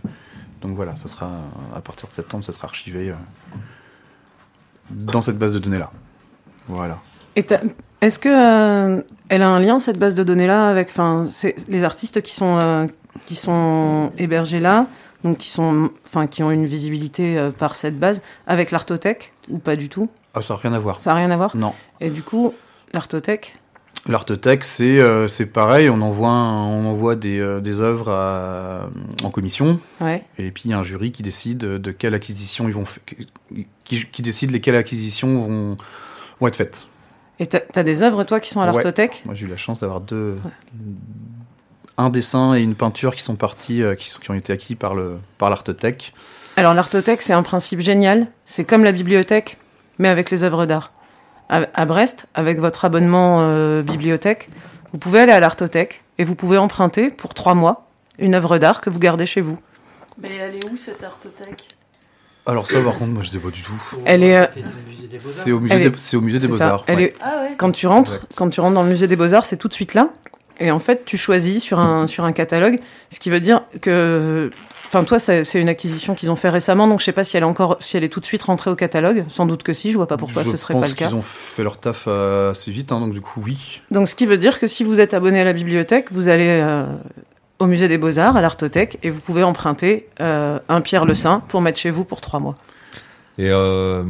Donc 0.61 0.73
voilà, 0.75 0.95
ça 0.95 1.07
sera 1.07 1.29
à 1.75 1.81
partir 1.81 2.07
de 2.09 2.13
septembre, 2.13 2.43
ça 2.43 2.51
sera 2.51 2.67
archivé 2.67 3.09
euh, 3.09 3.13
dans 4.91 5.21
cette 5.21 5.37
base 5.37 5.53
de 5.53 5.59
données-là. 5.59 5.91
Voilà. 6.67 6.99
Et 7.35 7.43
t'as- 7.43 7.61
est-ce 8.01 8.19
que 8.19 9.03
elle 9.29 9.41
a 9.41 9.49
un 9.49 9.59
lien 9.59 9.79
cette 9.79 9.97
base 9.97 10.15
de 10.15 10.23
données 10.23 10.47
là 10.47 10.69
avec, 10.69 10.89
enfin, 10.89 11.25
les 11.67 11.83
artistes 11.83 12.21
qui 12.21 12.33
sont 12.33 12.87
qui 13.25 13.35
sont 13.35 14.11
hébergés 14.17 14.59
là, 14.59 14.87
donc 15.23 15.37
qui 15.37 15.49
sont, 15.49 15.89
enfin, 16.05 16.27
qui 16.27 16.43
ont 16.43 16.51
une 16.51 16.65
visibilité 16.65 17.49
par 17.57 17.75
cette 17.75 17.97
base 17.97 18.21
avec 18.45 18.71
l'artothèque 18.71 19.31
ou 19.49 19.57
pas 19.57 19.75
du 19.75 19.87
tout? 19.89 20.09
Ah, 20.33 20.41
ça 20.41 20.55
n'a 20.55 20.59
rien 20.59 20.73
à 20.73 20.79
voir. 20.79 20.99
Ça 21.01 21.11
n'a 21.11 21.15
rien 21.17 21.31
à 21.31 21.37
voir? 21.37 21.55
Non. 21.55 21.73
Et 22.01 22.09
du 22.09 22.23
coup, 22.23 22.53
l'artothèque. 22.93 23.55
L'artothèque, 24.07 24.63
c'est 24.63 24.99
euh, 24.99 25.27
c'est 25.27 25.47
pareil, 25.47 25.89
on 25.89 25.99
envoie, 26.01 26.29
un- 26.29 26.65
on 26.67 26.85
envoie 26.85 27.15
des, 27.15 27.39
euh, 27.39 27.59
des 27.59 27.81
œuvres 27.81 28.11
à- 28.11 28.89
en 29.23 29.31
commission, 29.31 29.79
Ouais. 29.99 30.23
et 30.37 30.51
puis 30.51 30.63
il 30.65 30.71
y 30.71 30.73
a 30.73 30.77
un 30.79 30.83
jury 30.83 31.11
qui 31.11 31.23
décide 31.23 31.57
de 31.57 31.91
quelle 31.91 32.13
acquisition 32.13 32.67
ils 32.67 32.73
vont 32.75 32.83
qui, 33.83 34.05
qui 34.05 34.21
décide 34.21 34.51
lesquelles 34.51 34.75
acquisitions 34.75 35.47
vont, 35.47 35.77
vont 36.39 36.47
être 36.47 36.55
faites. 36.55 36.85
Et 37.39 37.47
t'as 37.47 37.59
as 37.75 37.83
des 37.83 38.03
œuvres 38.03 38.23
toi 38.23 38.39
qui 38.39 38.49
sont 38.51 38.61
à 38.61 38.67
Ouais. 38.67 38.73
l'artothèque 38.73 39.23
Moi 39.25 39.33
j'ai 39.33 39.47
eu 39.47 39.49
la 39.49 39.57
chance 39.57 39.79
d'avoir 39.79 40.01
deux 40.01 40.35
un 41.97 42.09
dessin 42.09 42.53
et 42.55 42.61
une 42.61 42.75
peinture 42.75 43.15
qui 43.15 43.23
sont 43.23 43.35
partis, 43.35 43.81
euh, 43.81 43.95
qui, 43.95 44.09
sont, 44.09 44.19
qui 44.19 44.29
ont 44.29 44.33
été 44.35 44.51
acquis 44.53 44.75
par 44.75 44.93
le 44.95 45.17
par 45.37 45.49
l'artothèque. 45.49 46.13
Alors 46.57 46.73
l'artothèque, 46.73 47.21
c'est 47.21 47.33
un 47.33 47.43
principe 47.43 47.79
génial. 47.79 48.27
C'est 48.45 48.65
comme 48.65 48.83
la 48.83 48.91
bibliothèque, 48.91 49.57
mais 49.97 50.09
avec 50.09 50.29
les 50.29 50.43
œuvres 50.43 50.65
d'art. 50.65 50.91
À, 51.47 51.85
Brest, 51.85 52.25
avec 52.33 52.59
votre 52.59 52.85
abonnement 52.85 53.37
euh, 53.41 53.83
bibliothèque, 53.83 54.49
vous 54.91 54.97
pouvez 54.97 55.19
aller 55.19 55.31
à 55.31 55.39
l'artothèque 55.39 56.01
et 56.17 56.23
vous 56.23 56.33
pouvez 56.35 56.57
emprunter 56.57 57.09
pour 57.11 57.33
trois 57.35 57.53
mois 57.53 57.85
une 58.17 58.33
œuvre 58.33 58.57
d'art 58.57 58.81
que 58.81 58.89
vous 58.89 58.97
gardez 58.99 59.25
chez 59.27 59.41
vous. 59.41 59.59
Mais 60.21 60.29
elle 60.41 60.55
est 60.55 60.65
où 60.71 60.75
cette 60.77 61.03
artothèque? 61.03 61.67
Alors 62.47 62.65
ça 62.67 62.79
par 62.81 62.93
contre 62.93 63.11
moi 63.11 63.23
je 63.23 63.29
sais 63.29 63.37
pas 63.39 63.49
du 63.49 63.61
tout. 63.61 63.73
Elle 64.05 64.23
est, 64.23 64.37
euh, 64.37 64.45
C'est 65.19 65.51
au 65.51 65.59
musée 65.59 65.77
des, 65.79 65.85
est- 65.87 65.97
c'est 65.99 66.15
au 66.17 66.21
musée 66.21 66.39
des 66.39 66.45
c'est 66.47 66.53
ça. 66.53 66.65
beaux-arts. 66.65 66.83
Elle 66.87 67.01
est- 67.01 67.13
Ah 67.21 67.41
ouais. 67.43 67.55
Quand 67.57 67.71
tu 67.71 67.85
rentres, 67.87 68.15
Exact. 68.15 68.31
quand 68.35 68.49
tu 68.49 68.61
rentres 68.61 68.75
dans 68.75 68.83
le 68.83 68.89
musée 68.89 69.07
des 69.07 69.15
beaux-arts, 69.15 69.45
c'est 69.45 69.57
tout 69.57 69.67
de 69.67 69.73
suite 69.73 69.93
là. 69.93 70.09
Et 70.59 70.71
en 70.71 70.79
fait, 70.79 71.05
tu 71.05 71.17
choisis 71.17 71.61
sur 71.61 71.79
un, 71.79 72.07
sur 72.07 72.23
un 72.23 72.31
catalogue, 72.31 72.79
ce 73.11 73.19
qui 73.19 73.29
veut 73.29 73.39
dire 73.41 73.61
que, 73.81 74.49
enfin, 74.95 75.03
toi, 75.03 75.19
c'est 75.19 75.59
une 75.59 75.69
acquisition 75.69 76.15
qu'ils 76.15 76.31
ont 76.31 76.35
fait 76.35 76.49
récemment, 76.49 76.87
donc 76.87 76.99
je 76.99 77.05
sais 77.05 77.11
pas 77.11 77.23
si 77.23 77.35
elle 77.35 77.43
est 77.43 77.45
encore, 77.45 77.77
si 77.79 77.97
elle 77.97 78.03
est 78.03 78.09
tout 78.09 78.19
de 78.19 78.25
suite 78.25 78.43
rentrée 78.43 78.69
au 78.69 78.75
catalogue. 78.75 79.25
Sans 79.27 79.45
doute 79.45 79.63
que 79.63 79.73
si, 79.73 79.91
je 79.91 79.97
vois 79.97 80.07
pas 80.07 80.17
pourquoi 80.17 80.43
je 80.43 80.51
ce 80.51 80.57
serait 80.57 80.73
pense 80.73 80.83
pas 80.83 80.87
le 80.87 80.93
cas. 80.93 81.07
qu'ils 81.07 81.15
ont 81.15 81.21
fait 81.21 81.63
leur 81.63 81.77
taf 81.77 82.05
euh, 82.07 82.51
assez 82.51 82.71
vite, 82.71 82.91
hein, 82.91 82.99
donc 82.99 83.11
du 83.13 83.21
coup 83.21 83.41
oui. 83.45 83.81
Donc, 83.91 84.07
ce 84.07 84.15
qui 84.15 84.25
veut 84.25 84.37
dire 84.37 84.59
que 84.59 84.67
si 84.67 84.83
vous 84.83 84.99
êtes 84.99 85.13
abonné 85.13 85.41
à 85.41 85.43
la 85.43 85.53
bibliothèque, 85.53 86.07
vous 86.11 86.29
allez 86.29 86.47
euh, 86.61 86.85
au 87.59 87.67
musée 87.67 87.87
des 87.87 87.97
beaux-arts, 87.97 88.37
à 88.37 88.41
l'artothèque, 88.41 88.99
et 89.03 89.09
vous 89.09 89.19
pouvez 89.19 89.43
emprunter 89.43 90.07
euh, 90.21 90.59
un 90.69 90.81
Pierre 90.81 91.05
Le 91.05 91.13
Saint 91.13 91.41
pour 91.49 91.61
mettre 91.61 91.79
chez 91.79 91.91
vous 91.91 92.05
pour 92.05 92.21
trois 92.21 92.39
mois. 92.39 92.55
Et, 93.37 93.49
euh, 93.49 94.03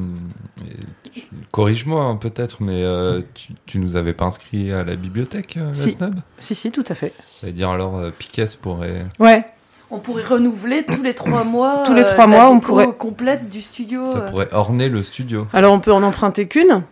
corrige-moi 1.52 2.04
hein, 2.04 2.16
peut-être, 2.16 2.62
mais 2.62 2.84
euh, 2.84 3.22
tu, 3.34 3.54
tu 3.66 3.80
nous 3.80 3.96
avais 3.98 4.14
pas 4.14 4.26
inscrit 4.26 4.72
à 4.72 4.84
la 4.84 4.96
bibliothèque, 4.96 5.58
euh, 5.58 5.68
la 5.68 5.74
Si. 5.74 5.92
Snub 5.92 6.16
Si, 6.38 6.54
si, 6.54 6.72
tout 6.72 6.84
à 6.88 6.96
fait. 6.96 7.14
Ça 7.40 7.48
veut 7.48 7.54
dire 7.54 7.70
alors 7.70 7.98
euh, 7.98 8.12
Piquet 8.12 8.46
pourrait. 8.62 9.06
Ouais. 9.20 9.44
On 9.92 10.00
pourrait 10.00 10.24
renouveler 10.24 10.84
tous 10.84 11.04
les 11.04 11.14
trois 11.14 11.44
mois. 11.46 11.84
Tous 11.86 11.94
les 11.94 12.02
euh, 12.02 12.06
trois 12.06 12.28
la 12.28 12.28
mois, 12.28 12.50
on 12.50 12.60
pourrait- 12.60 12.88
complète 12.98 13.50
du 13.50 13.62
studio. 13.62 14.06
Ça 14.12 14.18
euh. 14.18 14.30
pourrait 14.30 14.50
orner 14.52 14.90
le 14.90 15.04
studio. 15.04 15.48
Alors, 15.54 15.74
on 15.74 15.80
peut 15.80 15.94
en 15.94 16.04
emprunter 16.04 16.48
qu'une 16.48 16.84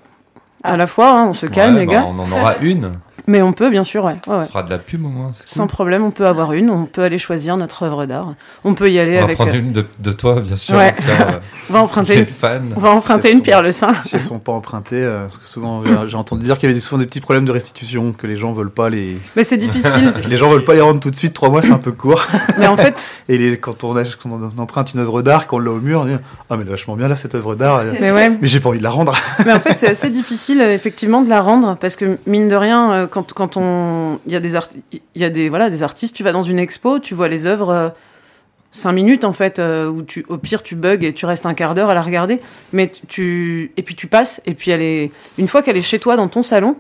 à 0.66 0.78
la 0.78 0.88
fois, 0.88 1.10
hein, 1.10 1.26
on 1.28 1.34
se 1.34 1.46
calme, 1.46 1.74
Ouais, 1.76 1.82
les 1.82 1.86
bah, 1.88 1.94
gars. 1.94 2.06
On 2.08 2.18
en 2.20 2.32
aura 2.40 2.56
une. 2.62 2.94
Mais 3.28 3.42
on 3.42 3.54
peut, 3.54 3.70
bien 3.70 3.84
sûr, 3.84 4.04
ouais. 4.06 4.16
ouais, 4.28 4.34
ouais. 4.36 4.40
On 4.44 4.48
fera 4.48 4.64
de 4.64 4.70
la 4.70 4.80
pub 4.80 5.06
au 5.06 5.10
moins. 5.10 5.32
Sans 5.46 5.64
cool. 5.64 5.72
problème, 5.72 6.04
on 6.04 6.12
peut 6.12 6.26
avoir 6.28 6.54
une, 6.54 6.70
on 6.70 6.86
peut 6.86 7.04
aller 7.04 7.18
choisir 7.18 7.56
notre 7.58 7.84
œuvre 7.84 8.06
d'art. 8.06 8.34
On 8.64 8.74
peut 8.74 8.92
y 8.92 9.00
aller 9.00 9.16
On 9.16 9.20
va 9.20 9.24
avec. 9.26 9.36
prendre 9.38 9.52
euh, 9.54 9.60
une 9.60 9.72
de, 9.72 9.86
de 10.00 10.12
toi, 10.12 10.40
bien 10.42 10.56
sûr. 10.56 10.76
Ouais. 10.76 10.94
Euh, 11.08 11.40
On 11.70 11.74
va 11.74 11.82
emprunter 11.82 12.18
une, 12.20 12.26
fans. 12.26 12.60
on 12.76 12.80
va 12.80 12.90
emprunter 12.92 13.30
Si 13.30 13.36
une 13.36 13.42
Pierre 13.42 13.62
Le 13.62 13.72
Saint. 13.72 13.94
Si 13.94 14.16
elles 14.16 14.22
sont 14.22 14.40
pas 14.40 14.52
empruntées, 14.52 14.96
euh, 15.02 15.24
parce 15.26 15.38
que 15.38 15.48
souvent 15.48 15.84
j'ai- 16.08 16.16
entendu 16.18 16.44
dire 16.44 16.58
qu'il 16.58 16.70
y 16.70 16.72
avait 16.72 16.82
souvent 16.82 17.00
des 17.00 17.06
petits 17.06 17.22
problèmes 17.22 17.46
de 17.46 17.52
restitution, 17.52 18.12
que 18.14 18.28
les 18.28 18.36
gens 18.36 18.52
veulent 18.54 18.70
pas 18.72 18.90
les, 18.90 19.18
Mais 19.36 19.44
c'est 19.44 19.58
difficile. 19.58 20.14
les 20.30 20.38
gens 20.38 20.50
veulent 20.50 20.66
pas 20.66 20.74
les 20.74 20.82
rendre 20.82 21.00
tout 21.00 21.12
de 21.12 21.16
suite. 21.16 21.34
Trois 21.34 21.50
mois 21.50 21.62
c'est 21.62 21.72
un 21.72 21.78
peu 21.78 21.92
court. 21.92 22.26
Mais 22.58 22.68
en 22.68 22.76
fait, 22.78 22.96
Et 23.30 23.38
les, 23.38 23.58
quand, 23.58 23.84
on 23.84 23.96
a- 23.96 24.04
quand 24.04 24.30
on 24.58 24.62
emprunte 24.62 24.94
une 24.94 25.00
œuvre 25.00 25.22
d'art, 25.22 25.48
qu'on 25.48 25.60
l'a 25.60 25.72
au 25.72 25.80
mur, 25.80 26.02
on 26.02 26.06
dit 26.06 26.14
ah 26.50 26.56
mais 26.58 26.64
elle 26.64 26.68
est 26.68 26.72
vachement 26.72 26.96
bien 26.96 27.08
là 27.08 27.16
cette 27.16 27.36
œuvre 27.36 27.56
d'art. 27.56 27.82
mais 28.02 28.12
ouais. 28.12 28.30
Mais 28.42 28.48
j'ai 28.48 28.60
pas 28.60 28.70
envie 28.70 28.80
de 28.80 28.84
la 28.84 28.90
rendre. 28.92 29.14
Mais 29.46 29.54
en 29.54 29.60
fait, 29.60 29.78
c'est 29.78 29.90
assez 29.90 30.10
difficile, 30.10 30.62
effectivement, 30.62 31.22
de 31.22 31.30
la 31.30 31.42
rendre, 31.42 31.78
parce 31.80 31.96
que 31.96 32.18
mine 32.28 32.50
de 32.50 32.56
rien, 32.56 33.03
euh, 33.04 33.08
quand, 33.08 33.34
quand 33.34 33.58
on, 33.58 34.20
il 34.26 34.34
y 34.34 34.36
a 34.36 34.40
des 34.40 34.56
art- 34.56 34.70
y 35.16 35.24
a 35.24 35.30
des, 35.30 35.50
voilà, 35.50 35.70
des 35.70 35.84
artistes, 35.84 36.16
tu 36.16 36.24
vas 36.24 36.32
dans 36.32 36.44
une 36.44 36.60
expo, 36.60 37.00
tu 37.00 37.14
vois 37.14 37.28
les 37.30 37.46
œuvres, 37.46 37.70
euh, 37.70 37.90
cinq 38.72 38.94
minutes 38.94 39.24
en 39.24 39.34
fait 39.34 39.60
euh, 39.60 39.88
où 39.88 40.02
tu 40.02 40.26
au 40.30 40.38
pire 40.40 40.64
tu 40.64 40.76
bugs 40.76 40.98
et 41.04 41.14
tu 41.14 41.26
restes 41.28 41.46
un 41.46 41.54
quart 41.54 41.76
d'heure 41.76 41.90
à 41.92 41.94
la 41.94 42.02
regarder. 42.02 42.40
Mais 42.72 42.92
tu 43.08 43.72
et 43.78 43.84
puis 43.84 43.96
tu 43.96 44.08
passes 44.08 44.42
et 44.48 44.56
puis 44.56 44.72
elle 44.72 44.82
est 44.82 45.12
une 45.38 45.48
fois 45.48 45.62
qu'elle 45.62 45.78
est 45.78 45.82
chez 45.84 46.00
toi 46.00 46.16
dans 46.16 46.28
ton 46.28 46.42
salon 46.42 46.76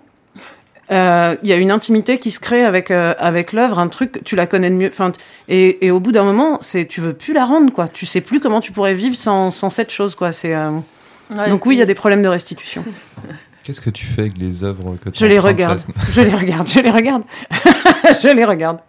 euh, 0.92 1.36
il 1.44 1.50
y 1.50 1.54
a 1.54 1.56
une 1.56 1.72
intimité 1.72 2.18
qui 2.18 2.30
se 2.32 2.40
crée 2.40 2.66
avec 2.66 2.92
euh, 2.92 3.14
avec 3.18 3.54
l'œuvre 3.54 3.80
un 3.80 3.88
truc 3.88 4.22
tu 4.26 4.36
la 4.36 4.48
connais 4.48 4.70
de 4.70 4.76
mieux 4.76 4.90
enfin 4.90 5.12
et, 5.48 5.86
et 5.86 5.92
au 5.92 6.00
bout 6.02 6.12
d'un 6.12 6.24
moment 6.26 6.58
c'est 6.62 6.86
tu 6.88 7.00
veux 7.00 7.14
plus 7.14 7.34
la 7.34 7.46
rendre 7.46 7.72
quoi. 7.72 7.88
Tu 7.88 8.06
sais 8.06 8.22
plus 8.22 8.40
comment 8.40 8.60
tu 8.60 8.72
pourrais 8.72 8.94
vivre 8.96 9.16
sans, 9.16 9.52
sans 9.52 9.70
cette 9.70 9.92
chose 9.92 10.16
quoi. 10.16 10.32
C'est 10.32 10.56
euh, 10.56 10.72
Ouais, 11.36 11.50
donc 11.50 11.66
oui 11.66 11.76
il 11.76 11.80
y 11.80 11.82
a 11.82 11.86
des 11.86 11.96
problèmes 11.96 12.22
de 12.24 12.28
restitution 12.28 12.84
Qu'est-ce 13.64 13.82
que 13.82 13.90
tu 13.90 14.06
fais 14.06 14.22
avec 14.22 14.38
les 14.38 14.64
œuvres 14.64 14.98
que 15.04 15.10
tu 15.10 15.20
je 15.20 15.26
les 15.26 15.40
regarde 15.40 15.80
je 16.12 16.22
les 16.22 16.36
regarde 16.36 16.68
je 16.68 16.80
les 16.80 16.92
regarde 16.92 17.24
je 18.22 18.28
les 18.28 18.46
regarde 18.46 18.80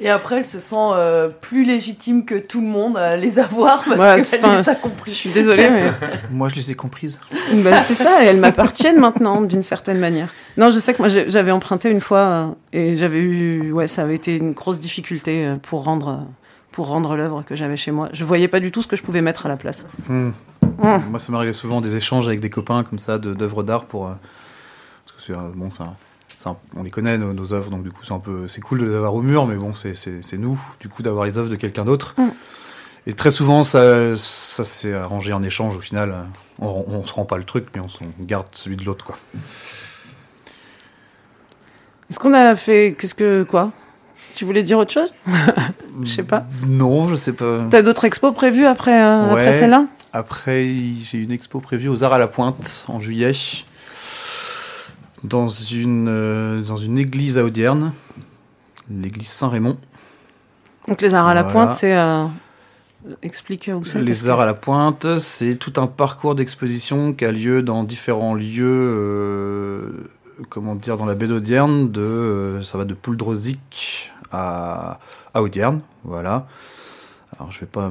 Et 0.00 0.08
après, 0.08 0.36
elle 0.36 0.46
se 0.46 0.60
sent 0.60 0.76
euh, 0.76 1.28
plus 1.28 1.64
légitime 1.64 2.24
que 2.24 2.36
tout 2.36 2.60
le 2.60 2.66
monde 2.68 2.96
à 2.96 3.16
les 3.16 3.38
avoir 3.40 3.82
parce 3.84 3.98
Ouais, 3.98 4.40
qu'elle 4.40 4.58
les 4.58 4.68
a 4.68 4.74
compris. 4.76 5.10
je 5.10 5.16
suis 5.16 5.30
désolée 5.30 5.68
mais 5.70 5.90
Moi, 6.30 6.48
je 6.50 6.54
les 6.56 6.70
ai 6.70 6.74
comprises. 6.74 7.18
Bah, 7.64 7.78
c'est 7.78 7.94
ça, 7.94 8.22
et 8.22 8.26
elles 8.28 8.38
m'appartiennent 8.38 9.00
maintenant, 9.00 9.40
d'une 9.40 9.62
certaine 9.62 9.98
manière. 9.98 10.32
Non, 10.56 10.70
je 10.70 10.78
sais 10.78 10.92
que 10.94 10.98
moi, 11.02 11.08
j'avais 11.08 11.50
emprunté 11.50 11.90
une 11.90 12.00
fois, 12.00 12.18
euh, 12.18 12.46
et 12.72 12.96
j'avais 12.96 13.18
eu, 13.18 13.72
ouais, 13.72 13.88
ça 13.88 14.02
avait 14.02 14.14
été 14.14 14.36
une 14.36 14.52
grosse 14.52 14.78
difficulté 14.78 15.44
euh, 15.46 15.56
pour 15.56 15.82
rendre, 15.82 16.26
pour 16.70 16.86
rendre 16.86 17.16
l'œuvre 17.16 17.42
que 17.42 17.56
j'avais 17.56 17.76
chez 17.76 17.90
moi. 17.90 18.08
Je 18.12 18.24
voyais 18.24 18.48
pas 18.48 18.60
du 18.60 18.70
tout 18.70 18.82
ce 18.82 18.86
que 18.86 18.94
je 18.96 19.02
pouvais 19.02 19.22
mettre 19.22 19.46
à 19.46 19.48
la 19.48 19.56
place. 19.56 19.84
Hmm. 20.08 20.30
Hmm. 20.78 21.10
Moi, 21.10 21.18
ça 21.18 21.32
m'arrivait 21.32 21.52
souvent 21.52 21.80
des 21.80 21.96
échanges 21.96 22.26
avec 22.26 22.40
des 22.40 22.50
copains 22.50 22.84
comme 22.84 22.98
ça 22.98 23.18
d'œuvres 23.18 23.62
d'art 23.62 23.86
pour. 23.86 24.06
euh, 24.06 24.12
parce 25.04 25.16
que 25.16 25.22
c'est 25.22 25.32
euh, 25.32 25.50
bon, 25.54 25.70
ça. 25.70 25.96
on 26.76 26.82
les 26.82 26.90
connaît 26.90 27.18
nos, 27.18 27.32
nos 27.32 27.52
œuvres, 27.52 27.70
donc 27.70 27.82
du 27.82 27.90
coup 27.90 28.04
c'est 28.04 28.14
un 28.14 28.20
peu 28.20 28.46
c'est 28.46 28.60
cool 28.60 28.80
de 28.80 28.86
les 28.86 28.94
avoir 28.94 29.14
au 29.14 29.22
mur, 29.22 29.46
mais 29.46 29.56
bon 29.56 29.72
c'est 29.74 29.94
nous 30.34 30.60
du 30.80 30.88
coup 30.88 31.02
d'avoir 31.02 31.24
les 31.24 31.36
œuvres 31.38 31.48
de 31.48 31.56
quelqu'un 31.56 31.84
d'autre. 31.84 32.14
Mm. 32.16 32.28
Et 33.06 33.14
très 33.14 33.30
souvent 33.30 33.62
ça 33.62 34.16
ça 34.16 34.64
s'est 34.64 34.92
arrangé 34.92 35.32
en 35.32 35.42
échange 35.42 35.76
au 35.76 35.80
final. 35.80 36.14
On, 36.60 36.84
on 36.88 37.06
se 37.06 37.14
rend 37.14 37.24
pas 37.24 37.38
le 37.38 37.44
truc, 37.44 37.66
mais 37.74 37.80
on, 37.80 38.24
garde 38.24 38.46
celui 38.52 38.76
de 38.76 38.84
l'autre 38.84 39.04
quoi. 39.04 39.16
Est-ce 42.10 42.18
qu'on 42.18 42.32
a 42.32 42.56
fait, 42.56 42.96
qu'est-ce 42.98 43.14
que, 43.14 43.42
quoi? 43.42 43.70
Tu 44.34 44.46
voulais 44.46 44.62
dire 44.62 44.78
autre 44.78 44.92
chose? 44.92 45.12
Je 46.02 46.10
sais 46.10 46.22
pas. 46.22 46.44
Non, 46.66 47.08
je 47.08 47.16
sais 47.16 47.32
pas. 47.32 47.66
T'as 47.70 47.82
d'autres 47.82 48.04
expos 48.04 48.32
prévus 48.32 48.66
après, 48.66 49.02
euh, 49.02 49.30
après 49.30 49.52
celle-là? 49.52 49.86
Après, 50.12 50.64
j'ai 51.02 51.18
une 51.18 51.30
expo 51.32 51.60
prévue 51.60 51.88
aux 51.88 52.02
Arts 52.02 52.14
à 52.14 52.18
la 52.18 52.28
Pointe 52.28 52.84
en 52.88 52.98
juillet, 53.00 53.32
dans 55.24 55.48
une, 55.48 56.08
euh, 56.08 56.62
dans 56.62 56.76
une 56.76 56.96
église 56.98 57.36
à 57.38 57.44
Audierne, 57.44 57.92
l'église 58.90 59.28
Saint-Raymond. 59.28 59.76
Donc 60.86 61.02
les 61.02 61.12
arts 61.14 61.28
à 61.28 61.34
la 61.34 61.42
Voilà. 61.42 61.52
pointe, 61.66 61.72
c'est, 61.74 61.94
euh, 61.96 62.24
explique 63.22 63.70
où 63.74 63.84
c'est. 63.84 64.00
Les 64.00 64.12
que- 64.14 64.28
Arts 64.28 64.40
à 64.40 64.46
la 64.46 64.54
Pointe, 64.54 65.18
c'est 65.18 65.56
tout 65.56 65.74
un 65.76 65.86
parcours 65.86 66.34
d'exposition 66.34 67.12
qui 67.12 67.26
a 67.26 67.32
lieu 67.32 67.62
dans 67.62 67.84
différents 67.84 68.34
lieux, 68.34 68.64
euh, 68.66 70.08
comment 70.48 70.74
dire, 70.74 70.96
dans 70.96 71.04
la 71.04 71.14
baie 71.14 71.26
d'Audierne, 71.26 71.90
de, 71.92 72.00
euh, 72.00 72.62
ça 72.62 72.78
va 72.78 72.86
de 72.86 72.94
Pouldrosic 72.94 74.10
à, 74.32 74.98
à 75.34 75.42
Audierne, 75.42 75.80
voilà. 76.04 76.46
Alors 77.38 77.52
je 77.52 77.60
vais 77.60 77.66
pas, 77.66 77.90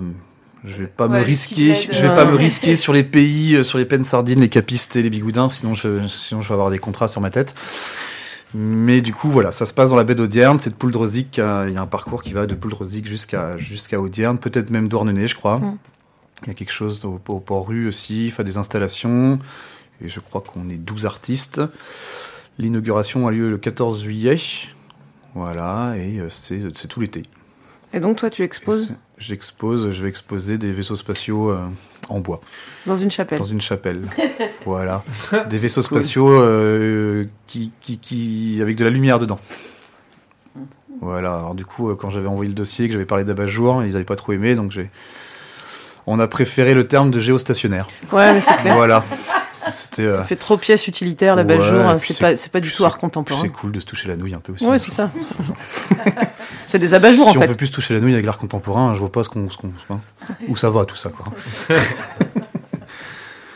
je 0.67 0.83
vais 0.83 0.87
pas 0.87 1.07
Ouais, 1.07 1.19
me 1.19 1.23
risquer, 1.23 1.73
je 1.75 2.01
vais 2.01 2.09
euh, 2.09 2.15
pas 2.15 2.25
me 2.25 2.35
risquer 2.35 2.75
sur 2.75 2.93
les 2.93 3.03
pays, 3.03 3.55
euh, 3.55 3.63
sur 3.63 3.77
les 3.77 3.85
pennes 3.85 4.03
sardines, 4.03 4.41
les 4.41 4.49
capistes 4.49 4.95
et 4.95 5.01
les 5.01 5.09
bigoudins, 5.09 5.49
sinon 5.49 5.73
je, 5.73 6.07
sinon 6.07 6.41
je 6.41 6.47
vais 6.47 6.53
avoir 6.53 6.69
des 6.69 6.79
contrats 6.79 7.07
sur 7.07 7.21
ma 7.21 7.29
tête. 7.29 7.55
Mais 8.53 9.01
du 9.01 9.13
coup, 9.13 9.29
voilà, 9.29 9.51
ça 9.51 9.65
se 9.65 9.73
passe 9.73 9.89
dans 9.89 9.95
la 9.95 10.03
baie 10.03 10.15
d'Audierne, 10.15 10.59
c'est 10.59 10.69
de 10.69 10.75
Pouldrosic, 10.75 11.39
euh, 11.39 11.65
il 11.67 11.75
y 11.75 11.77
a 11.77 11.81
un 11.81 11.87
parcours 11.87 12.23
qui 12.23 12.33
va 12.33 12.45
de 12.45 12.55
Pouldrosic 12.55 13.05
jusqu'à 13.05 13.57
jusqu'à 13.57 13.99
Audierne, 13.99 14.37
peut-être 14.37 14.69
même 14.69 14.87
Douarnenez, 14.87 15.27
je 15.27 15.35
crois. 15.35 15.59
Mm. 15.59 15.77
Il 16.43 16.47
y 16.49 16.51
a 16.51 16.53
quelque 16.53 16.71
chose 16.71 17.03
au, 17.03 17.19
au 17.27 17.39
Port-Rue 17.39 17.87
aussi, 17.87 18.27
il 18.27 18.31
fait 18.31 18.43
des 18.43 18.57
installations, 18.57 19.39
et 20.01 20.09
je 20.09 20.19
crois 20.19 20.41
qu'on 20.41 20.69
est 20.69 20.77
12 20.77 21.05
artistes. 21.05 21.61
L'inauguration 22.57 23.27
a 23.27 23.31
lieu 23.31 23.49
le 23.49 23.57
14 23.57 24.03
juillet, 24.03 24.39
voilà, 25.35 25.95
et 25.97 26.19
euh, 26.19 26.29
c'est 26.29 26.61
c'est 26.73 26.87
tout 26.87 26.99
l'été. 26.99 27.23
Et 27.93 27.99
donc 27.99 28.17
toi, 28.17 28.29
tu 28.29 28.43
exposes 28.43 28.93
J'expose, 29.17 29.91
je 29.91 30.03
vais 30.03 30.09
exposer 30.09 30.59
des 30.59 30.71
vaisseaux 30.71 30.95
spatiaux 30.95 31.49
euh, 31.49 31.65
en 32.07 32.19
bois, 32.19 32.39
dans 32.85 32.97
une 32.97 33.09
chapelle. 33.09 33.39
dans 33.39 33.45
une 33.45 33.61
chapelle. 33.61 34.03
voilà. 34.65 35.03
Des 35.49 35.57
vaisseaux 35.57 35.81
spatiaux 35.81 36.29
euh, 36.29 37.25
qui, 37.47 37.71
qui, 37.81 37.97
qui, 37.97 38.59
avec 38.61 38.75
de 38.75 38.83
la 38.83 38.91
lumière 38.91 39.17
dedans. 39.17 39.39
Voilà. 41.01 41.35
Alors 41.35 41.55
du 41.55 41.65
coup, 41.65 41.89
euh, 41.89 41.95
quand 41.95 42.11
j'avais 42.11 42.27
envoyé 42.27 42.49
le 42.49 42.55
dossier, 42.55 42.85
que 42.87 42.93
j'avais 42.93 43.05
parlé 43.05 43.23
d'abat-jour, 43.23 43.83
ils 43.83 43.93
n'avaient 43.93 44.03
pas 44.03 44.15
trop 44.15 44.33
aimé, 44.33 44.55
donc 44.55 44.71
j'ai. 44.71 44.91
On 46.05 46.19
a 46.19 46.27
préféré 46.27 46.73
le 46.73 46.87
terme 46.87 47.11
de 47.11 47.19
géostationnaire. 47.19 47.87
Ouais, 48.13 48.33
mais 48.33 48.41
c'est 48.41 48.55
clair. 48.57 48.75
Voilà. 48.75 49.03
C'était. 49.71 50.03
euh, 50.03 50.17
Ça 50.17 50.23
fait 50.23 50.35
trop 50.35 50.57
pièce 50.57 50.87
utilitaire, 50.87 51.35
la 51.35 51.43
belle 51.43 51.59
ouais, 51.61 51.65
jour. 51.67 51.95
puis 51.99 52.13
C'est 52.13 52.19
pas, 52.21 52.35
c'est 52.37 52.51
pas 52.51 52.59
du 52.59 52.71
tout 52.71 52.85
art 52.85 52.97
contemporain. 52.97 53.41
C'est 53.41 53.49
cool 53.49 53.71
de 53.71 53.79
se 53.79 53.85
toucher 53.85 54.07
la 54.07 54.15
nouille 54.15 54.33
un 54.33 54.39
peu 54.39 54.53
aussi. 54.53 54.65
Ouais, 54.67 54.79
c'est 54.79 54.91
ça. 54.91 55.09
c'est 56.65 56.79
des 56.79 56.93
abat-jours 56.93 57.25
si 57.31 57.37
en 57.37 57.39
on 57.39 57.41
fait. 57.41 57.47
peut 57.47 57.55
plus 57.55 57.67
se 57.67 57.71
toucher 57.73 57.93
la 57.93 57.99
nouille 57.99 58.13
avec 58.13 58.25
l'art 58.25 58.37
contemporain, 58.37 58.93
je 58.95 58.99
vois 58.99 59.11
pas 59.11 59.23
ce 59.23 59.29
qu'on, 59.29 59.47
hein, 59.89 59.99
où 60.47 60.55
ça 60.55 60.69
va 60.69 60.85
tout 60.85 60.95
ça 60.95 61.09
quoi. 61.09 61.25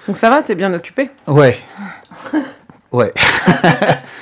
Donc 0.08 0.18
ça 0.18 0.30
va, 0.30 0.42
t'es 0.42 0.56
bien 0.56 0.74
occupé? 0.74 1.10
Ouais. 1.28 1.58
Ouais. 2.92 3.14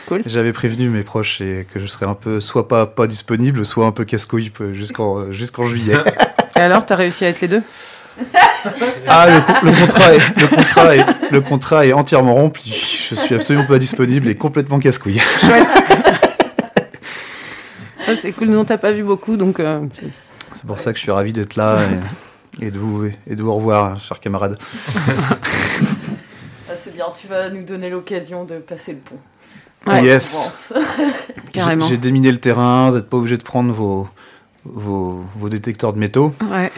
Cool. 0.08 0.22
J'avais 0.28 0.54
prévenu 0.54 0.90
mes 0.90 1.02
proches 1.02 1.42
et 1.42 1.66
que 1.74 1.80
je 1.80 1.88
serais 1.88 2.06
un 2.06 2.14
peu 2.14 2.40
soit 2.40 2.68
pas 2.68 2.86
pas 2.86 3.08
disponible, 3.08 3.66
soit 3.66 3.88
un 3.88 3.92
peu 3.92 4.06
casse-couille 4.06 4.52
peu- 4.52 4.76
jusqu'en 4.76 5.32
jusqu'en 5.32 5.68
juillet. 5.68 5.96
Et 6.56 6.60
alors, 6.60 6.86
t'as 6.86 6.94
réussi 6.94 7.26
à 7.26 7.30
être 7.30 7.42
les 7.42 7.48
deux? 7.48 7.64
Ah 9.07 9.28
le, 9.28 9.41
co- 9.41 9.65
le 9.65 9.72
contrat 9.86 10.13
est 10.13 10.39
le 10.39 10.47
contrat 10.47 10.95
est 10.95 11.05
le 11.32 11.41
contrat 11.41 11.86
est 11.86 11.93
entièrement 11.93 12.36
rempli. 12.36 12.72
Je 13.09 13.15
suis 13.15 13.36
absolument 13.36 13.65
pas 13.65 13.80
disponible 13.80 14.28
et 14.30 14.36
complètement 14.36 14.80
casse-couille. 14.80 15.22
Ouais, 15.43 15.63
C'est 18.15 18.32
cool, 18.32 18.47
nous 18.49 18.57
on 18.59 18.65
t'a 18.65 18.78
pas 18.78 18.91
vu 18.91 19.03
beaucoup, 19.03 19.38
donc 19.38 19.59
euh, 19.59 19.86
C'est 20.51 20.65
pour 20.65 20.80
ça 20.80 20.91
que 20.93 20.97
je 20.97 21.03
suis 21.03 21.11
ravi 21.11 21.32
d'être 21.32 21.55
là 21.55 21.80
et, 22.61 22.65
et 22.67 22.72
de 22.72 22.80
vous 22.80 23.05
et 23.05 23.36
de 23.36 23.41
vous 23.43 23.53
revoir, 23.53 23.99
chers 23.99 24.20
camarades. 24.20 24.57
Ah, 26.70 26.74
c'est 26.78 26.93
bien, 26.95 27.05
tu 27.20 27.28
vas 27.28 27.49
nous 27.49 27.63
donner 27.63 27.89
l'occasion 27.89 28.45
de 28.45 28.55
passer 28.59 28.93
le 28.93 28.99
pont. 28.99 29.17
Ouais. 29.88 30.03
Yes. 30.03 30.74
Carrément. 31.53 31.86
J'ai 31.88 31.95
j'ai 31.95 31.97
déminé 31.97 32.32
le 32.32 32.39
terrain, 32.39 32.89
vous 32.89 32.97
n'êtes 32.97 33.09
pas 33.09 33.17
obligé 33.17 33.38
de 33.38 33.43
prendre 33.43 33.72
vos, 33.74 34.07
vos, 34.65 35.24
vos 35.38 35.49
détecteurs 35.49 35.93
de 35.93 35.99
métaux. 35.99 36.34
Ouais. 36.51 36.72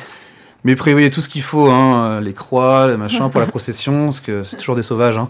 Mais 0.64 0.76
prévoyez 0.76 1.10
tout 1.10 1.22
ce 1.22 1.30
qu'il 1.30 1.42
faut, 1.42 1.70
hein, 1.72 2.22
les 2.22 2.34
croix, 2.34 2.88
les 2.88 2.98
machins 2.98 3.30
pour 3.32 3.40
la 3.42 3.48
procession, 3.56 4.06
parce 4.06 4.20
que 4.20 4.44
c'est 4.44 4.58
toujours 4.58 4.76
des 4.76 4.84
sauvages 4.84 5.18
hein, 5.18 5.30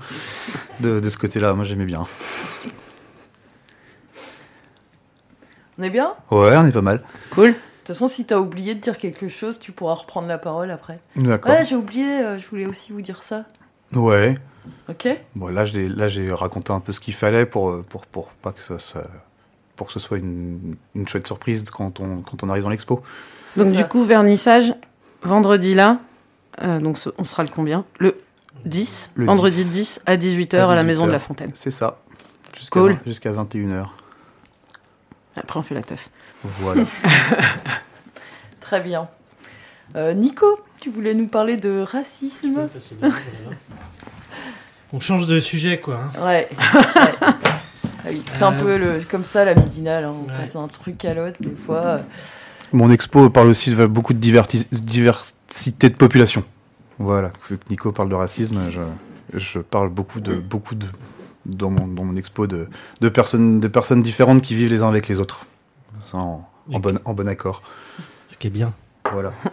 de, 0.81 0.99
de 0.99 1.09
ce 1.09 1.17
côté-là. 1.17 1.53
Moi 1.53 1.63
j'aimais 1.63 1.85
bien. 1.85 2.03
On 5.77 5.83
est 5.83 5.89
bien? 5.89 6.13
Ouais, 6.29 6.55
on 6.57 6.65
est 6.65 6.71
pas 6.71 6.81
mal. 6.81 7.01
Cool. 7.31 7.49
De 7.51 7.53
toute 7.53 7.87
façon, 7.95 8.07
si 8.07 8.25
t'as 8.25 8.37
oublié 8.37 8.75
de 8.75 8.79
dire 8.79 8.97
quelque 8.97 9.27
chose, 9.27 9.57
tu 9.57 9.71
pourras 9.71 9.95
reprendre 9.95 10.27
la 10.27 10.37
parole 10.37 10.69
après. 10.69 10.99
D'accord. 11.15 11.51
Ouais, 11.51 11.65
j'ai 11.65 11.75
oublié, 11.75 12.05
euh, 12.05 12.39
je 12.39 12.47
voulais 12.47 12.65
aussi 12.65 12.91
vous 12.91 13.01
dire 13.01 13.21
ça. 13.23 13.45
Ouais. 13.93 14.37
Ok 14.89 15.07
Bon, 15.35 15.47
là, 15.47 15.65
j'ai 15.65 16.31
raconté 16.31 16.71
un 16.71 16.79
peu 16.79 16.91
ce 16.91 16.99
qu'il 16.99 17.15
fallait 17.15 17.45
pour, 17.45 17.69
euh, 17.71 17.85
pour, 17.87 18.05
pour 18.05 18.27
pas 18.27 18.51
que 18.51 18.61
ça, 18.61 18.77
ça- 18.77 19.07
pour 19.75 19.87
que 19.87 19.93
ce 19.93 19.99
soit 19.99 20.19
une, 20.19 20.75
une 20.93 21.07
chouette 21.07 21.25
surprise 21.25 21.67
quand 21.71 21.99
on, 21.99 22.21
quand 22.21 22.43
on 22.43 22.49
arrive 22.49 22.63
dans 22.63 22.69
l'expo. 22.69 23.01
Donc 23.57 23.73
du 23.73 23.83
coup, 23.85 24.03
vernissage, 24.05 24.75
vendredi 25.23 25.73
là, 25.75 25.99
euh, 26.61 26.79
donc 26.79 26.97
ce- 26.97 27.09
on 27.17 27.23
sera 27.23 27.43
le 27.43 27.49
combien 27.49 27.85
Le 27.99 28.17
10, 28.65 29.11
Le 29.15 29.25
vendredi 29.25 29.63
10. 29.63 29.71
10 29.73 30.01
à 30.05 30.17
18h 30.17 30.69
à, 30.69 30.73
À 30.73 30.75
la 30.75 30.83
maison 30.83 31.05
de 31.07 31.11
la 31.11 31.17
18h. 31.17 31.27
Fontaine. 31.27 31.51
C'est 31.55 31.71
ça. 31.71 31.99
Jusqu'à 32.57 32.79
Cool. 32.79 32.91
vingt- 32.93 32.99
Jusqu'à 33.05 33.31
21h. 33.31 33.85
Après, 35.37 35.59
on 35.59 35.63
fait 35.63 35.75
la 35.75 35.83
teuf. 35.83 36.09
Voilà. 36.43 36.83
Très 38.59 38.81
bien. 38.81 39.07
Euh, 39.95 40.13
Nico, 40.13 40.59
tu 40.79 40.89
voulais 40.89 41.13
nous 41.13 41.27
parler 41.27 41.57
de 41.57 41.81
racisme 41.81 42.67
On 44.93 44.99
change 44.99 45.25
de 45.27 45.39
sujet, 45.39 45.79
quoi. 45.79 46.01
hein. 46.01 46.11
Ouais. 46.25 46.49
ouais. 46.51 46.57
Ah 48.03 48.07
oui, 48.09 48.23
C'est 48.33 48.43
un 48.43 48.53
Euh, 48.53 48.61
peu 48.61 48.77
le, 48.77 49.01
comme 49.09 49.23
ça 49.23 49.45
la 49.45 49.53
midinale, 49.55 50.03
hein. 50.05 50.13
on 50.19 50.25
Ouais. 50.27 50.33
passe 50.37 50.53
d'un 50.53 50.67
truc 50.67 51.05
à 51.05 51.13
l'autre 51.13 51.37
des 51.39 51.55
fois. 51.55 51.99
Mon 52.73 52.89
expo 52.91 53.29
parle 53.29 53.49
aussi 53.49 53.71
de 53.71 53.85
beaucoup 53.85 54.13
de 54.13 54.19
diversité 54.19 55.89
de 55.89 55.95
population. 55.95 56.43
Voilà. 56.99 57.31
Vu 57.49 57.57
que 57.57 57.63
Nico 57.69 57.91
parle 57.91 58.09
de 58.09 58.15
racisme, 58.15 58.59
je, 58.71 58.81
je 59.37 59.59
parle 59.59 59.89
beaucoup 59.89 60.19
de 60.21 60.35
beaucoup 60.35 60.75
de 60.75 60.85
dans 61.45 61.69
mon, 61.71 61.87
dans 61.87 62.03
mon 62.03 62.15
expo 62.15 62.45
de, 62.47 62.67
de 63.01 63.09
personnes 63.09 63.59
de 63.59 63.67
personnes 63.67 64.01
différentes 64.01 64.41
qui 64.41 64.55
vivent 64.55 64.69
les 64.69 64.83
uns 64.83 64.87
avec 64.89 65.07
les 65.07 65.19
autres. 65.19 65.45
En, 66.13 66.47
en 66.71 66.79
bon, 66.79 66.99
en 67.05 67.13
bon 67.13 67.27
accord. 67.27 67.61
Ce 68.27 68.37
qui 68.37 68.47
est 68.47 68.51
bien. 68.51 68.73
Voilà. 69.11 69.33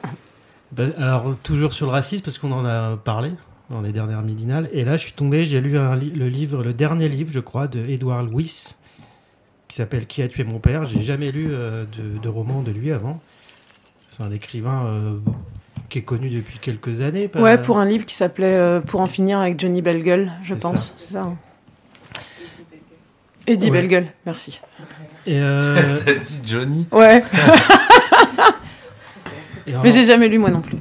Bah, 0.70 0.84
alors, 0.98 1.34
toujours 1.42 1.72
sur 1.72 1.86
le 1.86 1.92
racisme, 1.92 2.22
parce 2.22 2.36
qu'on 2.36 2.52
en 2.52 2.66
a 2.66 2.98
parlé 2.98 3.30
dans 3.70 3.80
les 3.80 3.90
dernières 3.90 4.20
midinales. 4.20 4.68
Et 4.74 4.84
là, 4.84 4.98
je 4.98 5.02
suis 5.04 5.12
tombé, 5.12 5.46
j'ai 5.46 5.62
lu 5.62 5.78
un 5.78 5.96
li- 5.96 6.10
le 6.10 6.28
livre, 6.28 6.62
le 6.62 6.74
dernier 6.74 7.08
livre, 7.08 7.30
je 7.32 7.40
crois, 7.40 7.68
de 7.68 7.82
Edouard 7.88 8.22
Louis, 8.22 8.74
qui 9.68 9.76
s'appelle 9.76 10.06
Qui 10.06 10.22
a 10.22 10.28
tué 10.28 10.44
mon 10.44 10.58
père. 10.58 10.84
J'ai 10.86 11.02
jamais 11.02 11.30
lu 11.30 11.48
euh, 11.50 11.84
de, 11.96 12.18
de 12.18 12.28
roman 12.28 12.62
de 12.62 12.70
lui 12.72 12.90
avant. 12.92 13.20
C'est 14.08 14.22
un 14.22 14.32
écrivain 14.32 14.86
euh, 14.86 15.14
qui 15.90 15.98
est 15.98 16.02
connu 16.02 16.30
depuis 16.30 16.58
quelques 16.58 17.00
années. 17.02 17.28
pas- 17.28 17.40
Ouais, 17.42 17.58
pour 17.58 17.78
un 17.78 17.84
livre 17.84 18.04
qui 18.06 18.14
s'appelait 18.14 18.56
euh, 18.56 18.80
Pour 18.80 19.00
en 19.00 19.06
finir 19.06 19.38
avec 19.38 19.60
Johnny 19.60 19.82
Bellegueule, 19.82 20.32
je 20.42 20.54
pense. 20.54 20.94
C'est 20.96 21.12
ça. 21.12 21.22
hein. 21.22 21.36
Eddie 23.46 23.66
Ouais. 23.70 23.72
Bellegueule, 23.78 24.06
merci. 24.26 24.60
Et, 25.26 25.40
euh, 25.40 25.96
T'as 26.04 26.14
dit 26.14 26.40
Johnny? 26.44 26.86
Ouais. 26.92 27.22
alors, 29.66 29.82
Mais 29.84 29.90
j'ai 29.92 30.04
jamais 30.04 30.28
lu 30.28 30.38
moi 30.38 30.50
non 30.50 30.60
plus. 30.60 30.76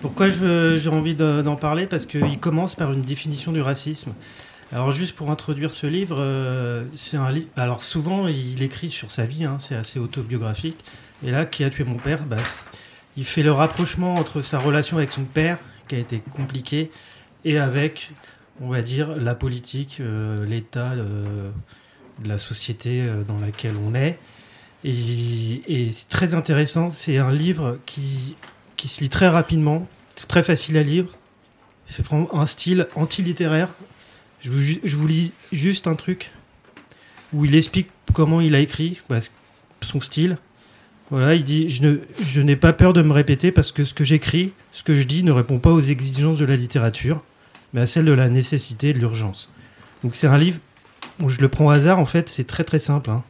Pourquoi 0.00 0.28
j'ai 0.28 0.88
envie 0.90 1.14
de- 1.14 1.42
d'en 1.42 1.56
parler? 1.56 1.86
Parce 1.86 2.06
qu'il 2.06 2.38
commence 2.38 2.74
par 2.76 2.92
une 2.92 3.02
définition 3.02 3.50
du 3.52 3.60
racisme. 3.60 4.12
Alors 4.72 4.92
juste 4.92 5.14
pour 5.14 5.30
introduire 5.30 5.72
ce 5.72 5.86
livre, 5.86 6.18
euh, 6.18 6.84
c'est 6.94 7.16
un 7.16 7.32
livre. 7.32 7.48
Alors 7.56 7.82
souvent 7.82 8.28
il 8.28 8.62
écrit 8.62 8.90
sur 8.90 9.10
sa 9.10 9.24
vie, 9.24 9.44
hein, 9.44 9.56
c'est 9.60 9.74
assez 9.74 9.98
autobiographique. 9.98 10.84
Et 11.24 11.30
là, 11.30 11.46
qui 11.46 11.64
a 11.64 11.70
tué 11.70 11.84
mon 11.84 11.96
père? 11.96 12.24
Bah, 12.24 12.36
Il 13.16 13.24
fait 13.24 13.42
le 13.42 13.52
rapprochement 13.52 14.14
entre 14.14 14.42
sa 14.42 14.58
relation 14.58 14.98
avec 14.98 15.10
son 15.10 15.24
père, 15.24 15.58
qui 15.88 15.96
a 15.96 15.98
été 15.98 16.20
compliquée, 16.20 16.90
et 17.44 17.58
avec, 17.58 18.10
on 18.60 18.68
va 18.68 18.82
dire, 18.82 19.16
la 19.16 19.34
politique, 19.34 19.98
euh, 20.00 20.44
l'état 20.46 20.92
euh, 20.92 21.50
la 22.24 22.38
société 22.38 23.02
euh, 23.02 23.24
dans 23.24 23.38
laquelle 23.38 23.74
on 23.84 23.94
est. 23.94 24.18
Et, 24.84 25.62
et 25.66 25.92
c'est 25.92 26.08
très 26.08 26.34
intéressant. 26.34 26.92
C'est 26.92 27.18
un 27.18 27.32
livre 27.32 27.78
qui 27.86 28.36
qui 28.76 28.86
se 28.86 29.00
lit 29.00 29.08
très 29.10 29.28
rapidement, 29.28 29.88
très 30.28 30.44
facile 30.44 30.76
à 30.76 30.84
lire. 30.84 31.06
C'est 31.88 32.06
vraiment 32.06 32.32
un 32.32 32.46
style 32.46 32.86
anti-littéraire. 32.94 33.70
Je 34.40 34.50
vous, 34.50 35.06
lis 35.06 35.32
juste 35.52 35.86
un 35.86 35.94
truc 35.94 36.30
où 37.32 37.44
il 37.44 37.54
explique 37.54 37.88
comment 38.12 38.40
il 38.40 38.54
a 38.54 38.60
écrit, 38.60 39.00
bah, 39.08 39.20
son 39.82 40.00
style. 40.00 40.38
Voilà, 41.10 41.34
il 41.34 41.44
dit 41.44 41.70
Je 41.70 41.98
je 42.22 42.40
n'ai 42.40 42.56
pas 42.56 42.72
peur 42.72 42.92
de 42.92 43.02
me 43.02 43.12
répéter 43.12 43.50
parce 43.50 43.72
que 43.72 43.84
ce 43.84 43.94
que 43.94 44.04
j'écris, 44.04 44.52
ce 44.72 44.82
que 44.82 44.96
je 44.96 45.04
dis 45.04 45.22
ne 45.22 45.32
répond 45.32 45.58
pas 45.58 45.70
aux 45.70 45.80
exigences 45.80 46.36
de 46.38 46.44
la 46.44 46.56
littérature, 46.56 47.22
mais 47.72 47.80
à 47.80 47.86
celles 47.86 48.04
de 48.04 48.12
la 48.12 48.28
nécessité 48.28 48.90
et 48.90 48.92
de 48.92 48.98
l'urgence. 48.98 49.48
Donc 50.04 50.14
c'est 50.14 50.26
un 50.26 50.38
livre 50.38 50.58
où 51.20 51.30
je 51.30 51.40
le 51.40 51.48
prends 51.48 51.66
au 51.66 51.70
hasard, 51.70 51.98
en 51.98 52.06
fait, 52.06 52.28
c'est 52.28 52.46
très 52.46 52.64
très 52.64 52.78
simple. 52.78 53.10
hein. 53.10 53.24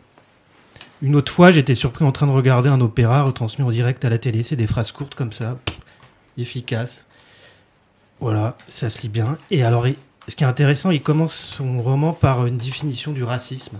Une 1.00 1.14
autre 1.14 1.32
fois, 1.32 1.52
j'étais 1.52 1.76
surpris 1.76 2.04
en 2.04 2.12
train 2.12 2.26
de 2.26 2.32
regarder 2.32 2.68
un 2.68 2.80
opéra 2.80 3.22
retransmis 3.22 3.64
en 3.64 3.70
direct 3.70 4.04
à 4.04 4.10
la 4.10 4.18
télé. 4.18 4.42
C'est 4.42 4.56
des 4.56 4.66
phrases 4.66 4.90
courtes 4.90 5.14
comme 5.14 5.32
ça, 5.32 5.58
efficaces. 6.36 7.06
Voilà, 8.20 8.58
ça 8.68 8.90
se 8.90 9.02
lit 9.02 9.08
bien. 9.08 9.38
Et 9.52 9.62
alors, 9.62 9.86
ce 10.28 10.36
qui 10.36 10.44
est 10.44 10.46
intéressant, 10.46 10.90
il 10.90 11.02
commence 11.02 11.34
son 11.34 11.82
roman 11.82 12.12
par 12.12 12.46
une 12.46 12.58
définition 12.58 13.12
du 13.12 13.24
racisme. 13.24 13.78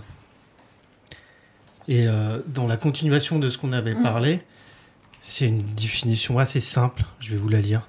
Et 1.87 2.07
euh, 2.07 2.39
dans 2.47 2.67
la 2.67 2.75
continuation 2.75 3.39
de 3.39 3.49
ce 3.49 3.57
qu'on 3.57 3.71
avait 3.71 3.95
parlé, 3.95 4.41
c'est 5.21 5.45
une 5.45 5.63
définition 5.63 6.39
assez 6.39 6.59
simple. 6.59 7.03
Je 7.19 7.31
vais 7.31 7.37
vous 7.37 7.49
la 7.49 7.61
lire. 7.61 7.87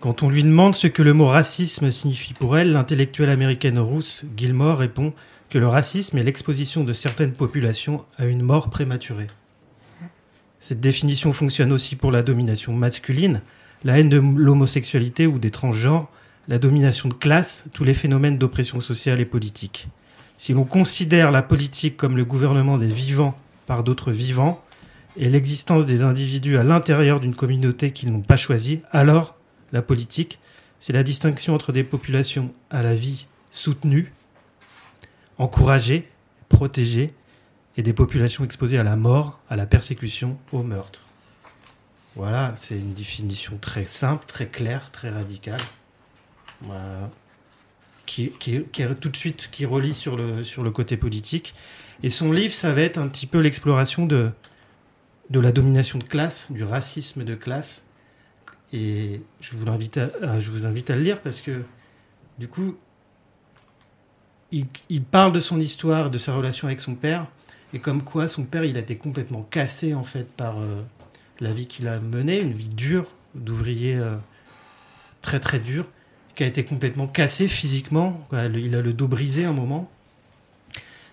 Quand 0.00 0.22
on 0.22 0.30
lui 0.30 0.42
demande 0.42 0.74
ce 0.74 0.86
que 0.86 1.02
le 1.02 1.12
mot 1.12 1.28
racisme 1.28 1.90
signifie 1.90 2.34
pour 2.34 2.58
elle, 2.58 2.72
l'intellectuelle 2.72 3.28
américaine 3.28 3.78
Ruth 3.78 4.24
Gilmore 4.36 4.78
répond 4.78 5.12
que 5.50 5.58
le 5.58 5.68
racisme 5.68 6.16
est 6.16 6.22
l'exposition 6.22 6.84
de 6.84 6.92
certaines 6.92 7.34
populations 7.34 8.04
à 8.16 8.24
une 8.24 8.42
mort 8.42 8.70
prématurée. 8.70 9.26
Cette 10.60 10.80
définition 10.80 11.32
fonctionne 11.32 11.72
aussi 11.72 11.94
pour 11.94 12.10
la 12.10 12.22
domination 12.22 12.72
masculine, 12.72 13.42
la 13.84 13.98
haine 13.98 14.08
de 14.08 14.16
l'homosexualité 14.18 15.26
ou 15.26 15.38
des 15.38 15.50
transgenres, 15.50 16.08
la 16.48 16.58
domination 16.58 17.08
de 17.08 17.14
classe, 17.14 17.64
tous 17.72 17.84
les 17.84 17.94
phénomènes 17.94 18.38
d'oppression 18.38 18.80
sociale 18.80 19.20
et 19.20 19.24
politique. 19.24 19.88
Si 20.38 20.52
l'on 20.52 20.64
considère 20.64 21.30
la 21.30 21.42
politique 21.42 21.96
comme 21.96 22.16
le 22.16 22.24
gouvernement 22.24 22.78
des 22.78 22.86
vivants 22.86 23.38
par 23.66 23.84
d'autres 23.84 24.10
vivants 24.12 24.62
et 25.16 25.28
l'existence 25.28 25.86
des 25.86 26.02
individus 26.02 26.56
à 26.56 26.64
l'intérieur 26.64 27.20
d'une 27.20 27.34
communauté 27.34 27.92
qu'ils 27.92 28.12
n'ont 28.12 28.22
pas 28.22 28.36
choisie, 28.36 28.82
alors 28.90 29.36
la 29.72 29.82
politique, 29.82 30.38
c'est 30.80 30.92
la 30.92 31.04
distinction 31.04 31.54
entre 31.54 31.70
des 31.72 31.84
populations 31.84 32.52
à 32.70 32.82
la 32.82 32.94
vie 32.94 33.26
soutenue, 33.50 34.12
encouragées, 35.38 36.08
protégées, 36.48 37.14
et 37.76 37.82
des 37.82 37.92
populations 37.92 38.44
exposées 38.44 38.78
à 38.78 38.82
la 38.82 38.96
mort, 38.96 39.40
à 39.48 39.56
la 39.56 39.66
persécution, 39.66 40.36
au 40.52 40.62
meurtre. 40.62 41.00
Voilà, 42.16 42.52
c'est 42.56 42.76
une 42.76 42.92
définition 42.92 43.56
très 43.58 43.86
simple, 43.86 44.26
très 44.26 44.46
claire, 44.46 44.90
très 44.90 45.08
radicale. 45.08 45.60
Voilà. 46.62 47.10
Qui, 48.06 48.30
qui, 48.38 48.62
tout 49.00 49.08
de 49.08 49.16
suite 49.16 49.48
qui 49.52 49.64
relie 49.64 49.94
sur 49.94 50.16
le, 50.16 50.44
sur 50.44 50.62
le 50.62 50.70
côté 50.70 50.96
politique. 50.96 51.54
Et 52.02 52.10
son 52.10 52.32
livre, 52.32 52.52
ça 52.52 52.72
va 52.72 52.82
être 52.82 52.98
un 52.98 53.08
petit 53.08 53.26
peu 53.26 53.38
l'exploration 53.38 54.06
de, 54.06 54.30
de 55.30 55.40
la 55.40 55.52
domination 55.52 55.98
de 55.98 56.04
classe, 56.04 56.50
du 56.50 56.64
racisme 56.64 57.24
de 57.24 57.34
classe. 57.34 57.84
Et 58.72 59.20
je 59.40 59.56
vous, 59.56 59.70
invite 59.70 59.98
à, 59.98 60.40
je 60.40 60.50
vous 60.50 60.66
invite 60.66 60.90
à 60.90 60.96
le 60.96 61.02
lire 61.02 61.20
parce 61.20 61.40
que, 61.40 61.62
du 62.38 62.48
coup, 62.48 62.76
il, 64.50 65.02
parle 65.02 65.32
de 65.32 65.40
son 65.40 65.60
histoire, 65.60 66.10
de 66.10 66.18
sa 66.18 66.34
relation 66.34 66.68
avec 66.68 66.80
son 66.80 66.94
père, 66.94 67.26
et 67.72 67.78
comme 67.78 68.02
quoi 68.02 68.28
son 68.28 68.44
père, 68.44 68.64
il 68.64 68.76
a 68.76 68.80
été 68.80 68.96
complètement 68.96 69.42
cassé 69.42 69.94
en 69.94 70.04
fait 70.04 70.28
par 70.30 70.60
euh, 70.60 70.82
la 71.40 71.52
vie 71.52 71.66
qu'il 71.66 71.88
a 71.88 72.00
menée, 72.00 72.40
une 72.40 72.52
vie 72.52 72.68
dure, 72.68 73.06
d'ouvrier 73.34 73.96
euh, 73.96 74.16
très 75.22 75.40
très 75.40 75.58
dur, 75.58 75.88
qui 76.34 76.44
a 76.44 76.46
été 76.46 76.64
complètement 76.64 77.06
cassé 77.06 77.48
physiquement. 77.48 78.26
Il 78.32 78.74
a 78.74 78.80
le 78.80 78.92
dos 78.92 79.08
brisé 79.08 79.44
un 79.44 79.52
moment. 79.52 79.90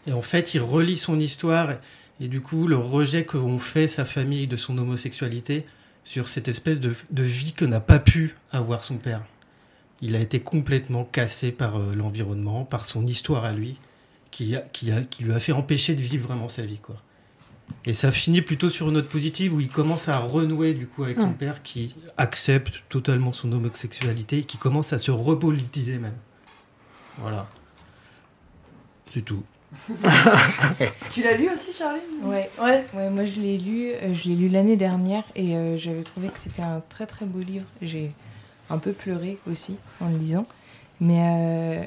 Et 0.07 0.13
en 0.13 0.21
fait, 0.21 0.53
il 0.53 0.61
relie 0.61 0.97
son 0.97 1.19
histoire 1.19 1.75
et, 2.21 2.27
du 2.27 2.41
coup, 2.41 2.67
le 2.67 2.77
rejet 2.77 3.25
qu'ont 3.25 3.59
fait 3.59 3.87
sa 3.87 4.05
famille 4.05 4.47
de 4.47 4.55
son 4.55 4.77
homosexualité 4.77 5.65
sur 6.03 6.27
cette 6.27 6.47
espèce 6.47 6.79
de, 6.79 6.93
vie 7.11 7.53
que 7.53 7.65
n'a 7.65 7.79
pas 7.79 7.99
pu 7.99 8.35
avoir 8.51 8.83
son 8.83 8.97
père. 8.97 9.23
Il 10.01 10.15
a 10.15 10.19
été 10.19 10.39
complètement 10.39 11.03
cassé 11.03 11.51
par 11.51 11.77
euh, 11.77 11.93
l'environnement, 11.93 12.63
par 12.63 12.85
son 12.85 13.05
histoire 13.05 13.43
à 13.43 13.51
lui, 13.51 13.77
qui, 14.31 14.55
qui 14.71 15.23
lui 15.23 15.33
a 15.33 15.39
fait 15.39 15.51
empêcher 15.51 15.93
de 15.93 16.01
vivre 16.01 16.27
vraiment 16.27 16.47
sa 16.47 16.65
vie. 16.65 16.79
Quoi. 16.79 16.95
Et 17.85 17.93
ça 17.93 18.11
finit 18.11 18.41
plutôt 18.41 18.69
sur 18.69 18.89
une 18.89 18.95
note 18.95 19.07
positive 19.07 19.53
où 19.53 19.61
il 19.61 19.69
commence 19.69 20.09
à 20.09 20.19
renouer 20.19 20.73
du 20.73 20.85
coup 20.85 21.03
avec 21.03 21.19
son 21.19 21.31
père 21.31 21.63
qui 21.63 21.95
accepte 22.17 22.83
totalement 22.89 23.31
son 23.31 23.51
homosexualité 23.51 24.39
et 24.39 24.43
qui 24.43 24.57
commence 24.57 24.91
à 24.91 24.99
se 24.99 25.11
repolitiser 25.11 25.97
même. 25.97 26.17
Voilà. 27.17 27.47
C'est 29.09 29.23
tout. 29.23 29.43
Tu 31.11 31.23
l'as 31.23 31.37
lu 31.37 31.49
aussi, 31.49 31.73
Charlie 31.73 32.01
Ouais, 32.23 32.49
ouais. 32.61 32.85
ouais, 32.93 33.09
moi 33.09 33.25
je 33.25 33.39
l'ai 33.39 33.57
lu, 33.57 33.91
euh, 33.91 34.13
je 34.13 34.29
l'ai 34.29 34.35
lu 34.35 34.49
l'année 34.49 34.75
dernière 34.75 35.23
et 35.35 35.55
euh, 35.55 35.77
j'avais 35.77 36.03
trouvé 36.03 36.29
que 36.29 36.39
c'était 36.39 36.61
un 36.61 36.81
très 36.89 37.05
très 37.05 37.25
beau 37.25 37.39
livre. 37.39 37.65
J'ai 37.81 38.11
un 38.69 38.77
peu 38.77 38.91
pleuré 38.91 39.37
aussi 39.49 39.77
en 40.01 40.09
le 40.09 40.17
lisant, 40.17 40.45
mais 40.99 41.19
euh, 41.21 41.83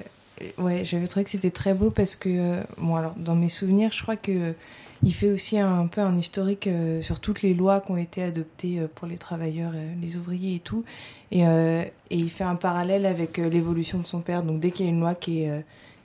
ouais, 0.58 0.84
j'avais 0.84 1.06
trouvé 1.06 1.24
que 1.24 1.30
c'était 1.30 1.50
très 1.50 1.74
beau 1.74 1.90
parce 1.90 2.16
que 2.16 2.28
euh, 2.28 2.62
bon 2.78 2.96
alors 2.96 3.14
dans 3.16 3.34
mes 3.34 3.48
souvenirs, 3.48 3.90
je 3.92 4.02
crois 4.02 4.16
que 4.16 4.54
il 5.02 5.12
fait 5.14 5.30
aussi 5.30 5.58
un, 5.58 5.86
peu 5.86 6.00
un 6.00 6.16
historique 6.16 6.66
euh, 6.66 7.00
sur 7.02 7.20
toutes 7.20 7.42
les 7.42 7.54
lois 7.54 7.80
qui 7.80 7.90
ont 7.92 7.96
été 7.96 8.22
adoptées 8.22 8.80
euh, 8.80 8.86
pour 8.94 9.08
les 9.08 9.18
travailleurs, 9.18 9.72
euh, 9.74 9.92
les 10.00 10.16
ouvriers 10.16 10.56
et 10.56 10.60
tout, 10.60 10.84
et, 11.30 11.40
et 11.42 11.90
il 12.10 12.30
fait 12.30 12.44
un 12.44 12.56
parallèle 12.56 13.06
avec 13.06 13.38
l'évolution 13.38 13.98
de 13.98 14.06
son 14.06 14.20
père. 14.20 14.42
Donc 14.42 14.60
dès 14.60 14.70
qu'il 14.70 14.86
y 14.86 14.88
a 14.88 14.92
une 14.92 15.00
loi 15.00 15.14
qui 15.14 15.42
est 15.42 15.64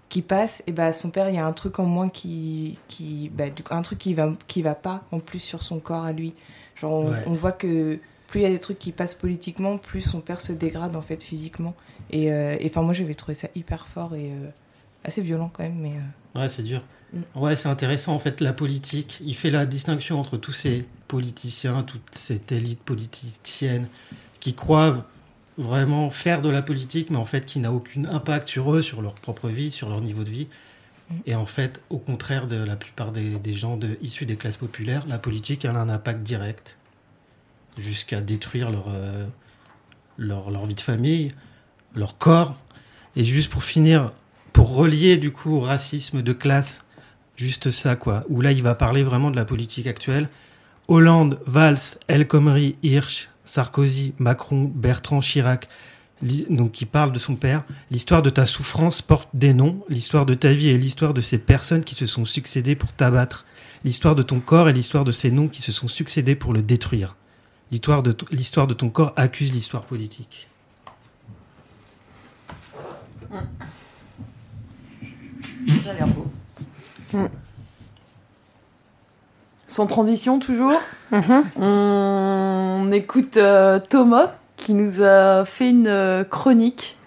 qui 0.10 0.22
passe, 0.22 0.64
et 0.68 0.72
bah 0.72 0.94
son 0.94 1.10
père, 1.10 1.28
il 1.28 1.36
y 1.36 1.38
a 1.38 1.46
un 1.46 1.52
truc 1.52 1.80
en 1.80 1.86
moins 1.86 2.08
qui, 2.08 2.80
qui 2.88 3.30
bah, 3.36 3.50
du 3.50 3.62
coup, 3.62 3.74
un 3.74 3.82
truc 3.82 4.00
qui 4.00 4.14
va, 4.14 4.34
qui 4.48 4.62
va 4.62 4.74
pas 4.74 5.04
en 5.12 5.20
plus 5.20 5.40
sur 5.42 5.62
son 5.62 5.80
corps 5.80 6.06
à 6.06 6.14
lui. 6.14 6.34
Genre, 6.78 6.94
on, 6.94 7.10
Ouais. 7.10 7.24
on 7.26 7.34
voit 7.34 7.52
que 7.52 8.00
plus 8.30 8.40
il 8.40 8.44
y 8.44 8.46
a 8.46 8.50
des 8.50 8.60
trucs 8.60 8.80
qui 8.80 8.94
passent 8.94 9.16
politiquement, 9.16 9.78
plus 9.78 10.00
son 10.00 10.22
père 10.22 10.40
se 10.40 10.54
dégrade 10.54 10.96
en 10.96 11.02
fait 11.02 11.22
physiquement. 11.22 11.74
Et 12.12 12.32
enfin, 12.66 12.84
moi, 12.84 12.94
j'avais 12.94 13.16
trouvé 13.16 13.34
ça 13.34 13.50
hyper 13.54 13.86
fort 13.90 14.16
et 14.16 14.32
assez 15.04 15.22
violent 15.22 15.52
quand 15.52 15.64
même, 15.64 15.78
mais. 15.78 15.94
Ouais, 16.40 16.48
c'est 16.48 16.64
dur. 16.64 16.82
Mm. 17.14 17.20
Ouais, 17.36 17.56
c'est 17.56 17.70
intéressant 17.70 18.14
en 18.14 18.20
fait 18.20 18.42
la 18.42 18.54
politique. 18.54 19.20
Il 19.24 19.36
fait 19.36 19.52
la 19.52 19.66
distinction 19.66 20.20
entre 20.20 20.38
tous 20.38 20.52
ces 20.52 20.86
politiciens, 21.08 21.84
toute 21.84 22.02
cette 22.12 22.52
élite 22.52 22.82
politicienne 22.82 23.88
qui 24.40 24.54
croient 24.54 25.06
vraiment 25.58 26.10
faire 26.10 26.42
de 26.42 26.50
la 26.50 26.62
politique, 26.62 27.10
mais 27.10 27.18
en 27.18 27.26
fait 27.26 27.46
qui 27.46 27.60
n'a 27.60 27.72
aucun 27.72 28.06
impact 28.06 28.48
sur 28.48 28.74
eux, 28.74 28.82
sur 28.82 29.02
leur 29.02 29.14
propre 29.16 29.50
vie, 29.50 29.72
sur 29.72 29.90
leur 29.90 30.02
niveau 30.02 30.24
de 30.24 30.30
vie. 30.30 30.48
Mm. 31.10 31.16
Et 31.26 31.36
en 31.36 31.46
fait, 31.46 31.82
au 31.90 31.98
contraire 31.98 32.48
de 32.48 32.58
la 32.58 32.76
plupart 32.76 33.12
des, 33.12 33.40
des 33.40 33.54
gens 33.54 33.78
de, 33.78 33.98
issus 34.02 34.26
des 34.26 34.36
classes 34.36 34.58
populaires, 34.58 35.06
la 35.08 35.18
politique 35.18 35.66
elle 35.66 35.76
a 35.76 35.82
un 35.82 35.90
impact 35.90 36.22
direct 36.24 36.78
jusqu'à 37.78 38.22
détruire 38.22 38.72
leur, 38.72 38.86
euh, 38.90 39.26
leur, 40.18 40.50
leur 40.50 40.66
vie 40.66 40.76
de 40.76 40.82
famille, 40.82 41.32
leur 41.96 42.18
corps. 42.18 42.56
Et 43.16 43.24
juste 43.24 43.52
pour 43.52 43.64
finir, 43.64 44.12
pour 44.54 44.76
relier 44.76 45.18
du 45.18 45.32
coup 45.32 45.56
au 45.56 45.60
racisme 45.60 46.22
de 46.22 46.34
classe, 46.34 46.82
juste 47.38 47.72
ça 47.72 47.96
quoi, 47.96 48.26
où 48.28 48.42
là 48.42 48.52
il 48.52 48.64
va 48.64 48.76
parler 48.76 49.04
vraiment 49.04 49.32
de 49.32 49.36
la 49.36 49.46
politique 49.46 49.88
actuelle. 49.88 50.28
Hollande, 50.88 51.40
Valls, 51.46 51.98
El 52.08 52.28
Khomri, 52.28 52.76
Hirsch, 52.84 53.30
Sarkozy, 53.46 54.14
Macron, 54.20 54.72
Bertrand, 54.74 55.22
Chirac, 55.22 55.68
donc 56.50 56.72
qui 56.72 56.86
parle 56.86 57.12
de 57.12 57.20
son 57.20 57.36
père. 57.36 57.64
L'histoire 57.92 58.22
de 58.22 58.30
ta 58.30 58.46
souffrance 58.46 59.02
porte 59.02 59.30
des 59.34 59.54
noms. 59.54 59.84
L'histoire 59.90 60.26
de 60.26 60.34
ta 60.34 60.52
vie 60.52 60.70
est 60.70 60.78
l'histoire 60.78 61.14
de 61.14 61.22
ces 61.22 61.38
personnes 61.38 61.84
qui 61.84 61.96
se 61.96 62.06
sont 62.06 62.26
succédées 62.26 62.76
pour 62.76 62.92
t'abattre. 62.92 63.46
L'histoire 63.84 64.16
de 64.16 64.24
ton 64.24 64.40
corps 64.40 64.70
est 64.70 64.74
l'histoire 64.74 65.04
de 65.04 65.12
ces 65.12 65.30
noms 65.30 65.48
qui 65.48 65.62
se 65.62 65.72
sont 65.72 65.88
succédés 65.88 66.36
pour 66.36 66.54
le 66.54 66.64
détruire. 66.64 67.16
L'histoire 67.72 68.02
de, 68.02 68.12
de 68.12 68.74
ton 68.74 68.90
corps 68.90 69.14
accuse 69.16 69.54
l'histoire 69.54 69.84
politique. 69.84 70.48
Ça 75.84 75.92
a 75.92 75.94
l'air 75.94 76.08
beau. 76.08 76.32
Sans 79.68 79.86
transition, 79.86 80.40
toujours. 80.40 80.74
On 81.60 82.90
écoute 82.92 83.38
euh, 83.38 83.80
Thomas 83.80 84.34
qui 84.56 84.74
nous 84.74 85.02
a 85.04 85.46
fait 85.46 85.70
une 85.70 85.88
euh, 85.88 86.24
chronique. 86.24 86.98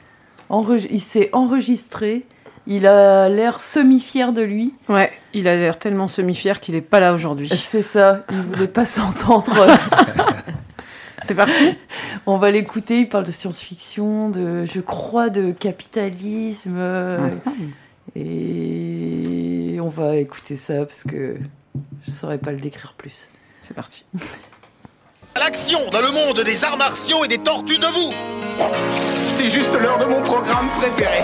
Il 0.91 1.01
s'est 1.01 1.31
enregistré. 1.33 2.27
Il 2.67 2.87
a 2.87 3.29
l'air 3.29 3.59
semi-fier 3.59 4.33
de 4.33 4.43
lui. 4.43 4.75
Ouais, 4.89 5.11
il 5.33 5.49
a 5.49 5.57
l'air 5.57 5.79
tellement 5.79 6.07
semi-fier 6.07 6.61
qu'il 6.61 6.75
est 6.75 6.81
pas 6.83 7.01
là 7.01 7.15
aujourd'hui. 7.15 7.49
C'est 7.49 7.83
ça, 7.83 8.25
il 8.31 8.41
voulait 8.43 8.69
pas 8.69 8.85
s'entendre. 8.87 9.67
C'est 11.23 11.35
parti 11.35 11.77
On 12.27 12.37
va 12.39 12.51
l'écouter, 12.51 13.01
il 13.01 13.09
parle 13.09 13.27
de 13.27 13.31
science-fiction, 13.31 14.31
de, 14.31 14.65
je 14.65 14.81
crois, 14.81 15.29
de 15.31 15.51
capitalisme. 15.53 16.77
euh, 16.79 17.19
Et 18.17 19.79
on 19.81 19.89
va 19.89 20.17
écouter 20.17 20.57
ça 20.57 20.85
parce 20.85 21.05
que 21.05 21.37
je 22.07 22.11
saurais 22.11 22.39
pas 22.39 22.51
le 22.51 22.59
décrire 22.59 22.95
plus. 22.95 23.29
C'est 23.61 23.75
parti. 23.75 24.05
L'action 25.37 25.89
dans 25.91 26.01
le 26.01 26.11
monde 26.11 26.41
des 26.45 26.65
arts 26.65 26.77
martiaux 26.77 27.25
et 27.25 27.29
des 27.29 27.39
tortues 27.39 27.79
debout 27.79 28.13
C'est 29.37 29.49
juste 29.49 29.73
l'heure 29.81 29.99
de 29.99 30.05
mon 30.05 30.21
programme 30.23 30.69
préféré. 30.79 31.23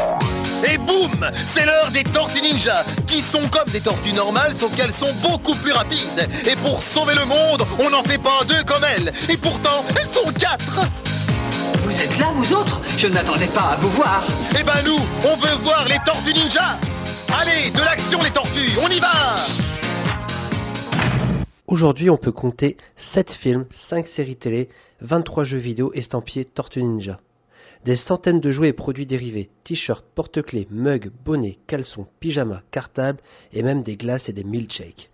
Et 0.73 0.79
boum 0.79 1.11
C'est 1.35 1.67
l'heure 1.67 1.91
des 1.91 2.05
tortues 2.05 2.41
ninja, 2.41 2.85
qui 3.07 3.21
sont 3.21 3.47
comme 3.49 3.69
des 3.73 3.81
tortues 3.81 4.13
normales, 4.13 4.55
sauf 4.55 4.75
qu'elles 4.75 4.93
sont 4.93 5.13
beaucoup 5.23 5.55
plus 5.57 5.73
rapides. 5.73 6.29
Et 6.47 6.57
pour 6.57 6.81
sauver 6.83 7.15
le 7.15 7.27
monde, 7.27 7.67
on 7.79 7.91
n'en 7.91 8.03
fait 8.03 8.19
pas 8.19 8.45
deux 8.49 8.63
comme 8.65 8.85
elles. 8.97 9.13
Et 9.29 9.37
pourtant, 9.37 9.85
elles 10.01 10.09
sont 10.09 10.33
quatre 10.33 10.81
Vous 11.87 12.03
êtes 12.03 12.19
là, 12.19 12.33
vous 12.35 12.53
autres? 12.53 12.81
Je 12.99 13.07
ne 13.07 13.15
m'attendais 13.15 13.47
pas 13.47 13.75
à 13.75 13.77
vous 13.77 13.91
voir. 13.91 14.21
Eh 14.59 14.65
ben 14.65 14.83
nous, 14.85 14.99
on 15.25 15.37
veut 15.37 15.63
voir 15.63 15.87
les 15.87 15.99
tortues 16.05 16.35
ninja 16.35 16.75
Allez, 17.33 17.71
de 17.71 17.79
l'action 17.79 18.21
les 18.25 18.33
tortues, 18.33 18.77
on 18.83 18.89
y 18.89 18.99
va 18.99 19.37
Aujourd'hui, 21.69 22.11
on 22.11 22.17
peut 22.17 22.33
compter 22.33 22.77
7 23.15 23.31
films, 23.41 23.67
5 23.89 24.09
séries 24.17 24.35
télé, 24.35 24.69
23 25.01 25.45
jeux 25.45 25.59
vidéo 25.59 25.93
estampillés 25.95 26.45
Tortue 26.45 26.83
Ninja. 26.83 27.21
Des 27.85 27.97
centaines 27.97 28.41
de 28.41 28.51
jouets 28.51 28.71
et 28.71 28.73
produits 28.73 29.07
dérivés, 29.07 29.49
t-shirts, 29.63 30.05
porte-clés, 30.17 30.67
mugs, 30.73 31.13
bonnets, 31.25 31.59
caleçons, 31.69 32.09
pyjamas, 32.19 32.63
cartables 32.73 33.21
et 33.53 33.63
même 33.63 33.85
des 33.85 33.95
glaces 33.95 34.29
et 34.29 34.33
des 34.33 34.43
milkshakes. 34.43 35.09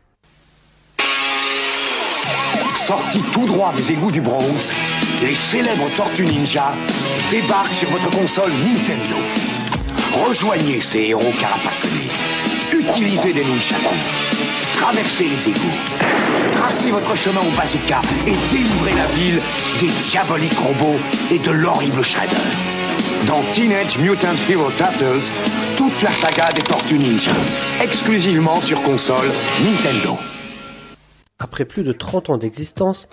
Sortis 2.86 3.22
tout 3.34 3.44
droit 3.44 3.74
des 3.74 3.92
égouts 3.92 4.10
du 4.10 4.22
Bronx, 4.22 4.72
les 5.22 5.34
célèbres 5.34 5.88
Tortues 5.96 6.24
Ninja 6.24 6.72
débarquent 7.30 7.74
sur 7.74 7.90
votre 7.90 8.10
console 8.10 8.50
Nintendo. 8.50 9.16
Rejoignez 10.26 10.80
ces 10.80 11.00
héros 11.00 11.32
carapassonnés. 11.40 12.10
Utilisez 12.72 13.32
des 13.32 13.44
nunchakus. 13.44 14.02
Traversez 14.80 15.24
les 15.24 15.48
égouts. 15.48 15.78
Tracez 16.52 16.90
votre 16.90 17.14
chemin 17.16 17.40
au 17.40 17.56
bazooka 17.56 18.00
et 18.26 18.34
délivrez 18.50 18.94
la 18.94 19.06
ville 19.14 19.40
des 19.80 20.10
diaboliques 20.10 20.58
robots 20.58 20.98
et 21.30 21.38
de 21.38 21.50
l'horrible 21.52 22.02
Shredder. 22.02 22.36
Dans 23.26 23.42
Teenage 23.52 23.98
Mutant 23.98 24.34
Hero 24.50 24.70
Turtles, 24.76 25.30
toute 25.76 26.02
la 26.02 26.10
saga 26.10 26.52
des 26.52 26.62
Tortues 26.62 26.98
Ninja. 26.98 27.30
Exclusivement 27.80 28.56
sur 28.56 28.82
console 28.82 29.30
Nintendo. 29.62 30.18
Après 31.38 31.64
plus 31.64 31.84
de 31.84 31.92
30 31.92 32.30
ans 32.30 32.38
d'existence, 32.38 33.06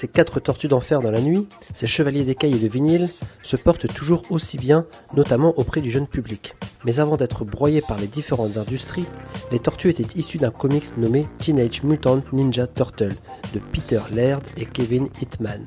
ces 0.00 0.08
quatre 0.08 0.40
tortues 0.40 0.68
d'enfer 0.68 1.00
dans 1.00 1.10
la 1.10 1.20
nuit, 1.20 1.46
ces 1.78 1.86
chevaliers 1.86 2.24
d'écailles 2.24 2.56
et 2.56 2.60
de 2.60 2.68
vinyle, 2.68 3.08
se 3.42 3.56
portent 3.56 3.92
toujours 3.92 4.22
aussi 4.30 4.56
bien, 4.56 4.86
notamment 5.14 5.54
auprès 5.56 5.80
du 5.80 5.90
jeune 5.90 6.06
public. 6.06 6.54
Mais 6.84 7.00
avant 7.00 7.16
d'être 7.16 7.44
broyés 7.44 7.82
par 7.86 7.98
les 7.98 8.06
différentes 8.06 8.56
industries, 8.56 9.06
les 9.50 9.58
tortues 9.58 9.90
étaient 9.90 10.18
issues 10.18 10.38
d'un 10.38 10.50
comics 10.50 10.96
nommé 10.96 11.26
Teenage 11.38 11.82
Mutant 11.82 12.22
Ninja 12.32 12.66
Turtle 12.66 13.14
de 13.54 13.60
Peter 13.72 14.00
Laird 14.12 14.44
et 14.56 14.66
Kevin 14.66 15.08
Hitman. 15.20 15.66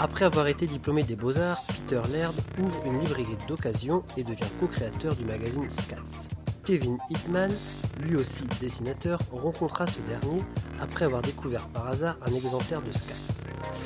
Après 0.00 0.24
avoir 0.24 0.46
été 0.46 0.66
diplômé 0.66 1.02
des 1.02 1.16
Beaux-Arts, 1.16 1.60
Peter 1.66 2.00
Laird 2.12 2.34
ouvre 2.60 2.82
une 2.86 3.00
librairie 3.00 3.36
d'occasion 3.48 4.04
et 4.16 4.22
devient 4.22 4.48
co-créateur 4.60 5.16
du 5.16 5.24
magazine 5.24 5.68
Scats. 5.70 6.27
Kevin 6.68 6.98
Hitman, 7.08 7.50
lui 7.98 8.14
aussi 8.14 8.44
dessinateur, 8.60 9.18
rencontra 9.32 9.86
ce 9.86 10.00
dernier 10.00 10.42
après 10.82 11.06
avoir 11.06 11.22
découvert 11.22 11.66
par 11.68 11.86
hasard 11.86 12.16
un 12.26 12.34
exemplaire 12.34 12.82
de 12.82 12.92
Scats. 12.92 13.14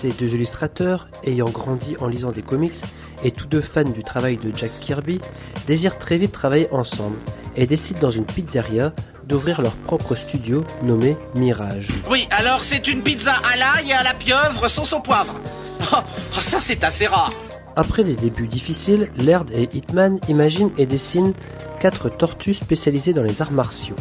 Ces 0.01 0.09
deux 0.09 0.27
illustrateurs, 0.27 1.07
ayant 1.23 1.49
grandi 1.49 1.95
en 2.01 2.09
lisant 2.09 2.33
des 2.33 2.43
comics 2.43 2.75
et 3.23 3.31
tous 3.31 3.47
deux 3.47 3.63
fans 3.63 3.85
du 3.85 4.03
travail 4.03 4.37
de 4.37 4.53
Jack 4.53 4.73
Kirby, 4.81 5.21
désirent 5.69 5.97
très 6.01 6.19
vite 6.19 6.33
travailler 6.33 6.67
ensemble 6.73 7.17
et 7.55 7.69
décident 7.69 8.01
dans 8.01 8.11
une 8.11 8.27
pizzeria 8.27 8.93
d'ouvrir 9.29 9.63
leur 9.63 9.77
propre 9.77 10.17
studio 10.17 10.65
nommé 10.83 11.17
Mirage. 11.37 11.87
Oui, 12.11 12.27
alors 12.33 12.65
c'est 12.65 12.89
une 12.89 13.05
pizza 13.05 13.35
à 13.45 13.55
l'ail 13.55 13.91
et 13.91 13.93
à 13.93 14.03
la 14.03 14.15
pieuvre 14.15 14.67
sauce 14.67 14.93
au 14.93 15.01
poivre. 15.01 15.41
Oh, 15.95 16.41
ça 16.41 16.59
c'est 16.59 16.85
assez 16.85 17.07
rare. 17.07 17.33
Après 17.75 18.05
des 18.05 18.17
débuts 18.17 18.49
difficiles, 18.49 19.11
Laird 19.17 19.51
et 19.57 19.69
Hitman 19.73 20.19
imaginent 20.29 20.73
et 20.77 20.85
dessinent 20.85 21.33
quatre 21.81 22.11
tortues 22.11 22.55
spécialisées 22.55 23.15
dans 23.15 23.23
les 23.23 23.41
arts 23.41 23.53
martiaux, 23.53 23.97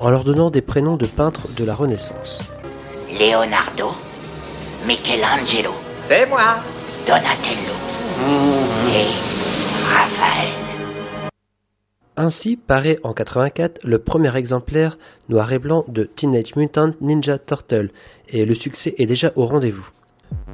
en 0.00 0.10
leur 0.10 0.24
donnant 0.24 0.50
des 0.50 0.60
prénoms 0.60 0.96
de 0.96 1.06
peintres 1.06 1.46
de 1.56 1.64
la 1.64 1.74
Renaissance. 1.74 2.52
Leonardo, 3.12 3.90
Michelangelo, 4.88 5.70
C'est 5.96 6.28
moi. 6.28 6.56
Donatello 7.06 7.74
et 8.88 9.06
Raphaël. 9.86 10.64
Ainsi 12.16 12.56
paraît 12.56 12.98
en 13.04 13.12
84 13.12 13.80
le 13.84 13.98
premier 14.00 14.34
exemplaire 14.36 14.98
noir 15.28 15.52
et 15.52 15.58
blanc 15.60 15.84
de 15.86 16.04
Teenage 16.04 16.56
Mutant 16.56 16.92
Ninja 17.00 17.38
Turtle, 17.38 17.90
et 18.28 18.44
le 18.44 18.54
succès 18.54 18.94
est 18.98 19.06
déjà 19.06 19.32
au 19.36 19.46
rendez-vous. 19.46 19.86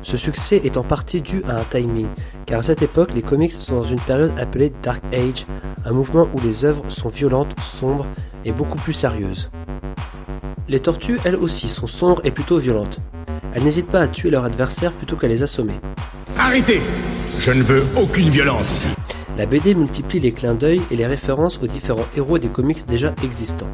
Ce 0.03 0.17
succès 0.17 0.61
est 0.65 0.77
en 0.77 0.83
partie 0.83 1.21
dû 1.21 1.43
à 1.45 1.61
un 1.61 1.65
timing, 1.71 2.07
car 2.47 2.61
à 2.61 2.63
cette 2.63 2.83
époque 2.83 3.13
les 3.15 3.23
comics 3.23 3.53
sont 3.53 3.77
dans 3.77 3.89
une 3.89 4.01
période 4.01 4.33
appelée 4.39 4.73
Dark 4.83 5.03
Age, 5.13 5.47
un 5.85 5.93
mouvement 5.93 6.27
où 6.35 6.41
les 6.47 6.65
œuvres 6.65 6.91
sont 6.91 7.11
violentes, 7.11 7.55
sombres 7.79 8.07
et 8.45 8.53
beaucoup 8.53 8.79
plus 8.79 8.95
sérieuses. 8.95 9.51
Les 10.69 10.81
tortues, 10.81 11.19
elles 11.25 11.37
aussi, 11.37 11.69
sont 11.69 11.87
sombres 11.87 12.23
et 12.25 12.31
plutôt 12.31 12.59
violentes. 12.59 12.99
Elles 13.55 13.65
n'hésitent 13.65 13.91
pas 13.91 14.01
à 14.01 14.09
tuer 14.09 14.31
leurs 14.31 14.45
adversaires 14.45 14.93
plutôt 14.93 15.17
qu'à 15.17 15.29
les 15.29 15.43
assommer. 15.43 15.75
Arrêtez 16.39 16.81
Je 17.41 17.53
ne 17.53 17.63
veux 17.63 17.85
aucune 18.01 18.29
violence 18.29 18.73
ici. 18.73 18.89
La 19.37 19.47
BD 19.47 19.75
multiplie 19.75 20.21
les 20.21 20.33
clins 20.33 20.55
d'œil 20.55 20.81
et 20.91 20.97
les 20.97 21.07
références 21.07 21.59
aux 21.63 21.67
différents 21.67 22.07
héros 22.17 22.39
des 22.39 22.49
comics 22.49 22.85
déjà 22.87 23.15
existants. 23.23 23.71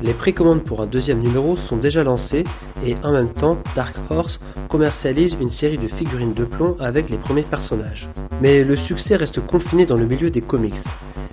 Les 0.00 0.14
précommandes 0.14 0.62
pour 0.62 0.80
un 0.80 0.86
deuxième 0.86 1.20
numéro 1.20 1.56
sont 1.56 1.76
déjà 1.76 2.04
lancées 2.04 2.44
et 2.86 2.94
en 3.02 3.12
même 3.12 3.32
temps, 3.32 3.58
Dark 3.74 3.96
Horse 4.10 4.38
commercialise 4.68 5.36
une 5.40 5.50
série 5.50 5.78
de 5.78 5.88
figurines 5.88 6.32
de 6.32 6.44
plomb 6.44 6.76
avec 6.78 7.10
les 7.10 7.18
premiers 7.18 7.42
personnages. 7.42 8.08
Mais 8.40 8.62
le 8.62 8.76
succès 8.76 9.16
reste 9.16 9.44
confiné 9.46 9.86
dans 9.86 9.96
le 9.96 10.06
milieu 10.06 10.30
des 10.30 10.40
comics. 10.40 10.80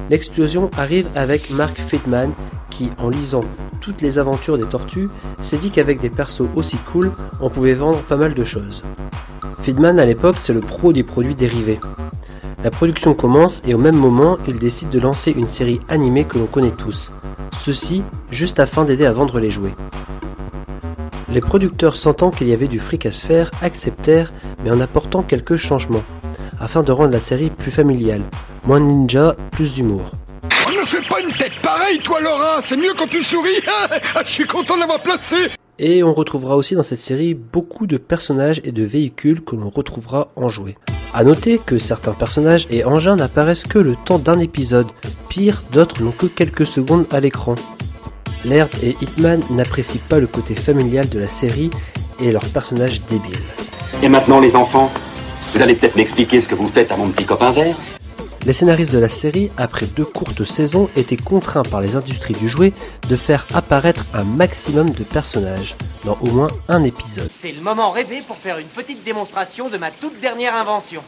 L'explosion 0.09 0.71
arrive 0.77 1.07
avec 1.15 1.51
Mark 1.51 1.79
Friedman 1.87 2.31
qui, 2.71 2.89
en 2.97 3.09
lisant 3.09 3.41
toutes 3.81 4.01
les 4.01 4.17
aventures 4.17 4.57
des 4.57 4.67
tortues, 4.67 5.09
s'est 5.49 5.57
dit 5.57 5.69
qu'avec 5.69 6.01
des 6.01 6.09
persos 6.09 6.49
aussi 6.55 6.77
cool, 6.91 7.11
on 7.39 7.49
pouvait 7.49 7.75
vendre 7.75 8.01
pas 8.03 8.17
mal 8.17 8.33
de 8.33 8.43
choses. 8.43 8.81
Friedman 9.59 9.99
à 9.99 10.05
l'époque, 10.05 10.37
c'est 10.43 10.53
le 10.53 10.61
pro 10.61 10.91
des 10.91 11.03
produits 11.03 11.35
dérivés. 11.35 11.79
La 12.65 12.71
production 12.71 13.13
commence 13.13 13.59
et 13.67 13.75
au 13.75 13.77
même 13.77 13.95
moment, 13.95 14.37
il 14.47 14.57
décide 14.57 14.89
de 14.89 14.99
lancer 14.99 15.29
une 15.29 15.45
série 15.45 15.79
animée 15.87 16.25
que 16.25 16.39
l'on 16.39 16.47
connaît 16.47 16.71
tous. 16.71 17.11
Ceci 17.63 18.03
juste 18.31 18.59
afin 18.59 18.85
d'aider 18.85 19.05
à 19.05 19.11
vendre 19.11 19.39
les 19.39 19.51
jouets. 19.51 19.75
Les 21.29 21.41
producteurs 21.41 21.95
sentant 21.95 22.31
qu'il 22.31 22.47
y 22.47 22.53
avait 22.53 22.67
du 22.67 22.79
fric 22.79 23.05
à 23.05 23.11
se 23.11 23.23
faire 23.23 23.51
acceptèrent 23.61 24.33
mais 24.63 24.75
en 24.75 24.81
apportant 24.81 25.21
quelques 25.21 25.57
changements, 25.57 26.03
afin 26.59 26.81
de 26.81 26.91
rendre 26.91 27.11
la 27.11 27.19
série 27.19 27.51
plus 27.51 27.71
familiale, 27.71 28.23
moins 28.65 28.79
ninja, 28.79 29.35
plus 29.51 29.71
d'humour. 29.75 30.09
Oh, 30.67 30.71
ne 30.71 30.87
fais 30.87 31.07
pas 31.07 31.21
une 31.21 31.33
tête 31.33 31.61
pareille, 31.61 31.99
toi, 31.99 32.19
Laura 32.19 32.63
C'est 32.63 32.77
mieux 32.77 32.95
quand 32.97 33.07
tu 33.07 33.21
souris 33.21 33.61
Ah, 34.15 34.23
Je 34.25 34.31
suis 34.31 34.47
content 34.47 34.75
d'avoir 34.75 35.01
placé 35.01 35.51
Et 35.77 36.03
on 36.03 36.14
retrouvera 36.14 36.56
aussi 36.56 36.73
dans 36.73 36.84
cette 36.84 37.02
série 37.02 37.34
beaucoup 37.34 37.85
de 37.85 37.97
personnages 37.97 38.61
et 38.64 38.72
de 38.72 38.84
véhicules 38.84 39.43
que 39.43 39.57
l'on 39.57 39.69
retrouvera 39.69 40.30
en 40.38 40.47
jouets. 40.47 40.77
A 41.14 41.23
noter 41.23 41.60
que 41.65 41.80
certains 41.80 42.14
personnages 42.14 42.65
et 42.69 42.85
engins 42.85 43.18
n'apparaissent 43.18 43.64
que 43.64 43.80
le 43.80 43.95
temps 44.06 44.19
d'un 44.19 44.39
épisode, 44.39 44.88
pire, 45.27 45.64
d'autres 45.73 46.02
n'ont 46.02 46.11
que 46.11 46.27
quelques 46.27 46.65
secondes 46.65 47.06
à 47.11 47.19
l'écran. 47.19 47.56
Laird 48.45 48.69
et 48.84 48.95
Hitman 49.02 49.41
n'apprécient 49.49 50.02
pas 50.07 50.19
le 50.19 50.27
côté 50.27 50.56
familial 50.56 51.10
de 51.10 51.19
la 51.19 51.27
série 51.27 51.72
et 52.22 52.31
leurs 52.31 52.45
personnages 52.45 53.02
débiles. 53.07 53.43
Et 54.02 54.07
maintenant, 54.07 54.39
les 54.39 54.56
enfants, 54.56 54.89
vous 55.53 55.61
allez 55.61 55.76
peut-être 55.76 55.97
m'expliquer 55.97 56.39
ce 56.39 56.47
que 56.47 56.56
vous 56.56 56.68
faites 56.68 56.91
à 56.91 56.97
mon 56.97 57.10
petit 57.10 57.26
copain 57.26 57.52
vert 57.52 57.76
Les 58.45 58.53
scénaristes 58.53 58.93
de 58.93 58.99
la 58.99 59.09
série, 59.09 59.49
après 59.57 59.88
deux 59.88 60.05
courtes 60.05 60.45
saisons, 60.45 60.88
étaient 60.95 61.17
contraints 61.17 61.63
par 61.63 61.81
les 61.81 61.95
industries 61.95 62.35
du 62.35 62.47
jouet 62.47 62.73
de 63.09 63.15
faire 63.15 63.43
apparaître 63.55 64.05
un 64.13 64.23
maximum 64.23 64.91
de 64.91 65.03
personnages 65.03 65.76
dans 66.03 66.13
au 66.22 66.27
moins 66.27 66.49
un 66.69 66.84
épisode. 66.84 67.31
C'est 67.41 67.51
le 67.51 67.61
moment 67.61 67.89
rêvé 67.89 68.22
pour 68.27 68.38
faire 68.38 68.59
une 68.59 68.67
petite 68.67 69.03
démonstration 69.03 69.69
de 69.69 69.80
ma 69.80 69.89
toute 69.89 70.22
dernière 70.22 70.53
invention. 70.53 71.01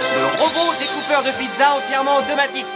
Le 0.00 0.26
robot 0.38 0.78
découpeur 0.78 1.24
de 1.24 1.36
pizza 1.36 1.74
entièrement 1.74 2.18
automatique. 2.18 2.66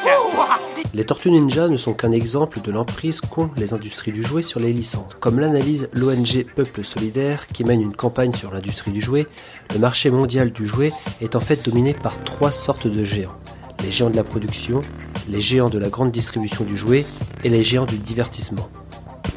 Les 0.93 1.05
Tortues 1.05 1.31
Ninja 1.31 1.69
ne 1.69 1.77
sont 1.77 1.95
qu'un 1.95 2.11
exemple 2.11 2.61
de 2.61 2.73
l'emprise 2.73 3.21
qu'ont 3.21 3.49
les 3.57 3.73
industries 3.73 4.11
du 4.11 4.25
jouet 4.25 4.43
sur 4.43 4.59
les 4.59 4.73
licences. 4.73 5.15
Comme 5.21 5.39
l'analyse 5.39 5.89
l'ONG 5.93 6.45
Peuple 6.57 6.83
Solidaire 6.83 7.47
qui 7.47 7.63
mène 7.63 7.81
une 7.81 7.95
campagne 7.95 8.33
sur 8.33 8.53
l'industrie 8.53 8.91
du 8.91 9.01
jouet, 9.01 9.29
le 9.73 9.79
marché 9.79 10.11
mondial 10.11 10.51
du 10.51 10.67
jouet 10.67 10.91
est 11.21 11.37
en 11.37 11.41
fait 11.41 11.65
dominé 11.65 11.95
par 11.95 12.25
trois 12.25 12.51
sortes 12.51 12.89
de 12.89 13.05
géants. 13.05 13.39
Les 13.85 13.93
géants 13.93 14.11
de 14.11 14.17
la 14.17 14.25
production, 14.25 14.81
les 15.29 15.41
géants 15.41 15.71
de 15.71 15.79
la 15.79 15.91
grande 15.91 16.11
distribution 16.11 16.65
du 16.65 16.77
jouet 16.77 17.05
et 17.45 17.49
les 17.49 17.63
géants 17.63 17.87
du 17.87 17.99
divertissement. 17.99 18.67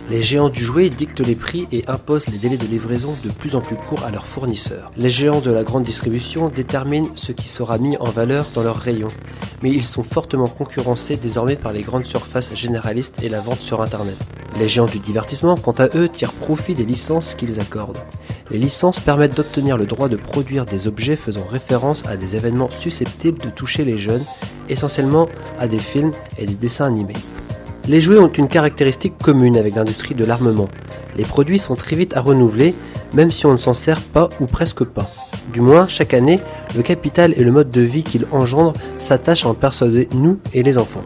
Les 0.08 0.22
géants 0.22 0.50
du 0.50 0.64
jouet 0.64 0.90
dictent 0.90 1.26
les 1.26 1.36
prix 1.36 1.68
et 1.72 1.84
imposent 1.88 2.28
les 2.28 2.38
délais 2.38 2.58
de 2.58 2.68
livraison 2.68 3.16
de 3.26 3.32
plus 3.32 3.56
en 3.56 3.62
plus 3.62 3.76
courts 3.76 4.04
à 4.06 4.12
leurs 4.12 4.28
fournisseurs. 4.28 4.92
Les 4.98 5.10
géants 5.10 5.42
de 5.42 5.50
la 5.52 5.64
grande 5.64 5.82
distribution 5.82 6.50
déterminent 6.50 7.10
ce 7.16 7.32
qui 7.32 7.48
sera 7.48 7.80
mis 7.80 7.98
en 7.98 8.04
valeur 8.04 8.46
dans 8.54 8.62
leurs 8.62 8.78
rayons, 8.78 9.08
mais 9.64 9.72
ils 9.72 9.84
sont 9.84 10.04
fortement 10.04 10.46
concurrencés 10.46 11.18
désormais 11.18 11.56
par 11.56 11.74
les 11.74 11.80
grandes 11.80 12.06
surfaces 12.06 12.56
généralistes 12.56 13.24
et 13.24 13.30
la 13.30 13.42
vente 13.42 13.58
sur 13.58 13.82
Internet. 13.82 14.18
Les 14.60 14.70
géants 14.70 14.86
du 14.86 15.00
divertissement, 15.00 15.56
quant 15.56 15.72
à 15.72 15.88
eux, 15.96 16.08
tirent 16.10 16.34
profit 16.34 16.76
des 16.76 16.86
licences 16.86 17.34
qu'ils 17.34 17.60
accordent. 17.60 17.98
Les 18.52 18.60
licences 18.60 19.00
permettent 19.00 19.36
d'obtenir 19.36 19.76
le 19.76 19.88
droit 19.88 20.08
de 20.08 20.18
produire 20.18 20.66
des 20.66 20.88
objets 20.88 21.16
faisant 21.16 21.48
référence 21.48 22.06
à 22.06 22.16
des 22.16 22.36
événements 22.36 22.70
susceptibles 22.70 23.40
de 23.40 23.50
toucher 23.50 23.84
les 23.84 23.98
jeunes, 23.98 24.24
essentiellement 24.70 25.28
à 25.60 25.68
des 25.68 25.80
films 25.80 26.12
et 26.38 26.46
des 26.46 26.54
dessins 26.54 26.86
animés. 26.86 27.14
Les 27.88 28.02
jouets 28.02 28.18
ont 28.18 28.32
une 28.32 28.48
caractéristique 28.48 29.16
commune 29.22 29.58
avec 29.58 29.76
l'industrie 29.76 30.16
de 30.16 30.26
l'armement. 30.26 30.70
Les 31.18 31.24
produits 31.24 31.60
sont 31.60 31.76
très 31.76 31.96
vite 31.96 32.18
à 32.18 32.22
renouveler, 32.22 32.74
même 33.14 33.30
si 33.30 33.46
on 33.46 33.54
ne 33.54 33.60
s'en 33.60 33.76
sert 33.76 34.02
pas 34.02 34.28
ou 34.40 34.48
presque 34.48 34.84
pas. 34.84 35.06
Du 35.54 35.62
moins, 35.62 35.88
chaque 35.88 36.16
année, 36.16 36.40
le 36.76 36.82
capital 36.82 37.36
et 37.38 37.44
le 37.44 37.52
mode 37.52 37.70
de 37.70 37.82
vie 37.82 38.02
qu'il 38.02 38.26
engendre 38.32 38.74
s'attachent 39.08 39.46
à 39.46 39.50
en 39.50 39.54
persuader 39.54 40.08
nous 40.16 40.40
et 40.56 40.64
les 40.64 40.80
enfants. 40.80 41.04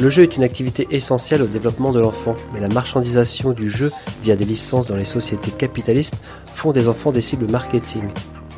Le 0.00 0.08
jeu 0.08 0.22
est 0.22 0.36
une 0.38 0.42
activité 0.42 0.88
essentielle 0.90 1.42
au 1.42 1.46
développement 1.46 1.92
de 1.92 2.00
l'enfant, 2.00 2.34
mais 2.54 2.60
la 2.60 2.68
marchandisation 2.68 3.50
du 3.50 3.70
jeu 3.70 3.90
via 4.22 4.36
des 4.36 4.46
licences 4.46 4.86
dans 4.86 4.96
les 4.96 5.04
sociétés 5.04 5.50
capitalistes 5.50 6.18
font 6.56 6.72
des 6.72 6.88
enfants 6.88 7.12
des 7.12 7.20
cibles 7.20 7.50
marketing. 7.50 8.04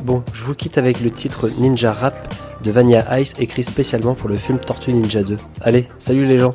Bon, 0.05 0.23
je 0.33 0.45
vous 0.45 0.55
quitte 0.55 0.79
avec 0.79 1.01
le 1.01 1.11
titre 1.11 1.51
Ninja 1.59 1.93
Rap 1.93 2.33
de 2.63 2.71
Vania 2.71 3.19
Ice 3.19 3.33
écrit 3.41 3.65
spécialement 3.65 4.15
pour 4.15 4.29
le 4.29 4.37
film 4.37 4.59
Tortue 4.61 4.93
Ninja 4.93 5.25
2. 5.25 5.35
Allez, 5.63 5.89
salut 6.05 6.27
les 6.27 6.39
gens 6.39 6.55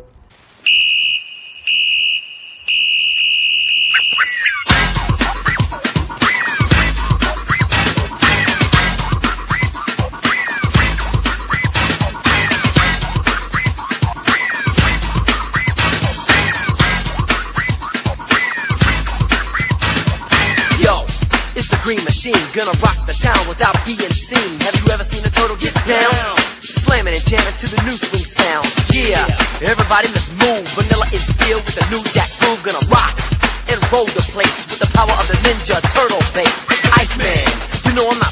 gonna 22.55 22.79
rock 22.79 22.95
the 23.03 23.11
town 23.19 23.51
without 23.51 23.75
being 23.83 23.99
seen. 24.31 24.55
Have 24.63 24.79
you 24.79 24.87
ever 24.87 25.03
seen 25.11 25.27
a 25.27 25.31
turtle 25.35 25.59
get 25.59 25.75
down? 25.83 26.39
Slamming 26.87 27.11
and 27.11 27.25
jamming 27.27 27.51
to 27.59 27.67
the 27.67 27.83
new 27.83 27.99
swing 27.99 28.23
sound. 28.39 28.71
Yeah, 28.95 29.27
everybody 29.59 30.07
let's 30.15 30.23
move. 30.39 30.63
Vanilla 30.71 31.03
is 31.11 31.19
filled 31.43 31.67
with 31.67 31.75
a 31.83 31.85
new 31.91 31.99
jack 32.15 32.31
groove, 32.39 32.63
gonna 32.63 32.79
rock 32.87 33.19
and 33.67 33.75
roll 33.91 34.07
the 34.07 34.23
place 34.31 34.55
with 34.71 34.79
the 34.79 34.87
power 34.95 35.11
of 35.19 35.27
the 35.27 35.35
Ninja 35.43 35.83
Turtle 35.91 36.23
bass. 36.31 36.47
Iceman, 36.95 37.43
you 37.83 37.91
know 37.91 38.07
I'm 38.07 38.23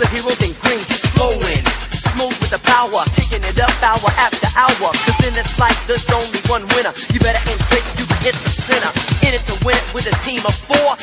the 0.00 0.08
heroes 0.08 0.40
in 0.40 0.56
green, 0.64 0.80
keep 0.88 1.04
flowing. 1.12 1.60
Smooth 2.16 2.32
with 2.40 2.50
the 2.56 2.62
power, 2.64 3.04
taking 3.20 3.44
it 3.44 3.60
up 3.60 3.76
hour 3.84 4.08
after 4.16 4.48
hour. 4.56 4.88
Cause 4.96 5.20
in 5.20 5.36
this 5.36 5.52
life, 5.60 5.76
there's 5.84 6.02
only 6.08 6.40
one 6.48 6.64
winner. 6.72 6.96
You 7.12 7.20
better 7.20 7.38
aim 7.44 7.60
straight, 7.68 7.84
you 8.00 8.08
can 8.08 8.18
hit 8.24 8.34
the 8.40 8.50
center. 8.64 8.90
In 9.20 9.36
it 9.36 9.44
to 9.46 9.60
win 9.60 9.76
it 9.76 9.92
with 9.92 10.08
a 10.08 10.16
team 10.24 10.40
of 10.48 10.56
four 10.64 10.96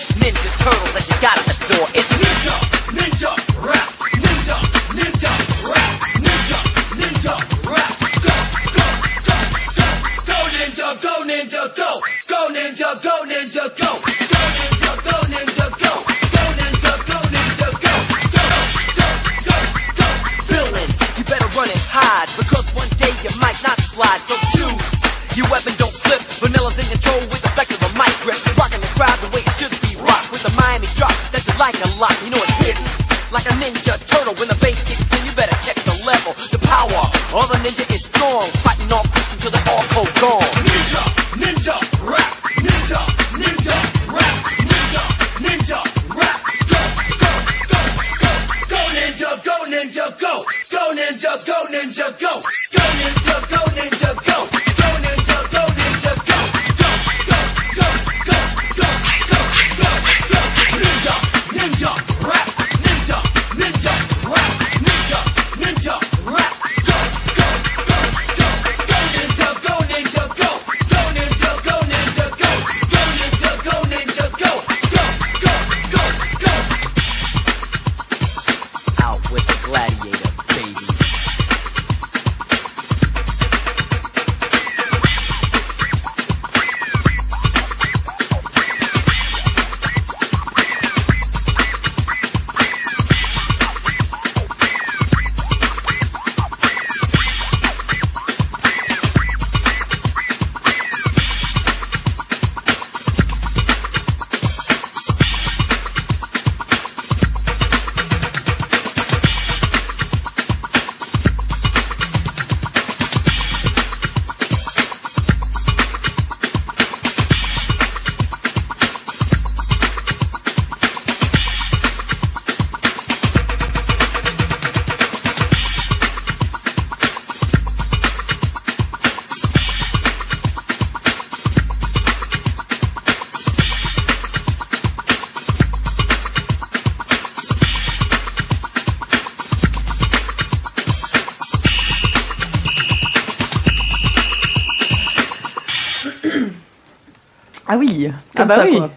bah 148.47 148.55
ça 148.55 148.65
oui. 148.65 148.77
quoi. 148.77 148.89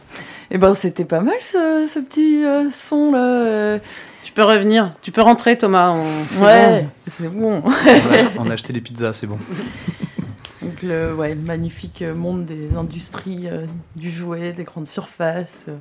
Et 0.51 0.59
ben 0.59 0.74
c'était 0.74 1.05
pas 1.05 1.20
mal 1.20 1.35
ce, 1.43 1.86
ce 1.89 1.98
petit 2.01 2.44
euh, 2.44 2.70
son 2.72 3.12
là. 3.12 3.18
euh. 3.24 3.78
Tu 4.22 4.32
peux 4.32 4.43
revenir, 4.44 4.93
tu 5.02 5.12
peux 5.12 5.22
rentrer 5.22 5.56
Thomas. 5.59 5.90
on- 5.90 6.05
c'est 6.31 6.44
Ouais, 6.44 6.82
bon. 6.82 6.90
c'est 7.10 7.28
bon. 7.28 7.62
On 7.64 7.70
a, 7.70 8.44
on 8.47 8.51
a 8.51 8.52
acheté 8.55 8.72
des 8.72 8.81
pizzas, 8.81 9.12
c'est 9.12 9.27
bon. 9.27 9.39
Donc 10.62 10.82
le 10.82 11.14
ouais, 11.14 11.35
le 11.35 11.40
magnifique 11.40 12.02
monde 12.02 12.44
des 12.44 12.74
industries 12.77 13.48
euh, 13.48 13.66
du 13.97 14.10
jouet, 14.10 14.52
des 14.52 14.64
grandes 14.64 14.86
surfaces 14.86 15.64
euh, 15.68 15.77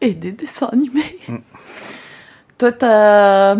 et 0.00 0.14
des 0.14 0.32
dessins 0.32 0.68
animés. 0.72 1.18
Mm. 1.28 1.36
Toi, 2.58 2.72
t'as, 2.72 3.56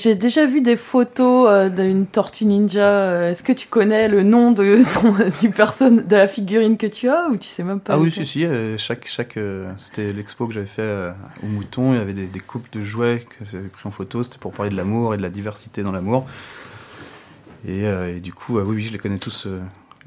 j'ai 0.00 0.14
déjà 0.14 0.46
vu 0.46 0.60
des 0.60 0.76
photos 0.76 1.48
euh, 1.50 1.68
d'une 1.68 2.06
tortue 2.06 2.44
ninja. 2.46 2.80
euh, 2.86 3.30
Est-ce 3.30 3.42
que 3.42 3.52
tu 3.52 3.66
connais 3.68 4.08
le 4.08 4.22
nom 4.22 4.52
de 4.52 4.78
ton, 4.94 5.14
du 5.40 5.50
personne, 5.50 6.06
de 6.06 6.16
la 6.16 6.28
figurine 6.28 6.76
que 6.76 6.86
tu 6.86 7.08
as 7.08 7.28
ou 7.28 7.36
tu 7.36 7.46
sais 7.46 7.62
même 7.64 7.80
pas 7.80 7.94
Ah 7.94 7.98
oui, 7.98 8.10
si, 8.12 8.24
si. 8.24 8.44
euh, 8.44 8.78
chaque, 8.78 9.06
chaque, 9.06 9.36
euh, 9.36 9.70
c'était 9.78 10.12
l'expo 10.12 10.46
que 10.46 10.54
j'avais 10.54 10.66
fait 10.66 11.12
au 11.42 11.46
Mouton. 11.46 11.92
Il 11.92 11.98
y 11.98 12.00
avait 12.00 12.14
des, 12.14 12.26
des 12.26 12.40
couples 12.40 12.70
de 12.72 12.80
jouets 12.80 13.24
que 13.38 13.44
j'avais 13.44 13.68
pris 13.68 13.86
en 13.88 13.90
photo. 13.90 14.22
C'était 14.22 14.38
pour 14.38 14.52
parler 14.52 14.70
de 14.70 14.76
l'amour 14.76 15.14
et 15.14 15.16
de 15.16 15.22
la 15.22 15.30
diversité 15.30 15.82
dans 15.82 15.92
l'amour. 15.92 16.26
Et, 17.66 17.82
et 17.82 18.20
du 18.20 18.32
coup, 18.32 18.58
oui, 18.58 18.74
oui, 18.76 18.82
je 18.84 18.92
les 18.92 18.98
connais 18.98 19.18
tous. 19.18 19.48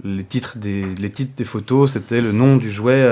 les, 0.04 0.24
titres 0.24 0.58
des, 0.58 0.84
les 0.96 1.12
titres 1.12 1.34
des 1.36 1.44
photos, 1.46 1.92
c'était 1.92 2.22
le 2.22 2.32
nom 2.32 2.56
du 2.56 2.72
jouet 2.72 3.04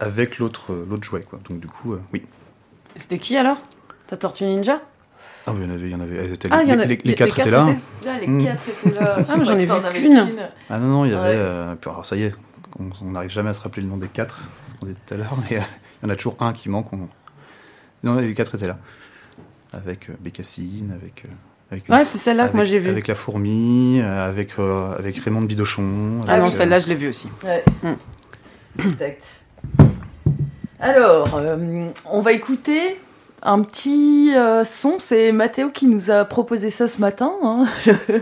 avec 0.00 0.38
l'autre 0.38 0.72
l'autre 0.88 1.04
jouet. 1.04 1.22
Quoi. 1.22 1.38
Donc 1.48 1.60
du 1.60 1.68
coup, 1.68 1.94
oui. 2.14 2.22
C'était 2.96 3.18
qui 3.18 3.36
alors? 3.36 3.58
Ta 4.06 4.16
tortue 4.16 4.44
ninja? 4.44 4.80
Ah 5.50 5.54
il 5.58 5.62
y 5.62 5.66
en 5.66 5.70
avait. 5.74 5.86
Il 5.86 5.90
y 5.90 5.94
en 5.94 6.00
avait 6.00 6.16
elles 6.16 6.32
étaient- 6.32 6.48
Ah, 6.50 6.62
il 6.62 6.68
y 6.68 6.72
les, 6.72 6.76
en 6.76 6.80
a- 6.80 6.84
les- 6.84 6.96
les- 6.96 7.02
les 7.04 7.14
quatre 7.14 7.38
étaient 7.38 7.50
là. 7.50 7.66
étaient- 7.68 8.08
Ah, 8.08 8.18
les 8.20 8.26
Mm. 8.26 8.44
quatre 8.44 8.68
étaient 8.68 9.00
là. 9.00 9.16
Ah, 9.28 9.36
mais 9.38 9.44
j'en 9.44 9.58
ai 9.58 9.66
vu 9.66 9.72
qu'une. 9.94 10.26
Ah 10.68 10.78
non, 10.78 10.86
non, 10.88 11.04
il 11.04 11.10
y 11.12 11.14
avait. 11.14 11.28
Ouais. 11.28 11.34
euh, 11.36 11.74
puis 11.80 11.90
alors 11.90 12.04
ça 12.06 12.16
y 12.16 12.22
est, 12.24 12.34
on 12.78 13.10
n'arrive 13.10 13.30
jamais 13.30 13.50
à 13.50 13.54
se 13.54 13.60
rappeler 13.60 13.82
le 13.82 13.88
nom 13.88 13.96
des 13.96 14.08
quatre, 14.08 14.40
on 14.82 14.86
dit 14.86 14.94
tout 15.06 15.14
à 15.14 15.16
l'heure, 15.16 15.36
mais 15.50 15.58
euh, 15.58 15.62
il 16.02 16.06
y 16.06 16.10
en 16.10 16.12
a 16.12 16.16
toujours 16.16 16.36
un 16.40 16.52
qui 16.52 16.68
manque. 16.68 16.92
on- 16.92 17.08
Non, 18.02 18.14
les 18.16 18.32
quatre 18.34 18.54
étaient 18.54 18.66
là. 18.68 18.78
Avec 19.72 20.10
euh, 20.10 20.14
Bécassine, 20.20 20.92
avec. 21.00 21.24
euh, 21.26 21.28
avec 21.70 21.88
Ouais, 21.88 22.04
c'est 22.04 22.18
celle-là 22.18 22.48
que 22.48 22.56
moi, 22.56 22.64
j'ai 22.64 22.78
vue. 22.80 22.88
Avec 22.90 23.06
la 23.06 23.14
fourmi, 23.14 24.00
avec, 24.00 24.58
euh, 24.58 24.92
avec 24.98 25.18
Raymond 25.18 25.42
de 25.42 25.46
Bidochon. 25.46 26.20
Ah 26.26 26.30
avec, 26.32 26.40
non, 26.42 26.46
euh, 26.48 26.50
celle-là, 26.50 26.78
je 26.80 26.88
l'ai 26.88 26.94
vue 26.96 27.08
aussi. 27.08 27.28
Ouais. 27.44 27.62
Exact. 28.84 29.24
Alors, 30.80 31.34
euh, 31.36 31.88
on 32.06 32.22
va 32.22 32.32
écouter 32.32 32.98
un 33.42 33.62
petit 33.62 34.32
euh, 34.34 34.64
son. 34.64 34.98
C'est 34.98 35.32
Mathéo 35.32 35.70
qui 35.70 35.86
nous 35.86 36.10
a 36.10 36.24
proposé 36.24 36.70
ça 36.70 36.88
ce 36.88 37.00
matin. 37.00 37.32
hein. 37.42 37.66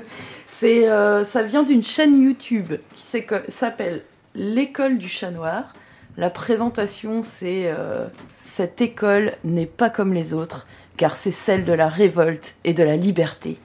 Euh, 0.65 1.24
ça 1.24 1.45
vient 1.45 1.62
d'une 1.62 1.85
chaîne 1.85 2.20
YouTube 2.20 2.73
qui 2.97 3.23
s'appelle 3.47 4.03
L'école 4.35 4.99
du 4.99 5.09
chat 5.09 5.31
noir. 5.31 5.73
La 6.16 6.31
présentation, 6.31 7.23
c'est 7.23 7.66
euh, 7.66 8.09
Cette 8.39 8.81
école 8.81 9.35
n'est 9.45 9.66
pas 9.66 9.89
comme 9.89 10.12
les 10.12 10.35
autres, 10.35 10.66
car 10.97 11.16
c'est 11.16 11.31
celle 11.31 11.65
de 11.65 11.73
la 11.73 11.89
révolte 11.89 12.57
et 12.65 12.74
de 12.74 12.82
la 12.82 12.97
liberté. 12.97 13.57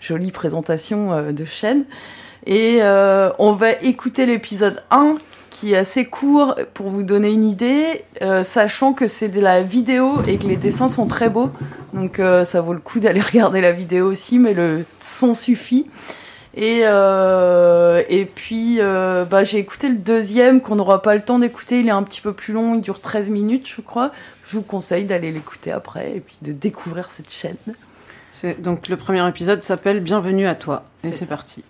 Jolie 0.00 0.30
présentation 0.30 1.30
de 1.30 1.44
chaîne. 1.44 1.84
Et 2.46 2.80
on 3.38 3.52
va 3.52 3.72
écouter 3.82 4.24
l'épisode 4.24 4.82
1 4.90 5.16
qui 5.64 5.72
est 5.72 5.78
assez 5.78 6.04
court 6.04 6.56
pour 6.74 6.90
vous 6.90 7.02
donner 7.02 7.32
une 7.32 7.42
idée, 7.42 8.04
euh, 8.20 8.42
sachant 8.42 8.92
que 8.92 9.06
c'est 9.06 9.30
de 9.30 9.40
la 9.40 9.62
vidéo 9.62 10.20
et 10.28 10.36
que 10.36 10.46
les 10.46 10.58
dessins 10.58 10.88
sont 10.88 11.06
très 11.06 11.30
beaux. 11.30 11.50
Donc 11.94 12.18
euh, 12.18 12.44
ça 12.44 12.60
vaut 12.60 12.74
le 12.74 12.80
coup 12.80 13.00
d'aller 13.00 13.20
regarder 13.32 13.62
la 13.62 13.72
vidéo 13.72 14.04
aussi, 14.04 14.38
mais 14.38 14.52
le 14.52 14.84
son 15.00 15.32
suffit. 15.32 15.88
Et, 16.54 16.80
euh, 16.82 18.02
et 18.10 18.26
puis 18.26 18.78
bah, 19.30 19.42
j'ai 19.42 19.56
écouté 19.56 19.88
le 19.88 19.96
deuxième 19.96 20.60
qu'on 20.60 20.76
n'aura 20.76 21.00
pas 21.00 21.14
le 21.14 21.22
temps 21.22 21.38
d'écouter, 21.38 21.80
il 21.80 21.88
est 21.88 21.92
un 21.92 22.02
petit 22.02 22.20
peu 22.20 22.34
plus 22.34 22.52
long, 22.52 22.74
il 22.74 22.82
dure 22.82 23.00
13 23.00 23.30
minutes 23.30 23.66
je 23.66 23.80
crois. 23.80 24.12
Je 24.46 24.58
vous 24.58 24.62
conseille 24.62 25.06
d'aller 25.06 25.32
l'écouter 25.32 25.72
après 25.72 26.14
et 26.14 26.20
puis 26.20 26.36
de 26.42 26.52
découvrir 26.52 27.10
cette 27.10 27.30
chaîne. 27.30 27.56
Donc 28.58 28.88
le 28.88 28.98
premier 28.98 29.26
épisode 29.26 29.62
s'appelle 29.62 30.00
Bienvenue 30.00 30.46
à 30.46 30.56
toi. 30.56 30.84
Et 31.04 31.10
C'est 31.10 31.24
parti. 31.24 31.64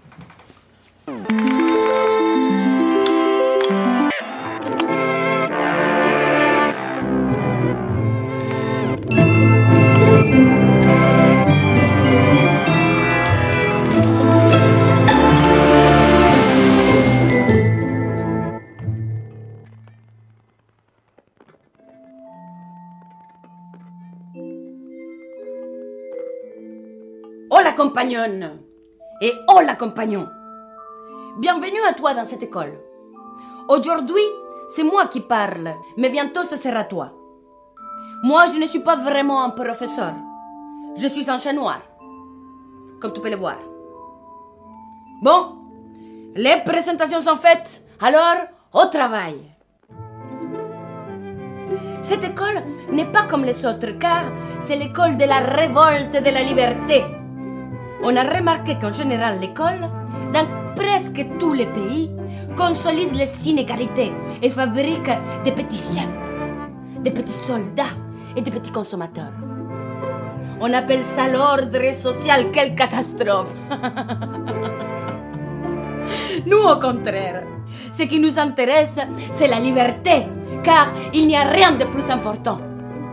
Compagnonne 27.75 28.61
et 29.21 29.33
hola 29.49 29.75
compagnon. 29.75 30.29
Bienvenue 31.39 31.81
à 31.89 31.93
toi 31.93 32.15
dans 32.15 32.25
cette 32.25 32.43
école. 32.43 32.79
Aujourd'hui, 33.69 34.23
c'est 34.71 34.85
moi 34.85 35.07
qui 35.07 35.21
parle, 35.21 35.75
mais 35.97 36.09
bientôt 36.09 36.43
ce 36.43 36.57
sera 36.57 36.85
toi. 36.85 37.13
Moi, 38.23 38.47
je 38.53 38.59
ne 38.59 38.67
suis 38.67 38.81
pas 38.81 38.97
vraiment 38.97 39.43
un 39.43 39.51
professeur. 39.51 40.15
Je 40.97 41.09
suis 41.09 41.29
un 41.29 41.39
chat 41.39 41.53
noir, 41.53 41.81
comme 43.01 43.13
tu 43.13 43.21
peux 43.21 43.31
le 43.31 43.37
voir. 43.37 43.59
Bon, 45.23 45.57
les 46.35 46.63
présentations 46.65 47.21
sont 47.21 47.37
faites, 47.37 47.83
alors 48.01 48.47
au 48.73 48.87
travail. 48.87 49.37
Cette 52.03 52.23
école 52.23 52.63
n'est 52.93 53.11
pas 53.11 53.23
comme 53.23 53.45
les 53.45 53.65
autres 53.67 53.99
car 53.99 54.25
c'est 54.61 54.77
l'école 54.77 55.17
de 55.17 55.25
la 55.25 55.41
révolte 55.41 56.13
de 56.13 56.31
la 56.31 56.43
liberté. 56.43 57.05
On 58.07 58.15
a 58.17 58.23
remarqué 58.23 58.77
qu'en 58.79 58.93
général 58.93 59.41
l'école, 59.41 59.81
dans 60.35 60.47
presque 60.77 61.25
tous 61.39 61.55
les 61.55 61.65
pays, 61.65 62.11
consolide 62.55 63.15
les 63.15 63.31
inégalités 63.49 64.13
et 64.43 64.51
fabrique 64.51 65.09
des 65.43 65.53
petits 65.53 65.79
chefs, 65.79 66.13
des 67.01 67.11
petits 67.11 67.33
soldats 67.47 67.97
et 68.37 68.43
des 68.43 68.51
petits 68.51 68.71
consommateurs. 68.71 69.33
On 70.61 70.71
appelle 70.75 71.03
ça 71.03 71.29
l'ordre 71.29 71.95
social. 71.95 72.51
Quelle 72.53 72.75
catastrophe 72.75 73.55
Nous, 76.47 76.59
au 76.59 76.79
contraire, 76.79 77.45
ce 77.91 78.03
qui 78.03 78.21
nous 78.21 78.39
intéresse, 78.39 78.99
c'est 79.33 79.49
la 79.49 79.59
liberté, 79.59 80.27
car 80.63 80.89
il 81.15 81.27
n'y 81.27 81.37
a 81.37 81.49
rien 81.49 81.73
de 81.73 81.87
plus 81.87 82.11
important. 82.11 82.59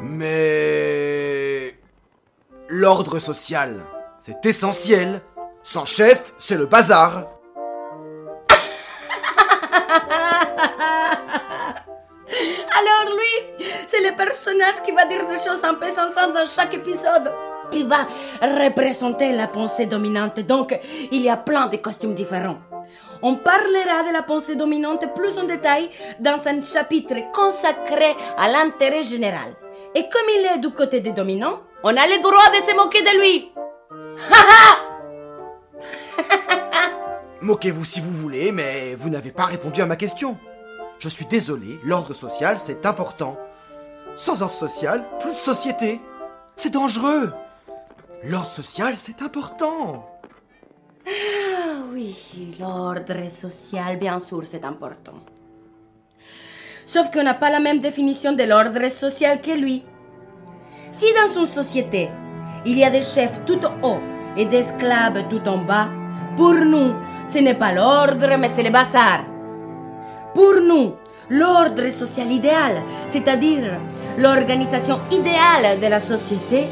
Mais... 0.04 1.76
L'ordre 2.68 3.20
social, 3.20 3.80
c'est 4.22 4.46
essentiel. 4.46 5.22
Sans 5.64 5.86
chef, 5.86 6.34
c'est 6.38 6.56
le 6.56 6.66
bazar. 6.68 7.26
Alors 12.80 13.16
lui, 13.16 13.66
c'est 13.88 14.02
le 14.02 14.16
personnage 14.16 14.82
qui 14.86 14.92
va 14.92 15.06
dire 15.06 15.28
des 15.28 15.40
choses 15.40 15.64
un 15.64 15.74
peu 15.74 15.90
sensates 15.90 16.34
dans 16.34 16.46
chaque 16.46 16.74
épisode. 16.76 17.34
Il 17.74 17.88
va 17.88 18.08
représenter 18.42 19.32
la 19.32 19.48
pensée 19.48 19.88
dominante, 19.88 20.40
donc 20.42 20.80
il 21.12 21.22
y 21.22 21.30
a 21.30 21.38
plein 21.38 21.68
de 21.68 21.78
costumes 21.78 22.14
différents. 22.14 22.60
On 23.24 23.36
parlera 23.36 24.04
de 24.08 24.14
la 24.14 24.24
pensée 24.24 24.56
dominante 24.56 25.14
plus 25.16 25.38
en 25.38 25.46
détail 25.46 25.90
dans 26.20 26.40
un 26.46 26.62
chapitre 26.62 27.16
consacré 27.34 28.16
à 28.38 28.50
l'intérêt 28.50 29.04
général. 29.04 29.56
Et 29.96 30.10
comme 30.10 30.30
il 30.30 30.46
est 30.56 30.60
du 30.60 30.70
côté 30.72 31.00
des 31.00 31.12
dominants, 31.12 31.60
on 31.84 31.90
a 31.90 32.08
le 32.08 32.22
droit 32.22 32.50
de 32.50 32.70
se 32.70 32.76
moquer 32.76 33.02
de 33.02 33.20
lui. 33.20 33.52
Moquez-vous 37.42 37.86
si 37.86 38.02
vous 38.02 38.12
voulez, 38.12 38.52
mais 38.52 38.96
vous 38.96 39.10
n'avez 39.10 39.32
pas 39.32 39.46
répondu 39.46 39.82
à 39.82 39.86
ma 39.86 39.96
question. 39.96 40.38
Je 41.00 41.10
suis 41.10 41.26
désolé, 41.26 41.80
l'ordre 41.84 42.14
social, 42.14 42.58
c'est 42.60 42.86
important. 42.86 43.38
Sans 44.16 44.44
ordre 44.44 44.54
social, 44.54 45.04
plus 45.20 45.34
de 45.34 45.40
société. 45.40 46.00
C'est 46.56 46.74
dangereux. 46.74 47.34
L'ordre 48.24 48.48
social, 48.48 48.94
c'est 48.96 49.24
important. 49.24 50.08
Ah 51.08 51.82
oui, 51.92 52.56
l'ordre 52.60 53.30
social, 53.30 53.98
bien 53.98 54.20
sûr, 54.20 54.46
c'est 54.46 54.64
important. 54.64 55.16
Sauf 56.86 57.10
qu'on 57.10 57.24
n'a 57.24 57.34
pas 57.34 57.50
la 57.50 57.60
même 57.60 57.80
définition 57.80 58.34
de 58.34 58.44
l'ordre 58.44 58.92
social 58.92 59.42
que 59.42 59.50
lui. 59.52 59.84
Si 60.92 61.06
dans 61.14 61.40
une 61.40 61.48
société, 61.48 62.10
il 62.66 62.78
y 62.78 62.84
a 62.84 62.90
des 62.90 63.02
chefs 63.02 63.44
tout 63.46 63.60
en 63.66 63.88
haut 63.88 64.00
et 64.38 64.46
des 64.46 64.58
esclaves 64.60 65.28
tout 65.30 65.48
en 65.48 65.58
bas. 65.60 65.90
Pour 66.38 66.54
nous, 66.54 66.94
ce 67.28 67.40
n'est 67.40 67.56
pas 67.56 67.74
l'ordre, 67.74 68.38
mais 68.40 68.50
c'est 68.50 68.64
le 68.64 68.70
bazar. 68.70 69.24
Pour 70.34 70.56
nous, 70.62 70.94
l'ordre 71.30 71.90
social 71.92 72.32
idéal, 72.32 72.84
c'est-à-dire 73.08 73.80
l'organisation 74.18 75.00
idéale 75.12 75.80
de 75.80 75.88
la 75.88 76.00
société, 76.00 76.68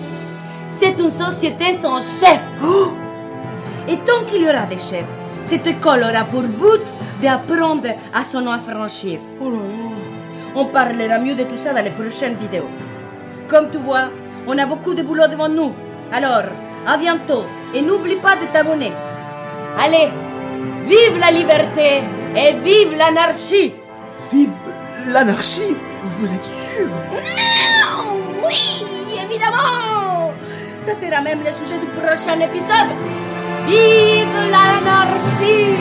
c'est 0.70 0.99
une 0.99 1.10
société 1.10 1.74
sans 1.74 2.02
chef. 2.02 2.41
Oh 2.64 2.94
et 3.88 3.98
tant 4.06 4.24
qu'il 4.28 4.44
y 4.44 4.49
aura 4.49 4.68
des 4.68 4.78
chefs, 4.78 5.07
cette 5.45 5.66
école 5.66 6.03
aura 6.03 6.24
pour 6.26 6.44
but 6.44 6.84
d'apprendre 7.22 7.90
à 8.14 8.24
s'en 8.24 8.45
affranchir. 8.45 9.20
Oh 9.41 9.52
On 10.56 10.66
parlera 10.66 11.18
mieux 11.18 11.34
de 11.34 11.44
tout 11.44 11.57
ça 11.57 11.74
dans 11.74 11.84
les 11.84 11.90
prochaines 11.90 12.36
vidéos. 12.36 12.70
Comme 13.48 13.72
tu 13.72 13.80
vois, 13.80 14.10
on 14.51 14.57
a 14.57 14.65
beaucoup 14.65 14.95
de 14.95 15.03
boulot 15.03 15.27
devant 15.27 15.47
nous. 15.47 15.76
Alors, 16.11 16.41
à 16.88 16.97
bientôt 16.97 17.43
et 17.71 17.81
n'oublie 17.84 18.15
pas 18.15 18.35
de 18.35 18.47
t'abonner. 18.51 18.91
Allez, 19.80 20.09
vive 20.85 21.19
la 21.19 21.30
liberté 21.30 22.01
et 22.35 22.53
vive 22.53 22.97
l'anarchie. 22.97 23.76
Vive 24.34 24.49
l'anarchie 25.07 25.76
Vous 26.03 26.26
êtes 26.34 26.41
sûr? 26.41 26.88
Non 27.11 28.17
Oui, 28.43 28.85
évidemment 29.23 30.34
Ça 30.81 30.95
sera 30.95 31.21
même 31.21 31.41
le 31.41 31.53
sujet 31.53 31.77
du 31.80 31.85
prochain 32.01 32.39
épisode. 32.39 32.91
Vive 33.67 34.34
l'anarchie 34.49 35.77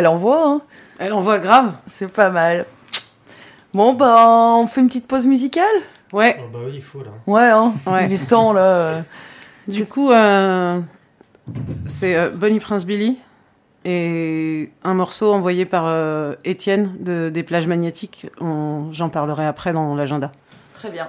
Elle 0.00 0.06
envoie, 0.06 0.42
hein 0.46 0.62
Elle 0.98 1.12
envoie 1.12 1.38
grave. 1.38 1.74
C'est 1.86 2.10
pas 2.10 2.30
mal. 2.30 2.64
Bon, 3.74 3.92
bah, 3.92 4.24
on 4.26 4.66
fait 4.66 4.80
une 4.80 4.86
petite 4.86 5.06
pause 5.06 5.26
musicale? 5.26 5.66
Ouais. 6.10 6.40
Oh, 6.40 6.48
bah 6.50 6.60
oui, 6.64 6.72
il 6.76 6.82
faut, 6.82 7.02
là. 7.02 7.10
Ouais, 7.26 7.50
hein. 7.50 7.74
Il 8.08 8.14
est 8.14 8.26
temps, 8.26 8.54
là. 8.54 9.02
du 9.68 9.84
coup, 9.84 10.10
euh, 10.10 10.80
c'est 11.86 12.16
euh, 12.16 12.30
Bonnie 12.30 12.60
Prince 12.60 12.86
Billy 12.86 13.18
et 13.84 14.72
un 14.84 14.94
morceau 14.94 15.34
envoyé 15.34 15.66
par 15.66 15.84
euh, 15.86 16.34
Étienne 16.44 16.96
de, 17.00 17.28
des 17.28 17.42
plages 17.42 17.66
magnétiques. 17.66 18.28
J'en 18.40 19.10
parlerai 19.10 19.44
après 19.44 19.74
dans 19.74 19.94
l'agenda. 19.94 20.32
Très 20.72 20.90
bien. 20.90 21.08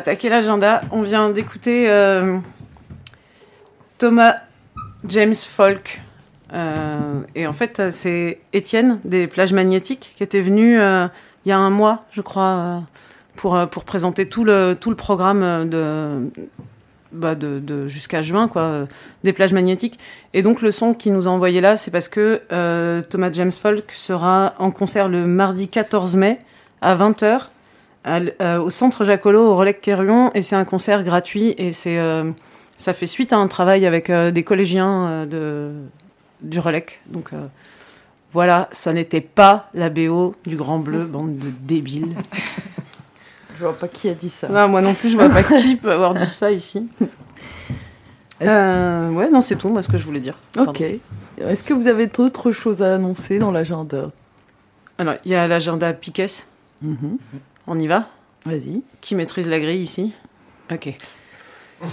Attaquer 0.00 0.30
l'agenda. 0.30 0.80
On 0.92 1.02
vient 1.02 1.28
d'écouter 1.28 1.90
euh, 1.90 2.38
Thomas 3.98 4.36
James 5.06 5.34
Folk. 5.34 6.00
Euh, 6.52 7.20
et 7.34 7.46
en 7.46 7.52
fait, 7.52 7.90
c'est 7.90 8.40
Étienne 8.54 8.98
des 9.04 9.26
plages 9.26 9.52
magnétiques 9.52 10.14
qui 10.16 10.22
était 10.22 10.40
venu 10.40 10.80
euh, 10.80 11.06
il 11.44 11.50
y 11.50 11.52
a 11.52 11.58
un 11.58 11.68
mois, 11.70 12.04
je 12.12 12.22
crois, 12.22 12.42
euh, 12.44 12.78
pour, 13.36 13.58
pour 13.70 13.84
présenter 13.84 14.26
tout 14.26 14.44
le, 14.44 14.74
programme 14.96 15.68
de, 15.68 16.30
bah 17.12 17.34
de, 17.34 17.86
jusqu'à 17.86 18.22
juin, 18.22 18.48
quoi, 18.48 18.86
des 19.22 19.34
plages 19.34 19.52
magnétiques. 19.52 19.98
Et 20.32 20.42
donc, 20.42 20.62
le 20.62 20.70
son 20.72 20.94
qu'il 20.94 21.12
nous 21.12 21.28
a 21.28 21.30
envoyé 21.30 21.60
là, 21.60 21.76
c'est 21.76 21.90
parce 21.90 22.08
que 22.08 22.40
Thomas 23.02 23.30
James 23.32 23.52
Folk 23.52 23.92
sera 23.92 24.54
en 24.58 24.70
concert 24.70 25.08
le 25.10 25.26
mardi 25.26 25.68
14 25.68 26.16
mai 26.16 26.38
à 26.80 26.96
20h 26.96 27.24
à 27.24 27.26
l- 27.26 27.28
euh, 27.28 27.59
au 28.06 28.70
centre 28.70 29.04
Jacolot 29.04 29.52
au 29.52 29.56
Relais 29.56 29.74
Quérion 29.74 30.30
et 30.34 30.42
c'est 30.42 30.56
un 30.56 30.64
concert 30.64 31.04
gratuit 31.04 31.54
et 31.58 31.72
c'est 31.72 31.98
euh, 31.98 32.30
ça 32.80 32.94
fait 32.94 33.06
suite 33.06 33.34
à 33.34 33.36
un 33.36 33.46
travail 33.46 33.84
avec 33.84 34.08
euh, 34.08 34.30
des 34.30 34.42
collégiens 34.42 35.06
euh, 35.06 35.26
de 35.26 35.72
du 36.40 36.58
Relec. 36.58 37.02
Donc 37.06 37.34
euh, 37.34 37.46
voilà, 38.32 38.68
ça 38.72 38.94
n'était 38.94 39.20
pas 39.20 39.68
la 39.74 39.90
BO 39.90 40.34
du 40.46 40.56
Grand 40.56 40.78
Bleu, 40.78 41.04
bande 41.04 41.36
de 41.36 41.50
débiles. 41.60 42.16
Je 43.58 43.64
vois 43.64 43.76
pas 43.76 43.86
qui 43.86 44.08
a 44.08 44.14
dit 44.14 44.30
ça. 44.30 44.48
Non, 44.48 44.68
moi 44.68 44.80
non 44.80 44.94
plus, 44.94 45.10
je 45.10 45.16
vois 45.16 45.28
pas 45.28 45.42
qui 45.42 45.76
peut 45.76 45.92
avoir 45.92 46.14
dit 46.14 46.26
ça 46.26 46.50
ici. 46.50 46.88
Euh, 48.42 49.10
ouais, 49.10 49.28
non, 49.28 49.42
c'est 49.42 49.56
tout, 49.56 49.68
moi, 49.68 49.82
ce 49.82 49.88
que 49.90 49.98
je 49.98 50.04
voulais 50.04 50.20
dire. 50.20 50.38
Ok. 50.56 50.82
Est-ce 51.38 51.62
que 51.62 51.74
vous 51.74 51.86
avez 51.86 52.06
d'autres 52.06 52.52
choses 52.52 52.80
à 52.80 52.94
annoncer 52.94 53.38
dans 53.38 53.50
l'agenda? 53.50 54.10
Alors, 54.96 55.16
il 55.26 55.32
y 55.32 55.34
a 55.34 55.46
l'agenda 55.46 55.92
Piquet. 55.92 56.28
On 57.72 57.78
y 57.78 57.86
va 57.86 58.08
Vas-y. 58.44 58.82
Qui 59.00 59.14
maîtrise 59.14 59.48
la 59.48 59.60
grille 59.60 59.80
ici 59.82 60.12
Ok. 60.72 60.92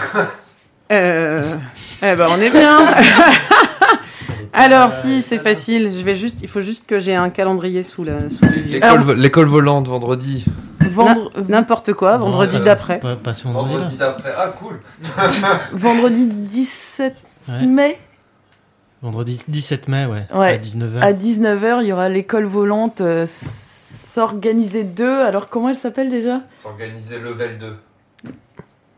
Euh, 0.89 1.57
eh 2.01 2.15
ben, 2.15 2.27
on 2.29 2.39
est 2.39 2.49
bien. 2.49 2.79
Alors, 4.53 4.89
si, 4.93 5.21
c'est 5.21 5.37
facile. 5.37 5.91
Je 5.93 6.01
vais 6.05 6.15
juste, 6.15 6.37
il 6.41 6.47
faut 6.47 6.61
juste 6.61 6.85
que 6.87 6.97
j'ai 6.97 7.13
un 7.13 7.29
calendrier 7.29 7.83
sous, 7.83 8.05
la, 8.05 8.29
sous 8.29 8.45
les 8.45 8.61
yeux. 8.69 8.73
L'école 8.75 9.01
vo- 9.01 9.13
l'école 9.13 9.47
volante 9.47 9.89
vendredi. 9.89 10.45
Vendre- 10.79 11.29
N'importe 11.49 11.91
quoi, 11.91 12.15
vendredi 12.17 12.55
Ouais, 12.57 12.63
d'après. 12.63 12.99
Pas, 13.01 13.17
pas 13.17 13.33
ce 13.33 13.43
vendredi, 13.43 13.73
Vendredi 13.73 13.97
d'après. 13.97 14.31
Ah, 14.37 14.53
cool. 14.57 14.79
Vendredi 15.73 16.25
17 16.27 17.25
Ouais. 17.49 17.65
mai 17.65 17.99
Vendredi 19.01 19.39
17 19.45 19.89
mai, 19.89 20.05
ouais. 20.05 20.25
Ouais. 20.33 20.53
À 20.53 20.57
19h. 20.57 20.99
À 21.01 21.11
19h, 21.11 21.81
il 21.81 21.87
y 21.87 21.91
aura 21.91 22.07
l'école 22.07 22.45
volante 22.45 23.01
euh, 23.01 23.25
s'organiser 23.91 24.83
2. 24.83 25.21
Alors, 25.21 25.49
comment 25.49 25.69
elle 25.69 25.75
s'appelle 25.75 26.09
déjà? 26.09 26.41
S'organiser 26.61 27.19
level 27.19 27.57
2. 27.57 27.75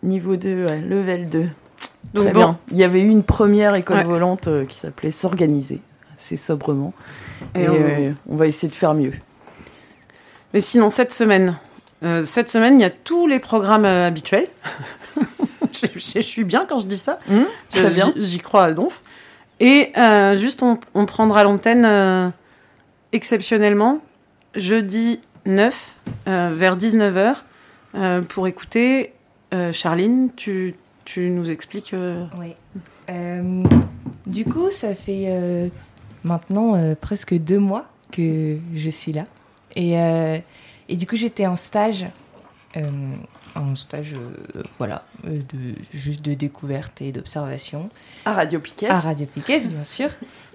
Niveau 0.03 0.35
2, 0.35 0.65
ouais, 0.65 0.81
level 0.81 1.29
2. 1.29 1.49
Donc 2.13 2.23
Très 2.25 2.33
bon. 2.33 2.39
bien. 2.39 2.59
Il 2.71 2.77
y 2.77 2.83
avait 2.83 3.01
eu 3.01 3.09
une 3.09 3.23
première 3.23 3.75
école 3.75 3.97
Ouais. 3.97 4.03
volante 4.03 4.47
euh, 4.47 4.65
qui 4.65 4.77
s'appelait 4.77 5.11
S'organiser, 5.11 5.81
assez 6.15 6.37
sobrement. 6.37 6.93
Et 7.55 7.63
Et, 7.63 7.69
on- 7.69 7.73
euh, 7.75 8.11
on 8.29 8.35
va 8.35 8.47
essayer 8.47 8.69
de 8.69 8.75
faire 8.75 8.93
mieux. 8.93 9.13
Mais 10.53 10.61
sinon, 10.61 10.89
cette 10.89 11.13
semaine, 11.13 11.57
euh, 12.03 12.25
cette 12.25 12.49
semaine, 12.49 12.79
il 12.79 12.81
y 12.81 12.85
a 12.85 12.89
tous 12.89 13.27
les 13.27 13.39
programmes 13.39 13.85
euh, 13.85 14.07
habituels. 14.07 14.47
je, 15.73 15.87
je- 15.95 15.99
je 16.15 16.21
suis 16.21 16.45
bien 16.45 16.65
quand 16.67 16.79
je 16.79 16.87
dis 16.87 16.97
ça. 16.97 17.19
Je- 17.29 17.79
très 17.79 17.89
bien. 17.91 18.11
j'y- 18.15 18.23
J'y 18.23 18.39
crois 18.39 18.63
à 18.63 18.71
donf. 18.71 19.03
Et 19.59 19.91
euh, 19.97 20.35
juste, 20.37 20.63
on, 20.63 20.79
on 20.95 21.05
prendra 21.05 21.43
l'antenne 21.43 21.83
euh, 21.85 22.29
exceptionnellement 23.11 23.99
jeudi 24.55 25.19
9 25.45 25.95
euh, 26.27 26.51
vers 26.53 26.77
19h 26.77 27.35
euh, 27.95 28.21
pour 28.21 28.47
écouter. 28.47 29.13
euh, 29.53 29.71
Charline, 29.73 30.29
tu, 30.35 30.75
tu 31.05 31.29
nous 31.29 31.49
expliques. 31.49 31.93
euh, 31.93 32.25
Oui. 32.37 32.53
Euh, 33.09 33.63
du 34.27 34.45
coup, 34.45 34.69
ça 34.71 34.93
fait 34.95 35.25
euh, 35.27 35.69
maintenant 36.23 36.75
euh, 36.75 36.95
presque 36.99 37.33
deux 37.35 37.59
mois 37.59 37.85
que 38.11 38.57
je 38.75 38.89
suis 38.89 39.13
là. 39.13 39.25
Et, 39.75 39.97
euh, 39.99 40.37
et 40.87 40.95
du 40.95 41.07
coup, 41.07 41.15
j'étais 41.15 41.45
en 41.47 41.55
stage. 41.55 42.05
euh, 42.77 42.83
en 43.55 43.75
stage, 43.75 44.13
euh, 44.13 44.61
voilà, 44.77 45.03
euh, 45.25 45.37
de, 45.53 45.75
juste 45.91 46.21
de 46.23 46.35
découverte 46.35 47.01
et 47.01 47.11
d'observation. 47.11 47.89
À 48.25 48.33
Radio 48.33 48.59
Piquet. 48.59 48.89
À 48.89 48.99
Radio 48.99 49.25
Piquet, 49.25 49.59
bien 49.67 49.83
sûr. 49.83 50.09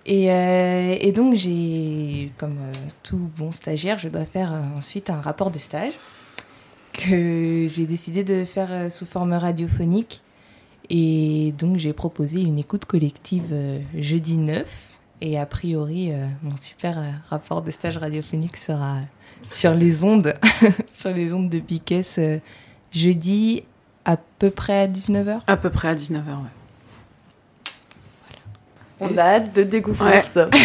Et, 0.07 0.31
euh, 0.31 0.97
et 1.01 1.13
donc, 1.13 1.35
j'ai, 1.35 2.31
comme 2.37 2.59
euh, 2.59 2.73
tout 3.03 3.31
bon 3.37 3.53
stagiaire, 3.53 3.99
je 3.99 4.09
dois 4.09 4.25
faire 4.25 4.53
euh, 4.53 4.79
ensuite 4.79 5.09
un 5.09 5.21
rapport 5.21 5.51
de 5.51 5.59
stage 5.59 5.93
que 6.93 7.67
j'ai 7.69 7.87
décidé 7.87 8.23
de 8.23 8.45
faire 8.45 8.93
sous 8.93 9.07
forme 9.07 9.33
radiophonique. 9.33 10.23
Et 10.91 11.55
donc, 11.59 11.79
j'ai 11.79 11.93
proposé 11.93 12.43
une 12.43 12.59
écoute 12.59 12.85
collective 12.85 13.53
jeudi 13.99 14.37
9. 14.37 14.99
Et 15.21 15.39
a 15.39 15.47
priori, 15.47 16.13
mon 16.43 16.57
super 16.57 17.03
rapport 17.29 17.63
de 17.63 17.73
stage 17.73 17.97
radiophonique 17.97 18.57
sera 18.57 18.99
sur 19.49 19.75
les 19.75 20.05
ondes, 20.05 20.35
sur 20.87 21.11
les 21.13 21.33
ondes 21.33 21.51
de 21.51 21.59
Piquet 21.59 22.03
jeudi 22.93 23.65
à 24.05 24.17
peu 24.17 24.51
près 24.51 24.83
à 24.83 24.87
19h. 24.87 25.41
À 25.49 25.57
peu 25.57 25.71
près 25.71 25.89
à 25.89 25.95
19h, 25.97 26.15
ouais. 26.15 26.64
On 29.13 29.17
a 29.19 29.23
hâte 29.23 29.55
de 29.55 29.63
découvrir 29.63 30.13
Ouais. 30.13 30.23
ça. 30.23 30.49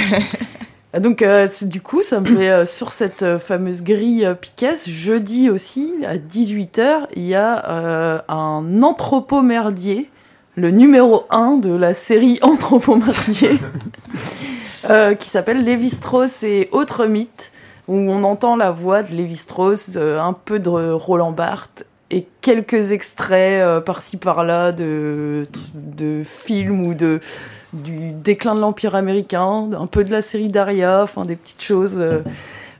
Ah, 0.91 0.99
Donc, 0.99 1.22
euh, 1.22 1.48
du 1.61 1.82
coup, 1.82 2.02
ça 2.02 2.20
me 2.20 2.26
fait 2.26 2.49
euh, 2.49 2.66
sur 2.66 2.91
cette 2.91 3.22
euh, 3.22 3.38
fameuse 3.38 3.84
grille 3.84 4.28
Piquet, 4.41 4.74
jeudi 4.88 5.48
aussi, 5.52 5.94
à 6.03 6.16
18h, 6.18 7.06
il 7.16 7.28
y 7.28 7.36
a 7.36 8.24
un 8.28 8.82
anthropomerdier, 8.82 10.10
le 10.56 10.72
numéro 10.72 11.26
1 11.30 11.57
de 11.57 11.72
la 11.76 11.94
série 11.94 12.40
Anthropomerdier, 12.41 13.60
qui 15.20 15.30
s'appelle 15.30 15.64
Lévi-Strauss 15.64 16.41
et 16.41 16.70
autres 16.72 17.06
mythes, 17.06 17.52
où 17.88 17.95
on 17.95 18.24
entend 18.24 18.56
la 18.56 18.72
voix 18.72 19.03
de 19.03 19.14
Lévi-Strauss, 19.14 19.95
un 19.95 20.34
peu 20.34 20.57
de 20.57 20.70
Roland 20.70 21.32
Barthes, 21.32 21.86
et 22.10 22.26
quelques 22.41 22.90
extraits 22.91 23.84
par-ci 23.86 24.18
par-là 24.18 24.72
de, 24.72 25.44
de 25.76 26.24
films 26.26 26.82
ou 26.88 26.95
de 26.95 27.20
du 27.74 28.12
déclin 28.12 28.56
de 28.56 28.60
l'Empire 28.62 28.96
américain, 28.96 29.70
un 29.78 29.88
peu 29.88 30.04
de 30.04 30.12
la 30.12 30.22
série 30.22 30.50
Daria, 30.50 31.04
enfin 31.04 31.26
des 31.26 31.36
petites 31.36 31.62
choses 31.62 31.96
euh, 31.98 32.22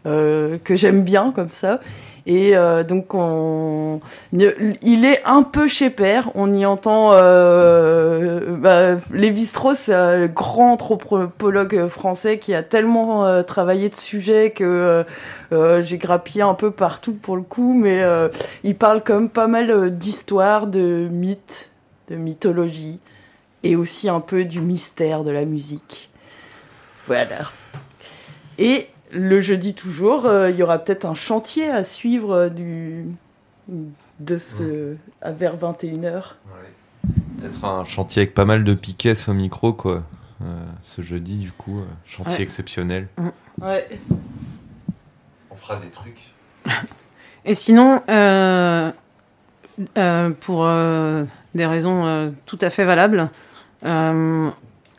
euh, 0.06 0.58
que 0.64 0.76
j'aime 0.76 1.04
bien 1.04 1.32
comme 1.32 1.50
ça. 1.50 1.80
Et 2.26 2.56
euh, 2.56 2.84
donc 2.84 3.14
on, 3.16 4.02
il 4.32 5.06
est 5.06 5.22
un 5.26 5.42
peu 5.42 5.68
chez 5.68 5.90
père. 5.90 6.30
On 6.36 6.54
y 6.54 6.66
entend 6.66 7.10
euh, 7.14 8.56
bah, 8.56 9.00
Lévi-Strauss, 9.12 9.90
un 9.90 10.28
grand 10.28 10.74
anthropologue 10.74 11.88
français 11.88 12.38
qui 12.38 12.54
a 12.54 12.62
tellement 12.62 13.44
travaillé 13.44 13.90
de 13.90 13.96
sujets 13.96 14.52
que 14.52 15.04
j'ai 15.52 15.98
grappillé 15.98 16.44
un 16.44 16.54
peu 16.54 16.72
partout 16.72 17.14
pour 17.14 17.36
le 17.36 17.42
coup, 17.42 17.74
mais 17.74 18.04
il 18.64 18.76
parle 18.76 19.02
quand 19.04 19.16
même 19.16 19.30
pas 19.30 19.48
mal 19.48 19.98
d'histoires, 19.98 20.68
de 20.68 21.08
mythes, 21.12 21.72
de 22.10 22.16
mythologie 22.16 23.00
et 23.64 23.76
aussi 23.76 24.10
un 24.10 24.20
peu 24.22 24.46
du 24.46 24.62
mystère 24.62 25.24
de 25.24 25.32
la 25.32 25.46
musique. 25.46 26.10
Voilà. 27.08 27.52
Et 28.58 28.88
le 29.12 29.42
jeudi 29.42 29.74
toujours, 29.74 30.26
euh, 30.26 30.50
il 30.50 30.56
y 30.56 30.64
aura 30.64 30.78
peut-être 30.80 31.06
un 31.06 31.16
chantier 31.16 31.70
à 31.70 31.84
suivre 31.84 32.34
euh, 32.34 32.50
du 32.50 33.06
de 34.20 34.38
ce 34.38 34.96
à 35.22 35.32
vers 35.32 35.58
21h. 35.58 36.34
Peut-être 37.40 37.66
un 37.66 37.86
chantier 37.86 38.24
avec 38.24 38.34
pas 38.34 38.46
mal 38.46 38.64
de 38.64 38.74
piquets 38.74 39.30
au 39.30 39.34
micro, 39.34 39.74
quoi. 39.74 40.04
Euh, 40.42 40.46
ce 40.84 41.02
jeudi, 41.02 41.38
du 41.38 41.52
coup, 41.52 41.82
chantier 42.06 42.38
Ouais. 42.38 42.44
exceptionnel. 42.44 43.08
Ouais. 43.62 43.88
On 45.52 45.56
fera 45.56 45.78
des 45.78 45.90
trucs. 45.90 46.34
Et 47.46 47.56
sinon, 47.56 48.02
pour 50.42 50.68
des 51.56 51.66
raisons 51.66 52.34
tout 52.46 52.60
à 52.62 52.70
fait 52.70 52.86
valables. 52.86 53.30
Euh, 53.86 54.50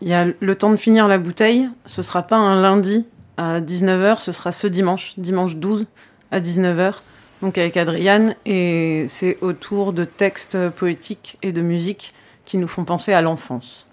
Il 0.01 0.09
y 0.09 0.15
a 0.15 0.27
le 0.39 0.55
temps 0.55 0.71
de 0.71 0.77
finir 0.77 1.09
la 1.09 1.19
bouteille. 1.19 1.69
Ce 1.85 2.03
sera 2.03 2.23
pas 2.23 2.37
un 2.37 2.61
lundi 2.61 3.07
à 3.37 3.61
19h, 3.61 4.21
ce 4.21 4.33
sera 4.33 4.53
ce 4.53 4.67
dimanche, 4.67 5.15
dimanche 5.19 5.57
12 5.57 5.87
à 6.31 6.41
19h. 6.41 6.97
Donc 7.43 7.57
avec 7.57 7.77
Adriane, 7.77 8.35
et 8.45 9.07
c'est 9.09 9.39
autour 9.41 9.95
de 9.95 10.05
textes 10.05 10.69
poétiques 10.71 11.39
et 11.43 11.53
de 11.53 11.63
musique 11.63 12.15
qui 12.45 12.59
nous 12.59 12.69
font 12.69 12.85
penser 12.85 13.13
à 13.13 13.23
l'enfance. 13.23 13.87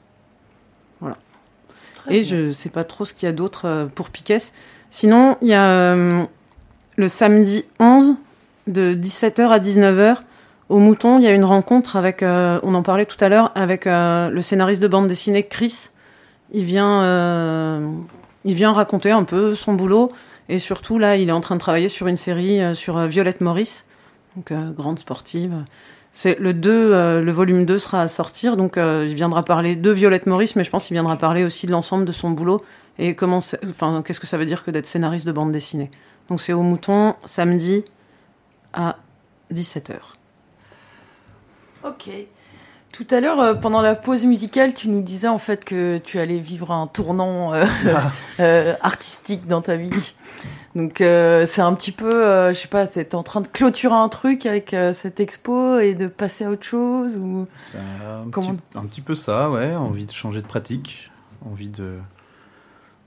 Voilà. 1.00 1.18
et 2.10 2.24
je 2.24 2.52
sais 2.52 2.70
pas 2.70 2.84
trop 2.84 3.06
ce 3.06 3.14
qu'il 3.14 3.28
y 3.28 3.30
a 3.30 3.32
d'autre 3.32 3.66
euh, 3.66 3.86
pour 3.86 4.10
Piquet. 4.10 4.40
Sinon, 4.90 5.38
il 5.42 5.50
y 5.50 5.54
a 5.54 5.70
euh, 5.70 6.24
le 6.96 7.08
samedi 7.08 7.66
11 7.80 8.16
de 8.66 8.96
17h 8.96 9.48
à 9.48 9.60
19h 9.60 10.18
au 10.70 10.80
Mouton, 10.80 11.20
il 11.20 11.24
y 11.24 11.28
a 11.28 11.34
une 11.34 11.46
rencontre 11.46 11.96
avec, 11.96 12.24
euh, 12.24 12.60
on 12.64 12.76
en 12.76 12.84
parlait 12.84 13.06
tout 13.06 13.18
à 13.24 13.30
l'heure, 13.30 13.52
avec 13.56 13.88
euh, 13.88 14.30
le 14.30 14.42
scénariste 14.42 14.82
de 14.82 14.88
bande 14.88 15.08
dessinée 15.08 15.44
Chris. 15.48 15.90
Il 16.52 16.66
vient, 16.66 17.04
euh, 17.04 17.90
il 18.44 18.54
vient 18.54 18.74
raconter 18.74 19.12
un 19.12 19.24
peu 19.24 19.56
son 19.56 19.74
boulot 19.74 20.12
et 20.50 20.60
surtout 20.60 21.00
là, 21.00 21.16
il 21.16 21.30
est 21.30 21.34
en 21.34 21.42
train 21.42 21.56
de 21.56 21.60
travailler 21.60 21.90
sur 21.90 22.08
une 22.08 22.18
série 22.18 22.60
sur 22.76 23.00
Violette 23.06 23.42
Maurice, 23.42 23.86
donc 24.36 24.54
grande 24.76 25.00
sportive. 25.00 25.64
C'est 26.14 26.40
le 26.40 26.54
2, 26.54 26.72
euh, 26.72 27.22
le 27.22 27.32
volume 27.32 27.66
2 27.66 27.78
sera 27.78 28.02
à 28.02 28.08
sortir, 28.08 28.58
donc 28.58 28.76
il 28.78 29.14
viendra 29.14 29.44
parler 29.44 29.76
de 29.76 29.92
Violette 29.92 30.26
Maurice, 30.26 30.56
mais 30.56 30.64
je 30.64 30.72
pense 30.72 30.88
qu'il 30.88 30.96
viendra 30.96 31.16
parler 31.16 31.44
aussi 31.44 31.68
de 31.68 31.72
l'ensemble 31.72 32.06
de 32.06 32.12
son 32.12 32.32
boulot 32.32 32.64
et 32.98 33.14
comment, 33.14 33.40
enfin, 33.70 34.02
qu'est-ce 34.04 34.20
que 34.20 34.28
ça 34.28 34.38
veut 34.38 34.46
dire 34.46 34.64
que 34.64 34.72
d'être 34.72 34.88
scénariste 34.88 35.28
de 35.28 35.32
bande 35.32 35.52
dessinée. 35.52 35.92
Donc 36.30 36.42
c'est 36.42 36.54
au 36.54 36.64
Mouton 36.64 37.16
samedi 37.26 37.86
à 38.74 38.98
17h. 39.54 40.17
Ok. 41.84 42.10
Tout 42.94 43.06
à 43.12 43.20
l'heure, 43.20 43.40
euh, 43.40 43.54
pendant 43.54 43.82
la 43.82 43.96
pause 43.96 44.26
musicale, 44.26 44.74
tu 44.74 44.90
nous 44.90 45.02
disais 45.02 45.28
en 45.28 45.38
fait 45.38 45.64
que 45.66 45.98
tu 46.00 46.20
allais 46.20 46.40
vivre 46.40 46.72
un 46.72 46.88
tournant 46.88 47.54
euh, 47.54 47.66
euh, 48.40 48.76
artistique 48.82 49.46
dans 49.46 49.62
ta 49.62 49.76
vie. 49.76 50.14
Donc 50.76 50.98
c'est 51.00 51.62
un 51.62 51.74
petit 51.74 51.92
peu, 51.92 52.12
je 52.50 52.54
sais 52.54 52.68
pas, 52.68 52.86
t'es 52.86 53.16
en 53.16 53.24
train 53.24 53.42
de 53.42 53.48
clôturer 53.48 53.96
un 53.96 54.10
truc 54.10 54.46
avec 54.46 54.76
cette 54.94 55.20
expo 55.20 55.80
et 55.80 55.96
de 55.96 56.08
passer 56.08 56.46
à 56.46 56.52
autre 56.52 56.66
chose 56.66 57.18
ou 57.18 57.48
C'est 57.60 57.80
un, 57.80 58.30
Comment- 58.30 58.54
petit, 58.54 58.78
un 58.78 58.86
petit 58.86 59.02
peu 59.02 59.16
ça, 59.16 59.50
ouais. 59.50 59.74
Envie 59.76 60.06
de 60.06 60.12
changer 60.12 60.40
de 60.44 60.46
pratique, 60.48 61.10
envie 61.50 61.70
de, 61.70 61.96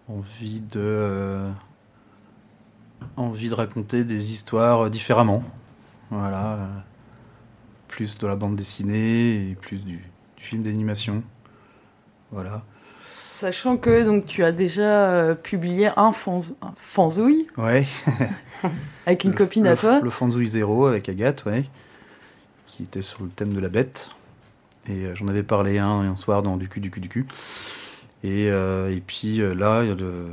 envie 0.08 0.60
de, 0.60 1.46
envie 3.16 3.48
de 3.48 3.54
raconter 3.54 4.02
des 4.02 4.32
histoires 4.32 4.90
différemment. 4.90 5.44
Voilà, 6.10 6.58
plus 7.90 8.16
de 8.18 8.26
la 8.26 8.36
bande 8.36 8.54
dessinée 8.54 9.50
et 9.50 9.54
plus 9.60 9.84
du, 9.84 9.96
du 10.36 10.42
film 10.44 10.62
d'animation. 10.62 11.22
Voilà. 12.30 12.62
Sachant 13.32 13.76
que 13.76 14.04
donc 14.04 14.26
tu 14.26 14.44
as 14.44 14.52
déjà 14.52 15.10
euh, 15.10 15.34
publié 15.34 15.88
un, 15.96 16.10
fanz- 16.10 16.54
un 16.62 16.72
fanzouille 16.76 17.46
Ouais. 17.56 17.86
avec 19.06 19.24
une 19.24 19.30
Le- 19.32 19.36
copine 19.36 19.64
le- 19.64 19.70
à 19.70 19.76
toi. 19.76 20.00
Le 20.00 20.10
Fanzouille 20.10 20.48
Zéro 20.48 20.86
avec 20.86 21.08
Agathe, 21.08 21.44
ouais. 21.46 21.64
Qui 22.66 22.84
était 22.84 23.02
sur 23.02 23.22
le 23.24 23.28
thème 23.30 23.52
de 23.52 23.60
la 23.60 23.68
bête. 23.68 24.10
Et 24.88 25.06
euh, 25.06 25.14
j'en 25.14 25.26
avais 25.28 25.42
parlé 25.42 25.78
un, 25.78 25.88
un 26.00 26.16
soir 26.16 26.42
dans 26.42 26.56
Du 26.56 26.68
cul, 26.68 26.80
du 26.80 26.90
cul, 26.90 27.00
du 27.00 27.08
cul. 27.08 27.26
Et, 28.22 28.50
euh, 28.50 28.94
et 28.94 29.00
puis 29.00 29.38
là, 29.38 29.82
le, 29.82 30.26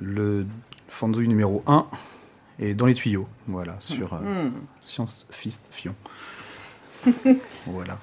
le 0.00 0.46
Fanzouille 0.88 1.28
numéro 1.28 1.62
1 1.66 1.86
et 2.58 2.74
dans 2.74 2.86
les 2.86 2.94
tuyaux. 2.94 3.26
Voilà, 3.48 3.76
sur 3.80 4.14
Hmm. 4.14 4.52
Science 4.80 5.26
Fist 5.30 5.68
Fion. 5.72 5.94
voilà. 7.66 7.98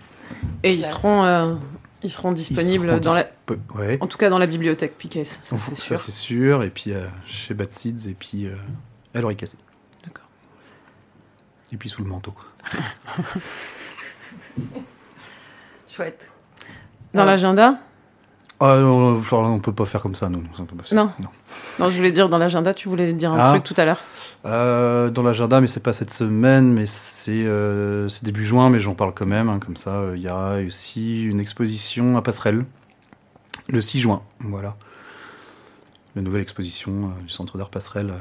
Et 0.63 0.73
ils 0.73 0.83
seront, 0.83 1.23
euh, 1.23 1.55
ils 2.03 2.09
seront 2.11 2.31
disponibles 2.31 2.87
seront 2.87 2.99
dans 2.99 3.13
la, 3.13 3.25
ouais. 3.75 3.97
en 4.01 4.07
tout 4.07 4.17
cas 4.17 4.29
dans 4.29 4.37
la 4.37 4.47
bibliothèque 4.47 4.97
Piquet, 4.97 5.25
ça 5.25 5.37
c'est 5.43 5.57
Ça, 5.57 5.75
sûr. 5.75 5.99
c'est 5.99 6.11
sûr. 6.11 6.63
Et 6.63 6.69
puis 6.69 6.91
euh, 6.93 7.07
chez 7.25 7.53
Bad 7.53 7.71
Seeds 7.71 8.09
et 8.09 8.13
puis 8.13 8.47
euh, 8.47 8.55
à 9.13 9.21
l'oreille 9.21 9.37
cassée. 9.37 9.57
D'accord. 10.05 10.25
Et 11.71 11.77
puis 11.77 11.89
sous 11.89 12.03
le 12.03 12.09
manteau. 12.09 12.33
Chouette. 15.87 16.29
Dans 17.13 17.25
l'agenda? 17.25 17.77
Ah, 18.65 18.77
non, 18.79 19.19
non, 19.19 19.45
on 19.53 19.59
peut 19.59 19.73
pas 19.73 19.85
faire 19.85 20.01
comme 20.01 20.15
ça, 20.15 20.29
nous. 20.29 20.41
On 20.57 20.63
peut 20.65 20.75
pas 20.75 20.83
faire- 20.85 20.97
Non. 20.97 21.09
non. 21.79 21.89
je 21.89 21.97
voulais 21.97 22.11
dire 22.13 22.29
dans 22.29 22.37
l'agenda, 22.37 22.73
tu 22.73 22.87
voulais 22.87 23.11
dire 23.13 23.33
un 23.33 23.37
Ah. 23.39 23.49
truc 23.49 23.63
tout 23.65 23.73
à 23.75 23.83
l'heure. 23.83 23.99
Euh, 24.45 25.09
dans 25.09 25.23
l'agenda, 25.23 25.59
mais 25.59 25.67
c'est 25.67 25.83
pas 25.83 25.91
cette 25.93 26.13
semaine, 26.13 26.71
mais 26.71 26.85
c'est 26.85 27.43
euh, 27.45 28.07
début 28.23 28.43
juin, 28.43 28.69
mais 28.69 28.79
j'en 28.79 28.93
parle 28.95 29.13
quand 29.13 29.25
même. 29.25 29.49
hein, 29.49 29.59
comme 29.59 29.75
ça, 29.75 29.91
euh, 29.95 30.13
il 30.15 30.21
y 30.21 30.27
a 30.29 30.59
aussi 30.65 31.23
une 31.25 31.39
exposition 31.41 32.15
à 32.17 32.21
Passerelle 32.21 32.65
le 33.69 33.81
6 33.81 33.99
juin. 33.99 34.21
Voilà. 34.39 34.75
La 36.15 36.21
nouvelle 36.21 36.41
exposition 36.41 37.11
du 37.25 37.29
Centre 37.29 37.57
d'art 37.57 37.69
Passerelle 37.69 38.13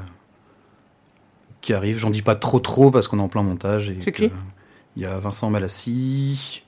qui 1.61 1.73
arrive. 1.73 1.97
J'en 1.97 2.09
dis 2.09 2.21
pas 2.21 2.35
trop 2.35 2.59
trop 2.59 2.91
parce 2.91 3.07
qu'on 3.07 3.19
est 3.19 3.21
en 3.23 3.29
plein 3.29 3.43
montage. 3.43 3.89
et 3.89 3.97
C'est 4.03 4.11
qui 4.11 4.29
Il 4.95 5.01
y 5.03 5.05
a 5.05 5.19
Vincent 5.19 5.49
Malassi, 5.49 6.63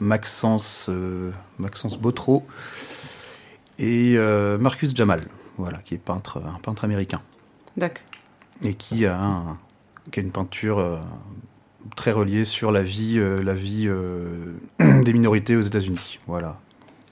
Maxence, 0.00 0.86
euh, 0.88 1.30
Maxence 1.58 1.98
Botreau 1.98 2.46
et 3.78 4.14
euh, 4.16 4.58
Marcus 4.58 4.94
Jamal, 4.94 5.22
voilà, 5.56 5.78
qui 5.78 5.94
est 5.94 5.98
peintre, 5.98 6.42
un 6.44 6.58
peintre 6.60 6.84
américain 6.84 7.20
D'accord. 7.76 8.02
et 8.62 8.74
qui 8.74 9.06
a, 9.06 9.18
un- 9.18 9.58
qui 10.10 10.20
a 10.20 10.22
une 10.22 10.32
peinture 10.32 10.78
euh, 10.78 10.98
très 11.96 12.12
reliée 12.12 12.44
sur 12.44 12.72
la 12.72 12.82
vie, 12.82 13.18
euh, 13.18 13.42
la 13.42 13.54
vie 13.54 13.86
euh, 13.88 14.54
des 15.02 15.12
minorités 15.12 15.56
aux 15.56 15.60
États-Unis. 15.60 16.18
Voilà. 16.26 16.58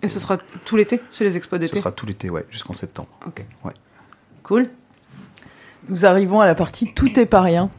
Et 0.03 0.09
ce 0.09 0.21
sera 0.21 0.37
tout 0.39 0.77
l'été 0.77 1.01
C'est 1.11 1.25
les 1.25 1.37
expos 1.37 1.59
Ce 1.59 1.65
d'été 1.65 1.77
sera 1.79 1.91
tout 1.93 2.07
l'été, 2.07 2.31
ouais, 2.31 2.45
jusqu'en 2.51 2.75
septembre. 2.75 3.09
Ok. 3.27 3.45
Ouais. 3.65 3.73
Cool. 4.43 4.69
Nous 5.89 6.05
arrivons 6.05 6.41
à 6.41 6.47
la 6.47 6.55
partie 6.55 6.93
Tout 6.93 7.19
est 7.19 7.27
pas 7.27 7.41
rien. 7.41 7.71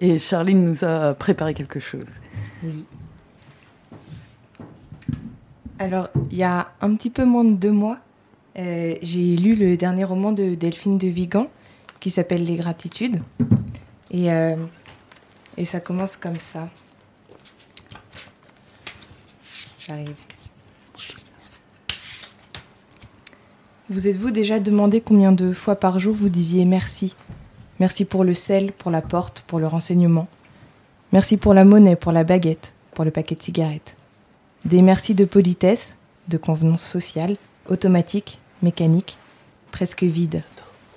Et 0.00 0.18
Charline 0.18 0.64
nous 0.64 0.84
a 0.84 1.14
préparé 1.14 1.54
quelque 1.54 1.78
chose. 1.80 2.08
Oui. 2.64 2.84
Alors, 5.82 6.10
il 6.30 6.36
y 6.36 6.44
a 6.44 6.68
un 6.80 6.94
petit 6.94 7.10
peu 7.10 7.24
moins 7.24 7.42
de 7.42 7.54
deux 7.54 7.72
mois, 7.72 7.98
euh, 8.56 8.94
j'ai 9.02 9.36
lu 9.36 9.56
le 9.56 9.76
dernier 9.76 10.04
roman 10.04 10.30
de 10.30 10.54
Delphine 10.54 10.96
de 10.96 11.08
Vigan 11.08 11.48
qui 11.98 12.12
s'appelle 12.12 12.44
Les 12.44 12.54
Gratitudes. 12.54 13.20
Et, 14.12 14.30
euh, 14.30 14.54
et 15.56 15.64
ça 15.64 15.80
commence 15.80 16.16
comme 16.16 16.36
ça. 16.36 16.68
J'arrive. 19.80 20.14
Vous 23.90 24.06
êtes-vous 24.06 24.30
déjà 24.30 24.60
demandé 24.60 25.00
combien 25.00 25.32
de 25.32 25.52
fois 25.52 25.74
par 25.74 25.98
jour 25.98 26.14
vous 26.14 26.28
disiez 26.28 26.64
merci? 26.64 27.16
Merci 27.80 28.04
pour 28.04 28.22
le 28.22 28.34
sel, 28.34 28.70
pour 28.70 28.92
la 28.92 29.02
porte, 29.02 29.42
pour 29.48 29.58
le 29.58 29.66
renseignement. 29.66 30.28
Merci 31.10 31.36
pour 31.38 31.54
la 31.54 31.64
monnaie, 31.64 31.96
pour 31.96 32.12
la 32.12 32.22
baguette, 32.22 32.72
pour 32.94 33.04
le 33.04 33.10
paquet 33.10 33.34
de 33.34 33.42
cigarettes. 33.42 33.96
Des 34.64 34.82
merci 34.82 35.14
de 35.14 35.24
politesse, 35.24 35.96
de 36.28 36.36
convenance 36.36 36.84
sociale, 36.84 37.36
automatique, 37.68 38.40
mécanique, 38.62 39.18
presque 39.72 40.04
vide, 40.04 40.42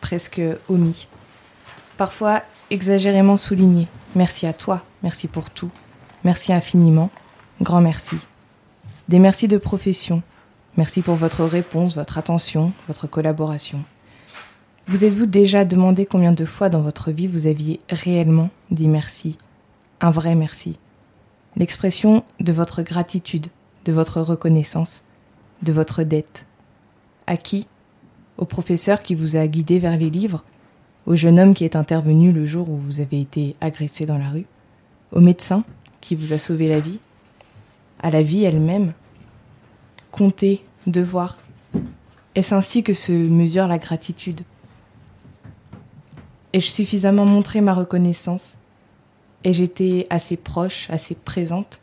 presque 0.02 0.42
omis. 0.70 1.08
Parfois 1.98 2.44
exagérément 2.70 3.38
souligné. 3.38 3.88
Merci 4.16 4.46
à 4.46 4.54
toi, 4.54 4.84
merci 5.02 5.28
pour 5.28 5.50
tout, 5.50 5.72
merci 6.24 6.54
infiniment, 6.54 7.10
grand 7.62 7.82
merci. 7.82 8.18
Des 9.10 9.20
merci 9.20 9.48
de 9.48 9.58
profession. 9.58 10.22
Merci 10.78 11.02
pour 11.02 11.16
votre 11.16 11.46
réponse, 11.46 11.96
votre 11.96 12.18
attention, 12.18 12.74
votre 12.88 13.08
collaboration. 13.08 13.84
Vous 14.88 15.06
êtes-vous 15.06 15.26
déjà 15.26 15.64
demandé 15.64 16.06
combien 16.06 16.34
de 16.34 16.46
fois 16.46 16.70
dans 16.70 16.82
votre 16.82 17.12
vie 17.12 17.28
vous 17.28 17.48
aviez 17.48 17.80
réellement 17.90 18.50
dit 18.72 18.88
merci? 18.88 19.38
Un 20.02 20.12
vrai 20.12 20.36
merci. 20.36 20.78
L'expression 21.56 22.24
de 22.42 22.52
votre 22.52 22.82
gratitude, 22.82 23.48
de 23.86 23.94
votre 23.94 24.22
reconnaissance, 24.22 25.04
de 25.62 25.72
votre 25.72 26.04
dette. 26.04 26.46
À 27.28 27.38
qui? 27.38 27.68
Au 28.38 28.46
professeur 28.46 29.02
qui 29.02 29.16
vous 29.16 29.36
a 29.36 29.48
guidé 29.48 29.80
vers 29.80 29.98
les 29.98 30.10
livres? 30.10 30.44
Au 31.06 31.16
jeune 31.16 31.40
homme 31.40 31.54
qui 31.54 31.64
est 31.64 31.76
intervenu 31.76 32.32
le 32.32 32.46
jour 32.46 32.70
où 32.70 32.78
vous 32.78 33.00
avez 33.00 33.22
été 33.22 33.56
agressé 33.62 34.06
dans 34.06 34.18
la 34.18 34.30
rue? 34.30 34.48
Au 35.12 35.22
médecin 35.22 35.64
qui 36.02 36.16
vous 36.16 36.34
a 36.34 36.38
sauvé 36.38 36.68
la 36.68 36.80
vie? 36.80 37.00
À 38.02 38.10
la 38.10 38.24
vie 38.24 38.44
elle-même? 38.44 38.94
Compter, 40.12 40.64
devoir. 40.88 41.38
Est-ce 42.34 42.54
ainsi 42.54 42.84
que 42.84 42.94
se 42.94 43.12
mesure 43.12 43.68
la 43.68 43.78
gratitude? 43.78 44.42
Ai-je 46.54 46.70
suffisamment 46.70 47.26
montré 47.26 47.62
ma 47.62 47.74
reconnaissance? 47.74 48.58
Ai-je 49.44 49.64
été 49.64 50.08
assez 50.10 50.38
proche, 50.38 50.90
assez 50.90 51.16
présente, 51.16 51.80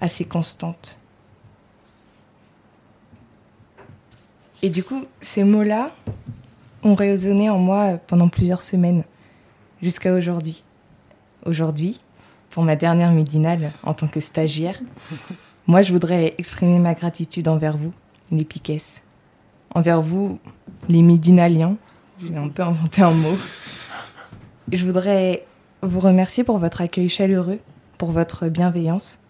assez 0.00 0.24
constante? 0.24 1.00
Et 4.62 4.70
du 4.70 4.82
coup, 4.82 5.04
ces 5.20 5.44
mots-là 5.44 5.90
ont 6.82 6.94
résonné 6.94 7.50
en 7.50 7.58
moi 7.58 7.98
pendant 8.06 8.28
plusieurs 8.28 8.62
semaines, 8.62 9.04
jusqu'à 9.82 10.14
aujourd'hui. 10.14 10.64
Aujourd'hui, 11.44 12.00
pour 12.50 12.64
ma 12.64 12.76
dernière 12.76 13.12
midinale 13.12 13.70
en 13.82 13.92
tant 13.92 14.08
que 14.08 14.20
stagiaire, 14.20 14.80
moi 15.66 15.82
je 15.82 15.92
voudrais 15.92 16.34
exprimer 16.38 16.78
ma 16.78 16.94
gratitude 16.94 17.48
envers 17.48 17.76
vous, 17.76 17.92
les 18.30 18.44
piquesses. 18.44 19.02
Envers 19.74 20.00
vous, 20.00 20.38
les 20.88 21.02
midinaliens. 21.02 21.76
J'ai 22.22 22.36
un 22.36 22.48
peu 22.48 22.62
inventé 22.62 23.02
un 23.02 23.10
mot. 23.10 23.36
Je 24.72 24.84
voudrais 24.86 25.44
vous 25.82 26.00
remercier 26.00 26.44
pour 26.44 26.58
votre 26.58 26.80
accueil 26.80 27.08
chaleureux, 27.08 27.58
pour 27.98 28.10
votre 28.10 28.48
bienveillance, 28.48 29.20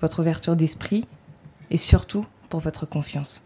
votre 0.00 0.20
ouverture 0.20 0.56
d'esprit 0.56 1.06
et 1.70 1.76
surtout 1.76 2.26
pour 2.48 2.60
votre 2.60 2.84
confiance. 2.84 3.44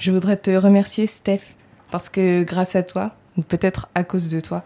Je 0.00 0.10
voudrais 0.12 0.38
te 0.38 0.50
remercier, 0.50 1.06
Steph, 1.06 1.42
parce 1.90 2.08
que 2.08 2.42
grâce 2.42 2.74
à 2.74 2.82
toi, 2.82 3.14
ou 3.36 3.42
peut-être 3.42 3.90
à 3.94 4.02
cause 4.02 4.30
de 4.30 4.40
toi, 4.40 4.64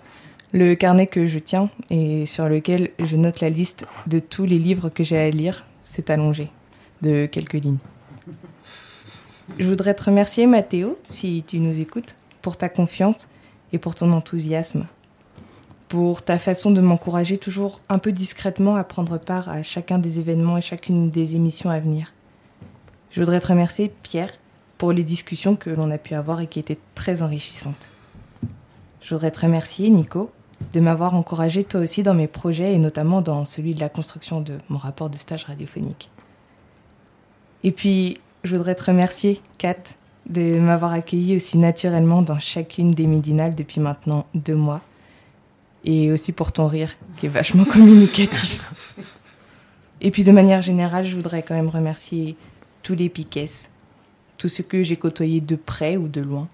le 0.52 0.76
carnet 0.76 1.08
que 1.08 1.26
je 1.26 1.40
tiens 1.40 1.70
et 1.90 2.24
sur 2.24 2.48
lequel 2.48 2.90
je 3.00 3.16
note 3.16 3.40
la 3.40 3.50
liste 3.50 3.84
de 4.06 4.20
tous 4.20 4.44
les 4.44 4.60
livres 4.60 4.90
que 4.90 5.02
j'ai 5.02 5.18
à 5.18 5.28
lire 5.30 5.66
s'est 5.82 6.08
allongé 6.12 6.50
de 7.02 7.26
quelques 7.26 7.54
lignes. 7.54 7.80
Je 9.58 9.66
voudrais 9.66 9.94
te 9.94 10.04
remercier, 10.04 10.46
Mathéo, 10.46 10.96
si 11.08 11.42
tu 11.44 11.58
nous 11.58 11.80
écoutes, 11.80 12.14
pour 12.40 12.56
ta 12.56 12.68
confiance 12.68 13.28
et 13.72 13.78
pour 13.78 13.96
ton 13.96 14.12
enthousiasme, 14.12 14.86
pour 15.88 16.22
ta 16.22 16.38
façon 16.38 16.70
de 16.70 16.80
m'encourager 16.80 17.38
toujours 17.38 17.80
un 17.88 17.98
peu 17.98 18.12
discrètement 18.12 18.76
à 18.76 18.84
prendre 18.84 19.18
part 19.18 19.48
à 19.48 19.64
chacun 19.64 19.98
des 19.98 20.20
événements 20.20 20.58
et 20.58 20.62
chacune 20.62 21.10
des 21.10 21.34
émissions 21.34 21.70
à 21.70 21.80
venir. 21.80 22.12
Je 23.10 23.20
voudrais 23.20 23.40
te 23.40 23.48
remercier, 23.48 23.92
Pierre, 24.04 24.30
pour 24.78 24.92
les 24.92 25.04
discussions 25.04 25.56
que 25.56 25.70
l'on 25.70 25.90
a 25.90 25.98
pu 25.98 26.14
avoir 26.14 26.40
et 26.40 26.46
qui 26.46 26.58
étaient 26.58 26.78
très 26.94 27.22
enrichissantes. 27.22 27.90
Je 29.00 29.14
voudrais 29.14 29.30
te 29.30 29.40
remercier, 29.40 29.90
Nico, 29.90 30.30
de 30.72 30.80
m'avoir 30.80 31.14
encouragé 31.14 31.64
toi 31.64 31.80
aussi 31.80 32.02
dans 32.02 32.14
mes 32.14 32.26
projets 32.26 32.72
et 32.72 32.78
notamment 32.78 33.20
dans 33.20 33.44
celui 33.44 33.74
de 33.74 33.80
la 33.80 33.88
construction 33.88 34.40
de 34.40 34.58
mon 34.68 34.78
rapport 34.78 35.10
de 35.10 35.18
stage 35.18 35.44
radiophonique. 35.44 36.10
Et 37.62 37.70
puis, 37.70 38.18
je 38.44 38.56
voudrais 38.56 38.74
te 38.74 38.84
remercier, 38.84 39.40
Kat, 39.58 39.76
de 40.28 40.58
m'avoir 40.58 40.92
accueilli 40.92 41.36
aussi 41.36 41.58
naturellement 41.58 42.22
dans 42.22 42.38
chacune 42.38 42.92
des 42.92 43.06
midinales 43.06 43.54
depuis 43.54 43.80
maintenant 43.80 44.26
deux 44.34 44.54
mois. 44.54 44.80
Et 45.84 46.10
aussi 46.12 46.32
pour 46.32 46.52
ton 46.52 46.66
rire, 46.66 46.94
qui 47.18 47.26
est 47.26 47.30
vachement 47.30 47.64
communicatif. 47.70 48.94
Et 50.00 50.10
puis 50.10 50.24
de 50.24 50.32
manière 50.32 50.62
générale, 50.62 51.04
je 51.04 51.14
voudrais 51.14 51.42
quand 51.42 51.54
même 51.54 51.68
remercier 51.68 52.36
tous 52.82 52.94
les 52.94 53.08
piquesses, 53.08 53.70
tous 54.38 54.48
ceux 54.48 54.64
que 54.64 54.82
j'ai 54.82 54.96
côtoyés 54.96 55.40
de 55.40 55.56
près 55.56 55.96
ou 55.96 56.08
de 56.08 56.20
loin, 56.20 56.48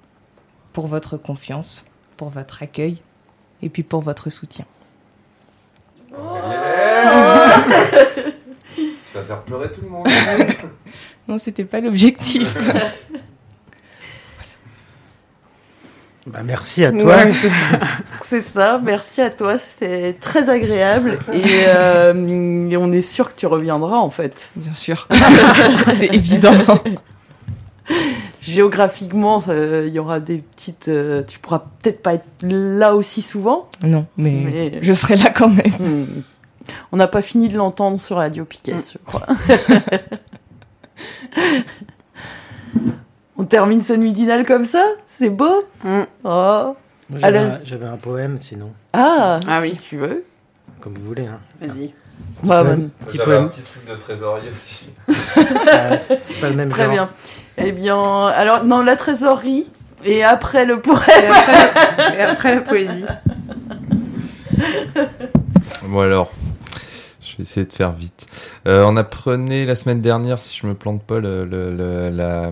pour 0.73 0.87
votre 0.87 1.17
confiance, 1.17 1.87
pour 2.17 2.31
votre 2.31 2.63
accueil 2.63 2.99
et 3.63 3.69
puis 3.69 3.83
pour 3.83 4.01
votre 4.01 4.31
soutien. 4.31 4.65
Tu 6.09 6.17
vas 9.15 9.25
faire 9.25 9.43
pleurer 9.43 9.73
tout 9.73 9.83
le 9.83 9.89
monde. 9.89 10.07
non, 11.29 11.39
c'était 11.39 11.65
pas 11.65 11.81
l'objectif. 11.81 12.57
Bah, 16.27 16.41
merci 16.45 16.85
à 16.85 16.93
toi. 16.93 17.17
Ouais. 17.17 17.33
c'est 18.23 18.43
ça, 18.43 18.81
merci 18.85 19.21
à 19.21 19.31
toi, 19.31 19.57
c'est 19.59 20.17
très 20.21 20.49
agréable 20.49 21.19
et, 21.33 21.65
euh, 21.67 22.69
et 22.71 22.77
on 22.77 22.93
est 22.93 23.01
sûr 23.01 23.35
que 23.35 23.41
tu 23.41 23.47
reviendras 23.47 23.97
en 23.97 24.11
fait. 24.11 24.51
Bien 24.55 24.75
sûr, 24.75 25.09
c'est 25.89 26.15
évident. 26.15 26.53
Géographiquement, 28.41 29.41
il 29.49 29.89
y 29.93 29.99
aura 29.99 30.21
des 30.21 30.39
petites. 30.39 30.89
euh, 30.89 31.23
tu 31.23 31.39
pourras 31.39 31.65
peut-être 31.83 32.03
pas 32.03 32.15
être 32.15 32.25
là 32.43 32.95
aussi 32.95 33.23
souvent. 33.23 33.69
Non, 33.83 34.07
mais, 34.17 34.79
je 34.83 34.93
serai 34.93 35.17
là 35.17 35.31
quand 35.31 35.49
même. 35.49 35.73
Hmm. 35.81 36.23
On 36.93 36.97
n'a 36.99 37.09
pas 37.09 37.21
fini 37.23 37.49
de 37.49 37.57
l'entendre 37.57 37.99
sur 37.99 38.17
Radio 38.17 38.45
Piquet, 38.45 38.77
je 38.79 38.99
crois. 39.05 39.27
On 43.37 43.45
termine 43.45 43.81
ce 43.81 43.93
midinal 43.93 44.45
comme 44.47 44.65
ça? 44.65 44.85
C'est 45.19 45.31
beau? 45.31 45.65
Oh. 45.85 45.87
Moi, 46.25 46.75
J'avais 47.19 47.39
Alors- 47.39 47.53
un, 47.55 47.61
j'avais 47.65 47.87
un 47.87 47.97
poème 47.97 48.39
sinon. 48.39 48.71
Ah, 48.93 49.41
Ah 49.49 49.61
si 49.65 49.71
oui. 49.73 49.79
tu 49.89 49.97
veux. 49.97 50.25
Comme 50.81 50.95
vous 50.95 51.05
voulez. 51.07 51.27
Hein. 51.27 51.41
Vas-y. 51.61 51.89
Petit 51.89 51.95
Bah, 52.45 52.63
poème- 52.63 52.91
bah, 53.01 53.07
petit 53.07 53.17
J'avais 53.19 53.37
un 53.37 53.47
petit 53.49 53.63
truc 53.63 53.89
de 53.89 53.95
trésorier 53.97 54.51
aussi. 54.51 54.87
Ah, 55.73 55.99
c'est 55.99 56.21
c'est 56.21 56.35
pas 56.41 56.51
le 56.51 56.57
même 56.57 56.69
Très 56.69 56.85
genre. 56.85 56.93
bien. 56.93 57.11
Eh 57.59 57.73
bien, 57.73 58.27
alors, 58.27 58.65
non, 58.65 58.83
la 58.83 58.97
trésorerie, 58.97 59.67
et 60.05 60.23
après 60.25 60.65
le 60.65 60.81
poème. 60.81 61.33
Et 62.17 62.23
après 62.23 62.55
la 62.55 62.61
poésie. 62.63 63.05
Bon 65.89 66.01
alors, 66.01 66.31
je 67.21 67.37
vais 67.37 67.43
essayer 67.43 67.67
de 67.67 67.73
faire 67.73 67.93
vite. 67.93 68.27
Euh, 68.67 68.85
on 68.87 68.97
apprenait 68.97 69.65
la 69.67 69.75
semaine 69.75 70.01
dernière, 70.01 70.41
si 70.41 70.59
je 70.61 70.67
me 70.67 70.75
plante 70.75 71.03
pas, 71.03 71.21
le- 71.21 71.45
le- 71.45 71.75
le- 71.75 72.11
la 72.11 72.51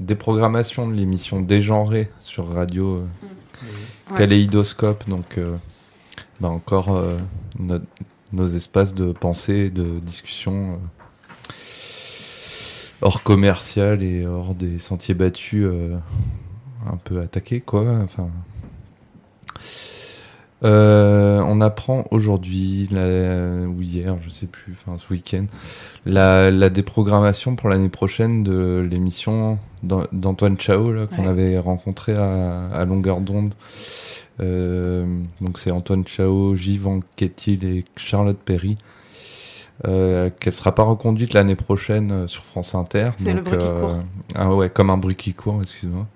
déprogrammation 0.00 0.86
de 0.86 0.94
l'émission 0.94 1.40
Dégenrée 1.40 2.10
sur 2.20 2.52
radio 2.52 2.96
euh. 2.96 4.16
Kaléidoscope. 4.16 5.08
Donc, 5.08 5.38
euh, 5.38 5.56
bah, 6.40 6.48
encore 6.48 6.94
euh, 6.96 7.16
no- 7.58 7.80
nos 8.32 8.46
espaces 8.46 8.94
de 8.94 9.12
pensée, 9.12 9.70
de 9.70 9.98
discussion 10.00 10.52
euh, 10.54 10.95
hors 13.02 13.22
commercial 13.22 14.02
et 14.02 14.26
hors 14.26 14.54
des 14.54 14.78
sentiers 14.78 15.14
battus 15.14 15.64
euh, 15.66 15.96
un 16.90 16.96
peu 16.96 17.20
attaqués, 17.20 17.60
quoi. 17.60 17.84
Enfin, 18.04 18.28
euh, 20.64 21.40
on 21.46 21.60
apprend 21.60 22.04
aujourd'hui, 22.10 22.88
ou 22.92 23.82
hier, 23.82 24.16
je 24.22 24.30
sais 24.30 24.46
plus, 24.46 24.72
enfin 24.72 24.96
ce 24.98 25.12
week-end, 25.12 25.44
la, 26.06 26.50
la 26.50 26.70
déprogrammation 26.70 27.56
pour 27.56 27.68
l'année 27.68 27.90
prochaine 27.90 28.42
de 28.42 28.86
l'émission 28.90 29.58
d'An- 29.82 30.06
d'Antoine 30.12 30.58
Chao 30.58 30.92
là, 30.92 31.06
qu'on 31.06 31.24
Ouais. 31.24 31.28
avait 31.28 31.58
rencontré 31.58 32.14
à, 32.14 32.68
à 32.72 32.84
longueur 32.86 33.20
d'onde. 33.20 33.52
Euh, 34.40 35.04
donc 35.42 35.58
c'est 35.58 35.70
Antoine 35.70 36.06
Chao, 36.06 36.56
Gilles 36.56 36.86
Anquetil 36.86 37.62
et 37.64 37.84
Charlotte 37.96 38.38
Perry. 38.42 38.78
Euh, 39.86 40.30
qu'elle 40.40 40.54
sera 40.54 40.74
pas 40.74 40.84
reconduite 40.84 41.34
l'année 41.34 41.54
prochaine 41.54 42.10
euh, 42.10 42.26
sur 42.28 42.44
France 42.44 42.74
Inter. 42.74 43.10
C'est 43.16 43.34
le 43.34 43.42
bruit 43.42 43.58
qui 43.58 43.66
court. 43.66 43.98
Ah 44.34 44.54
ouais, 44.54 44.70
comme 44.70 44.88
un 44.88 44.96
bruit 44.96 45.16
qui 45.16 45.34
court, 45.34 45.60
excuse-moi. 45.60 46.06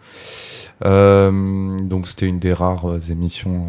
Euh, 0.86 1.76
donc 1.78 2.08
c'était 2.08 2.24
une 2.24 2.38
des 2.38 2.54
rares 2.54 2.88
euh, 2.90 3.00
émissions 3.10 3.66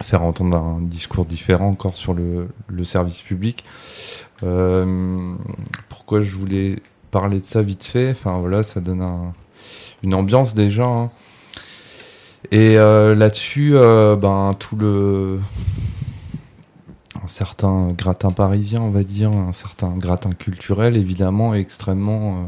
à 0.00 0.04
faire 0.04 0.22
entendre 0.22 0.58
un 0.58 0.80
discours 0.82 1.24
différent 1.24 1.68
encore 1.68 1.96
sur 1.96 2.12
le, 2.12 2.48
le 2.68 2.84
service 2.84 3.22
public. 3.22 3.64
Euh, 4.42 5.34
pourquoi 5.88 6.20
je 6.20 6.30
voulais 6.36 6.76
parler 7.10 7.40
de 7.40 7.46
ça 7.46 7.62
vite 7.62 7.84
fait? 7.84 8.10
Enfin 8.10 8.36
voilà, 8.38 8.62
ça 8.62 8.80
donne 8.80 9.00
un- 9.00 9.32
une 10.02 10.12
ambiance 10.12 10.52
déjà. 10.54 10.84
hein. 10.84 11.10
Et 12.52 12.76
euh, 12.76 13.14
là-dessus, 13.14 13.72
euh, 13.74 14.14
ben 14.14 14.54
tout 14.58 14.76
le 14.76 15.40
certain 17.28 17.92
gratin 17.96 18.30
parisien, 18.30 18.80
on 18.80 18.90
va 18.90 19.02
dire, 19.02 19.30
un 19.30 19.52
certain 19.52 19.90
gratin 19.96 20.30
culturel, 20.30 20.96
évidemment, 20.96 21.54
extrêmement 21.54 22.36
euh, 22.36 22.44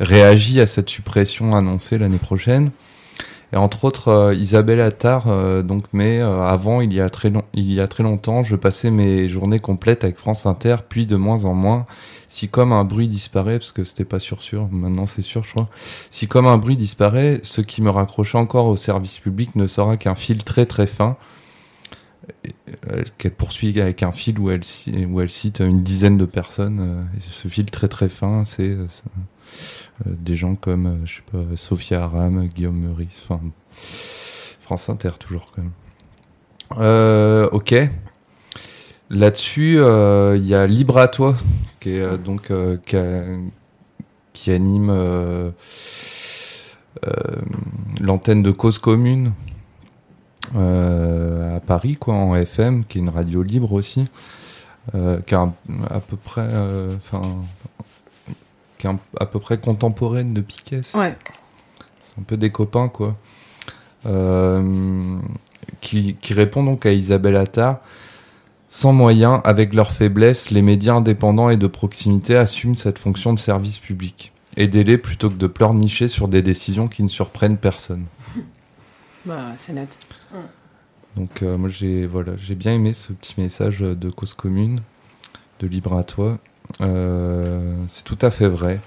réagit 0.00 0.60
à 0.60 0.66
cette 0.66 0.88
suppression 0.88 1.54
annoncée 1.54 1.98
l'année 1.98 2.18
prochaine. 2.18 2.70
Et 3.52 3.56
entre 3.56 3.84
autres, 3.84 4.08
euh, 4.08 4.34
Isabelle 4.34 4.80
Attard, 4.80 5.26
euh, 5.28 5.62
donc, 5.62 5.84
mais 5.92 6.20
avant, 6.20 6.80
il 6.80 6.92
y, 6.92 7.00
a 7.00 7.10
très 7.10 7.32
il 7.52 7.72
y 7.72 7.80
a 7.80 7.86
très 7.86 8.02
longtemps, 8.02 8.42
je 8.42 8.56
passais 8.56 8.90
mes 8.90 9.28
journées 9.28 9.60
complètes 9.60 10.04
avec 10.04 10.16
France 10.16 10.46
Inter, 10.46 10.76
puis 10.88 11.06
de 11.06 11.16
moins 11.16 11.44
en 11.44 11.54
moins. 11.54 11.84
Si 12.28 12.48
comme 12.48 12.72
un 12.72 12.82
bruit 12.82 13.06
disparaît, 13.06 13.58
parce 13.58 13.70
que 13.70 13.84
c'était 13.84 14.04
pas 14.04 14.18
sûr 14.18 14.42
sûr, 14.42 14.68
maintenant 14.72 15.06
c'est 15.06 15.22
sûr, 15.22 15.44
je 15.44 15.50
crois. 15.50 15.68
Si 16.10 16.26
comme 16.26 16.46
un 16.46 16.56
bruit 16.58 16.76
disparaît, 16.76 17.38
ce 17.42 17.60
qui 17.60 17.80
me 17.80 17.90
raccrochait 17.90 18.38
encore 18.38 18.66
au 18.66 18.76
service 18.76 19.20
public 19.20 19.54
ne 19.54 19.68
sera 19.68 19.96
qu'un 19.96 20.16
fil 20.16 20.42
très 20.42 20.66
très 20.66 20.88
fin, 20.88 21.16
qu'elle 23.18 23.34
poursuit 23.34 23.80
avec 23.80 24.02
un 24.02 24.12
fil 24.12 24.38
où 24.38 24.50
elle, 24.50 24.62
où 25.08 25.20
elle 25.20 25.30
cite 25.30 25.60
une 25.60 25.82
dizaine 25.82 26.18
de 26.18 26.24
personnes. 26.24 26.80
euh, 26.80 27.20
ce 27.20 27.48
fil 27.48 27.66
très 27.66 27.88
très 27.88 28.08
fin, 28.08 28.44
c'est 28.44 28.70
euh, 28.70 28.86
euh, 30.06 30.10
des 30.18 30.36
gens 30.36 30.54
comme, 30.54 31.02
je 31.04 31.16
sais 31.16 31.22
pas, 31.30 31.56
Sophia 31.56 32.04
Aram, 32.04 32.46
Guillaume 32.46 32.78
Meurice, 32.78 33.20
enfin, 33.24 33.40
France 34.60 34.88
Inter 34.88 35.10
toujours 35.18 35.52
quand 35.54 35.62
même. 35.62 35.72
Ok. 37.52 37.74
Là-dessus, 39.10 39.74
il 39.74 40.46
y 40.46 40.54
a 40.54 40.66
Libre 40.66 40.98
à 40.98 41.08
toi, 41.08 41.36
qui 41.78 41.90
est 41.90 42.18
donc 42.18 42.50
qui, 42.86 42.96
qui 44.32 44.50
anime 44.50 45.52
l'antenne 48.00 48.42
de 48.42 48.50
Cause 48.50 48.78
Commune 48.78 49.32
à 51.54 51.60
Paris, 51.60 51.96
quoi, 51.96 52.14
en 52.14 52.34
FM, 52.34 52.84
qui 52.84 52.98
est 52.98 53.00
une 53.00 53.08
radio 53.08 53.42
libre 53.42 53.72
aussi, 53.72 54.06
euh, 54.94 55.20
qui 55.26 55.34
est 55.34 55.38
à 55.38 56.00
peu 56.00 56.16
près, 56.16 56.46
euh, 56.46 56.94
enfin, 56.96 57.22
qui 58.78 58.86
est 58.86 58.90
à 59.20 59.26
peu 59.26 59.38
près 59.38 59.58
contemporaine 59.58 60.34
de 60.34 60.40
Piquet. 60.40 60.82
Ouais. 60.94 61.16
C'est 62.02 62.20
un 62.20 62.24
peu 62.24 62.36
des 62.36 62.50
copains, 62.50 62.88
quoi. 62.88 63.16
Euh, 64.06 65.18
qui, 65.80 66.16
qui 66.20 66.34
répond 66.34 66.62
donc 66.62 66.84
à 66.84 66.92
Isabelle 66.92 67.36
Attard 67.36 67.78
Sans 68.68 68.92
moyens, 68.92 69.40
avec 69.44 69.72
leurs 69.72 69.92
faiblesses, 69.92 70.50
les 70.50 70.60
médias 70.60 70.94
indépendants 70.94 71.48
et 71.48 71.56
de 71.56 71.66
proximité 71.66 72.36
assument 72.36 72.74
cette 72.74 72.98
fonction 72.98 73.32
de 73.32 73.38
service 73.38 73.78
public. 73.78 74.32
Aidez-les 74.56 74.98
plutôt 74.98 75.30
que 75.30 75.34
de 75.34 75.46
pleurnicher 75.46 76.08
sur 76.08 76.28
des 76.28 76.42
décisions 76.42 76.86
qui 76.86 77.02
ne 77.02 77.08
surprennent 77.08 77.56
personne. 77.56 78.04
Bah, 79.24 79.52
c'est 79.56 79.72
net. 79.72 79.88
Donc 81.16 81.42
euh, 81.42 81.56
moi 81.56 81.68
j'ai 81.68 82.06
voilà, 82.06 82.32
j'ai 82.36 82.54
bien 82.54 82.72
aimé 82.74 82.92
ce 82.92 83.12
petit 83.12 83.40
message 83.40 83.80
de 83.80 84.10
cause 84.10 84.34
commune, 84.34 84.80
de 85.60 85.66
libre 85.66 85.94
à 85.96 86.04
toi. 86.04 86.38
Euh, 86.80 87.74
c'est 87.88 88.04
tout 88.04 88.18
à 88.22 88.30
fait 88.30 88.48
vrai. 88.48 88.80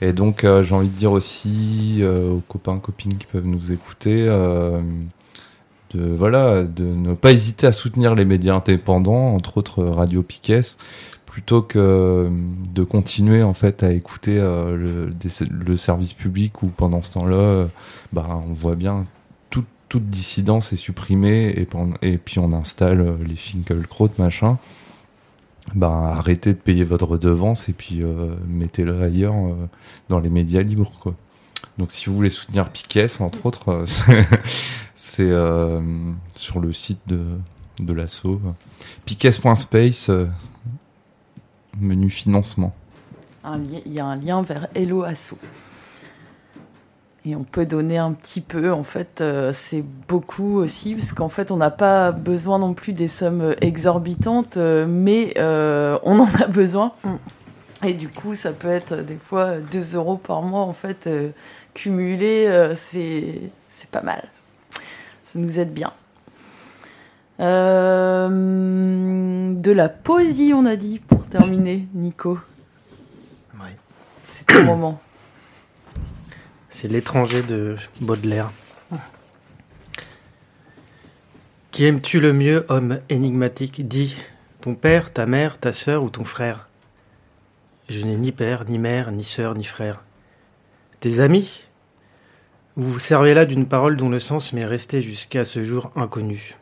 Et 0.00 0.12
donc 0.12 0.44
euh, 0.44 0.64
j'ai 0.64 0.74
envie 0.74 0.88
de 0.88 0.96
dire 0.96 1.12
aussi 1.12 1.98
euh, 2.00 2.32
aux 2.32 2.42
copains 2.48 2.78
copines 2.78 3.16
qui 3.16 3.26
peuvent 3.26 3.46
nous 3.46 3.70
écouter 3.70 4.26
euh, 4.28 4.80
de 5.94 6.02
voilà 6.14 6.64
de 6.64 6.84
ne 6.84 7.14
pas 7.14 7.30
hésiter 7.32 7.66
à 7.66 7.72
soutenir 7.72 8.14
les 8.14 8.24
médias 8.24 8.56
indépendants, 8.56 9.34
entre 9.34 9.58
autres 9.58 9.84
Radio 9.84 10.22
Piquet, 10.22 10.62
plutôt 11.26 11.62
que 11.62 12.28
de 12.74 12.82
continuer 12.82 13.42
en 13.42 13.54
fait 13.54 13.82
à 13.84 13.92
écouter 13.92 14.34
le, 14.36 15.10
des- 15.12 15.46
le 15.48 15.76
service 15.76 16.14
public 16.14 16.62
où 16.62 16.66
pendant 16.68 17.02
ce 17.02 17.12
temps-là, 17.12 17.68
bah 18.12 18.26
on 18.48 18.52
voit 18.52 18.74
bien 18.74 19.06
toute 19.88 20.08
dissidence 20.10 20.72
est 20.72 20.76
supprimée 20.76 21.66
et, 22.02 22.18
puis 22.18 22.38
on 22.38 22.52
installe 22.52 23.00
euh, 23.00 23.16
les 23.26 23.36
Finkelkraut 23.36 24.10
machin. 24.18 24.58
Bah, 25.74 26.14
arrêtez 26.16 26.54
de 26.54 26.58
payer 26.58 26.84
votre 26.84 27.06
redevance 27.06 27.68
et 27.68 27.72
puis 27.72 28.02
euh, 28.02 28.34
mettez-le 28.46 29.02
ailleurs 29.02 29.34
euh, 29.34 29.54
dans 30.08 30.18
les 30.18 30.30
médias 30.30 30.62
libres 30.62 30.92
quoi. 31.00 31.14
Donc 31.76 31.92
si 31.92 32.06
vous 32.06 32.16
voulez 32.16 32.30
soutenir 32.30 32.70
Piquet 32.70 33.06
entre 33.20 33.46
autres, 33.46 33.84
c'est- 34.94 35.32
sur 36.34 36.60
le 36.60 36.72
site 36.72 37.00
de, 37.06 37.20
de 37.80 37.92
l'assaut. 37.92 38.40
Piquet.space, 39.04 40.10
menu 41.78 42.10
financement. 42.10 42.74
Il 43.86 43.92
y 43.92 44.00
a 44.00 44.06
un 44.06 44.16
lien 44.16 44.42
vers 44.42 44.68
Hello. 44.74 45.04
Et 47.28 47.36
on 47.36 47.44
peut 47.44 47.66
donner 47.66 47.98
un 47.98 48.12
petit 48.12 48.40
peu, 48.40 48.72
en 48.72 48.84
fait, 48.84 49.20
euh, 49.20 49.52
c'est 49.52 49.84
beaucoup 50.08 50.56
aussi, 50.56 50.94
parce 50.94 51.12
qu'en 51.12 51.28
fait, 51.28 51.50
on 51.50 51.58
n'a 51.58 51.70
pas 51.70 52.10
besoin 52.10 52.58
non 52.58 52.72
plus 52.72 52.94
des 52.94 53.06
sommes 53.06 53.54
exorbitantes, 53.60 54.56
euh, 54.56 54.86
mais 54.88 55.34
euh, 55.36 55.98
on 56.04 56.18
en 56.20 56.28
a 56.42 56.46
besoin. 56.46 56.92
Et 57.84 57.92
du 57.92 58.08
coup, 58.08 58.34
ça 58.34 58.52
peut 58.52 58.68
être 58.68 58.94
des 59.02 59.16
fois 59.16 59.58
2 59.58 59.94
euros 59.94 60.16
par 60.16 60.40
mois, 60.40 60.62
en 60.62 60.72
fait, 60.72 61.06
euh, 61.06 61.28
cumulé, 61.74 62.46
euh, 62.46 62.74
c'est 62.74 63.50
c'est 63.68 63.90
pas 63.90 64.00
mal. 64.00 64.24
Ça 65.26 65.38
nous 65.38 65.58
aide 65.58 65.74
bien. 65.74 65.92
Euh, 67.40 68.28
de 69.54 69.70
la 69.70 69.90
poésie, 69.90 70.54
on 70.54 70.64
a 70.64 70.76
dit, 70.76 70.98
pour 71.06 71.26
terminer, 71.26 71.86
Nico. 71.92 72.38
C'est 74.22 74.46
ton 74.46 74.62
moment. 74.62 74.98
C'est 76.80 76.86
l'étranger 76.86 77.42
de 77.42 77.74
Baudelaire. 78.00 78.52
Qui 81.72 81.86
aimes-tu 81.86 82.20
le 82.20 82.32
mieux, 82.32 82.64
homme 82.68 83.00
énigmatique? 83.08 83.88
Dis, 83.88 84.16
ton 84.60 84.76
père, 84.76 85.12
ta 85.12 85.26
mère, 85.26 85.58
ta 85.58 85.72
sœur 85.72 86.04
ou 86.04 86.08
ton 86.08 86.22
frère? 86.22 86.68
Je 87.88 88.00
n'ai 88.02 88.16
ni 88.16 88.30
père, 88.30 88.64
ni 88.66 88.78
mère, 88.78 89.10
ni 89.10 89.24
sœur, 89.24 89.56
ni 89.56 89.64
frère. 89.64 90.04
Tes 91.00 91.18
amis? 91.18 91.64
Vous 92.76 92.92
vous 92.92 93.00
servez 93.00 93.34
là 93.34 93.44
d'une 93.44 93.66
parole 93.66 93.96
dont 93.96 94.08
le 94.08 94.20
sens 94.20 94.52
m'est 94.52 94.64
resté 94.64 95.02
jusqu'à 95.02 95.44
ce 95.44 95.64
jour 95.64 95.90
inconnu. 95.96 96.54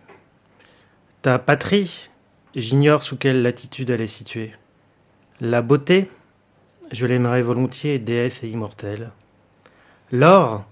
Ta 1.21 1.39
patrie? 1.39 2.09
J'ignore 2.55 3.03
sous 3.03 3.19
quelle 3.19 3.43
latitude 3.43 3.91
elle 3.91 4.01
est 4.01 4.07
située. 4.07 4.55
La 5.43 5.61
beauté? 5.61 6.09
Je 6.91 7.05
l'aimerais 7.05 7.43
volontiers, 7.43 7.99
déesse 7.99 8.45
et 8.45 8.49
immortelle. 8.49 9.11
L'or, 10.13 10.65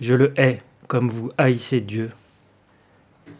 je 0.00 0.14
le 0.14 0.32
hais 0.40 0.60
comme 0.88 1.08
vous 1.08 1.30
haïssez 1.38 1.80
Dieu. 1.80 2.10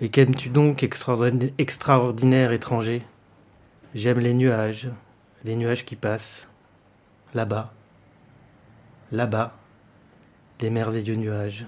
Et 0.00 0.08
qu'aimes-tu 0.08 0.50
donc, 0.50 0.82
extraordinaire, 0.82 1.50
extraordinaire 1.58 2.52
étranger? 2.52 3.02
J'aime 3.94 4.20
les 4.20 4.34
nuages, 4.34 4.88
les 5.44 5.56
nuages 5.56 5.84
qui 5.84 5.96
passent. 5.96 6.46
Là-bas, 7.34 7.72
là-bas, 9.10 9.52
les 10.60 10.70
merveilleux 10.70 11.16
nuages. 11.16 11.66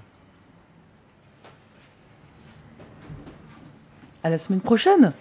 À 4.23 4.31
la 4.31 4.39
semaine 4.39 4.61
prochaine. 4.61 5.13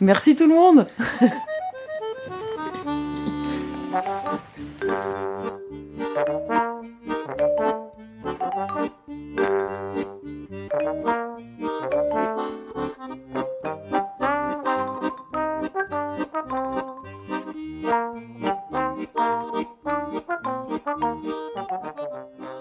Merci 0.00 0.36
tout 0.36 0.46
le 0.46 0.54
monde. 0.54 0.86